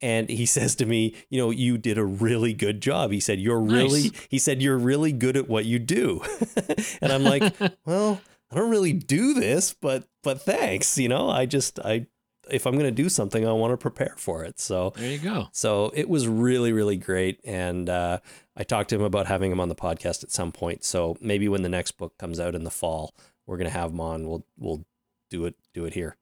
and 0.00 0.28
he 0.28 0.46
says 0.56 0.74
to 0.76 0.86
me, 0.86 1.14
you 1.28 1.38
know, 1.38 1.50
you 1.50 1.78
did 1.78 1.98
a 1.98 2.04
really 2.04 2.52
good 2.54 2.80
job. 2.80 3.10
He 3.12 3.20
said, 3.20 3.38
you're 3.38 3.60
really, 3.60 4.12
he 4.28 4.38
said, 4.38 4.62
you're 4.62 4.78
really 4.78 5.12
good 5.12 5.36
at 5.36 5.48
what 5.48 5.64
you 5.64 5.78
do. 5.78 6.22
and 7.00 7.12
I'm 7.12 7.24
like, 7.24 7.54
well, 7.84 8.20
I 8.50 8.56
don't 8.56 8.70
really 8.70 8.92
do 8.92 9.34
this, 9.34 9.74
but, 9.74 10.04
but 10.22 10.42
thanks. 10.42 10.98
You 10.98 11.08
know, 11.08 11.28
I 11.28 11.46
just, 11.46 11.78
I, 11.80 12.06
if 12.50 12.66
I'm 12.66 12.72
going 12.72 12.84
to 12.84 12.90
do 12.90 13.08
something, 13.08 13.46
I 13.46 13.52
want 13.52 13.72
to 13.72 13.76
prepare 13.76 14.14
for 14.16 14.42
it. 14.44 14.58
So, 14.58 14.92
There 14.96 15.10
you 15.10 15.18
go. 15.18 15.48
so 15.52 15.92
it 15.94 16.08
was 16.08 16.26
really, 16.26 16.72
really 16.72 16.96
great. 16.96 17.40
And 17.44 17.88
uh, 17.88 18.18
I 18.56 18.64
talked 18.64 18.90
to 18.90 18.96
him 18.96 19.02
about 19.02 19.26
having 19.26 19.52
him 19.52 19.60
on 19.60 19.68
the 19.68 19.76
podcast 19.76 20.24
at 20.24 20.32
some 20.32 20.50
point. 20.50 20.84
So 20.84 21.16
maybe 21.20 21.48
when 21.48 21.62
the 21.62 21.68
next 21.68 21.92
book 21.92 22.18
comes 22.18 22.40
out 22.40 22.54
in 22.56 22.64
the 22.64 22.70
fall, 22.70 23.14
we're 23.46 23.56
going 23.56 23.70
to 23.70 23.78
have 23.78 23.90
him 23.92 24.00
on. 24.00 24.26
We'll, 24.26 24.44
we'll 24.58 24.84
do 25.30 25.44
it, 25.44 25.54
do 25.74 25.84
it 25.84 25.94
here. 25.94 26.16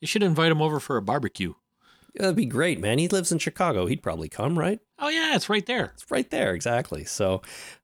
You 0.00 0.06
should 0.06 0.22
invite 0.22 0.52
him 0.52 0.62
over 0.62 0.80
for 0.80 0.96
a 0.96 1.02
barbecue. 1.02 1.54
That'd 2.14 2.36
be 2.36 2.46
great, 2.46 2.80
man. 2.80 2.98
He 2.98 3.08
lives 3.08 3.32
in 3.32 3.38
Chicago. 3.38 3.86
He'd 3.86 4.02
probably 4.02 4.28
come, 4.28 4.58
right? 4.58 4.78
Oh 4.98 5.08
yeah, 5.08 5.34
it's 5.34 5.48
right 5.48 5.66
there. 5.66 5.92
It's 5.94 6.10
right 6.10 6.30
there, 6.30 6.54
exactly. 6.54 7.04
So, 7.04 7.42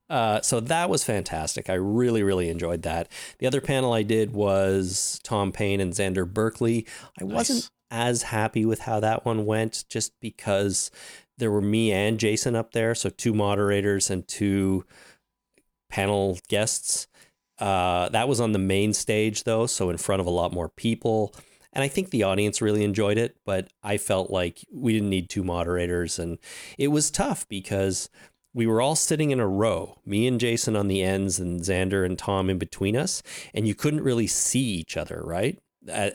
uh, 0.09 0.41
so 0.41 0.61
that 0.61 0.89
was 0.89 1.03
fantastic. 1.03 1.69
I 1.69 1.73
really, 1.73 2.23
really 2.23 2.49
enjoyed 2.49 2.83
that. 2.83 3.11
The 3.39 3.47
other 3.47 3.59
panel 3.59 3.91
I 3.91 4.03
did 4.03 4.31
was 4.31 5.19
Tom 5.23 5.51
Payne 5.51 5.81
and 5.81 5.93
Xander 5.93 6.31
Berkeley. 6.31 6.87
I 7.19 7.25
wasn't 7.25 7.69
as 7.89 8.23
happy 8.23 8.65
with 8.65 8.79
how 8.81 9.01
that 9.01 9.25
one 9.25 9.45
went, 9.45 9.83
just 9.89 10.13
because 10.21 10.91
there 11.37 11.51
were 11.51 11.61
me 11.61 11.91
and 11.91 12.19
Jason 12.19 12.55
up 12.55 12.71
there, 12.71 12.95
so 12.95 13.09
two 13.09 13.33
moderators 13.33 14.09
and 14.09 14.25
two 14.27 14.85
panel 15.89 16.39
guests. 16.47 17.07
Uh, 17.59 18.07
that 18.09 18.29
was 18.29 18.39
on 18.39 18.53
the 18.53 18.59
main 18.59 18.93
stage 18.93 19.43
though, 19.43 19.67
so 19.67 19.89
in 19.89 19.97
front 19.97 20.21
of 20.21 20.25
a 20.25 20.31
lot 20.31 20.53
more 20.53 20.69
people. 20.69 21.35
And 21.73 21.83
I 21.83 21.87
think 21.87 22.09
the 22.09 22.23
audience 22.23 22.61
really 22.61 22.83
enjoyed 22.83 23.17
it, 23.17 23.37
but 23.45 23.69
I 23.81 23.97
felt 23.97 24.29
like 24.29 24.65
we 24.71 24.93
didn't 24.93 25.09
need 25.09 25.29
two 25.29 25.43
moderators. 25.43 26.19
And 26.19 26.37
it 26.77 26.89
was 26.89 27.09
tough 27.09 27.47
because 27.47 28.09
we 28.53 28.67
were 28.67 28.81
all 28.81 28.95
sitting 28.95 29.31
in 29.31 29.39
a 29.39 29.47
row, 29.47 29.97
me 30.05 30.27
and 30.27 30.39
Jason 30.39 30.75
on 30.75 30.89
the 30.89 31.01
ends, 31.01 31.39
and 31.39 31.61
Xander 31.61 32.05
and 32.05 32.17
Tom 32.19 32.49
in 32.49 32.57
between 32.57 32.97
us. 32.97 33.23
And 33.53 33.67
you 33.67 33.73
couldn't 33.75 34.01
really 34.03 34.27
see 34.27 34.59
each 34.59 34.97
other, 34.97 35.21
right? 35.23 35.57
Uh, 35.89 36.11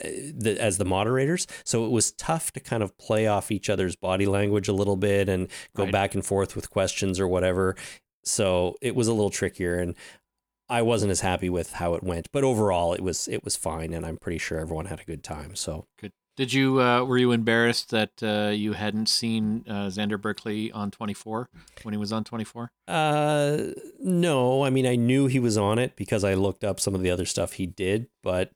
as 0.59 0.77
the 0.77 0.85
moderators. 0.85 1.45
So 1.65 1.85
it 1.85 1.89
was 1.89 2.11
tough 2.13 2.51
to 2.53 2.59
kind 2.59 2.81
of 2.83 2.97
play 2.97 3.27
off 3.27 3.51
each 3.51 3.69
other's 3.69 3.95
body 3.97 4.25
language 4.25 4.67
a 4.69 4.73
little 4.73 4.95
bit 4.95 5.27
and 5.27 5.47
go 5.75 5.83
Right. 5.83 5.91
back 5.91 6.13
and 6.15 6.23
forth 6.25 6.55
with 6.55 6.69
questions 6.69 7.19
or 7.19 7.27
whatever. 7.27 7.75
So 8.23 8.75
it 8.81 8.95
was 8.95 9.07
a 9.07 9.13
little 9.13 9.29
trickier. 9.29 9.75
And 9.79 9.95
I 10.69 10.81
wasn't 10.81 11.11
as 11.11 11.21
happy 11.21 11.49
with 11.49 11.73
how 11.73 11.93
it 11.93 12.03
went, 12.03 12.29
but 12.31 12.43
overall 12.43 12.93
it 12.93 13.01
was 13.01 13.27
it 13.27 13.43
was 13.43 13.55
fine, 13.55 13.93
and 13.93 14.05
I'm 14.05 14.17
pretty 14.17 14.37
sure 14.37 14.59
everyone 14.59 14.85
had 14.85 14.99
a 14.99 15.05
good 15.05 15.23
time. 15.23 15.55
So 15.55 15.85
Did 16.35 16.53
you 16.53 16.81
uh, 16.81 17.03
were 17.03 17.17
you 17.17 17.31
embarrassed 17.31 17.89
that 17.91 18.11
uh, 18.21 18.51
you 18.53 18.73
hadn't 18.73 19.07
seen 19.07 19.65
uh, 19.67 19.87
Xander 19.87 20.21
Berkeley 20.21 20.71
on 20.71 20.91
24 20.91 21.49
when 21.83 21.93
he 21.93 21.97
was 21.97 22.11
on 22.11 22.23
24? 22.23 22.69
Uh, 22.87 23.57
no, 23.99 24.63
I 24.63 24.69
mean 24.69 24.85
I 24.85 24.95
knew 24.95 25.27
he 25.27 25.39
was 25.39 25.57
on 25.57 25.79
it 25.79 25.95
because 25.95 26.23
I 26.23 26.33
looked 26.33 26.63
up 26.63 26.79
some 26.79 26.93
of 26.93 27.01
the 27.01 27.11
other 27.11 27.25
stuff 27.25 27.53
he 27.53 27.65
did, 27.65 28.07
but 28.21 28.51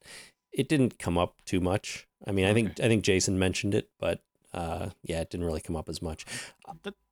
it 0.52 0.68
didn't 0.68 1.00
come 1.00 1.18
up 1.18 1.36
too 1.46 1.60
much. 1.60 2.08
I 2.28 2.32
mean, 2.32 2.46
I 2.46 2.54
think 2.54 2.80
I 2.80 2.88
think 2.88 3.04
Jason 3.04 3.40
mentioned 3.40 3.74
it, 3.74 3.90
but 4.00 4.22
uh, 4.54 4.90
yeah, 5.04 5.22
it 5.22 5.30
didn't 5.30 5.46
really 5.46 5.62
come 5.62 5.76
up 5.76 5.90
as 5.90 6.02
much. 6.02 6.26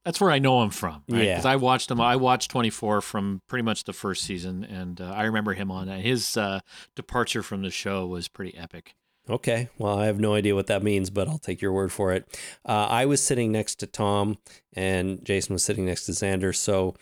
That's 0.04 0.20
where 0.20 0.32
I 0.32 0.40
know 0.40 0.62
him 0.62 0.70
from. 0.70 1.04
Right? 1.10 1.24
Yeah. 1.24 1.34
Because 1.34 1.46
I 1.46 1.56
watched 1.56 1.92
him. 1.92 2.02
I 2.02 2.16
watched 2.16 2.52
24 2.52 3.02
from 3.02 3.42
pretty 3.48 3.64
much 3.64 3.84
the 3.84 3.94
first 3.94 4.24
season, 4.24 4.64
and 4.64 5.00
uh, 5.00 5.12
I 5.12 5.24
remember 5.24 5.54
him 5.54 5.72
on 5.72 5.88
that. 5.88 6.02
His 6.02 6.36
uh, 6.38 6.60
departure 6.96 7.44
from 7.44 7.62
the 7.62 7.72
show 7.72 8.06
was 8.08 8.28
pretty 8.28 8.58
epic. 8.58 8.96
Okay, 9.30 9.70
well, 9.78 10.00
I 10.00 10.08
have 10.08 10.20
no 10.20 10.34
idea 10.34 10.56
what 10.56 10.68
that 10.68 10.82
means, 10.82 11.12
but 11.12 11.28
I'll 11.28 11.38
take 11.38 11.62
your 11.62 11.72
word 11.72 11.92
for 11.92 12.12
it. 12.14 12.26
Uh, 12.66 12.88
I 12.90 13.06
was 13.06 13.22
sitting 13.22 13.52
next 13.52 13.76
to 13.76 13.88
Tom, 13.88 14.40
and 14.74 15.24
Jason 15.24 15.54
was 15.54 15.64
sitting 15.64 15.86
next 15.86 16.06
to 16.06 16.14
Xander, 16.14 16.56
so 16.56 16.96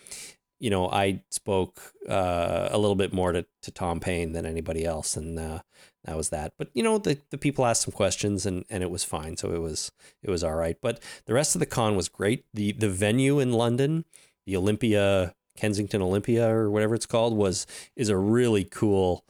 you 0.60 0.68
know 0.68 0.90
I 0.90 1.22
spoke 1.30 1.80
uh, 2.06 2.68
a 2.70 2.76
little 2.76 2.96
bit 2.96 3.14
more 3.14 3.32
to, 3.32 3.46
to 3.62 3.70
Tom 3.70 3.98
Payne 3.98 4.32
than 4.32 4.44
anybody 4.44 4.84
else, 4.84 5.16
and 5.16 5.38
uh, 5.38 5.60
that 6.04 6.16
was 6.16 6.28
that. 6.30 6.52
But 6.58 6.68
you 6.74 6.82
know 6.82 6.98
the 6.98 7.18
the 7.30 7.38
people 7.38 7.66
asked 7.66 7.82
some 7.82 7.92
questions, 7.92 8.46
and 8.46 8.64
and 8.70 8.82
it 8.82 8.90
was 8.90 9.04
fine, 9.04 9.36
so 9.36 9.52
it 9.52 9.60
was 9.60 9.90
it 10.22 10.30
was 10.30 10.42
all 10.44 10.54
right. 10.54 10.76
But 10.80 11.02
the 11.26 11.34
rest 11.34 11.54
of 11.54 11.60
the 11.60 11.66
con 11.66 11.96
was 11.96 12.08
great. 12.08 12.44
the 12.54 12.72
The 12.72 12.88
venue 12.88 13.38
in 13.40 13.52
London, 13.52 14.04
the 14.46 14.56
Olympia 14.56 15.34
Kensington 15.56 16.00
Olympia 16.02 16.48
or 16.48 16.70
whatever 16.70 16.94
it's 16.94 17.06
called, 17.06 17.36
was 17.36 17.66
is 17.96 18.08
a 18.08 18.16
really 18.16 18.64
cool 18.64 19.24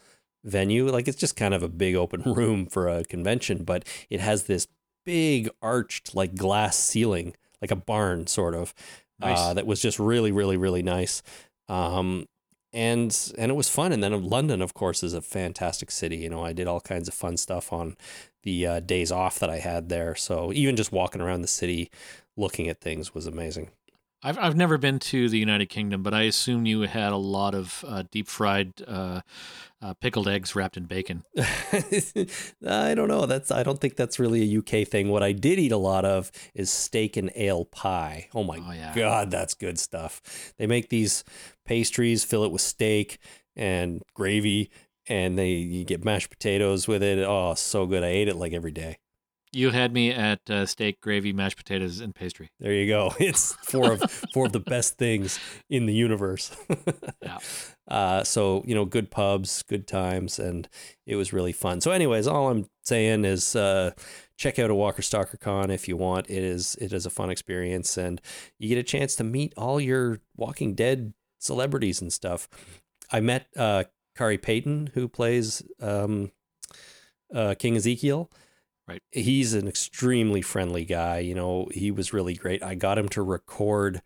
venue. 0.45 0.89
Like 0.91 1.09
it's 1.09 1.17
just 1.19 1.37
kind 1.37 1.55
of 1.55 1.63
a 1.63 1.69
big 1.69 1.95
open 1.95 2.23
room 2.35 2.67
for 2.67 2.89
a 2.89 3.05
convention, 3.05 3.65
but 3.65 3.85
it 4.11 4.21
has 4.21 4.45
this 4.45 4.69
big 5.05 5.49
arched 5.63 6.15
like 6.15 6.35
glass 6.35 6.77
ceiling, 6.77 7.35
like 7.63 7.71
a 7.71 7.77
barn 7.77 8.27
sort 8.27 8.55
of, 8.55 8.75
Nice. 9.19 9.39
uh, 9.39 9.55
that 9.55 9.67
was 9.67 9.81
just 9.81 9.99
really, 9.99 10.31
really, 10.33 10.57
really 10.59 10.83
nice. 10.83 11.23
Um, 11.69 12.27
and 12.73 13.33
and 13.39 13.51
it 13.51 13.55
was 13.55 13.69
fun. 13.69 13.93
And 13.93 14.03
then 14.03 14.23
London, 14.23 14.63
of 14.63 14.75
course, 14.75 15.03
is 15.03 15.15
a 15.15 15.23
fantastic 15.23 15.91
city. 15.91 16.17
You 16.19 16.31
know, 16.31 16.45
I 16.45 16.53
did 16.53 16.67
all 16.67 16.81
kinds 16.81 17.09
of 17.09 17.15
fun 17.15 17.37
stuff 17.37 17.73
on 17.73 17.97
the 18.43 18.67
uh, 18.67 18.81
days 18.81 19.11
off 19.13 19.39
that 19.39 19.51
I 19.51 19.59
had 19.59 19.89
there. 19.89 20.15
So 20.15 20.53
even 20.53 20.77
just 20.77 20.93
walking 20.93 21.21
around 21.21 21.43
the 21.43 21.49
city, 21.49 21.91
looking 22.37 22.69
at 22.69 22.81
things 22.81 23.15
was 23.15 23.27
amazing. 23.27 23.71
I've 24.23 24.37
I've 24.39 24.57
never 24.57 24.79
been 24.79 24.99
to 24.99 25.29
the 25.29 25.39
United 25.39 25.67
Kingdom, 25.67 26.03
but 26.03 26.13
I 26.13 26.23
assume 26.23 26.67
you 26.67 26.83
had 26.83 27.13
a 27.13 27.17
lot 27.17 27.55
of 27.55 27.85
uh, 27.87 28.03
deep 28.11 28.27
fried 28.29 28.73
uh, 28.87 29.21
uh, 29.81 29.95
pickled 29.95 30.27
eggs 30.29 30.57
wrapped 30.57 30.77
in 30.77 30.85
bacon. 30.87 31.23
I 31.39 32.95
don't 32.95 33.09
know. 33.09 33.27
That's 33.27 33.51
I 33.51 33.63
don't 33.63 33.81
think 33.81 33.97
that's 33.97 34.19
really 34.19 34.43
a 34.43 34.59
UK 34.59 34.87
thing. 34.89 35.09
What 35.09 35.23
I 35.23 35.33
did 35.33 35.59
eat 35.59 35.73
a 35.73 35.77
lot 35.77 36.05
of 36.05 36.33
is 36.55 36.71
steak 36.71 37.17
and 37.17 37.31
ale 37.37 37.65
pie. 37.65 38.29
Oh 38.35 38.43
my 38.45 38.59
Oh, 38.59 38.73
yeah. 38.73 38.93
god, 38.95 39.31
that's 39.31 39.55
good 39.55 39.79
stuff. 39.79 40.53
They 40.59 40.67
make 40.67 40.89
these 40.89 41.23
pastries, 41.65 42.25
fill 42.25 42.45
it 42.45 42.51
with 42.51 42.61
steak 42.63 43.19
and 43.55 44.03
gravy, 44.15 44.71
and 45.07 45.39
they 45.39 45.51
you 45.53 45.85
get 45.85 46.05
mashed 46.05 46.31
potatoes 46.31 46.89
with 46.89 47.03
it. 47.03 47.19
Oh, 47.21 47.55
so 47.55 47.87
good. 47.87 48.03
I 48.03 48.09
ate 48.09 48.29
it 48.29 48.37
like 48.37 48.53
every 48.53 48.73
day. 48.73 48.99
You 49.53 49.71
had 49.71 49.93
me 49.93 50.11
at 50.11 50.49
uh, 50.51 50.67
steak, 50.67 51.01
gravy, 51.01 51.33
mashed 51.33 51.57
potatoes, 51.57 52.01
and 52.01 52.15
pastry. 52.15 52.51
There 52.61 52.73
you 52.73 52.87
go. 52.87 53.13
It's 53.21 53.55
four 53.55 53.93
of 53.93 54.03
four 54.33 54.47
of 54.47 54.53
the 54.53 54.61
best 54.61 54.99
things 54.99 55.39
in 55.69 55.87
the 55.87 55.95
universe. 55.95 56.55
Yeah. 57.23 57.39
Uh, 57.89 58.23
so 58.23 58.63
you 58.67 58.75
know, 58.75 58.85
good 58.85 59.11
pubs, 59.11 59.63
good 59.63 59.87
times, 59.87 60.39
and 60.39 60.69
it 61.07 61.17
was 61.17 61.33
really 61.33 61.53
fun. 61.53 61.81
So, 61.81 61.91
anyways, 61.91 62.27
all 62.27 62.49
I'm 62.49 62.67
saying 62.85 63.25
is 63.25 63.57
uh, 63.57 63.93
check 64.37 64.59
out 64.59 64.71
a 64.71 64.75
Walker 64.75 65.03
Stalker 65.03 65.37
Con 65.37 65.71
if 65.71 65.89
you 65.89 65.97
want. 65.97 66.31
It 66.31 66.43
is 66.43 66.77
it 66.81 66.93
is 66.93 67.07
a 67.07 67.11
fun 67.11 67.31
experience, 67.31 67.97
and 67.97 68.21
you 68.59 68.69
get 68.69 68.79
a 68.79 68.83
chance 68.83 69.17
to 69.17 69.25
meet 69.25 69.53
all 69.57 69.81
your 69.81 70.21
Walking 70.37 70.75
Dead 70.75 71.13
celebrities 71.39 72.01
and 72.01 72.13
stuff. 72.13 72.49
I 73.11 73.21
met 73.21 73.47
uh, 73.57 73.85
Khary 74.17 74.41
Payton, 74.41 74.91
who 74.95 75.09
plays 75.09 75.63
um, 75.81 76.31
uh, 77.35 77.55
King 77.59 77.77
Ezekiel. 77.77 78.31
Right. 78.89 79.03
He's 79.11 79.53
an 79.53 79.69
extremely 79.69 80.41
friendly 80.41 80.85
guy. 80.87 81.19
You 81.19 81.35
know, 81.35 81.69
he 81.73 81.91
was 81.91 82.15
really 82.15 82.35
great. 82.35 82.63
I 82.63 82.75
got 82.75 82.97
him 82.97 83.09
to 83.11 83.23
record 83.23 84.01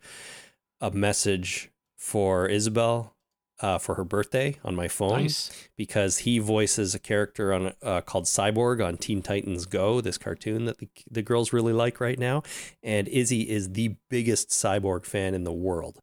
a 0.81 0.91
message 0.91 1.71
for 1.97 2.47
Isabel 2.47 3.15
uh, 3.61 3.77
for 3.77 3.95
her 3.95 4.03
birthday 4.03 4.57
on 4.65 4.75
my 4.75 4.89
phone 4.89 5.21
Nice. 5.23 5.69
because 5.77 6.19
he 6.19 6.37
voices 6.37 6.93
a 6.93 6.99
character 6.99 7.53
on 7.53 7.73
uh, 7.81 8.01
called 8.01 8.25
Cyborg 8.25 8.85
on 8.85 8.97
Teen 8.97 9.21
Titans 9.21 9.65
Go, 9.65 10.01
this 10.01 10.17
cartoon 10.17 10.65
that 10.65 10.79
the, 10.79 10.89
the 11.09 11.21
girls 11.21 11.53
really 11.53 11.71
like 11.71 12.01
right 12.01 12.19
now. 12.19 12.43
And 12.83 13.07
Izzy 13.07 13.49
is 13.49 13.71
the 13.71 13.95
biggest 14.09 14.49
Cyborg 14.49 15.05
fan 15.05 15.33
in 15.33 15.45
the 15.45 15.53
world. 15.53 16.01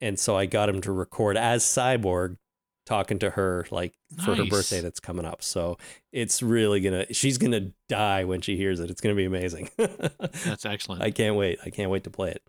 And 0.00 0.18
so 0.18 0.36
I 0.36 0.46
got 0.46 0.68
him 0.68 0.80
to 0.82 0.92
record 0.92 1.36
as 1.36 1.62
Cyborg 1.64 2.38
talking 2.86 3.18
to 3.18 3.30
her 3.30 3.66
like 3.70 3.92
for 4.24 4.34
her 4.36 4.44
birthday 4.46 4.80
that's 4.80 5.00
coming 5.00 5.26
up. 5.26 5.42
So 5.42 5.76
it's 6.12 6.42
really 6.42 6.80
gonna 6.80 7.12
she's 7.12 7.36
gonna 7.36 7.72
die 7.88 8.24
when 8.24 8.40
she 8.40 8.56
hears 8.56 8.80
it. 8.80 8.90
It's 8.90 9.00
gonna 9.00 9.14
be 9.16 9.24
amazing. 9.24 9.68
That's 9.76 10.64
excellent. 10.64 11.02
I 11.02 11.10
can't 11.10 11.36
wait. 11.36 11.58
I 11.66 11.70
can't 11.70 11.90
wait 11.90 12.04
to 12.04 12.10
play 12.10 12.30
it. 12.30 12.42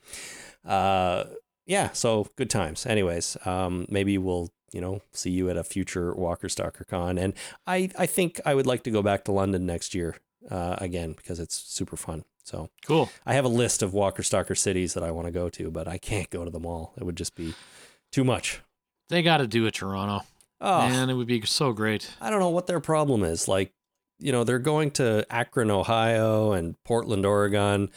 Uh, 0.64 1.26
yeah, 1.66 1.92
so 1.92 2.28
good 2.38 2.50
times. 2.50 2.86
Anyways, 2.86 3.36
um, 3.46 3.86
maybe 3.90 4.18
we'll 4.18 4.52
you 4.72 4.80
know 4.80 5.02
see 5.12 5.32
you 5.32 5.50
at 5.50 5.58
a 5.58 5.64
future 5.64 6.14
Walker 6.14 6.48
Stalker 6.50 6.84
Con, 6.86 7.18
and 7.18 7.34
I 7.66 7.90
I 7.98 8.06
think 8.06 8.40
I 8.46 8.54
would 8.54 8.68
like 8.68 8.84
to 8.84 8.92
go 8.92 9.02
back 9.02 9.26
to 9.26 9.32
London 9.32 9.66
next 9.66 9.94
year 9.96 10.18
uh, 10.50 10.76
again 10.78 11.14
because 11.14 11.40
it's 11.40 11.56
super 11.56 11.98
fun. 11.98 12.24
So 12.44 12.70
Cool. 12.86 13.10
I 13.26 13.34
have 13.34 13.44
a 13.44 13.50
list 13.50 13.84
of 13.84 13.94
Walker 13.94 14.24
Stalker 14.24 14.56
cities 14.56 14.94
that 14.94 15.04
I 15.04 15.12
want 15.12 15.28
to 15.28 15.32
go 15.32 15.50
to, 15.50 15.70
but 15.70 15.88
I 15.88 15.98
can't 15.98 16.30
go 16.30 16.46
to 16.46 16.50
them 16.52 16.66
all. 16.66 16.94
It 16.98 17.04
would 17.04 17.18
just 17.18 17.36
be 17.36 17.54
too 18.12 18.24
much. 18.24 18.62
They 19.10 19.22
got 19.22 19.38
to 19.38 19.48
do 19.48 19.66
it, 19.66 19.74
Toronto. 19.76 20.26
Oh, 20.60 20.88
Man, 20.88 21.10
it 21.10 21.14
would 21.14 21.28
be 21.28 21.42
so 21.46 21.72
great. 21.72 22.10
I 22.20 22.30
don't 22.30 22.40
know 22.40 22.50
what 22.50 22.68
their 22.68 22.80
problem 22.80 23.24
is. 23.24 23.48
Like, 23.48 23.72
you 24.20 24.32
know, 24.32 24.44
they're 24.44 24.60
going 24.60 24.92
to 24.92 25.26
Akron, 25.30 25.70
Ohio, 25.70 26.52
and 26.52 26.82
Portland, 26.84 27.26
Oregon, 27.26 27.90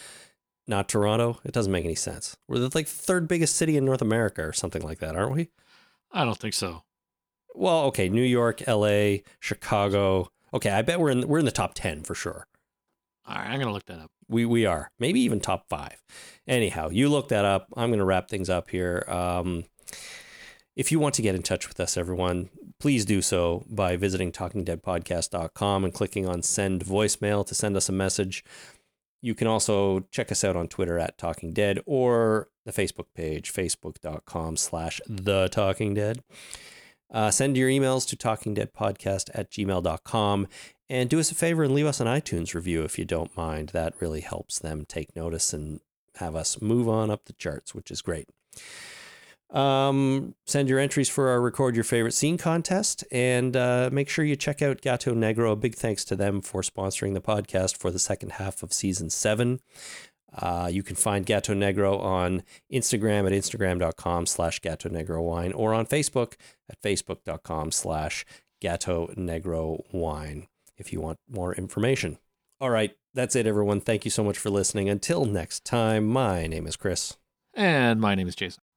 not 0.67 0.89
Toronto. 0.89 1.39
It 1.45 1.53
doesn't 1.53 1.73
make 1.73 1.85
any 1.85 1.95
sense. 1.95 2.37
We're 2.49 2.59
the 2.59 2.71
like 2.75 2.87
third 2.87 3.27
biggest 3.27 3.57
city 3.57 3.77
in 3.77 3.85
North 3.85 4.03
America 4.03 4.43
or 4.43 4.53
something 4.53 4.83
like 4.83 4.99
that, 4.99 5.17
aren't 5.17 5.33
we? 5.35 5.49
I 6.13 6.25
don't 6.25 6.39
think 6.39 6.55
so. 6.55 6.83
Well, 7.55 7.85
okay, 7.87 8.09
New 8.09 8.23
York, 8.23 8.67
L.A., 8.69 9.25
Chicago. 9.41 10.31
Okay, 10.53 10.71
I 10.71 10.83
bet 10.83 11.01
we're 11.01 11.11
in 11.11 11.27
we're 11.27 11.39
in 11.39 11.45
the 11.45 11.51
top 11.51 11.73
ten 11.75 12.03
for 12.03 12.15
sure. 12.15 12.47
All 13.27 13.35
right, 13.35 13.49
I'm 13.49 13.59
gonna 13.59 13.73
look 13.73 13.87
that 13.87 14.01
up. 14.01 14.11
We 14.29 14.45
we 14.45 14.67
are 14.67 14.91
maybe 14.99 15.21
even 15.21 15.41
top 15.41 15.69
five. 15.69 16.03
Anyhow, 16.47 16.91
you 16.91 17.09
look 17.09 17.29
that 17.29 17.45
up. 17.45 17.69
I'm 17.77 17.91
going 17.91 17.99
to 17.99 18.05
wrap 18.05 18.29
things 18.29 18.51
up 18.51 18.71
here. 18.71 19.05
Um, 19.07 19.65
if 20.81 20.91
you 20.91 20.99
want 20.99 21.15
to 21.15 21.21
get 21.21 21.35
in 21.35 21.43
touch 21.43 21.69
with 21.69 21.79
us, 21.79 21.99
everyone, 21.99 22.49
please 22.79 23.05
do 23.05 23.21
so 23.21 23.67
by 23.69 23.97
visiting 23.97 24.33
TalkingDeadPodcast.com 24.33 25.85
and 25.85 25.93
clicking 25.93 26.27
on 26.27 26.41
Send 26.41 26.87
Voicemail 26.87 27.47
to 27.47 27.55
send 27.55 27.77
us 27.77 27.91
a 27.91 27.93
message. 27.93 28.43
You 29.21 29.35
can 29.35 29.47
also 29.47 30.07
check 30.11 30.33
us 30.33 30.43
out 30.43 30.57
on 30.57 30.69
Twitter 30.69 30.99
at 30.99 31.19
Talking 31.19 31.53
Dead 31.53 31.81
or 31.85 32.49
the 32.65 32.73
Facebook 32.73 33.09
page, 33.15 33.53
facebook.com 33.53 34.57
slash 34.57 35.03
The 35.07 35.51
Talking 35.51 35.93
Dead. 35.93 36.23
Uh, 37.13 37.31
send 37.31 37.59
your 37.59 37.69
emails 37.69 38.09
to 38.09 38.17
talkingdeadpodcast 38.17 39.29
at 39.35 39.51
gmail.com 39.51 40.49
and 40.89 41.11
do 41.11 41.21
us 41.21 41.31
a 41.31 41.35
favor 41.35 41.63
and 41.63 41.75
leave 41.75 41.85
us 41.85 42.01
an 42.01 42.07
iTunes 42.07 42.55
review 42.55 42.85
if 42.85 42.99
you 42.99 43.05
don't 43.05 43.37
mind. 43.37 43.69
That 43.75 44.01
really 44.01 44.23
helps 44.23 44.59
them 44.59 44.87
take 44.87 45.15
notice 45.15 45.53
and 45.53 45.81
have 46.15 46.35
us 46.35 46.63
move 46.63 46.89
on 46.89 47.11
up 47.11 47.27
the 47.27 47.35
charts, 47.35 47.75
which 47.75 47.91
is 47.91 48.01
great. 48.01 48.31
Um, 49.51 50.35
send 50.47 50.69
your 50.69 50.79
entries 50.79 51.09
for 51.09 51.29
our 51.29 51.41
Record 51.41 51.75
Your 51.75 51.85
Favorite 51.85 52.15
Scene 52.15 52.39
contest 52.39 53.05
and 53.11 53.57
uh, 53.57 53.91
make 53.93 54.09
sure 54.09 54.25
you 54.25 54.37
check 54.37 54.63
out 54.63 54.81
Gato 54.81 55.13
Negro. 55.13 55.53
A 55.53 55.57
big 55.57 55.75
thanks 55.75 56.05
to 56.07 56.17
them 56.17 56.41
for 56.41 56.63
sponsoring 56.63 57.15
the 57.15 57.21
podcast 57.21 57.77
for 57.77 57.91
the 57.91 57.99
second 57.99 58.33
half 58.33 58.63
of 58.63 58.73
season 58.73 59.11
seven. 59.11 59.61
Uh, 60.33 60.69
you 60.71 60.85
can 60.85 60.95
find 60.95 61.27
Gato 61.27 61.55
Negro 61.55 62.01
on 62.01 62.45
Instagram 62.73 63.27
at 63.27 63.33
instagram.com 63.33 64.27
slash 64.27 64.61
Gato 64.61 64.89
Negro 64.89 65.23
Wine 65.23 65.53
or 65.53 65.75
on 65.75 65.87
Facebook 65.87 66.35
at 66.69 66.81
facebook.com 66.81 67.73
slash 67.73 68.25
Gato 68.61 69.09
Negro 69.17 69.83
Wine 69.93 70.47
if 70.77 70.93
you 70.93 71.01
want 71.01 71.19
more 71.29 71.55
information. 71.55 72.19
All 72.61 72.71
right, 72.71 72.93
that's 73.13 73.35
it, 73.35 73.47
everyone. 73.47 73.81
Thank 73.81 74.05
you 74.05 74.11
so 74.11 74.23
much 74.23 74.39
for 74.39 74.51
listening. 74.51 74.89
Until 74.89 75.25
next 75.25 75.65
time, 75.65 76.07
my 76.07 76.47
name 76.47 76.67
is 76.67 76.77
Chris. 76.77 77.17
And 77.55 78.01
my 78.01 78.15
name 78.15 78.29
is 78.29 78.37
Jason. 78.37 78.63